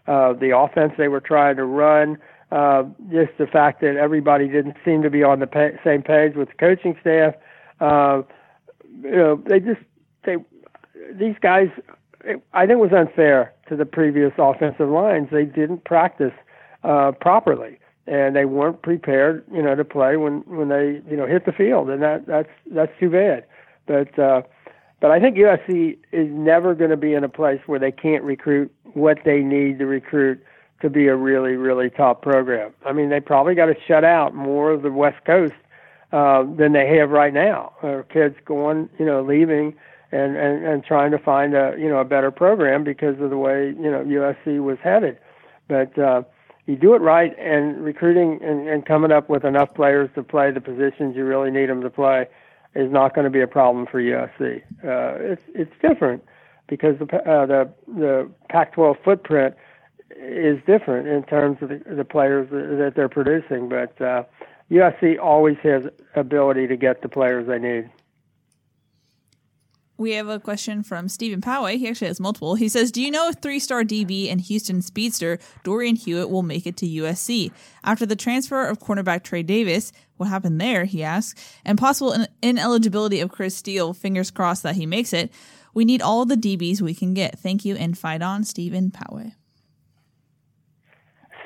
uh, 0.07 0.33
the 0.35 0.57
offense 0.57 0.93
they 0.97 1.09
were 1.09 1.21
trying 1.21 1.57
to 1.57 1.65
run, 1.65 2.17
uh, 2.53 2.85
just 3.11 3.33
the 3.39 3.47
fact 3.47 3.81
that 3.81 3.97
everybody 3.97 4.47
didn't 4.47 4.77
seem 4.85 5.03
to 5.03 5.11
be 5.11 5.25
on 5.25 5.41
the 5.41 5.49
pa- 5.49 5.77
same 5.83 6.03
page 6.03 6.37
with 6.37 6.49
the 6.49 6.55
coaching 6.55 6.97
staff. 7.01 7.35
Uh, 7.81 8.23
you 9.03 9.11
know, 9.11 9.43
they 9.47 9.59
just, 9.59 9.81
they, 10.25 10.37
these 11.13 11.35
guys, 11.41 11.69
it, 12.25 12.41
I 12.53 12.67
think 12.67 12.79
it 12.79 12.81
was 12.81 12.93
unfair 12.93 13.53
to 13.69 13.75
the 13.75 13.85
previous 13.85 14.33
offensive 14.39 14.89
lines. 14.89 15.29
They 15.33 15.45
didn't 15.45 15.85
practice 15.85 16.33
uh, 16.85 17.11
properly 17.21 17.81
and 18.07 18.35
they 18.35 18.47
weren't 18.47 18.81
prepared, 18.81 19.45
you 19.53 19.61
know, 19.61 19.75
to 19.75 19.85
play 19.85 20.17
when 20.17 20.41
when 20.47 20.69
they 20.69 21.03
you 21.11 21.17
know 21.17 21.27
hit 21.27 21.45
the 21.45 21.53
field, 21.53 21.91
and 21.91 22.01
that 22.03 22.27
that's 22.27 22.49
that's 22.71 22.93
too 22.99 23.11
bad. 23.11 23.45
But 23.89 24.17
uh, 24.17 24.43
but 25.01 25.11
I 25.11 25.19
think 25.19 25.37
USC 25.37 25.97
is 26.13 26.29
never 26.31 26.75
going 26.75 26.91
to 26.91 26.97
be 26.97 27.15
in 27.15 27.25
a 27.25 27.29
place 27.29 27.61
where 27.67 27.81
they 27.81 27.91
can't 27.91 28.23
recruit 28.23 28.73
what 28.93 29.19
they 29.25 29.41
need 29.41 29.79
to 29.81 29.87
recruit 29.87 30.41
to 30.83 30.91
be 30.91 31.09
a 31.09 31.17
really 31.17 31.57
really 31.57 31.91
top 31.91 32.23
program. 32.23 32.73
I 32.87 32.93
mean, 32.93 33.09
they 33.09 33.19
probably 33.19 33.57
got 33.57 33.67
to 33.67 33.77
shut 33.89 34.05
out 34.05 34.35
more 34.35 34.71
of 34.71 34.83
the 34.83 34.93
West 34.93 35.25
Coast 35.25 35.55
uh, 36.13 36.45
than 36.57 36.73
they 36.73 36.87
have 36.99 37.11
right 37.11 37.33
now. 37.33 37.73
Or 37.83 38.05
kids 38.05 38.37
going, 38.45 38.89
you 38.99 39.07
know, 39.07 39.23
leaving 39.23 39.75
and, 40.13 40.37
and 40.37 40.65
and 40.65 40.85
trying 40.85 41.11
to 41.11 41.19
find 41.19 41.55
a 41.55 41.75
you 41.79 41.89
know 41.89 41.99
a 41.99 42.05
better 42.05 42.31
program 42.31 42.85
because 42.85 43.19
of 43.21 43.31
the 43.31 43.39
way 43.39 43.69
you 43.69 43.91
know 43.91 44.05
USC 44.05 44.63
was 44.63 44.79
headed. 44.85 45.19
But 45.69 45.99
uh, 45.99 46.23
you 46.67 46.77
do 46.77 46.95
it 46.95 47.01
right 47.01 47.35
and 47.39 47.83
recruiting 47.83 48.41
and, 48.43 48.69
and 48.69 48.85
coming 48.85 49.11
up 49.11 49.29
with 49.31 49.45
enough 49.45 49.75
players 49.75 50.11
to 50.15 50.23
play 50.23 50.51
the 50.51 50.61
positions 50.61 51.17
you 51.17 51.25
really 51.25 51.51
need 51.51 51.69
them 51.71 51.81
to 51.81 51.91
play 51.91 52.27
is 52.75 52.91
not 52.91 53.15
going 53.15 53.25
to 53.25 53.31
be 53.31 53.41
a 53.41 53.47
problem 53.47 53.87
for 53.87 54.01
USC. 54.01 54.63
Uh, 54.85 55.33
it's 55.33 55.43
it's 55.55 55.73
different 55.81 56.25
because 56.69 56.99
the 56.99 57.07
uh, 57.29 57.47
the 57.47 57.71
the 57.87 58.31
Pac-12 58.49 59.03
footprint 59.03 59.55
is 60.17 60.59
different 60.67 61.07
in 61.09 61.23
terms 61.25 61.59
of 61.61 61.69
the, 61.69 61.83
the 61.95 62.05
players 62.05 62.49
that 62.51 62.93
they're 62.97 63.09
producing, 63.09 63.69
but 63.69 64.01
uh, 64.01 64.25
USC 64.71 65.19
always 65.19 65.57
has 65.63 65.85
ability 66.15 66.67
to 66.67 66.77
get 66.77 67.03
the 67.03 67.09
players 67.09 67.47
they 67.47 67.59
need. 67.59 67.91
We 69.97 70.13
have 70.13 70.29
a 70.29 70.39
question 70.39 70.85
from 70.85 71.09
Stephen 71.09 71.41
Poway. 71.41 71.77
He 71.77 71.89
actually 71.89 72.07
has 72.07 72.21
multiple. 72.21 72.55
He 72.55 72.69
says, 72.69 72.93
Do 72.93 73.03
you 73.03 73.11
know 73.11 73.29
if 73.29 73.37
three 73.43 73.59
star 73.59 73.83
DB 73.83 74.31
and 74.31 74.41
Houston 74.41 74.81
speedster 74.81 75.41
Dorian 75.65 75.97
Hewett 75.97 76.31
will 76.31 76.45
make 76.45 76.69
it 76.69 76.77
to 76.77 76.87
USC? 76.87 77.51
After 77.83 78.07
the 78.07 78.15
transfer 78.15 78.65
of 78.65 78.79
cornerback 78.79 79.25
Trey 79.25 79.43
Davis, 79.43 79.91
what 80.19 80.29
happened 80.29 80.61
there, 80.61 80.85
he 80.85 81.03
asks, 81.03 81.59
and 81.65 81.79
possible 81.79 82.13
in- 82.13 82.29
ineligibility 82.43 83.21
of 83.21 83.31
Chris 83.31 83.57
Steele, 83.57 83.93
fingers 83.95 84.31
crossed 84.31 84.63
that 84.63 84.77
he 84.77 84.87
makes 84.87 85.13
it. 85.13 85.33
We 85.75 85.85
need 85.85 86.03
all 86.03 86.25
the 86.25 86.37
DBs 86.37 86.81
we 86.81 86.95
can 86.95 87.15
get. 87.15 87.39
Thank 87.39 87.65
you 87.65 87.77
and 87.77 87.97
fight 87.97 88.23
on, 88.23 88.45
Stephen 88.45 88.91
Poway. 88.91 89.33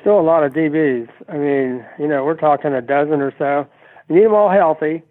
Still 0.01 0.19
a 0.19 0.21
lot 0.21 0.43
of 0.43 0.53
DBs. 0.53 1.09
I 1.29 1.37
mean, 1.37 1.85
you 1.97 2.07
know, 2.07 2.25
we're 2.25 2.35
talking 2.35 2.73
a 2.73 2.81
dozen 2.81 3.21
or 3.21 3.33
so. 3.37 3.67
You 4.09 4.15
need 4.15 4.25
them 4.25 4.33
all 4.33 4.49
healthy. 4.49 5.01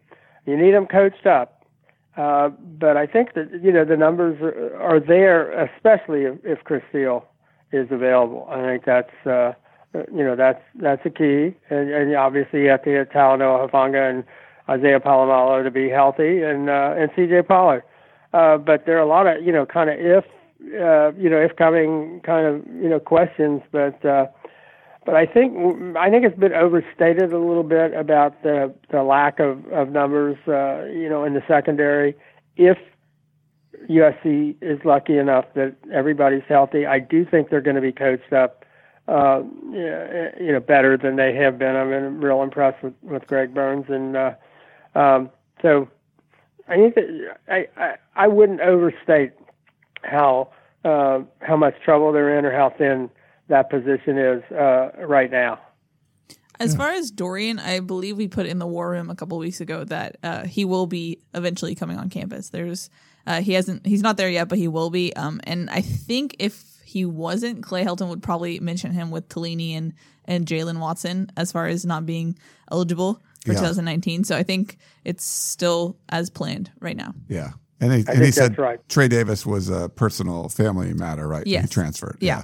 You 0.44 0.56
need 0.56 0.74
them 0.74 0.86
coached 0.86 1.26
up 1.26 1.62
uh, 2.16 2.50
but 2.78 2.96
I 2.96 3.06
think 3.06 3.34
that 3.34 3.60
you 3.62 3.72
know 3.72 3.84
the 3.84 3.96
numbers 3.96 4.38
are, 4.42 4.76
are 4.76 5.00
there, 5.00 5.50
especially 5.64 6.22
if, 6.22 6.38
if 6.44 6.64
Chris 6.64 6.82
Steele 6.90 7.24
is 7.72 7.88
available. 7.90 8.46
I 8.50 8.62
think 8.62 8.84
that's 8.84 9.26
uh, 9.26 9.52
you 9.94 10.24
know 10.24 10.36
that's 10.36 10.62
that's 10.76 11.04
a 11.04 11.10
key, 11.10 11.54
and, 11.70 11.90
and 11.90 12.14
obviously 12.16 12.62
you 12.62 12.68
have 12.68 12.82
to 12.84 12.90
get 12.90 13.12
Talanoa 13.12 13.68
Hufanga 13.68 14.10
and 14.10 14.24
Isaiah 14.68 15.00
Polamalu 15.00 15.64
to 15.64 15.70
be 15.70 15.88
healthy, 15.88 16.42
and 16.42 16.70
uh, 16.70 16.94
and 16.96 17.10
C.J. 17.14 17.42
Pollard. 17.42 17.82
Uh, 18.32 18.56
but 18.56 18.86
there 18.86 18.96
are 18.96 19.02
a 19.02 19.06
lot 19.06 19.26
of 19.26 19.42
you 19.44 19.52
know 19.52 19.66
kind 19.66 19.90
of 19.90 19.96
if 19.98 20.24
uh, 20.80 21.12
you 21.18 21.28
know 21.28 21.38
if 21.38 21.56
coming 21.56 22.20
kind 22.24 22.46
of 22.46 22.66
you 22.66 22.88
know 22.88 23.00
questions, 23.00 23.62
but. 23.70 24.04
Uh, 24.04 24.26
but 25.04 25.16
I 25.16 25.26
think 25.26 25.96
I 25.96 26.10
think 26.10 26.24
it's 26.24 26.38
been 26.38 26.52
overstated 26.52 27.32
a 27.32 27.38
little 27.38 27.64
bit 27.64 27.92
about 27.92 28.40
the 28.44 28.72
the 28.92 29.02
lack 29.02 29.40
of 29.40 29.66
of 29.72 29.88
numbers, 29.88 30.36
uh, 30.46 30.84
you 30.84 31.08
know, 31.08 31.24
in 31.24 31.34
the 31.34 31.42
secondary. 31.48 32.14
If 32.56 32.78
USC 33.88 34.56
is 34.60 34.78
lucky 34.84 35.18
enough 35.18 35.46
that 35.54 35.74
everybody's 35.92 36.42
healthy. 36.48 36.86
I 36.86 36.98
do 36.98 37.24
think 37.24 37.50
they're 37.50 37.60
going 37.60 37.76
to 37.76 37.82
be 37.82 37.92
coached 37.92 38.32
up, 38.32 38.61
uh, 39.08 39.42
you 39.70 40.52
know, 40.52 40.60
better 40.60 40.96
than 40.96 41.16
they 41.16 41.34
have 41.34 41.58
been. 41.58 41.74
I'm 41.74 41.90
mean, 41.90 42.20
real 42.20 42.42
impressed 42.42 42.82
with 42.82 42.94
with 43.02 43.26
Greg 43.26 43.52
Burns, 43.52 43.86
and 43.88 44.16
uh, 44.16 44.34
um, 44.94 45.30
so 45.60 45.88
I 46.68 46.76
think 46.76 46.94
that 46.94 47.36
I, 47.48 47.68
I 47.76 47.94
I 48.14 48.28
wouldn't 48.28 48.60
overstate 48.60 49.32
how 50.02 50.50
uh, 50.84 51.20
how 51.40 51.56
much 51.56 51.74
trouble 51.84 52.12
they're 52.12 52.38
in 52.38 52.44
or 52.44 52.52
how 52.52 52.70
thin 52.70 53.10
that 53.48 53.70
position 53.70 54.18
is 54.18 54.42
uh, 54.52 54.90
right 55.06 55.30
now. 55.30 55.60
As 56.60 56.76
far 56.76 56.92
as 56.92 57.10
Dorian, 57.10 57.58
I 57.58 57.80
believe 57.80 58.16
we 58.16 58.28
put 58.28 58.46
in 58.46 58.60
the 58.60 58.66
war 58.66 58.90
room 58.90 59.10
a 59.10 59.16
couple 59.16 59.36
weeks 59.38 59.60
ago 59.60 59.82
that 59.84 60.16
uh, 60.22 60.44
he 60.44 60.64
will 60.64 60.86
be 60.86 61.18
eventually 61.34 61.74
coming 61.74 61.98
on 61.98 62.08
campus. 62.08 62.50
There's 62.50 62.88
uh, 63.26 63.40
he 63.40 63.54
hasn't 63.54 63.84
he's 63.84 64.02
not 64.02 64.16
there 64.16 64.28
yet, 64.28 64.48
but 64.48 64.58
he 64.58 64.68
will 64.68 64.90
be. 64.90 65.14
Um, 65.16 65.40
and 65.44 65.68
I 65.70 65.80
think 65.80 66.36
if 66.38 66.71
he 66.92 67.04
wasn't, 67.04 67.62
Clay 67.62 67.84
Helton 67.84 68.08
would 68.08 68.22
probably 68.22 68.60
mention 68.60 68.92
him 68.92 69.10
with 69.10 69.28
Taleni 69.28 69.76
and 69.76 69.92
and 70.24 70.46
Jaylen 70.46 70.78
Watson 70.78 71.30
as 71.36 71.50
far 71.50 71.66
as 71.66 71.84
not 71.84 72.06
being 72.06 72.38
eligible 72.70 73.14
for 73.44 73.52
Yeah. 73.52 73.58
2019. 73.58 74.22
So 74.22 74.36
I 74.36 74.44
think 74.44 74.78
it's 75.04 75.24
still 75.24 75.96
as 76.10 76.30
planned 76.30 76.70
right 76.80 76.96
now. 76.96 77.12
Yeah. 77.28 77.50
And 77.80 77.90
he, 77.92 77.98
and 77.98 78.06
think 78.06 78.24
he 78.26 78.30
said 78.30 78.56
right. 78.56 78.78
Trey 78.88 79.08
Davis 79.08 79.44
was 79.44 79.68
a 79.68 79.88
personal 79.88 80.48
family 80.48 80.92
matter, 80.94 81.26
right? 81.26 81.44
He 81.44 81.54
Yes. 81.54 81.68
transferred. 81.70 82.18
Yeah. 82.20 82.42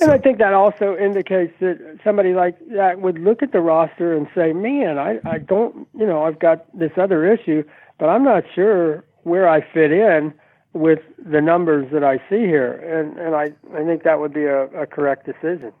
And 0.00 0.10
I 0.10 0.16
think 0.16 0.38
that 0.38 0.54
also 0.54 0.96
indicates 0.96 1.52
that 1.60 1.98
somebody 2.02 2.32
like 2.32 2.56
that 2.70 3.02
would 3.02 3.18
look 3.18 3.42
at 3.42 3.52
the 3.52 3.60
roster 3.60 4.16
and 4.16 4.26
say, 4.34 4.54
"Man, 4.54 4.98
I, 4.98 5.18
I 5.26 5.36
don't, 5.36 5.86
you 5.98 6.06
know, 6.06 6.24
I've 6.24 6.38
got 6.38 6.64
this 6.78 6.92
other 6.96 7.30
issue, 7.30 7.62
but 7.98 8.08
I'm 8.08 8.24
not 8.24 8.44
sure 8.54 9.04
where 9.24 9.46
I 9.46 9.60
fit 9.60 9.92
in 9.92 10.32
with 10.72 11.00
the 11.18 11.40
numbers 11.40 11.90
that 11.92 12.04
I 12.04 12.18
see 12.28 12.40
here." 12.46 12.72
And 12.72 13.18
and 13.18 13.34
I 13.34 13.52
I 13.74 13.84
think 13.84 14.02
that 14.04 14.20
would 14.20 14.32
be 14.32 14.44
a, 14.44 14.64
a 14.68 14.86
correct 14.86 15.26
decision. 15.26 15.72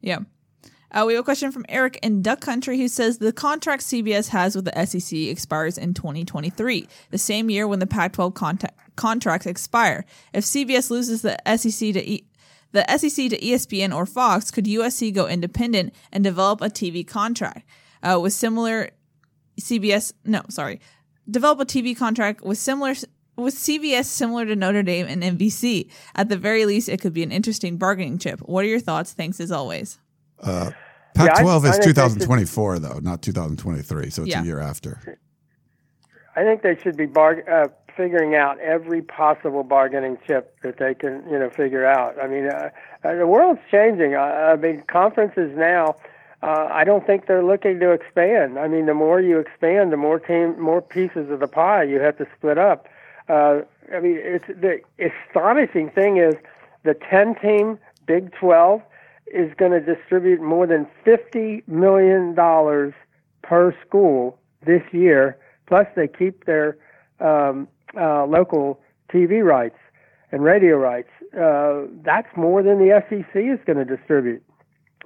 Yeah. 0.00 0.20
Uh, 0.92 1.04
we 1.06 1.14
have 1.14 1.20
a 1.20 1.24
question 1.24 1.50
from 1.50 1.66
Eric 1.68 1.98
in 2.02 2.22
Duck 2.22 2.40
Country 2.40 2.78
who 2.78 2.88
says 2.88 3.18
the 3.18 3.32
contract 3.32 3.82
CBS 3.82 4.28
has 4.28 4.54
with 4.54 4.64
the 4.64 4.86
SEC 4.86 5.18
expires 5.18 5.76
in 5.76 5.94
2023, 5.94 6.88
the 7.10 7.18
same 7.18 7.50
year 7.50 7.66
when 7.66 7.80
the 7.80 7.86
Pac-12 7.86 8.32
conta- 8.34 8.70
contracts 8.94 9.46
expire. 9.46 10.04
If 10.32 10.44
CBS 10.44 10.88
loses 10.88 11.22
the 11.22 11.36
SEC 11.44 11.92
to 11.92 12.08
e- 12.08 12.26
the 12.72 12.84
SEC 12.88 13.30
to 13.30 13.38
ESPN 13.38 13.94
or 13.94 14.06
Fox, 14.06 14.50
could 14.50 14.66
USC 14.66 15.12
go 15.12 15.26
independent 15.26 15.94
and 16.12 16.22
develop 16.22 16.60
a 16.60 16.70
TV 16.70 17.06
contract 17.06 17.68
uh, 18.02 18.18
with 18.20 18.32
similar 18.32 18.90
CBS? 19.60 20.12
No, 20.24 20.42
sorry, 20.48 20.80
develop 21.28 21.60
a 21.60 21.64
TV 21.64 21.96
contract 21.96 22.42
with 22.42 22.58
similar 22.58 22.94
with 23.36 23.54
CBS 23.54 24.04
similar 24.06 24.46
to 24.46 24.56
Notre 24.56 24.82
Dame 24.82 25.06
and 25.06 25.22
NBC. 25.22 25.90
At 26.14 26.28
the 26.28 26.36
very 26.36 26.64
least, 26.64 26.88
it 26.88 27.00
could 27.00 27.12
be 27.12 27.22
an 27.22 27.32
interesting 27.32 27.76
bargaining 27.76 28.18
chip. 28.18 28.40
What 28.40 28.64
are 28.64 28.68
your 28.68 28.80
thoughts? 28.80 29.12
Thanks 29.12 29.40
as 29.40 29.52
always. 29.52 29.98
Uh, 30.42 30.70
Pac-12 31.14 31.64
I 31.64 31.68
is 31.70 31.78
think 31.78 31.84
they 31.84 31.88
should- 31.88 31.94
2024 31.96 32.78
though, 32.78 32.98
not 33.02 33.22
2023. 33.22 34.10
So 34.10 34.22
it's 34.22 34.30
Yeah. 34.32 34.42
a 34.42 34.44
year 34.44 34.60
after. 34.60 35.18
I 36.34 36.42
think 36.44 36.62
they 36.62 36.76
should 36.76 36.96
be 36.96 37.06
bar- 37.06 37.42
uh, 37.50 37.68
figuring 37.96 38.34
out 38.34 38.58
every 38.60 39.00
possible 39.00 39.62
bargaining 39.62 40.18
chip 40.26 40.54
that 40.62 40.76
they 40.76 40.92
can, 40.92 41.22
you 41.30 41.38
know, 41.38 41.48
figure 41.48 41.86
out. 41.86 42.22
I 42.22 42.26
mean, 42.26 42.46
uh, 42.46 42.68
uh, 43.02 43.14
the 43.14 43.26
world's 43.26 43.60
changing. 43.70 44.14
I, 44.14 44.52
I 44.52 44.56
mean, 44.56 44.82
conferences 44.86 45.56
now. 45.56 45.96
Uh, 46.42 46.68
I 46.70 46.84
don't 46.84 47.06
think 47.06 47.26
they're 47.26 47.42
looking 47.42 47.80
to 47.80 47.90
expand. 47.92 48.58
I 48.58 48.68
mean, 48.68 48.84
the 48.84 48.92
more 48.92 49.22
you 49.22 49.38
expand, 49.38 49.90
the 49.90 49.96
more 49.96 50.18
team, 50.20 50.60
more 50.60 50.82
pieces 50.82 51.30
of 51.30 51.40
the 51.40 51.48
pie 51.48 51.84
you 51.84 51.98
have 52.00 52.18
to 52.18 52.26
split 52.36 52.58
up. 52.58 52.86
Uh, 53.28 53.60
I 53.94 54.00
mean, 54.00 54.18
it's 54.18 54.46
the 54.46 54.80
astonishing 54.98 55.90
thing 55.90 56.16
is 56.18 56.34
the 56.84 56.94
ten-team 56.94 57.78
Big 58.06 58.32
Twelve 58.32 58.82
is 59.26 59.52
going 59.56 59.72
to 59.72 59.80
distribute 59.80 60.40
more 60.40 60.66
than 60.66 60.86
fifty 61.04 61.62
million 61.66 62.34
dollars 62.34 62.94
per 63.42 63.74
school 63.86 64.38
this 64.64 64.82
year. 64.92 65.38
Plus, 65.66 65.86
they 65.96 66.06
keep 66.06 66.44
their 66.44 66.78
um, 67.20 67.66
uh, 67.98 68.24
local 68.26 68.80
TV 69.12 69.44
rights 69.44 69.78
and 70.32 70.42
radio 70.42 70.76
rights. 70.76 71.08
Uh, 71.38 71.82
that's 72.04 72.28
more 72.36 72.62
than 72.62 72.78
the 72.78 73.02
SEC 73.08 73.34
is 73.34 73.58
going 73.66 73.78
to 73.78 73.84
distribute. 73.84 74.42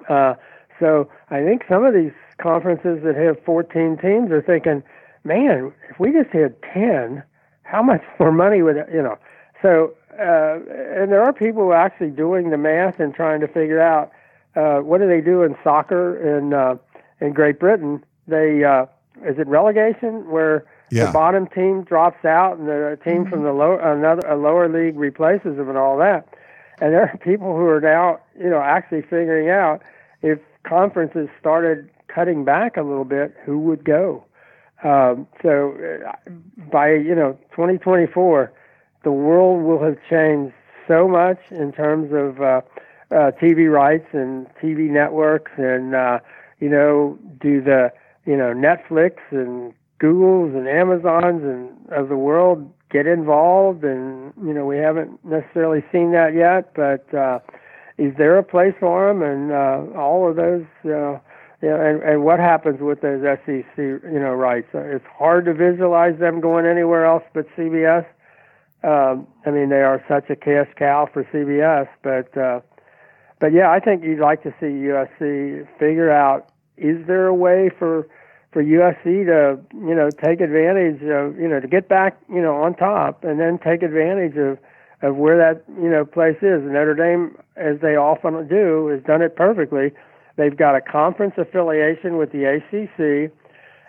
Uh, 0.08 0.34
so 0.78 1.08
I 1.28 1.42
think 1.42 1.62
some 1.68 1.84
of 1.84 1.94
these 1.94 2.12
conferences 2.40 3.02
that 3.04 3.16
have 3.16 3.42
14 3.44 3.98
teams 3.98 4.30
are 4.30 4.42
thinking, 4.42 4.82
man, 5.24 5.72
if 5.90 6.00
we 6.00 6.12
just 6.12 6.30
had 6.30 6.54
10, 6.72 7.22
how 7.70 7.82
much 7.82 8.02
more 8.20 8.32
money 8.32 8.62
would 8.62 8.76
it, 8.76 8.88
you 8.92 9.02
know? 9.02 9.18
So 9.62 9.94
uh, 10.18 10.58
and 11.00 11.10
there 11.12 11.22
are 11.22 11.32
people 11.32 11.62
who 11.62 11.70
are 11.70 11.76
actually 11.86 12.10
doing 12.10 12.50
the 12.50 12.58
math 12.58 12.98
and 13.00 13.14
trying 13.14 13.40
to 13.40 13.48
figure 13.48 13.80
out 13.80 14.10
uh, 14.56 14.78
what 14.78 14.98
do 14.98 15.06
they 15.08 15.20
do 15.20 15.42
in 15.42 15.56
soccer 15.62 16.16
in 16.16 16.52
uh, 16.52 16.76
in 17.20 17.32
Great 17.32 17.58
Britain. 17.58 18.04
They 18.26 18.64
uh, 18.64 18.86
is 19.24 19.38
it 19.38 19.46
relegation 19.46 20.28
where 20.30 20.64
Yeah. 20.90 21.06
the 21.06 21.12
bottom 21.12 21.46
team 21.46 21.84
drops 21.84 22.24
out 22.24 22.58
and 22.58 22.66
the 22.66 22.98
team 23.04 23.24
from 23.24 23.44
the 23.44 23.52
lower 23.52 23.78
another 23.78 24.26
a 24.26 24.36
lower 24.36 24.68
league 24.68 24.98
replaces 24.98 25.56
them 25.56 25.68
and 25.68 25.78
all 25.78 25.96
that. 25.98 26.26
And 26.80 26.92
there 26.92 27.02
are 27.02 27.16
people 27.30 27.56
who 27.56 27.66
are 27.66 27.80
now 27.80 28.18
you 28.38 28.50
know 28.50 28.60
actually 28.60 29.02
figuring 29.02 29.48
out 29.48 29.82
if 30.22 30.38
conferences 30.64 31.28
started 31.38 31.88
cutting 32.08 32.44
back 32.44 32.76
a 32.76 32.82
little 32.82 33.04
bit, 33.04 33.34
who 33.44 33.58
would 33.60 33.84
go? 33.84 34.24
Um, 34.82 35.26
so 35.42 35.76
uh, 36.06 36.12
by 36.72 36.92
you 36.92 37.14
know 37.14 37.38
2024, 37.50 38.52
the 39.04 39.12
world 39.12 39.62
will 39.62 39.82
have 39.84 39.98
changed 40.08 40.54
so 40.88 41.06
much 41.06 41.38
in 41.50 41.72
terms 41.72 42.12
of 42.12 42.40
uh, 42.40 42.60
uh, 43.10 43.32
TV 43.40 43.70
rights 43.70 44.06
and 44.12 44.46
TV 44.62 44.90
networks, 44.90 45.52
and 45.56 45.94
uh, 45.94 46.18
you 46.60 46.68
know, 46.68 47.18
do 47.40 47.60
the 47.60 47.92
you 48.24 48.36
know 48.36 48.54
Netflix 48.54 49.16
and 49.30 49.74
Googles 50.00 50.56
and 50.56 50.68
Amazons 50.68 51.42
and 51.44 51.70
of 51.90 52.08
the 52.08 52.16
world 52.16 52.70
get 52.90 53.06
involved? 53.06 53.84
And 53.84 54.32
you 54.42 54.54
know, 54.54 54.64
we 54.64 54.78
haven't 54.78 55.22
necessarily 55.24 55.84
seen 55.92 56.12
that 56.12 56.34
yet, 56.34 56.72
but 56.74 57.12
uh, 57.14 57.40
is 57.98 58.14
there 58.16 58.38
a 58.38 58.42
place 58.42 58.74
for 58.80 59.08
them? 59.08 59.22
And 59.22 59.52
uh, 59.52 59.98
all 59.98 60.28
of 60.28 60.36
those. 60.36 60.64
Uh, 60.84 61.18
yeah, 61.62 61.76
and, 61.76 62.02
and 62.02 62.24
what 62.24 62.40
happens 62.40 62.80
with 62.80 63.02
those 63.02 63.22
SEC, 63.44 63.76
you 63.76 64.00
know, 64.04 64.32
rights? 64.32 64.68
It's 64.72 65.04
hard 65.06 65.44
to 65.44 65.52
visualize 65.52 66.18
them 66.18 66.40
going 66.40 66.64
anywhere 66.64 67.04
else 67.04 67.22
but 67.34 67.46
CBS. 67.54 68.06
Um, 68.82 69.26
I 69.44 69.50
mean, 69.50 69.68
they 69.68 69.82
are 69.82 70.02
such 70.08 70.30
a 70.30 70.36
cash 70.36 70.68
cow 70.76 71.06
for 71.12 71.24
CBS, 71.24 71.86
but 72.02 72.34
uh, 72.36 72.60
but 73.40 73.52
yeah, 73.52 73.70
I 73.70 73.78
think 73.78 74.02
you'd 74.02 74.20
like 74.20 74.42
to 74.44 74.54
see 74.58 74.66
USC 74.66 75.68
figure 75.78 76.10
out 76.10 76.50
is 76.78 77.06
there 77.06 77.26
a 77.26 77.34
way 77.34 77.70
for 77.78 78.08
for 78.52 78.64
USC 78.64 79.26
to 79.26 79.60
you 79.74 79.94
know 79.94 80.08
take 80.10 80.40
advantage 80.40 81.02
of 81.02 81.38
you 81.38 81.46
know 81.46 81.60
to 81.60 81.68
get 81.68 81.88
back 81.88 82.18
you 82.32 82.40
know 82.40 82.56
on 82.56 82.74
top 82.74 83.22
and 83.22 83.38
then 83.38 83.58
take 83.58 83.82
advantage 83.82 84.36
of 84.38 84.58
of 85.02 85.16
where 85.16 85.36
that 85.36 85.62
you 85.80 85.90
know 85.90 86.06
place 86.06 86.36
is. 86.36 86.62
Notre 86.62 86.94
Dame, 86.94 87.36
as 87.56 87.80
they 87.80 87.96
often 87.96 88.48
do, 88.48 88.88
has 88.88 89.02
done 89.02 89.20
it 89.20 89.36
perfectly. 89.36 89.92
They've 90.40 90.56
got 90.56 90.74
a 90.74 90.80
conference 90.80 91.34
affiliation 91.36 92.16
with 92.16 92.32
the 92.32 92.44
ACC 92.44 93.30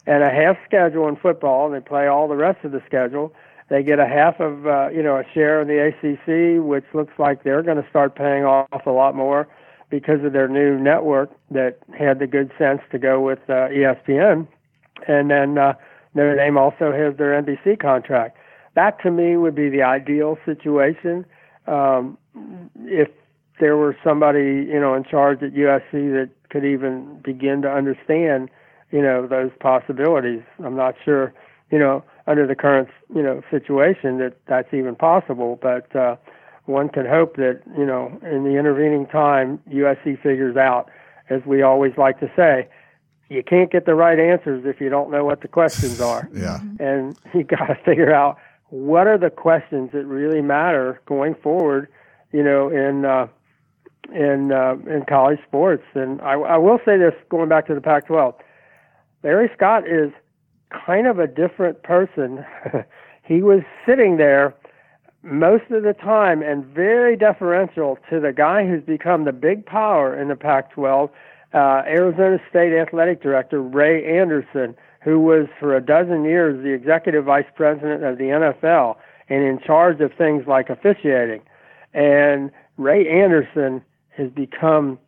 and 0.05 0.21
a 0.21 0.29
half 0.29 0.57
schedule 0.65 1.07
in 1.07 1.15
football, 1.15 1.65
and 1.65 1.73
they 1.73 1.79
play 1.79 2.07
all 2.07 2.27
the 2.27 2.35
rest 2.35 2.65
of 2.65 2.73
the 2.73 2.81
schedule. 2.85 3.33
They 3.69 3.83
get 3.83 3.99
a 3.99 4.05
half 4.05 4.37
of 4.41 4.67
uh, 4.67 4.89
you 4.89 5.01
know 5.01 5.15
a 5.15 5.23
share 5.33 5.61
in 5.61 5.69
the 5.69 5.79
ACC, 5.79 6.61
which 6.61 6.83
looks 6.93 7.13
like 7.17 7.43
they're 7.43 7.63
going 7.63 7.81
to 7.81 7.89
start 7.89 8.15
paying 8.15 8.43
off 8.43 8.85
a 8.85 8.89
lot 8.89 9.15
more 9.15 9.47
because 9.89 10.25
of 10.25 10.33
their 10.33 10.49
new 10.49 10.77
network 10.77 11.31
that 11.51 11.79
had 11.97 12.19
the 12.19 12.27
good 12.27 12.51
sense 12.57 12.81
to 12.91 12.99
go 12.99 13.21
with 13.21 13.39
uh, 13.47 13.71
ESPN. 13.71 14.45
And 15.07 15.31
then 15.31 15.57
uh, 15.57 15.75
Notre 16.15 16.35
Dame 16.35 16.57
also 16.57 16.91
has 16.91 17.15
their 17.15 17.41
NBC 17.41 17.79
contract. 17.79 18.37
That 18.75 19.01
to 19.03 19.11
me 19.11 19.37
would 19.37 19.55
be 19.55 19.69
the 19.69 19.83
ideal 19.83 20.37
situation. 20.45 21.25
Um, 21.65 22.17
if 22.83 23.07
there 23.61 23.77
were 23.77 23.95
somebody 24.03 24.67
you 24.73 24.79
know 24.81 24.93
in 24.93 25.05
charge 25.05 25.41
at 25.41 25.53
USC 25.53 25.91
that 26.17 26.29
could 26.49 26.65
even 26.65 27.21
begin 27.23 27.61
to 27.61 27.71
understand 27.71 28.49
you 28.91 29.01
know 29.01 29.25
those 29.25 29.51
possibilities. 29.61 30.41
I'm 30.61 30.75
not 30.75 30.95
sure 31.05 31.33
you 31.71 31.79
know 31.79 32.03
under 32.27 32.45
the 32.45 32.55
current 32.55 32.89
you 33.15 33.23
know 33.23 33.41
situation 33.49 34.17
that 34.17 34.33
that's 34.47 34.73
even 34.73 34.95
possible, 34.95 35.57
but 35.61 35.95
uh, 35.95 36.17
one 36.65 36.89
can 36.89 37.05
hope 37.05 37.37
that 37.37 37.61
you 37.77 37.85
know 37.85 38.19
in 38.23 38.43
the 38.43 38.57
intervening 38.57 39.05
time 39.07 39.59
USC 39.69 40.21
figures 40.21 40.57
out, 40.57 40.89
as 41.29 41.41
we 41.45 41.61
always 41.61 41.93
like 41.97 42.19
to 42.19 42.29
say, 42.35 42.67
you 43.29 43.43
can't 43.43 43.71
get 43.71 43.85
the 43.85 43.95
right 43.95 44.19
answers 44.19 44.65
if 44.65 44.81
you 44.81 44.89
don't 44.89 45.09
know 45.11 45.23
what 45.23 45.41
the 45.41 45.47
questions 45.47 46.01
are 46.11 46.27
Yeah. 46.33 46.59
and 46.79 47.17
you 47.33 47.43
got 47.43 47.67
to 47.67 47.75
figure 47.85 48.13
out 48.13 48.37
what 48.69 49.05
are 49.07 49.17
the 49.17 49.29
questions 49.29 49.91
that 49.93 50.05
really 50.05 50.41
matter 50.41 50.99
going 51.05 51.35
forward. 51.35 51.87
You 52.33 52.43
know, 52.43 52.69
in 52.69 53.03
uh, 53.05 53.27
in 54.13 54.51
uh, 54.51 54.75
in 54.89 55.05
college 55.07 55.39
sports. 55.47 55.83
And 55.93 56.21
I, 56.21 56.33
I 56.33 56.57
will 56.57 56.79
say 56.85 56.97
this, 56.97 57.13
going 57.29 57.49
back 57.49 57.67
to 57.67 57.75
the 57.75 57.81
Pac-12, 57.81 58.33
Larry 59.23 59.49
Scott 59.55 59.87
is 59.87 60.11
kind 60.85 61.07
of 61.07 61.19
a 61.19 61.27
different 61.27 61.83
person. 61.83 62.45
he 63.23 63.41
was 63.41 63.61
sitting 63.85 64.17
there 64.17 64.55
most 65.23 65.69
of 65.69 65.83
the 65.83 65.93
time 65.93 66.41
and 66.41 66.65
very 66.65 67.15
deferential 67.15 67.97
to 68.09 68.19
the 68.19 68.33
guy 68.33 68.67
who's 68.67 68.83
become 68.83 69.25
the 69.25 69.31
big 69.31 69.65
power 69.65 70.19
in 70.19 70.29
the 70.29 70.35
Pac 70.35 70.71
12, 70.71 71.09
uh, 71.53 71.57
Arizona 71.85 72.39
State 72.49 72.73
Athletic 72.73 73.21
Director 73.21 73.61
Ray 73.61 74.17
Anderson, 74.17 74.75
who 75.03 75.19
was 75.19 75.47
for 75.59 75.75
a 75.75 75.81
dozen 75.81 76.23
years 76.23 76.63
the 76.63 76.73
executive 76.73 77.25
vice 77.25 77.45
president 77.55 78.03
of 78.03 78.17
the 78.17 78.25
NFL 78.25 78.95
and 79.29 79.43
in 79.43 79.59
charge 79.59 80.01
of 80.01 80.11
things 80.17 80.45
like 80.47 80.69
officiating. 80.69 81.41
And 81.93 82.51
Ray 82.77 83.07
Anderson 83.07 83.83
has 84.17 84.29
become, 84.31 84.99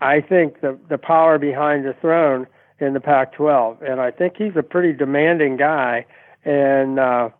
I 0.00 0.20
think, 0.20 0.60
the, 0.60 0.78
the 0.88 0.98
power 0.98 1.38
behind 1.38 1.84
the 1.84 1.94
throne 2.00 2.46
in 2.80 2.94
the 2.94 3.00
Pac 3.00 3.32
12. 3.34 3.82
And 3.82 4.00
I 4.00 4.10
think 4.10 4.36
he's 4.36 4.56
a 4.56 4.62
pretty 4.62 4.92
demanding 4.92 5.56
guy. 5.56 6.06
And, 6.44 6.98
uh, 6.98 7.30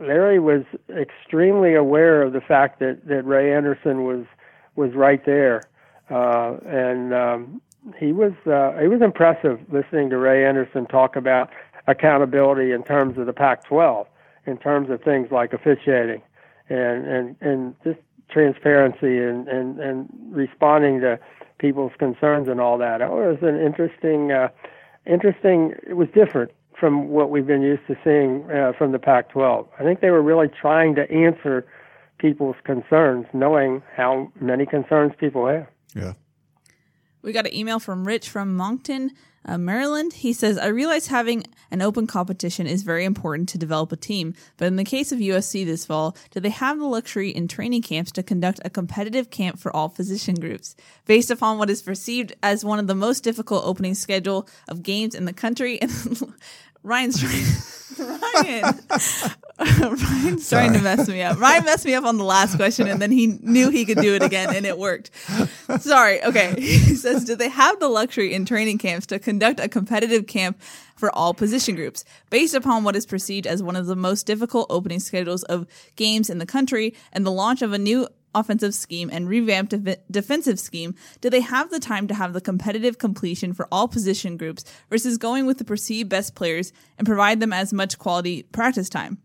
Larry 0.00 0.38
was 0.38 0.62
extremely 0.90 1.74
aware 1.74 2.22
of 2.22 2.32
the 2.32 2.40
fact 2.40 2.80
that, 2.80 3.06
that 3.06 3.24
Ray 3.24 3.54
Anderson 3.54 4.04
was 4.04 4.26
was 4.74 4.92
right 4.94 5.24
there, 5.24 5.62
uh, 6.10 6.56
and 6.66 7.14
um, 7.14 7.62
he 7.98 8.12
was 8.12 8.32
uh, 8.46 8.78
he 8.80 8.88
was 8.88 9.00
impressive 9.00 9.58
listening 9.72 10.10
to 10.10 10.18
Ray 10.18 10.44
Anderson 10.44 10.86
talk 10.86 11.16
about 11.16 11.50
accountability 11.86 12.72
in 12.72 12.82
terms 12.82 13.16
of 13.16 13.26
the 13.26 13.32
Pac-12, 13.32 14.06
in 14.46 14.58
terms 14.58 14.90
of 14.90 15.02
things 15.02 15.30
like 15.30 15.52
officiating, 15.52 16.20
and 16.68 17.06
and 17.06 17.36
and 17.40 17.74
just 17.84 18.00
transparency 18.30 19.18
and 19.18 19.48
and 19.48 19.78
and 19.78 20.08
responding 20.30 21.00
to 21.00 21.18
people's 21.58 21.92
concerns 21.98 22.48
and 22.48 22.60
all 22.60 22.78
that. 22.78 23.00
It 23.00 23.08
was 23.08 23.38
an 23.42 23.60
interesting, 23.60 24.32
uh, 24.32 24.48
interesting. 25.06 25.74
It 25.88 25.94
was 25.94 26.08
different 26.14 26.50
from 26.78 27.08
what 27.08 27.30
we've 27.30 27.46
been 27.46 27.62
used 27.62 27.86
to 27.86 27.96
seeing 28.04 28.50
uh, 28.50 28.72
from 28.76 28.92
the 28.92 28.98
Pac-12. 28.98 29.66
I 29.78 29.82
think 29.82 30.00
they 30.00 30.10
were 30.10 30.22
really 30.22 30.48
trying 30.48 30.94
to 30.96 31.10
answer 31.10 31.66
people's 32.18 32.56
concerns, 32.64 33.26
knowing 33.32 33.82
how 33.94 34.30
many 34.40 34.66
concerns 34.66 35.12
people 35.18 35.46
have. 35.46 35.66
Yeah. 35.94 36.12
We 37.22 37.32
got 37.32 37.46
an 37.46 37.54
email 37.54 37.80
from 37.80 38.06
Rich 38.06 38.28
from 38.28 38.56
Monkton, 38.56 39.10
uh, 39.46 39.56
Maryland. 39.56 40.12
He 40.12 40.32
says, 40.32 40.58
I 40.58 40.66
realize 40.66 41.06
having 41.06 41.44
an 41.70 41.80
open 41.80 42.06
competition 42.06 42.66
is 42.66 42.82
very 42.82 43.04
important 43.04 43.48
to 43.50 43.58
develop 43.58 43.92
a 43.92 43.96
team, 43.96 44.34
but 44.56 44.66
in 44.66 44.76
the 44.76 44.84
case 44.84 45.12
of 45.12 45.18
USC 45.18 45.64
this 45.64 45.86
fall, 45.86 46.16
do 46.32 46.40
they 46.40 46.50
have 46.50 46.78
the 46.78 46.84
luxury 46.84 47.30
in 47.30 47.48
training 47.48 47.82
camps 47.82 48.12
to 48.12 48.22
conduct 48.22 48.60
a 48.64 48.70
competitive 48.70 49.30
camp 49.30 49.58
for 49.58 49.74
all 49.74 49.88
physician 49.88 50.34
groups? 50.34 50.76
Based 51.06 51.30
upon 51.30 51.58
what 51.58 51.70
is 51.70 51.82
perceived 51.82 52.34
as 52.42 52.64
one 52.64 52.78
of 52.78 52.86
the 52.86 52.94
most 52.94 53.22
difficult 53.24 53.64
opening 53.64 53.94
schedule 53.94 54.48
of 54.68 54.82
games 54.82 55.14
in 55.14 55.24
the 55.24 55.32
country, 55.32 55.80
and 55.80 56.34
Ryan's 56.86 57.20
trying. 57.20 57.44
Ryan. 57.98 58.80
Ryan's 59.58 60.48
trying 60.50 60.72
to 60.74 60.80
mess 60.80 61.08
me 61.08 61.20
up. 61.22 61.40
Ryan 61.40 61.64
messed 61.64 61.84
me 61.84 61.94
up 61.94 62.04
on 62.04 62.16
the 62.16 62.24
last 62.24 62.54
question 62.56 62.86
and 62.86 63.02
then 63.02 63.10
he 63.10 63.38
knew 63.42 63.70
he 63.70 63.84
could 63.84 63.98
do 63.98 64.14
it 64.14 64.22
again 64.22 64.54
and 64.54 64.64
it 64.64 64.78
worked. 64.78 65.10
Sorry. 65.80 66.22
Okay. 66.22 66.54
He 66.76 66.94
says, 66.94 67.24
do 67.24 67.34
they 67.34 67.48
have 67.48 67.80
the 67.80 67.88
luxury 67.88 68.32
in 68.32 68.44
training 68.44 68.78
camps 68.78 69.06
to 69.06 69.18
conduct 69.18 69.58
a 69.60 69.68
competitive 69.68 70.26
camp 70.26 70.60
for 70.94 71.14
all 71.14 71.34
position 71.34 71.74
groups 71.74 72.04
based 72.30 72.54
upon 72.54 72.84
what 72.84 72.94
is 72.94 73.06
perceived 73.06 73.46
as 73.46 73.62
one 73.62 73.76
of 73.76 73.86
the 73.86 73.96
most 73.96 74.26
difficult 74.26 74.66
opening 74.70 75.00
schedules 75.00 75.42
of 75.44 75.66
games 75.96 76.30
in 76.30 76.38
the 76.38 76.46
country 76.46 76.94
and 77.12 77.26
the 77.26 77.32
launch 77.32 77.62
of 77.62 77.72
a 77.72 77.78
new 77.78 78.06
offensive 78.38 78.74
scheme 78.74 79.10
and 79.12 79.28
revamped 79.28 79.82
de- 79.82 79.96
defensive 80.10 80.60
scheme, 80.60 80.94
do 81.20 81.30
they 81.30 81.40
have 81.40 81.70
the 81.70 81.80
time 81.80 82.06
to 82.08 82.14
have 82.14 82.32
the 82.32 82.40
competitive 82.40 82.98
completion 82.98 83.52
for 83.52 83.68
all 83.72 83.88
position 83.88 84.36
groups 84.36 84.64
versus 84.90 85.18
going 85.18 85.46
with 85.46 85.58
the 85.58 85.64
perceived 85.64 86.08
best 86.08 86.34
players 86.34 86.72
and 86.98 87.06
provide 87.06 87.40
them 87.40 87.52
as 87.52 87.72
much 87.72 87.98
quality 87.98 88.42
practice 88.44 88.88
time? 88.88 89.18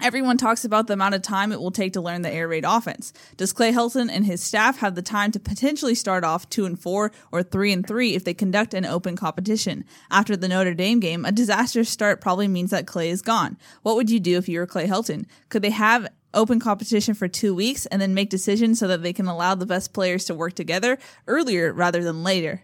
Everyone 0.00 0.36
talks 0.36 0.64
about 0.64 0.86
the 0.86 0.92
amount 0.92 1.16
of 1.16 1.22
time 1.22 1.50
it 1.50 1.60
will 1.60 1.72
take 1.72 1.94
to 1.94 2.00
learn 2.00 2.22
the 2.22 2.32
air 2.32 2.46
raid 2.46 2.64
offense. 2.64 3.12
Does 3.36 3.52
Clay 3.52 3.72
Helton 3.72 4.08
and 4.08 4.24
his 4.24 4.40
staff 4.40 4.78
have 4.78 4.94
the 4.94 5.02
time 5.02 5.32
to 5.32 5.40
potentially 5.40 5.96
start 5.96 6.22
off 6.22 6.48
two 6.48 6.66
and 6.66 6.80
four 6.80 7.10
or 7.32 7.42
three 7.42 7.72
and 7.72 7.84
three 7.84 8.14
if 8.14 8.22
they 8.22 8.32
conduct 8.32 8.74
an 8.74 8.86
open 8.86 9.16
competition? 9.16 9.84
After 10.08 10.36
the 10.36 10.46
Notre 10.46 10.74
Dame 10.74 11.00
game, 11.00 11.24
a 11.24 11.32
disastrous 11.32 11.90
start 11.90 12.20
probably 12.20 12.46
means 12.46 12.70
that 12.70 12.86
Clay 12.86 13.10
is 13.10 13.22
gone. 13.22 13.58
What 13.82 13.96
would 13.96 14.08
you 14.08 14.20
do 14.20 14.38
if 14.38 14.48
you 14.48 14.60
were 14.60 14.68
Clay 14.68 14.86
Helton? 14.86 15.26
Could 15.48 15.62
they 15.62 15.70
have 15.70 16.06
open 16.34 16.60
competition 16.60 17.14
for 17.14 17.28
two 17.28 17.54
weeks 17.54 17.86
and 17.86 18.00
then 18.00 18.14
make 18.14 18.30
decisions 18.30 18.78
so 18.78 18.88
that 18.88 19.02
they 19.02 19.12
can 19.12 19.26
allow 19.26 19.54
the 19.54 19.66
best 19.66 19.92
players 19.92 20.24
to 20.26 20.34
work 20.34 20.54
together 20.54 20.98
earlier 21.26 21.72
rather 21.72 22.02
than 22.02 22.22
later? 22.22 22.62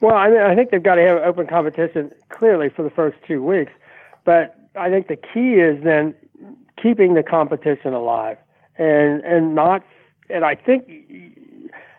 Well, 0.00 0.14
I 0.14 0.30
mean, 0.30 0.40
I 0.40 0.54
think 0.54 0.70
they've 0.70 0.82
got 0.82 0.94
to 0.94 1.02
have 1.02 1.18
open 1.18 1.46
competition 1.46 2.12
clearly 2.28 2.68
for 2.68 2.82
the 2.82 2.90
first 2.90 3.18
two 3.26 3.42
weeks, 3.42 3.72
but 4.24 4.56
I 4.76 4.90
think 4.90 5.08
the 5.08 5.16
key 5.16 5.54
is 5.54 5.82
then 5.82 6.14
keeping 6.80 7.14
the 7.14 7.22
competition 7.22 7.92
alive 7.92 8.38
and 8.78 9.22
and 9.24 9.54
not 9.54 9.82
and 10.30 10.44
I 10.44 10.54
think 10.54 10.88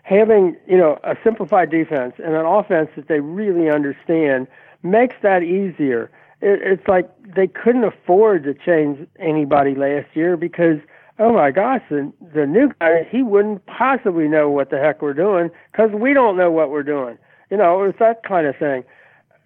having 0.03 0.56
you 0.68 0.77
know 0.77 0.97
a 1.03 1.15
simplified 1.23 1.69
defense 1.69 2.15
and 2.18 2.34
an 2.34 2.45
offense 2.45 2.89
that 2.95 3.07
they 3.07 3.19
really 3.19 3.69
understand 3.69 4.47
makes 4.81 5.15
that 5.22 5.43
easier 5.43 6.10
it, 6.41 6.61
it's 6.63 6.87
like 6.87 7.09
they 7.35 7.47
couldn't 7.47 7.83
afford 7.83 8.43
to 8.43 8.53
change 8.53 9.07
anybody 9.19 9.75
last 9.75 10.07
year 10.15 10.37
because 10.37 10.79
oh 11.19 11.33
my 11.33 11.51
gosh, 11.51 11.81
the 11.89 12.11
the 12.33 12.45
new 12.45 12.71
guy 12.79 13.07
he 13.09 13.21
wouldn't 13.21 13.65
possibly 13.65 14.27
know 14.27 14.49
what 14.49 14.69
the 14.69 14.77
heck 14.77 15.01
we're 15.01 15.13
doing 15.13 15.51
because 15.71 15.91
we 15.91 16.13
don't 16.13 16.37
know 16.37 16.49
what 16.49 16.69
we're 16.69 16.83
doing. 16.83 17.17
You 17.49 17.57
know, 17.57 17.83
it's 17.83 17.99
that 17.99 18.23
kind 18.23 18.47
of 18.47 18.55
thing. 18.55 18.83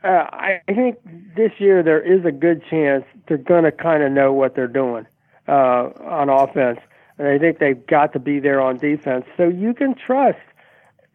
Uh, 0.04 0.28
I, 0.32 0.62
I 0.68 0.74
think 0.74 0.98
this 1.36 1.54
year 1.60 1.82
there 1.82 2.02
is 2.02 2.26
a 2.26 2.32
good 2.32 2.62
chance 2.70 3.06
they're 3.28 3.38
going 3.38 3.64
to 3.64 3.72
kind 3.72 4.04
of 4.04 4.12
know 4.12 4.34
what 4.34 4.54
they're 4.54 4.68
doing 4.68 5.08
uh, 5.48 5.90
on 6.02 6.30
offense, 6.30 6.80
and 7.18 7.28
I 7.28 7.40
think 7.40 7.60
they've 7.60 7.86
got 7.88 8.14
to 8.14 8.20
be 8.20 8.40
there 8.40 8.60
on 8.60 8.78
defense. 8.78 9.26
So 9.38 9.48
you 9.48 9.74
can 9.74 9.96
trust 9.96 10.40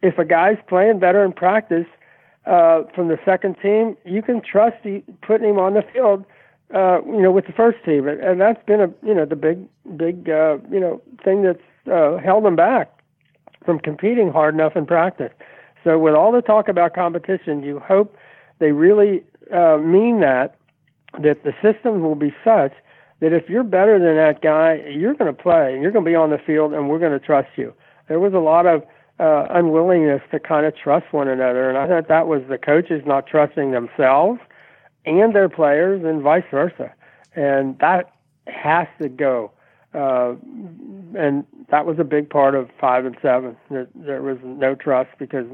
if 0.01 0.17
a 0.17 0.25
guy's 0.25 0.57
playing 0.67 0.99
better 0.99 1.23
in 1.23 1.33
practice 1.33 1.85
uh, 2.45 2.83
from 2.95 3.07
the 3.07 3.19
second 3.25 3.55
team, 3.61 3.97
you 4.05 4.21
can 4.21 4.41
trust 4.41 4.77
he, 4.83 5.03
putting 5.21 5.49
him 5.49 5.59
on 5.59 5.73
the 5.73 5.83
field, 5.93 6.25
uh, 6.73 6.99
you 7.05 7.21
know, 7.21 7.31
with 7.31 7.45
the 7.45 7.53
first 7.53 7.83
team, 7.83 8.07
and, 8.07 8.19
and 8.21 8.39
that's 8.41 8.63
been 8.65 8.81
a 8.81 8.89
you 9.05 9.13
know 9.13 9.25
the 9.25 9.35
big 9.35 9.65
big 9.97 10.29
uh, 10.29 10.57
you 10.71 10.79
know 10.79 11.01
thing 11.23 11.43
that's 11.43 11.59
uh, 11.91 12.17
held 12.17 12.45
them 12.45 12.55
back 12.55 12.91
from 13.65 13.79
competing 13.79 14.31
hard 14.31 14.53
enough 14.53 14.75
in 14.75 14.85
practice. 14.85 15.31
So 15.83 15.97
with 15.97 16.13
all 16.13 16.31
the 16.31 16.41
talk 16.41 16.67
about 16.67 16.93
competition, 16.93 17.63
you 17.63 17.79
hope 17.79 18.15
they 18.59 18.71
really 18.71 19.23
uh, 19.53 19.77
mean 19.77 20.21
that 20.21 20.55
that 21.21 21.43
the 21.43 21.53
system 21.61 22.01
will 22.01 22.15
be 22.15 22.33
such 22.43 22.73
that 23.19 23.33
if 23.33 23.49
you're 23.49 23.63
better 23.63 23.99
than 23.99 24.15
that 24.15 24.41
guy, 24.41 24.75
you're 24.89 25.13
going 25.13 25.33
to 25.33 25.41
play, 25.41 25.77
you're 25.81 25.91
going 25.91 26.05
to 26.05 26.09
be 26.09 26.15
on 26.15 26.29
the 26.29 26.37
field, 26.37 26.73
and 26.73 26.89
we're 26.89 26.99
going 26.99 27.11
to 27.11 27.19
trust 27.19 27.49
you. 27.57 27.73
There 28.07 28.19
was 28.19 28.33
a 28.33 28.39
lot 28.39 28.65
of 28.65 28.83
uh, 29.19 29.47
unwillingness 29.49 30.21
to 30.31 30.39
kind 30.39 30.65
of 30.65 30.75
trust 30.75 31.11
one 31.11 31.27
another. 31.27 31.69
And 31.69 31.77
I 31.77 31.87
thought 31.87 32.07
that 32.07 32.27
was 32.27 32.41
the 32.49 32.57
coaches 32.57 33.03
not 33.05 33.27
trusting 33.27 33.71
themselves 33.71 34.39
and 35.05 35.35
their 35.35 35.49
players 35.49 36.03
and 36.03 36.21
vice 36.21 36.43
versa. 36.49 36.93
And 37.35 37.77
that 37.79 38.13
has 38.47 38.87
to 39.01 39.09
go. 39.09 39.51
Uh, 39.93 40.35
and 41.17 41.45
that 41.69 41.85
was 41.85 41.97
a 41.99 42.03
big 42.03 42.29
part 42.29 42.55
of 42.55 42.69
five 42.79 43.05
and 43.05 43.17
seven. 43.21 43.57
There, 43.69 43.87
there 43.95 44.21
was 44.21 44.37
no 44.43 44.75
trust 44.75 45.09
because 45.17 45.47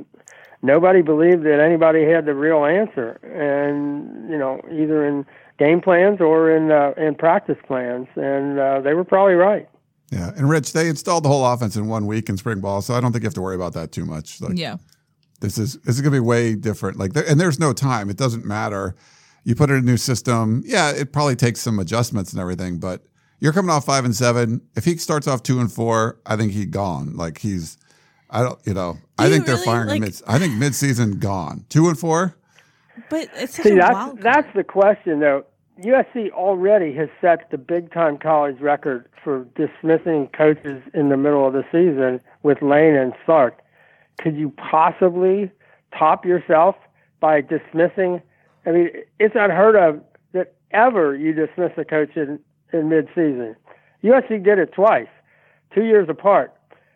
nobody 0.62 1.02
believed 1.02 1.44
that 1.44 1.60
anybody 1.60 2.06
had 2.06 2.26
the 2.26 2.36
real 2.36 2.66
answer. 2.66 3.20
And, 3.24 4.30
you 4.30 4.38
know, 4.38 4.62
either 4.72 5.06
in 5.06 5.26
game 5.58 5.82
plans 5.82 6.20
or 6.22 6.52
in, 6.52 6.72
uh, 6.72 6.94
in 6.98 7.16
practice 7.16 7.58
plans. 7.66 8.08
And 8.16 8.60
uh, 8.60 8.82
they 8.82 8.94
were 8.94 9.06
probably 9.06 9.36
right. 9.36 9.68
Yeah, 10.12 10.32
and 10.36 10.50
Rich, 10.50 10.74
they 10.74 10.88
installed 10.88 11.24
the 11.24 11.30
whole 11.30 11.46
offense 11.46 11.76
in 11.76 11.88
one 11.88 12.06
week 12.06 12.30
in 12.30 12.38
spring 12.38 12.60
ball, 12.62 12.82
so 12.82 12.94
I 12.94 13.00
don't 13.00 13.12
think 13.12 13.24
you 13.24 13.28
have 13.28 13.34
to 13.36 13.42
worry 13.42 13.56
about 13.56 13.74
that 13.74 13.92
too 13.92 14.06
much. 14.06 14.40
Like, 14.40 14.58
yeah, 14.58 14.78
this 15.42 15.58
is 15.58 15.80
this 15.80 15.96
is 15.96 16.02
gonna 16.02 16.12
be 16.12 16.20
way 16.20 16.56
different. 16.56 16.98
Like, 16.98 17.14
there, 17.14 17.28
and 17.28 17.40
there's 17.40 17.60
no 17.60 17.74
time; 17.74 18.10
it 18.10 18.18
doesn't 18.18 18.46
matter. 18.46 18.96
You 19.44 19.56
put 19.56 19.70
in 19.70 19.78
a 19.78 19.82
new 19.82 19.98
system, 19.98 20.64
yeah, 20.66 20.90
it 20.92 21.14
probably 21.14 21.36
takes 21.36 21.62
some 21.62 21.78
adjustments 21.80 22.32
and 22.32 22.42
everything, 22.42 22.80
but 22.80 23.04
you're 23.40 23.54
coming 23.54 23.70
off 23.70 23.86
five 23.86 24.06
and 24.06 24.16
seven. 24.16 24.62
If 24.76 24.86
he 24.86 24.98
starts 24.98 25.28
off 25.28 25.44
two 25.44 25.60
and 25.60 25.72
four, 25.72 26.20
I 26.26 26.36
think 26.36 26.52
he's 26.52 26.66
gone. 26.66 27.16
Like 27.16 27.38
he's, 27.38 27.78
I 28.30 28.42
don't, 28.42 28.60
you 28.66 28.74
know, 28.74 28.94
Do 28.94 29.26
I 29.26 29.30
think 29.30 29.46
they're 29.46 29.58
firing 29.58 29.88
like, 29.88 30.02
mid. 30.02 30.22
I 30.28 30.40
think 30.40 30.54
midseason 30.54 31.20
gone. 31.20 31.66
Two 31.70 31.90
and 31.90 32.00
four. 32.00 32.36
But 33.10 33.30
it's 33.36 33.62
See, 33.62 33.76
that's 33.76 34.22
that's 34.22 34.52
the 34.56 34.64
question 34.64 35.20
though. 35.20 35.46
USC 35.84 36.32
already 36.32 36.94
has 36.96 37.10
set 37.20 37.52
the 37.52 37.58
big 37.58 37.92
time 37.92 38.18
college 38.18 38.60
record 38.62 39.10
for 39.24 39.46
dismissing 39.56 40.30
coaches 40.36 40.82
in 40.94 41.10
the 41.10 41.18
middle 41.18 41.46
of 41.46 41.54
the 41.54 41.64
season 41.72 42.22
with 42.44 42.62
Lane 42.62 42.96
and 42.96 43.14
Sark. 43.26 43.60
Could 44.20 44.38
you 44.38 44.52
possibly 44.52 45.52
top 45.98 46.26
yourself 46.26 46.76
by 47.20 47.42
dismissing? 47.42 48.22
I 48.66 48.72
mean, 48.72 48.90
it's 49.20 49.36
unheard 49.38 49.76
of 49.76 50.02
that 50.32 50.54
ever 50.72 51.14
you 51.16 51.34
dismiss 51.34 51.72
a 51.78 51.84
coach 51.84 52.16
in, 52.16 52.40
in 52.72 52.88
mid-season. 52.88 53.56
USC 54.02 54.44
did 54.44 54.60
it 54.60 54.72
twice, 54.72 55.08
two 55.74 55.84
years 55.84 56.08
apart, 56.08 56.54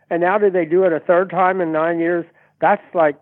and 0.09 0.21
now 0.21 0.37
did 0.37 0.53
they 0.53 0.65
do 0.65 0.83
it 0.83 0.93
a 0.93 1.01
third 1.01 1.29
time 1.29 1.59
in 1.59 1.73
nine 1.73 1.99
years? 1.99 2.25
That's 2.61 2.83
like, 2.93 3.17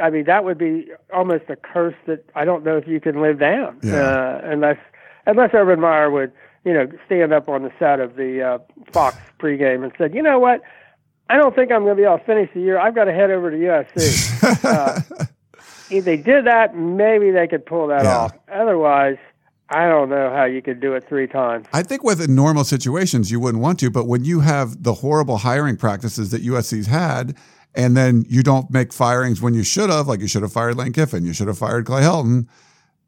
I 0.00 0.10
mean, 0.10 0.24
that 0.24 0.44
would 0.44 0.58
be 0.58 0.88
almost 1.12 1.44
a 1.48 1.56
curse 1.56 1.94
that 2.06 2.24
I 2.34 2.44
don't 2.44 2.64
know 2.64 2.76
if 2.76 2.86
you 2.86 3.00
can 3.00 3.20
live 3.20 3.38
down 3.40 3.78
yeah. 3.82 3.94
uh, 3.94 4.40
unless 4.44 4.78
unless 5.26 5.50
Urban 5.52 5.80
Meyer 5.80 6.10
would, 6.10 6.32
you 6.64 6.72
know, 6.72 6.86
stand 7.06 7.32
up 7.32 7.48
on 7.48 7.62
the 7.62 7.72
set 7.78 8.00
of 8.00 8.16
the 8.16 8.42
uh, 8.42 8.58
Fox 8.92 9.16
pregame 9.38 9.82
and 9.82 9.92
said, 9.98 10.14
you 10.14 10.22
know 10.22 10.38
what, 10.38 10.62
I 11.28 11.36
don't 11.36 11.54
think 11.54 11.70
I'm 11.72 11.82
going 11.84 11.96
to 11.96 12.00
be 12.00 12.04
able 12.06 12.18
to 12.18 12.24
finish 12.24 12.50
the 12.54 12.60
year. 12.60 12.78
I've 12.78 12.94
got 12.94 13.04
to 13.04 13.12
head 13.12 13.30
over 13.30 13.50
to 13.50 13.56
USC. 13.56 14.64
uh, 14.64 15.24
if 15.90 16.04
they 16.04 16.16
did 16.16 16.46
that, 16.46 16.76
maybe 16.76 17.30
they 17.30 17.46
could 17.46 17.66
pull 17.66 17.86
that 17.88 18.04
Yeah. 18.04 18.16
off. 18.16 18.32
Otherwise, 18.52 19.16
I 19.68 19.88
don't 19.88 20.08
know 20.10 20.30
how 20.30 20.44
you 20.44 20.62
could 20.62 20.80
do 20.80 20.94
it 20.94 21.06
three 21.08 21.28
times. 21.28 21.66
I 21.72 21.82
think 21.82 22.02
with 22.02 22.28
normal 22.28 22.64
situations 22.64 23.30
you 23.30 23.38
wouldn't 23.38 23.62
want 23.62 23.78
to, 23.80 23.90
but 23.90 24.06
when 24.08 24.24
you 24.24 24.40
have 24.40 24.82
the 24.82 24.94
horrible 24.94 25.38
hiring 25.38 25.76
practices 25.76 26.30
that 26.30 26.42
USC's 26.42 26.86
had, 26.88 27.36
and 27.74 27.96
then 27.96 28.24
you 28.28 28.42
don't 28.42 28.70
make 28.70 28.92
firings 28.92 29.40
when 29.40 29.54
you 29.54 29.62
should 29.62 29.90
have, 29.90 30.08
like 30.08 30.20
you 30.20 30.26
should 30.26 30.42
have 30.42 30.52
fired 30.52 30.76
Lane 30.76 30.92
Kiffin, 30.92 31.24
you 31.24 31.32
should 31.32 31.48
have 31.48 31.58
fired 31.58 31.86
Clay 31.86 32.02
Helton. 32.02 32.48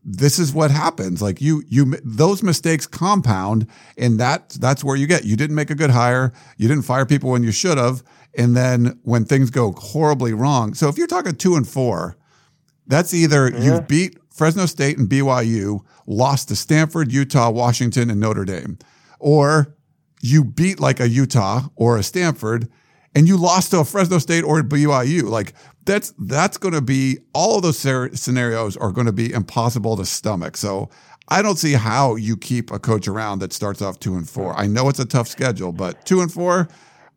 This 0.05 0.39
is 0.39 0.53
what 0.53 0.71
happens. 0.71 1.23
Like 1.23 1.41
you, 1.41 1.63
you, 1.69 1.95
those 2.05 2.43
mistakes 2.43 2.87
compound, 2.87 3.69
and 3.97 4.19
that 4.19 4.51
that's 4.51 4.83
where 4.83 4.97
you 4.97 5.07
get. 5.07 5.25
You 5.25 5.37
didn't 5.37 5.55
make 5.55 5.71
a 5.71 5.77
good 5.77 5.91
hire. 5.91 6.33
You 6.57 6.67
didn't 6.67 6.85
fire 6.85 7.07
people 7.07 7.31
when 7.31 7.45
you 7.45 7.53
should 7.53 7.79
have, 7.79 8.03
and 8.37 8.57
then 8.57 8.99
when 9.05 9.25
things 9.25 9.51
go 9.51 9.73
horribly 9.73 10.33
wrong. 10.33 10.75
So 10.75 10.89
if 10.89 10.99
you're 10.99 11.07
talking 11.07 11.37
two 11.37 11.55
and 11.55 11.69
four, 11.69 12.17
that's 12.89 13.15
either 13.15 13.51
mm-hmm. 13.51 13.63
you've 13.63 13.87
beat 13.87 14.19
Fresno 14.31 14.67
State 14.67 14.99
and 14.99 15.09
BYU, 15.09 15.81
lost 16.07 16.49
to 16.49 16.57
Stanford, 16.57 17.13
Utah, 17.13 17.51
Washington, 17.51 18.11
and 18.11 18.19
Notre 18.19 18.45
Dame, 18.45 18.79
or 19.21 19.77
you 20.21 20.43
beat 20.43 20.81
like 20.81 20.99
a 20.99 21.09
Utah 21.09 21.69
or 21.77 21.97
a 21.97 22.03
Stanford 22.03 22.69
and 23.15 23.29
you 23.29 23.37
lost 23.37 23.71
to 23.71 23.81
a 23.81 23.85
Fresno 23.85 24.19
State 24.19 24.45
or 24.45 24.63
BYU. 24.63 25.25
Like 25.25 25.55
that's 25.85 26.13
that's 26.19 26.57
going 26.57 26.75
to 26.75 26.81
be 26.81 27.19
all 27.35 27.57
of 27.57 27.63
those 27.63 27.79
scer- 27.79 28.15
scenarios 28.15 28.77
are 28.77 28.93
going 28.93 29.07
to 29.07 29.13
be 29.13 29.33
impossible 29.33 29.97
to 29.97 30.07
stomach. 30.07 30.57
So 30.57 30.89
I 31.29 31.43
don't 31.43 31.57
see 31.57 31.73
how 31.73 32.17
you 32.17 32.37
keep 32.37 32.71
a 32.71 32.79
coach 32.79 33.09
around 33.09 33.41
that 33.41 33.53
starts 33.53 33.83
off 33.83 33.99
two 33.99 34.17
and 34.17 34.29
four. 34.29 34.55
I 34.57 34.67
know 34.67 34.89
it's 34.89 34.99
a 34.99 35.05
tough 35.05 35.29
schedule, 35.29 35.73
but 35.73 36.05
two 36.05 36.21
and 36.21 36.33
four, 36.33 36.69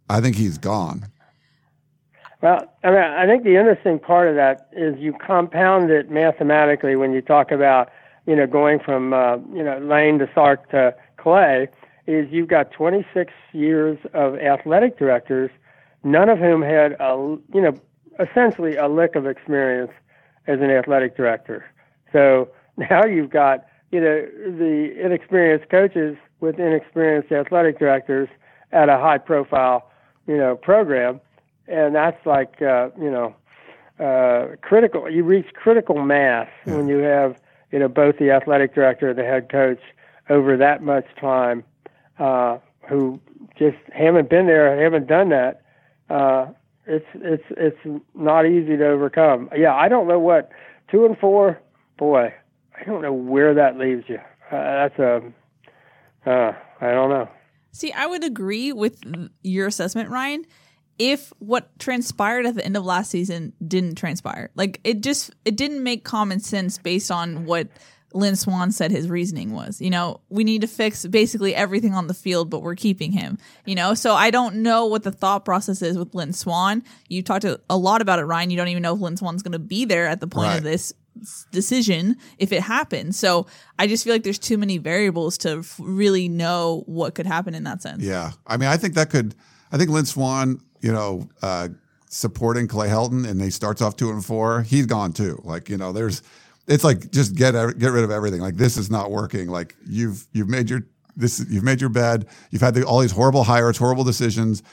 I 0.10 0.22
think 0.22 0.36
he's 0.36 0.58
gone. 0.58 1.08
Well, 2.42 2.62
I 2.84 2.92
mean, 2.92 3.00
I 3.00 3.26
think 3.26 3.44
the 3.44 3.56
interesting 3.56 3.98
part 3.98 4.28
of 4.28 4.36
that 4.36 4.70
is 4.72 5.00
you 5.00 5.14
compound 5.14 5.90
it 5.90 6.12
mathematically 6.12 6.96
when 6.96 7.12
you 7.12 7.22
talk 7.22 7.52
about, 7.52 7.90
you 8.28 8.36
know, 8.36 8.46
going 8.46 8.80
from, 8.80 9.14
uh, 9.14 9.38
you 9.52 9.64
know, 9.64 9.80
Lane 9.80 10.20
to 10.20 10.30
Sark 10.36 10.70
to 10.70 10.94
Clay, 11.18 11.68
is 12.08 12.28
you've 12.30 12.50
got 12.50 12.72
26 12.72 13.34
years 13.52 13.98
of 14.14 14.36
athletic 14.36 15.00
directors, 15.00 15.50
none 16.06 16.30
of 16.30 16.40
whom 16.40 16.62
had 16.62 16.94
a, 17.00 17.38
you 17.54 17.62
know, 17.62 17.78
essentially 18.20 18.78
a 18.78 18.88
lick 18.88 19.16
of 19.16 19.28
experience 19.28 19.92
as 20.48 20.60
an 20.62 20.72
athletic 20.72 21.18
director. 21.18 21.66
So 22.14 22.50
now 22.78 23.06
you've 23.06 23.30
got, 23.30 23.66
you 23.92 24.00
know, 24.00 24.26
the 24.26 24.94
inexperienced 25.04 25.70
coaches 25.70 26.16
with 26.40 26.60
inexperienced 26.60 27.32
athletic 27.32 27.78
directors 27.78 28.30
at 28.72 28.88
a 28.88 28.98
high 28.98 29.18
profile, 29.18 29.92
you 30.28 30.38
know, 30.38 30.56
program 30.56 31.20
and 31.68 31.96
that's 31.96 32.24
like 32.26 32.62
uh, 32.62 32.90
you 33.00 33.12
know 33.12 33.36
uh, 34.00 34.56
critical. 34.62 35.10
You 35.10 35.24
reach 35.24 35.48
critical 35.54 36.04
mass 36.04 36.48
when 36.66 36.88
you 36.88 37.00
have 37.00 37.40
you 37.72 37.80
know 37.80 37.88
both 37.88 38.18
the 38.18 38.32
athletic 38.32 38.76
director 38.76 39.10
and 39.10 39.18
the 39.18 39.24
head 39.24 39.50
coach 39.50 39.82
over 40.30 40.58
that 40.58 40.84
much 40.84 41.06
time, 41.20 41.64
uh, 42.20 42.58
who 42.88 43.20
just 43.58 43.78
haven't 43.94 44.30
been 44.30 44.48
there, 44.48 44.82
haven't 44.82 45.08
done 45.08 45.30
that. 45.30 45.62
Uh, 46.10 46.48
it's 46.88 47.06
it's 47.16 47.44
it's 47.52 48.02
not 48.14 48.46
easy 48.46 48.78
to 48.78 48.88
overcome. 48.88 49.50
Yeah, 49.56 49.74
I 49.74 49.88
don't 49.90 50.08
know 50.08 50.20
what 50.20 50.50
two 50.92 51.06
and 51.06 51.18
four. 51.18 51.60
Boy, 51.98 52.34
I 52.80 52.84
don't 52.84 53.02
know 53.02 53.14
where 53.14 53.54
that 53.54 53.78
leaves 53.78 54.04
you. 54.08 54.20
Uh, 54.52 54.52
that's 54.52 55.00
a 55.00 55.34
uh, 56.26 56.54
I 56.82 56.92
don't 56.92 57.10
know. 57.10 57.30
See, 57.72 57.92
I 57.92 58.06
would 58.06 58.24
agree 58.24 58.72
with 58.72 59.02
your 59.44 59.68
assessment, 59.68 60.10
Ryan, 60.10 60.46
if 60.98 61.34
what 61.40 61.78
transpired 61.80 62.46
at 62.46 62.56
the 62.56 62.64
end 62.64 62.78
of 62.78 62.86
last 62.86 63.12
season 63.12 63.54
didn't 63.66 63.96
transpire. 63.96 64.50
Like 64.56 64.80
it 64.84 65.02
just 65.02 65.36
it 65.44 65.58
didn't 65.58 65.84
make 65.84 66.04
common 66.04 66.40
sense 66.40 66.78
based 66.78 67.12
on 67.12 67.46
what 67.46 67.68
Lynn 68.14 68.36
Swann 68.38 68.72
said 68.72 68.92
his 68.92 69.10
reasoning 69.10 69.52
was. 69.54 69.82
You 69.82 69.90
know, 69.90 70.22
we 70.30 70.44
need 70.46 70.62
to 70.62 70.68
fix 70.68 71.06
basically 71.06 71.54
everything 71.54 71.94
on 71.94 72.08
the 72.08 72.14
field, 72.14 72.50
but 72.50 72.62
we're 72.62 72.76
keeping 72.76 73.12
him. 73.12 73.38
You 73.66 73.76
know, 73.76 73.94
so 73.94 74.14
I 74.14 74.32
don't 74.32 74.58
know 74.58 74.86
what 74.86 75.04
the 75.04 75.12
thought 75.12 75.44
process 75.44 75.82
is 75.82 75.98
with 75.98 76.16
Lynn 76.16 76.32
Swann. 76.32 76.84
You 77.10 77.22
talked 77.22 77.44
a 77.46 77.78
lot 77.78 78.02
about 78.02 78.20
it, 78.20 78.24
Ryan. 78.24 78.50
You 78.52 78.58
don't 78.58 78.70
even 78.70 78.84
know 78.84 78.96
if 78.96 79.02
Lynn 79.02 79.18
Swann's 79.18 79.44
going 79.44 79.52
to 79.52 79.60
be 79.60 79.84
there 79.86 80.08
at 80.08 80.22
the 80.22 80.28
point 80.28 80.48
Right. 80.48 80.58
of 80.58 80.64
this 80.64 80.94
decision 81.52 82.18
if 82.38 82.52
it 82.52 82.62
happens. 82.62 83.18
So 83.18 83.48
I 83.80 83.88
just 83.88 84.04
feel 84.04 84.14
like 84.14 84.24
there's 84.24 84.40
too 84.40 84.58
many 84.58 84.78
variables 84.78 85.38
to 85.40 85.60
f- 85.60 85.76
really 85.80 86.28
know 86.30 86.84
what 86.88 87.16
could 87.16 87.26
happen 87.26 87.56
in 87.56 87.64
that 87.64 87.82
sense. 87.82 88.04
Yeah. 88.04 88.32
I 88.46 88.58
mean, 88.58 88.70
I 88.70 88.78
think 88.78 88.96
that 88.96 89.10
could, 89.10 89.36
I 89.72 89.78
think 89.78 89.90
Lynn 89.90 90.06
Swann, 90.06 90.60
you 90.82 90.92
know, 90.92 91.28
uh, 91.42 91.70
supporting 92.10 92.68
Clay 92.68 92.88
Helton 92.90 93.28
and 93.28 93.42
he 93.42 93.50
starts 93.50 93.82
off 93.82 93.96
two 93.96 94.10
and 94.10 94.24
four, 94.24 94.62
he's 94.62 94.86
gone 94.86 95.14
too. 95.14 95.42
Like, 95.44 95.70
you 95.70 95.78
know, 95.78 95.92
there's, 95.92 96.22
it's 96.68 96.84
like 96.84 97.12
just 97.12 97.36
get 97.36 97.54
get 97.78 97.92
rid 97.92 98.04
of 98.04 98.12
everything. 98.12 98.42
Like 98.42 98.56
this 98.56 98.78
is 98.78 98.90
not 98.90 99.12
working. 99.12 99.50
Like 99.50 99.76
you've 99.86 100.26
you've 100.34 100.50
made 100.50 100.70
your 100.70 100.82
this 101.16 101.46
you've 101.50 101.64
made 101.64 101.82
your 101.82 101.90
bed. 101.90 102.28
You've 102.52 102.62
had 102.62 102.74
the, 102.74 102.84
all 102.84 103.00
these 103.00 103.12
horrible 103.12 103.44
hires, 103.44 103.78
horrible 103.78 104.04
decisions. 104.04 104.64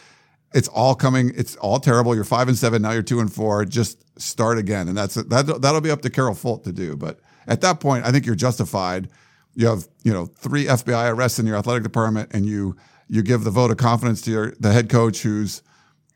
It's 0.55 0.69
all 0.69 0.94
coming. 0.94 1.32
It's 1.35 1.56
all 1.56 1.78
terrible. 1.78 2.14
You're 2.14 2.24
five 2.24 2.48
and 2.48 2.56
seven 2.56 2.82
now. 2.82 2.93
You're 2.93 3.02
two 3.02 3.20
and 3.20 3.32
four. 3.32 3.64
Just 3.64 4.05
start 4.20 4.59
again, 4.59 4.89
and 4.89 4.97
that's 4.97 5.14
that. 5.14 5.28
That'll 5.60 5.81
be 5.81 5.90
up 5.90 6.02
to 6.02 6.10
Carol 6.10 6.35
Folt 6.35 6.64
to 6.64 6.73
do. 6.73 6.97
But 6.97 7.20
at 7.47 7.60
that 7.62 7.81
point, 7.81 8.05
I 8.05 8.12
think 8.12 8.27
you're 8.27 8.35
justified. 8.35 9.09
You 9.55 9.66
have 9.66 9.86
you 10.02 10.12
know 10.12 10.27
three 10.27 10.66
FBI 10.66 11.12
arrests 11.12 11.39
in 11.39 11.47
your 11.47 11.56
athletic 11.56 11.82
department, 11.82 12.31
and 12.35 12.47
you 12.47 12.77
you 13.09 13.23
give 13.23 13.44
the 13.44 13.51
vote 13.51 13.70
of 13.70 13.77
confidence 13.77 14.23
to 14.23 14.31
your 14.31 14.55
the 14.59 14.73
head 14.73 14.89
coach 14.89 15.23
who's 15.23 15.62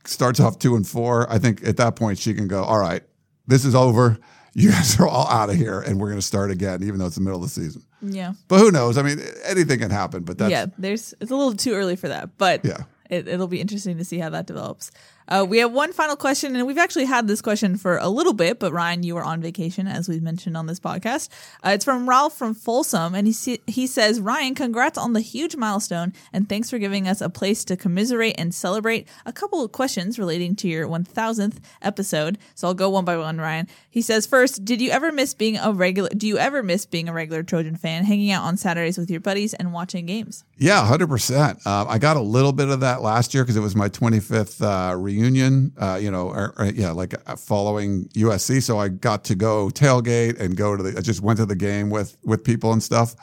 starts 0.04 0.40
off 0.40 0.58
two 0.58 0.76
and 0.76 0.86
four. 0.86 1.30
I 1.30 1.38
think 1.38 1.66
at 1.66 1.76
that 1.78 1.96
point 1.96 2.18
she 2.18 2.34
can 2.34 2.48
go. 2.48 2.62
All 2.62 2.78
right, 2.78 3.02
this 3.46 3.64
is 3.64 3.74
over. 3.74 4.18
You 4.58 4.70
guys 4.70 4.98
are 4.98 5.06
all 5.06 5.26
out 5.28 5.50
of 5.50 5.56
here, 5.56 5.80
and 5.82 6.00
we're 6.00 6.06
going 6.08 6.18
to 6.18 6.26
start 6.26 6.50
again, 6.50 6.82
even 6.82 6.98
though 6.98 7.04
it's 7.06 7.16
the 7.16 7.20
middle 7.20 7.36
of 7.36 7.42
the 7.42 7.48
season. 7.50 7.82
Yeah. 8.00 8.32
But 8.48 8.58
who 8.60 8.70
knows? 8.70 8.96
I 8.96 9.02
mean, 9.02 9.20
anything 9.44 9.80
can 9.80 9.90
happen. 9.90 10.22
But 10.24 10.38
that's 10.38 10.50
yeah, 10.50 10.66
there's 10.78 11.12
it's 11.20 11.30
a 11.30 11.36
little 11.36 11.52
too 11.54 11.74
early 11.74 11.94
for 11.94 12.08
that, 12.08 12.38
but 12.38 12.64
Yeah. 12.64 12.84
it, 13.10 13.28
it'll 13.28 13.48
be 13.48 13.60
interesting 13.60 13.98
to 13.98 14.04
see 14.04 14.18
how 14.18 14.30
that 14.30 14.46
develops. 14.46 14.90
Uh, 15.28 15.44
we 15.48 15.58
have 15.58 15.72
one 15.72 15.92
final 15.92 16.16
question, 16.16 16.54
and 16.54 16.66
we've 16.66 16.78
actually 16.78 17.04
had 17.04 17.26
this 17.26 17.42
question 17.42 17.76
for 17.76 17.98
a 17.98 18.08
little 18.08 18.32
bit, 18.32 18.58
but 18.58 18.72
Ryan, 18.72 19.02
you 19.02 19.14
were 19.14 19.24
on 19.24 19.40
vacation, 19.40 19.86
as 19.88 20.08
we've 20.08 20.22
mentioned 20.22 20.56
on 20.56 20.66
this 20.66 20.78
podcast. 20.78 21.28
Uh, 21.64 21.70
it's 21.70 21.84
from 21.84 22.08
Ralph 22.08 22.36
from 22.36 22.54
Folsom, 22.54 23.14
and 23.14 23.26
he 23.26 23.60
he 23.66 23.86
says, 23.86 24.20
Ryan, 24.20 24.54
congrats 24.54 24.96
on 24.98 25.12
the 25.12 25.20
huge 25.20 25.56
milestone, 25.56 26.12
and 26.32 26.48
thanks 26.48 26.70
for 26.70 26.78
giving 26.78 27.08
us 27.08 27.20
a 27.20 27.28
place 27.28 27.64
to 27.64 27.76
commiserate 27.76 28.36
and 28.38 28.54
celebrate. 28.54 29.08
A 29.24 29.32
couple 29.32 29.64
of 29.64 29.72
questions 29.72 30.18
relating 30.18 30.54
to 30.56 30.68
your 30.68 30.86
1000th 30.86 31.58
episode, 31.82 32.38
so 32.54 32.68
I'll 32.68 32.74
go 32.74 32.90
one 32.90 33.04
by 33.04 33.16
one. 33.16 33.38
Ryan, 33.38 33.68
he 33.90 34.02
says, 34.02 34.26
first, 34.26 34.64
did 34.64 34.80
you 34.80 34.90
ever 34.90 35.10
miss 35.10 35.34
being 35.34 35.58
a 35.58 35.72
regular? 35.72 36.10
Do 36.10 36.26
you 36.26 36.38
ever 36.38 36.62
miss 36.62 36.86
being 36.86 37.08
a 37.08 37.12
regular 37.12 37.42
Trojan 37.42 37.76
fan, 37.76 38.04
hanging 38.04 38.30
out 38.30 38.44
on 38.44 38.56
Saturdays 38.56 38.98
with 38.98 39.10
your 39.10 39.20
buddies 39.20 39.54
and 39.54 39.72
watching 39.72 40.06
games? 40.06 40.44
Yeah, 40.58 40.86
hundred 40.86 41.08
percent. 41.08 41.60
Uh, 41.66 41.84
I 41.86 41.98
got 41.98 42.16
a 42.16 42.20
little 42.20 42.52
bit 42.52 42.70
of 42.70 42.80
that 42.80 43.02
last 43.02 43.34
year 43.34 43.44
because 43.44 43.56
it 43.56 43.60
was 43.60 43.76
my 43.76 43.90
25th 43.90 44.62
uh, 44.62 44.96
reunion. 44.96 45.72
Uh, 45.76 45.98
you 46.00 46.10
know, 46.10 46.28
or, 46.28 46.54
or, 46.56 46.66
yeah, 46.66 46.92
like 46.92 47.14
uh, 47.28 47.36
following 47.36 48.08
USC, 48.14 48.62
so 48.62 48.78
I 48.78 48.88
got 48.88 49.22
to 49.24 49.34
go 49.34 49.68
tailgate 49.68 50.40
and 50.40 50.56
go 50.56 50.74
to 50.74 50.82
the. 50.82 50.96
I 50.96 51.02
just 51.02 51.20
went 51.20 51.38
to 51.38 51.46
the 51.46 51.56
game 51.56 51.90
with 51.90 52.16
with 52.24 52.42
people 52.42 52.72
and 52.72 52.82
stuff. 52.82 53.14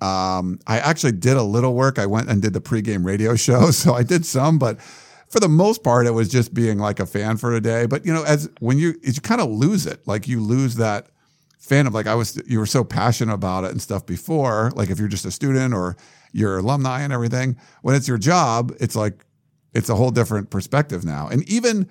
Um, 0.00 0.58
I 0.66 0.78
actually 0.78 1.12
did 1.12 1.36
a 1.36 1.42
little 1.42 1.74
work. 1.74 1.98
I 1.98 2.06
went 2.06 2.30
and 2.30 2.40
did 2.40 2.54
the 2.54 2.62
pregame 2.62 3.04
radio 3.04 3.36
show, 3.46 3.70
so 3.72 3.92
I 3.92 4.02
did 4.02 4.24
some, 4.24 4.58
but 4.58 4.80
for 5.28 5.38
the 5.38 5.48
most 5.48 5.84
part, 5.84 6.06
it 6.06 6.12
was 6.12 6.28
just 6.30 6.54
being 6.54 6.78
like 6.78 6.98
a 6.98 7.06
fan 7.06 7.36
for 7.36 7.54
a 7.54 7.60
day. 7.60 7.84
But 7.84 8.06
you 8.06 8.12
know, 8.14 8.24
as 8.24 8.48
when 8.60 8.78
you 8.78 8.94
you 9.02 9.12
kind 9.20 9.42
of 9.42 9.50
lose 9.50 9.84
it, 9.84 10.06
like 10.06 10.26
you 10.26 10.40
lose 10.40 10.76
that 10.76 11.08
fandom. 11.62 11.92
Like 11.92 12.06
I 12.06 12.14
was, 12.14 12.40
you 12.46 12.58
were 12.58 12.66
so 12.66 12.84
passionate 12.84 13.34
about 13.34 13.64
it 13.64 13.70
and 13.70 13.80
stuff 13.82 14.06
before. 14.06 14.72
Like 14.74 14.90
if 14.90 14.98
you're 14.98 15.08
just 15.08 15.26
a 15.26 15.30
student 15.30 15.74
or 15.74 15.96
you're 16.32 16.58
alumni 16.58 17.02
and 17.02 17.12
everything, 17.12 17.56
when 17.82 17.94
it's 17.94 18.08
your 18.08 18.18
job, 18.18 18.72
it's 18.80 18.96
like 18.96 19.24
it's 19.74 19.88
a 19.88 19.94
whole 19.94 20.10
different 20.10 20.50
perspective 20.50 21.04
now. 21.04 21.28
And 21.28 21.48
even 21.48 21.88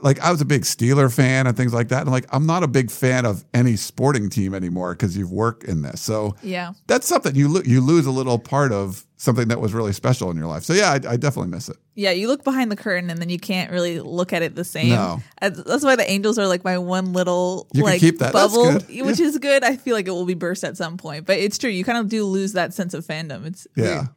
like 0.00 0.20
I 0.20 0.30
was 0.30 0.40
a 0.40 0.44
big 0.44 0.62
Steeler 0.62 1.12
fan 1.12 1.46
and 1.46 1.56
things 1.56 1.74
like 1.74 1.88
that. 1.88 2.02
And 2.02 2.10
like 2.10 2.26
I'm 2.30 2.46
not 2.46 2.62
a 2.62 2.68
big 2.68 2.90
fan 2.90 3.26
of 3.26 3.44
any 3.52 3.74
sporting 3.76 4.30
team 4.30 4.54
anymore 4.54 4.92
because 4.94 5.16
you've 5.16 5.32
worked 5.32 5.64
in 5.64 5.82
this. 5.82 6.00
So 6.00 6.36
Yeah. 6.42 6.72
that's 6.86 7.06
something 7.06 7.34
you 7.34 7.48
lo- 7.48 7.62
you 7.64 7.80
lose 7.80 8.06
a 8.06 8.10
little 8.12 8.38
part 8.38 8.70
of 8.72 9.04
something 9.16 9.48
that 9.48 9.60
was 9.60 9.74
really 9.74 9.92
special 9.92 10.30
in 10.30 10.36
your 10.36 10.46
life. 10.46 10.62
So 10.62 10.72
yeah, 10.72 10.90
I, 10.90 10.94
I 10.94 11.16
definitely 11.16 11.48
miss 11.50 11.68
it. 11.68 11.76
Yeah, 11.96 12.12
you 12.12 12.28
look 12.28 12.44
behind 12.44 12.70
the 12.70 12.76
curtain 12.76 13.10
and 13.10 13.18
then 13.20 13.28
you 13.28 13.40
can't 13.40 13.72
really 13.72 13.98
look 13.98 14.32
at 14.32 14.42
it 14.42 14.54
the 14.54 14.62
same. 14.64 14.90
No. 14.90 15.20
That's 15.40 15.82
why 15.82 15.96
the 15.96 16.08
Angels 16.08 16.38
are 16.38 16.46
like 16.46 16.62
my 16.62 16.78
one 16.78 17.12
little 17.12 17.66
You 17.72 17.82
like 17.82 17.98
keep 17.98 18.18
that. 18.20 18.32
Bubble, 18.32 18.74
which 19.04 19.18
is 19.18 19.36
good. 19.38 19.64
I 19.64 19.76
feel 19.76 19.96
like 19.96 20.06
it 20.06 20.12
will 20.12 20.24
be 20.26 20.34
burst 20.34 20.62
at 20.62 20.76
some 20.76 20.96
point, 20.96 21.26
but 21.26 21.38
it's 21.38 21.58
true. 21.58 21.70
You 21.70 21.82
kind 21.82 21.98
of 21.98 22.08
do 22.08 22.24
lose 22.24 22.52
that 22.52 22.72
sense 22.72 22.94
of 22.94 23.04
fandom. 23.04 23.46
It's 23.46 23.66
Yeah, 23.74 23.84
weird. 23.96 24.08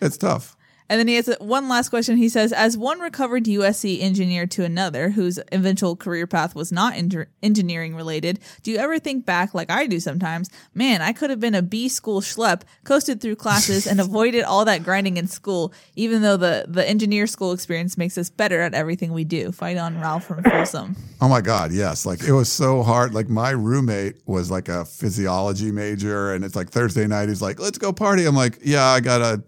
it's 0.00 0.16
tough. 0.16 0.56
And 0.88 0.98
then 0.98 1.08
he 1.08 1.16
has 1.16 1.34
one 1.40 1.68
last 1.68 1.90
question. 1.90 2.16
He 2.16 2.28
says, 2.28 2.52
as 2.52 2.76
one 2.76 3.00
recovered 3.00 3.44
USC 3.44 4.00
engineer 4.00 4.46
to 4.48 4.64
another 4.64 5.10
whose 5.10 5.38
eventual 5.52 5.96
career 5.96 6.26
path 6.26 6.54
was 6.54 6.72
not 6.72 6.94
en- 6.94 7.26
engineering 7.42 7.94
related, 7.94 8.40
do 8.62 8.70
you 8.70 8.78
ever 8.78 8.98
think 8.98 9.26
back 9.26 9.52
like 9.52 9.70
I 9.70 9.86
do 9.86 10.00
sometimes? 10.00 10.48
Man, 10.74 11.02
I 11.02 11.12
could 11.12 11.30
have 11.30 11.40
been 11.40 11.54
a 11.54 11.62
B 11.62 11.88
school 11.88 12.20
schlep, 12.20 12.62
coasted 12.84 13.20
through 13.20 13.36
classes, 13.36 13.86
and 13.86 14.00
avoided 14.08 14.44
all 14.44 14.64
that 14.64 14.82
grinding 14.82 15.18
in 15.18 15.26
school, 15.26 15.74
even 15.94 16.22
though 16.22 16.36
the, 16.36 16.64
the 16.68 16.88
engineer 16.88 17.26
school 17.26 17.52
experience 17.52 17.98
makes 17.98 18.16
us 18.16 18.30
better 18.30 18.60
at 18.62 18.72
everything 18.72 19.12
we 19.12 19.24
do. 19.24 19.52
Fight 19.52 19.76
on, 19.76 20.00
Ralph 20.00 20.24
from 20.24 20.42
Folsom. 20.42 20.96
Oh 21.20 21.28
my 21.28 21.40
God, 21.42 21.72
yes. 21.72 22.06
Like 22.06 22.22
it 22.22 22.32
was 22.32 22.50
so 22.50 22.82
hard. 22.82 23.12
Like 23.12 23.28
my 23.28 23.50
roommate 23.50 24.16
was 24.26 24.50
like 24.50 24.68
a 24.68 24.84
physiology 24.86 25.70
major, 25.70 26.32
and 26.32 26.44
it's 26.44 26.56
like 26.56 26.70
Thursday 26.70 27.06
night. 27.06 27.28
He's 27.28 27.42
like, 27.42 27.60
let's 27.60 27.76
go 27.76 27.92
party. 27.92 28.24
I'm 28.24 28.36
like, 28.36 28.58
yeah, 28.62 28.86
I 28.86 29.00
got 29.00 29.20
a, 29.20 29.42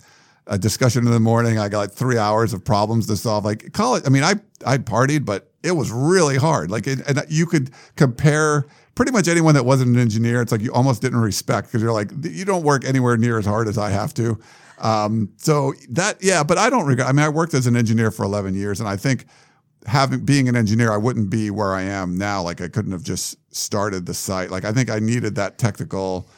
a 0.50 0.58
discussion 0.58 1.06
in 1.06 1.12
the 1.12 1.20
morning. 1.20 1.58
I 1.58 1.68
got 1.68 1.78
like 1.78 1.92
three 1.92 2.18
hours 2.18 2.52
of 2.52 2.64
problems 2.64 3.06
to 3.06 3.16
solve. 3.16 3.44
Like 3.44 3.72
college, 3.72 4.02
I 4.04 4.10
mean, 4.10 4.24
I, 4.24 4.34
I 4.66 4.78
partied, 4.78 5.24
but 5.24 5.50
it 5.62 5.72
was 5.72 5.92
really 5.92 6.36
hard. 6.36 6.70
Like, 6.72 6.88
it, 6.88 6.98
and 7.08 7.22
you 7.28 7.46
could 7.46 7.70
compare 7.94 8.66
pretty 8.96 9.12
much 9.12 9.28
anyone 9.28 9.54
that 9.54 9.64
wasn't 9.64 9.94
an 9.94 9.98
engineer. 10.00 10.42
It's 10.42 10.50
like 10.50 10.60
you 10.60 10.72
almost 10.72 11.02
didn't 11.02 11.20
respect 11.20 11.68
because 11.68 11.80
you're 11.80 11.92
like, 11.92 12.10
you 12.22 12.44
don't 12.44 12.64
work 12.64 12.84
anywhere 12.84 13.16
near 13.16 13.38
as 13.38 13.46
hard 13.46 13.68
as 13.68 13.78
I 13.78 13.90
have 13.90 14.12
to. 14.14 14.40
Um, 14.78 15.30
so 15.36 15.72
that, 15.90 16.22
yeah, 16.22 16.42
but 16.42 16.58
I 16.58 16.68
don't 16.68 16.84
regret, 16.84 17.06
I 17.06 17.12
mean, 17.12 17.24
I 17.24 17.28
worked 17.28 17.54
as 17.54 17.68
an 17.68 17.76
engineer 17.76 18.10
for 18.10 18.24
11 18.24 18.54
years 18.54 18.80
and 18.80 18.88
I 18.88 18.96
think 18.96 19.26
having 19.86 20.24
being 20.24 20.48
an 20.48 20.56
engineer, 20.56 20.92
I 20.92 20.96
wouldn't 20.96 21.30
be 21.30 21.50
where 21.50 21.74
I 21.74 21.82
am 21.82 22.18
now. 22.18 22.42
Like 22.42 22.60
I 22.60 22.68
couldn't 22.68 22.92
have 22.92 23.04
just 23.04 23.36
started 23.54 24.04
the 24.04 24.14
site. 24.14 24.50
Like 24.50 24.64
I 24.64 24.72
think 24.72 24.90
I 24.90 24.98
needed 24.98 25.36
that 25.36 25.58
technical 25.58 26.28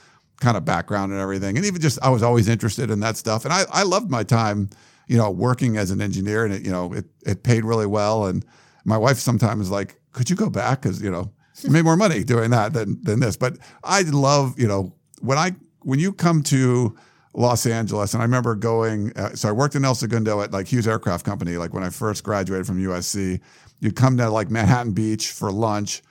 kind 0.42 0.56
of 0.56 0.64
background 0.64 1.12
and 1.12 1.20
everything. 1.20 1.56
And 1.56 1.64
even 1.64 1.80
just 1.80 1.98
I 2.02 2.10
was 2.10 2.22
always 2.22 2.48
interested 2.48 2.90
in 2.90 3.00
that 3.00 3.16
stuff. 3.16 3.44
And 3.44 3.54
I, 3.54 3.64
I 3.70 3.84
loved 3.84 4.10
my 4.10 4.24
time, 4.24 4.68
you 5.06 5.16
know, 5.16 5.30
working 5.30 5.76
as 5.76 5.90
an 5.90 6.02
engineer 6.02 6.44
and 6.44 6.52
it, 6.52 6.62
you 6.62 6.70
know, 6.70 6.92
it, 6.92 7.06
it 7.24 7.42
paid 7.42 7.64
really 7.64 7.86
well. 7.86 8.26
And 8.26 8.44
my 8.84 8.98
wife 8.98 9.18
sometimes 9.18 9.62
is 9.62 9.70
like, 9.70 10.00
could 10.12 10.28
you 10.28 10.36
go 10.36 10.50
back? 10.50 10.82
Cause 10.82 11.00
you 11.00 11.10
know, 11.10 11.30
you 11.62 11.70
made 11.70 11.84
more 11.84 11.96
money 11.96 12.24
doing 12.24 12.50
that 12.50 12.72
than, 12.72 13.00
than 13.02 13.20
this. 13.20 13.36
But 13.36 13.56
I 13.84 14.02
love, 14.02 14.58
you 14.58 14.66
know, 14.66 14.92
when 15.20 15.38
I, 15.38 15.52
when 15.80 15.98
you 15.98 16.12
come 16.12 16.42
to 16.44 16.96
Los 17.34 17.64
Angeles, 17.64 18.12
and 18.12 18.22
I 18.22 18.24
remember 18.26 18.54
going. 18.54 19.16
Uh, 19.16 19.34
so 19.34 19.48
I 19.48 19.52
worked 19.52 19.74
in 19.74 19.84
El 19.84 19.94
Segundo 19.94 20.42
at 20.42 20.52
like 20.52 20.66
Hughes 20.70 20.86
Aircraft 20.86 21.24
Company. 21.24 21.56
Like 21.56 21.72
when 21.72 21.82
I 21.82 21.88
first 21.88 22.24
graduated 22.24 22.66
from 22.66 22.78
USC, 22.78 23.40
you'd 23.80 23.96
come 23.96 24.18
to 24.18 24.28
like 24.28 24.50
Manhattan 24.50 24.92
Beach 24.92 25.30
for 25.30 25.50
lunch, 25.50 26.02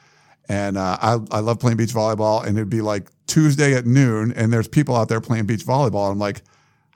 and 0.49 0.77
uh, 0.77 0.97
I 0.99 1.19
I 1.29 1.39
love 1.41 1.59
playing 1.59 1.77
beach 1.77 1.93
volleyball. 1.93 2.43
And 2.43 2.57
it'd 2.57 2.71
be 2.71 2.81
like 2.81 3.11
Tuesday 3.31 3.73
at 3.73 3.85
noon, 3.85 4.33
and 4.33 4.51
there's 4.51 4.67
people 4.67 4.93
out 4.93 5.07
there 5.07 5.21
playing 5.21 5.45
beach 5.45 5.65
volleyball. 5.65 6.11
I'm 6.11 6.19
like, 6.19 6.41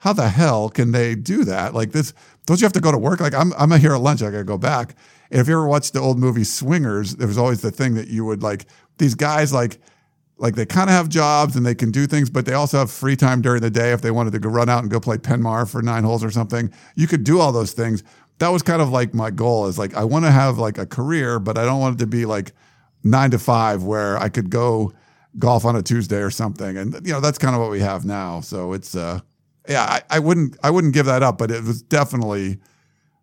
how 0.00 0.12
the 0.12 0.28
hell 0.28 0.68
can 0.68 0.92
they 0.92 1.14
do 1.14 1.44
that? 1.44 1.72
Like 1.72 1.92
this, 1.92 2.12
don't 2.44 2.60
you 2.60 2.66
have 2.66 2.74
to 2.74 2.80
go 2.80 2.92
to 2.92 2.98
work? 2.98 3.20
Like 3.20 3.32
I'm 3.32 3.54
I'm 3.54 3.70
here 3.80 3.94
at 3.94 4.02
lunch. 4.02 4.22
I 4.22 4.30
gotta 4.30 4.44
go 4.44 4.58
back. 4.58 4.94
And 5.30 5.40
if 5.40 5.48
you 5.48 5.54
ever 5.54 5.66
watched 5.66 5.94
the 5.94 6.00
old 6.00 6.18
movie 6.18 6.44
Swingers, 6.44 7.16
there 7.16 7.26
was 7.26 7.38
always 7.38 7.62
the 7.62 7.70
thing 7.70 7.94
that 7.94 8.08
you 8.08 8.26
would 8.26 8.42
like 8.42 8.66
these 8.98 9.14
guys 9.14 9.50
like 9.50 9.78
like 10.36 10.56
they 10.56 10.66
kind 10.66 10.90
of 10.90 10.94
have 10.94 11.08
jobs 11.08 11.56
and 11.56 11.64
they 11.64 11.74
can 11.74 11.90
do 11.90 12.06
things, 12.06 12.28
but 12.28 12.44
they 12.44 12.52
also 12.52 12.78
have 12.78 12.90
free 12.90 13.16
time 13.16 13.40
during 13.40 13.62
the 13.62 13.70
day 13.70 13.92
if 13.92 14.02
they 14.02 14.10
wanted 14.10 14.34
to 14.34 14.38
go 14.38 14.50
run 14.50 14.68
out 14.68 14.82
and 14.82 14.90
go 14.90 15.00
play 15.00 15.16
Penmar 15.16 15.66
for 15.68 15.80
nine 15.80 16.04
holes 16.04 16.22
or 16.22 16.30
something. 16.30 16.70
You 16.96 17.06
could 17.06 17.24
do 17.24 17.40
all 17.40 17.50
those 17.50 17.72
things. 17.72 18.04
That 18.40 18.48
was 18.48 18.60
kind 18.60 18.82
of 18.82 18.90
like 18.90 19.14
my 19.14 19.30
goal 19.30 19.68
is 19.68 19.78
like 19.78 19.94
I 19.94 20.04
want 20.04 20.26
to 20.26 20.30
have 20.30 20.58
like 20.58 20.76
a 20.76 20.84
career, 20.84 21.38
but 21.38 21.56
I 21.56 21.64
don't 21.64 21.80
want 21.80 21.94
it 21.94 21.98
to 22.00 22.06
be 22.06 22.26
like 22.26 22.52
nine 23.02 23.30
to 23.30 23.38
five 23.38 23.84
where 23.84 24.18
I 24.18 24.28
could 24.28 24.50
go 24.50 24.92
golf 25.38 25.64
on 25.64 25.76
a 25.76 25.82
Tuesday 25.82 26.20
or 26.20 26.30
something. 26.30 26.76
And 26.76 26.94
you 27.06 27.12
know, 27.12 27.20
that's 27.20 27.38
kind 27.38 27.54
of 27.54 27.60
what 27.60 27.70
we 27.70 27.80
have 27.80 28.04
now. 28.04 28.40
So 28.40 28.72
it's 28.72 28.94
uh 28.94 29.20
yeah, 29.68 29.82
I, 29.82 30.02
I 30.10 30.18
wouldn't 30.18 30.56
I 30.62 30.70
wouldn't 30.70 30.94
give 30.94 31.06
that 31.06 31.22
up, 31.22 31.38
but 31.38 31.50
it 31.50 31.64
was 31.64 31.82
definitely 31.82 32.58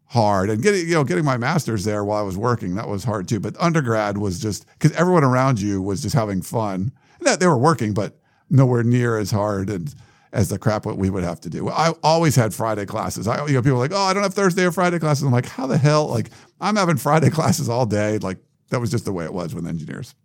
hard. 0.06 0.50
And 0.50 0.62
getting 0.62 0.88
you 0.88 0.94
know 0.94 1.04
getting 1.04 1.26
my 1.26 1.38
master's 1.38 1.84
there 1.86 2.04
while 2.04 2.20
I 2.20 2.24
was 2.24 2.38
working 2.38 2.76
that 2.76 2.88
was 2.88 3.04
hard 3.04 3.28
too. 3.28 3.40
But 3.40 3.56
undergrad 3.60 4.18
was 4.18 4.40
just 4.40 4.66
because 4.74 4.92
everyone 4.94 5.24
around 5.24 5.60
you 5.60 5.82
was 5.82 6.02
just 6.02 6.16
having 6.16 6.42
fun. 6.42 6.92
That 7.22 7.40
they 7.40 7.48
were 7.48 7.58
working, 7.58 7.94
but 7.94 8.20
nowhere 8.50 8.84
near 8.84 9.18
as 9.18 9.32
hard 9.32 9.70
and 9.70 9.94
as 10.34 10.50
the 10.50 10.58
crap 10.60 10.86
what 10.86 10.98
we 10.98 11.10
would 11.10 11.24
have 11.24 11.40
to 11.42 11.50
do. 11.50 11.70
I 11.70 11.94
always 12.04 12.36
had 12.36 12.54
Friday 12.54 12.86
classes. 12.86 13.28
I 13.28 13.46
you 13.48 13.54
know 13.54 13.62
people 13.62 13.78
like, 13.78 13.94
oh, 13.94 14.02
I 14.02 14.14
don't 14.14 14.24
have 14.24 14.34
Thursday 14.34 14.66
or 14.66 14.72
Friday 14.72 15.00
classes. 15.00 15.24
I'm 15.24 15.32
like, 15.32 15.46
how 15.46 15.68
the 15.68 15.78
hell? 15.78 16.08
Like 16.08 16.32
I'm 16.60 16.76
having 16.76 16.98
Friday 16.98 17.30
classes 17.32 17.70
all 17.70 17.86
day. 17.86 18.18
Like 18.18 18.40
that 18.70 18.82
was 18.82 18.92
just 18.92 19.06
the 19.06 19.14
way 19.14 19.24
it 19.24 19.34
was 19.34 19.56
with 19.56 19.66
engineers. 19.66 20.16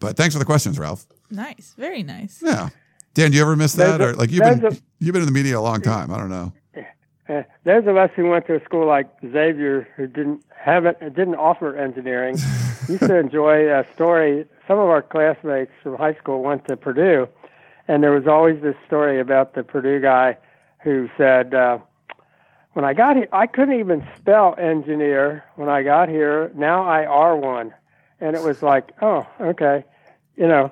But 0.00 0.16
thanks 0.16 0.34
for 0.34 0.38
the 0.38 0.44
questions, 0.44 0.78
Ralph. 0.78 1.06
Nice, 1.30 1.74
very 1.76 2.02
nice. 2.02 2.40
Yeah, 2.44 2.68
Dan, 3.14 3.30
do 3.30 3.36
you 3.36 3.42
ever 3.42 3.56
miss 3.56 3.72
that 3.74 3.98
There's 3.98 4.14
or 4.14 4.16
like 4.16 4.30
you've 4.30 4.42
been 4.44 4.64
a- 4.64 4.76
you've 5.00 5.12
been 5.12 5.22
in 5.22 5.26
the 5.26 5.32
media 5.32 5.58
a 5.58 5.60
long 5.60 5.80
time? 5.80 6.10
I 6.12 6.18
don't 6.18 6.30
know. 6.30 6.52
Uh, 7.28 7.42
those 7.64 7.86
of 7.86 7.94
us 7.98 8.10
who 8.16 8.24
went 8.26 8.46
to 8.46 8.54
a 8.54 8.64
school 8.64 8.86
like 8.86 9.06
Xavier 9.20 9.86
who 9.96 10.06
didn't 10.06 10.42
have 10.58 10.86
it, 10.86 10.98
didn't 11.14 11.34
offer 11.34 11.76
engineering, 11.76 12.38
used 12.88 13.00
to 13.02 13.18
enjoy 13.18 13.70
a 13.70 13.84
story. 13.94 14.46
Some 14.66 14.78
of 14.78 14.88
our 14.88 15.02
classmates 15.02 15.70
from 15.82 15.96
high 15.96 16.14
school 16.14 16.42
went 16.42 16.66
to 16.68 16.76
Purdue, 16.78 17.28
and 17.86 18.02
there 18.02 18.12
was 18.12 18.26
always 18.26 18.62
this 18.62 18.76
story 18.86 19.20
about 19.20 19.52
the 19.52 19.62
Purdue 19.62 20.00
guy 20.00 20.38
who 20.82 21.10
said, 21.18 21.52
uh, 21.52 21.76
"When 22.72 22.86
I 22.86 22.94
got 22.94 23.16
here, 23.16 23.28
I 23.30 23.46
couldn't 23.46 23.78
even 23.78 24.06
spell 24.16 24.54
engineer. 24.56 25.44
When 25.56 25.68
I 25.68 25.82
got 25.82 26.08
here, 26.08 26.50
now 26.54 26.82
I 26.86 27.04
are 27.04 27.36
one." 27.36 27.74
And 28.20 28.34
it 28.36 28.42
was 28.42 28.62
like, 28.62 28.90
"Oh, 29.02 29.26
okay," 29.40 29.84
you 30.36 30.46
know. 30.48 30.70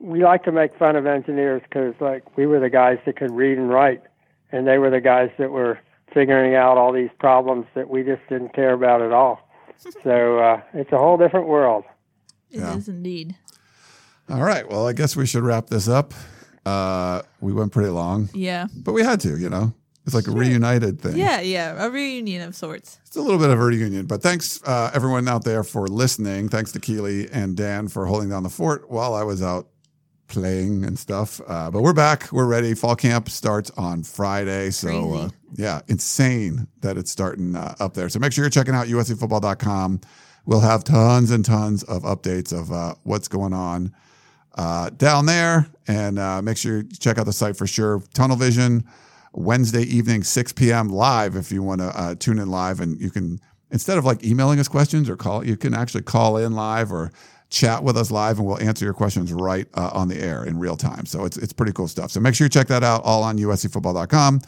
We 0.00 0.24
like 0.24 0.42
to 0.42 0.50
make 0.50 0.76
fun 0.76 0.96
of 0.96 1.06
engineers 1.06 1.62
because, 1.62 1.94
like, 2.00 2.36
we 2.36 2.46
were 2.46 2.58
the 2.58 2.68
guys 2.68 2.98
that 3.06 3.14
could 3.16 3.30
read 3.30 3.58
and 3.58 3.70
write 3.70 4.02
and 4.50 4.66
they 4.66 4.76
were 4.78 4.90
the 4.90 5.00
guys 5.00 5.30
that 5.38 5.52
were 5.52 5.78
figuring 6.12 6.56
out 6.56 6.76
all 6.76 6.92
these 6.92 7.10
problems 7.20 7.64
that 7.76 7.88
we 7.88 8.02
just 8.02 8.22
didn't 8.28 8.52
care 8.54 8.72
about 8.72 9.02
at 9.02 9.12
all. 9.12 9.38
So 10.02 10.38
uh, 10.40 10.60
it's 10.74 10.90
a 10.90 10.98
whole 10.98 11.16
different 11.16 11.46
world. 11.46 11.84
It 12.50 12.56
is 12.56 12.88
Yeah. 12.88 12.94
indeed. 12.94 13.36
All 14.28 14.42
right. 14.42 14.68
Well, 14.68 14.88
I 14.88 14.92
guess 14.94 15.14
we 15.14 15.26
should 15.26 15.44
wrap 15.44 15.68
this 15.68 15.86
up. 15.86 16.12
Uh, 16.66 17.22
we 17.40 17.52
went 17.52 17.70
pretty 17.70 17.90
long, 17.90 18.28
Yeah. 18.34 18.66
but 18.74 18.92
we 18.94 19.04
had 19.04 19.20
to. 19.20 19.38
You 19.38 19.48
know, 19.48 19.72
it's 20.14 20.26
like 20.26 20.34
a 20.34 20.38
reunited 20.38 21.00
thing. 21.00 21.16
Yeah, 21.16 21.40
yeah. 21.40 21.84
A 21.84 21.90
reunion 21.90 22.42
of 22.42 22.54
sorts. 22.54 22.98
It's 23.06 23.16
a 23.16 23.20
little 23.20 23.38
bit 23.38 23.50
of 23.50 23.60
a 23.60 23.64
reunion, 23.64 24.06
but 24.06 24.22
thanks 24.22 24.62
uh, 24.64 24.90
everyone 24.94 25.28
out 25.28 25.44
there 25.44 25.62
for 25.62 25.86
listening. 25.86 26.48
Thanks 26.48 26.72
to 26.72 26.80
Keely 26.80 27.28
and 27.30 27.56
Dan 27.56 27.88
for 27.88 28.06
holding 28.06 28.30
down 28.30 28.42
the 28.42 28.48
fort 28.48 28.90
while 28.90 29.14
I 29.14 29.22
was 29.22 29.42
out 29.42 29.68
playing 30.28 30.84
and 30.84 30.98
stuff. 30.98 31.40
Uh, 31.46 31.70
but 31.70 31.82
we're 31.82 31.92
back. 31.92 32.30
We're 32.32 32.46
ready. 32.46 32.74
Fall 32.74 32.96
camp 32.96 33.28
starts 33.28 33.70
on 33.76 34.02
Friday. 34.02 34.70
So, 34.70 35.14
uh, 35.14 35.28
yeah, 35.54 35.80
insane 35.88 36.68
that 36.80 36.96
it's 36.96 37.10
starting 37.10 37.56
uh, 37.56 37.74
up 37.80 37.94
there. 37.94 38.08
So 38.08 38.18
make 38.18 38.32
sure 38.32 38.44
you're 38.44 38.50
checking 38.50 38.74
out 38.74 38.86
uscfootball.com. 38.86 40.00
We'll 40.46 40.60
have 40.60 40.84
tons 40.84 41.30
and 41.30 41.44
tons 41.44 41.82
of 41.82 42.02
updates 42.04 42.58
of 42.58 42.72
uh, 42.72 42.94
what's 43.02 43.28
going 43.28 43.52
on 43.52 43.94
uh, 44.54 44.90
down 44.90 45.26
there. 45.26 45.68
And 45.86 46.18
uh, 46.18 46.42
make 46.42 46.56
sure 46.56 46.78
you 46.78 46.88
check 46.98 47.18
out 47.18 47.26
the 47.26 47.32
site 47.32 47.56
for 47.56 47.66
sure. 47.66 48.02
Tunnel 48.14 48.36
Vision, 48.36 48.84
Wednesday 49.32 49.82
evening, 49.82 50.22
6 50.22 50.52
p.m. 50.52 50.88
live 50.88 51.36
if 51.36 51.52
you 51.52 51.62
want 51.62 51.80
to 51.80 51.86
uh, 51.88 52.14
tune 52.14 52.38
in 52.38 52.50
live. 52.50 52.80
And 52.80 53.00
you 53.00 53.10
can, 53.10 53.40
instead 53.70 53.98
of 53.98 54.04
like 54.04 54.24
emailing 54.24 54.58
us 54.58 54.68
questions 54.68 55.08
or 55.08 55.16
call, 55.16 55.44
you 55.44 55.56
can 55.56 55.74
actually 55.74 56.02
call 56.02 56.36
in 56.36 56.54
live 56.54 56.92
or 56.92 57.12
chat 57.50 57.82
with 57.82 57.96
us 57.96 58.10
live 58.10 58.38
and 58.38 58.46
we'll 58.46 58.60
answer 58.60 58.84
your 58.84 58.94
questions 58.94 59.32
right 59.32 59.66
uh, 59.74 59.90
on 59.92 60.08
the 60.08 60.18
air 60.18 60.44
in 60.44 60.58
real 60.58 60.76
time. 60.76 61.06
So 61.06 61.24
it's, 61.24 61.36
it's 61.36 61.52
pretty 61.52 61.72
cool 61.72 61.88
stuff. 61.88 62.10
So 62.10 62.20
make 62.20 62.34
sure 62.34 62.44
you 62.44 62.50
check 62.50 62.68
that 62.68 62.82
out 62.82 63.02
all 63.04 63.22
on 63.22 63.38
uscfootball.com. 63.38 64.40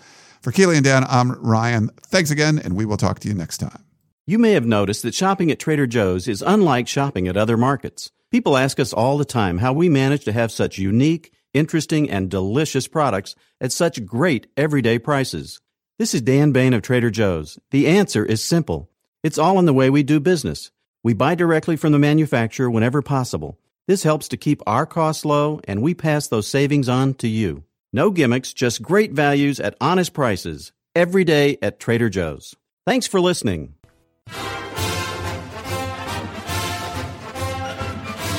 For 0.42 0.52
Keely 0.52 0.76
and 0.76 0.84
Dan, 0.84 1.04
I'm 1.08 1.32
Ryan. 1.32 1.90
Thanks 2.02 2.30
again, 2.30 2.58
and 2.58 2.74
we 2.74 2.86
will 2.86 2.96
talk 2.96 3.18
to 3.20 3.28
you 3.28 3.34
next 3.34 3.58
time. 3.58 3.84
You 4.26 4.38
may 4.38 4.52
have 4.52 4.64
noticed 4.64 5.02
that 5.02 5.14
shopping 5.14 5.50
at 5.50 5.58
Trader 5.58 5.86
Joe's 5.86 6.28
is 6.28 6.40
unlike 6.40 6.88
shopping 6.88 7.28
at 7.28 7.36
other 7.36 7.58
markets. 7.58 8.10
People 8.30 8.56
ask 8.56 8.80
us 8.80 8.92
all 8.92 9.18
the 9.18 9.24
time 9.24 9.58
how 9.58 9.72
we 9.72 9.88
manage 9.88 10.24
to 10.24 10.32
have 10.32 10.52
such 10.52 10.78
unique, 10.78 11.32
interesting, 11.52 12.10
and 12.10 12.30
delicious 12.30 12.88
products 12.88 13.34
at 13.60 13.72
such 13.72 14.04
great 14.04 14.46
everyday 14.56 14.98
prices. 14.98 15.60
This 15.98 16.14
is 16.14 16.22
Dan 16.22 16.52
Bane 16.52 16.74
of 16.74 16.82
Trader 16.82 17.10
Joe's. 17.10 17.58
The 17.70 17.86
answer 17.86 18.24
is 18.24 18.42
simple. 18.42 18.88
It's 19.22 19.38
all 19.38 19.58
in 19.58 19.66
the 19.66 19.74
way 19.74 19.90
we 19.90 20.02
do 20.02 20.18
business. 20.20 20.70
We 21.02 21.12
buy 21.12 21.34
directly 21.34 21.76
from 21.76 21.92
the 21.92 21.98
manufacturer 21.98 22.70
whenever 22.70 23.02
possible. 23.02 23.58
This 23.86 24.02
helps 24.02 24.28
to 24.28 24.36
keep 24.36 24.62
our 24.66 24.86
costs 24.86 25.24
low, 25.24 25.60
and 25.64 25.82
we 25.82 25.94
pass 25.94 26.28
those 26.28 26.46
savings 26.46 26.88
on 26.88 27.14
to 27.14 27.28
you. 27.28 27.64
No 27.92 28.10
gimmicks, 28.10 28.52
just 28.52 28.82
great 28.82 29.12
values 29.12 29.58
at 29.60 29.76
honest 29.80 30.12
prices. 30.12 30.72
Every 30.94 31.24
day 31.24 31.58
at 31.60 31.80
Trader 31.80 32.08
Joe's. 32.08 32.54
Thanks 32.86 33.06
for 33.06 33.20
listening. 33.20 33.74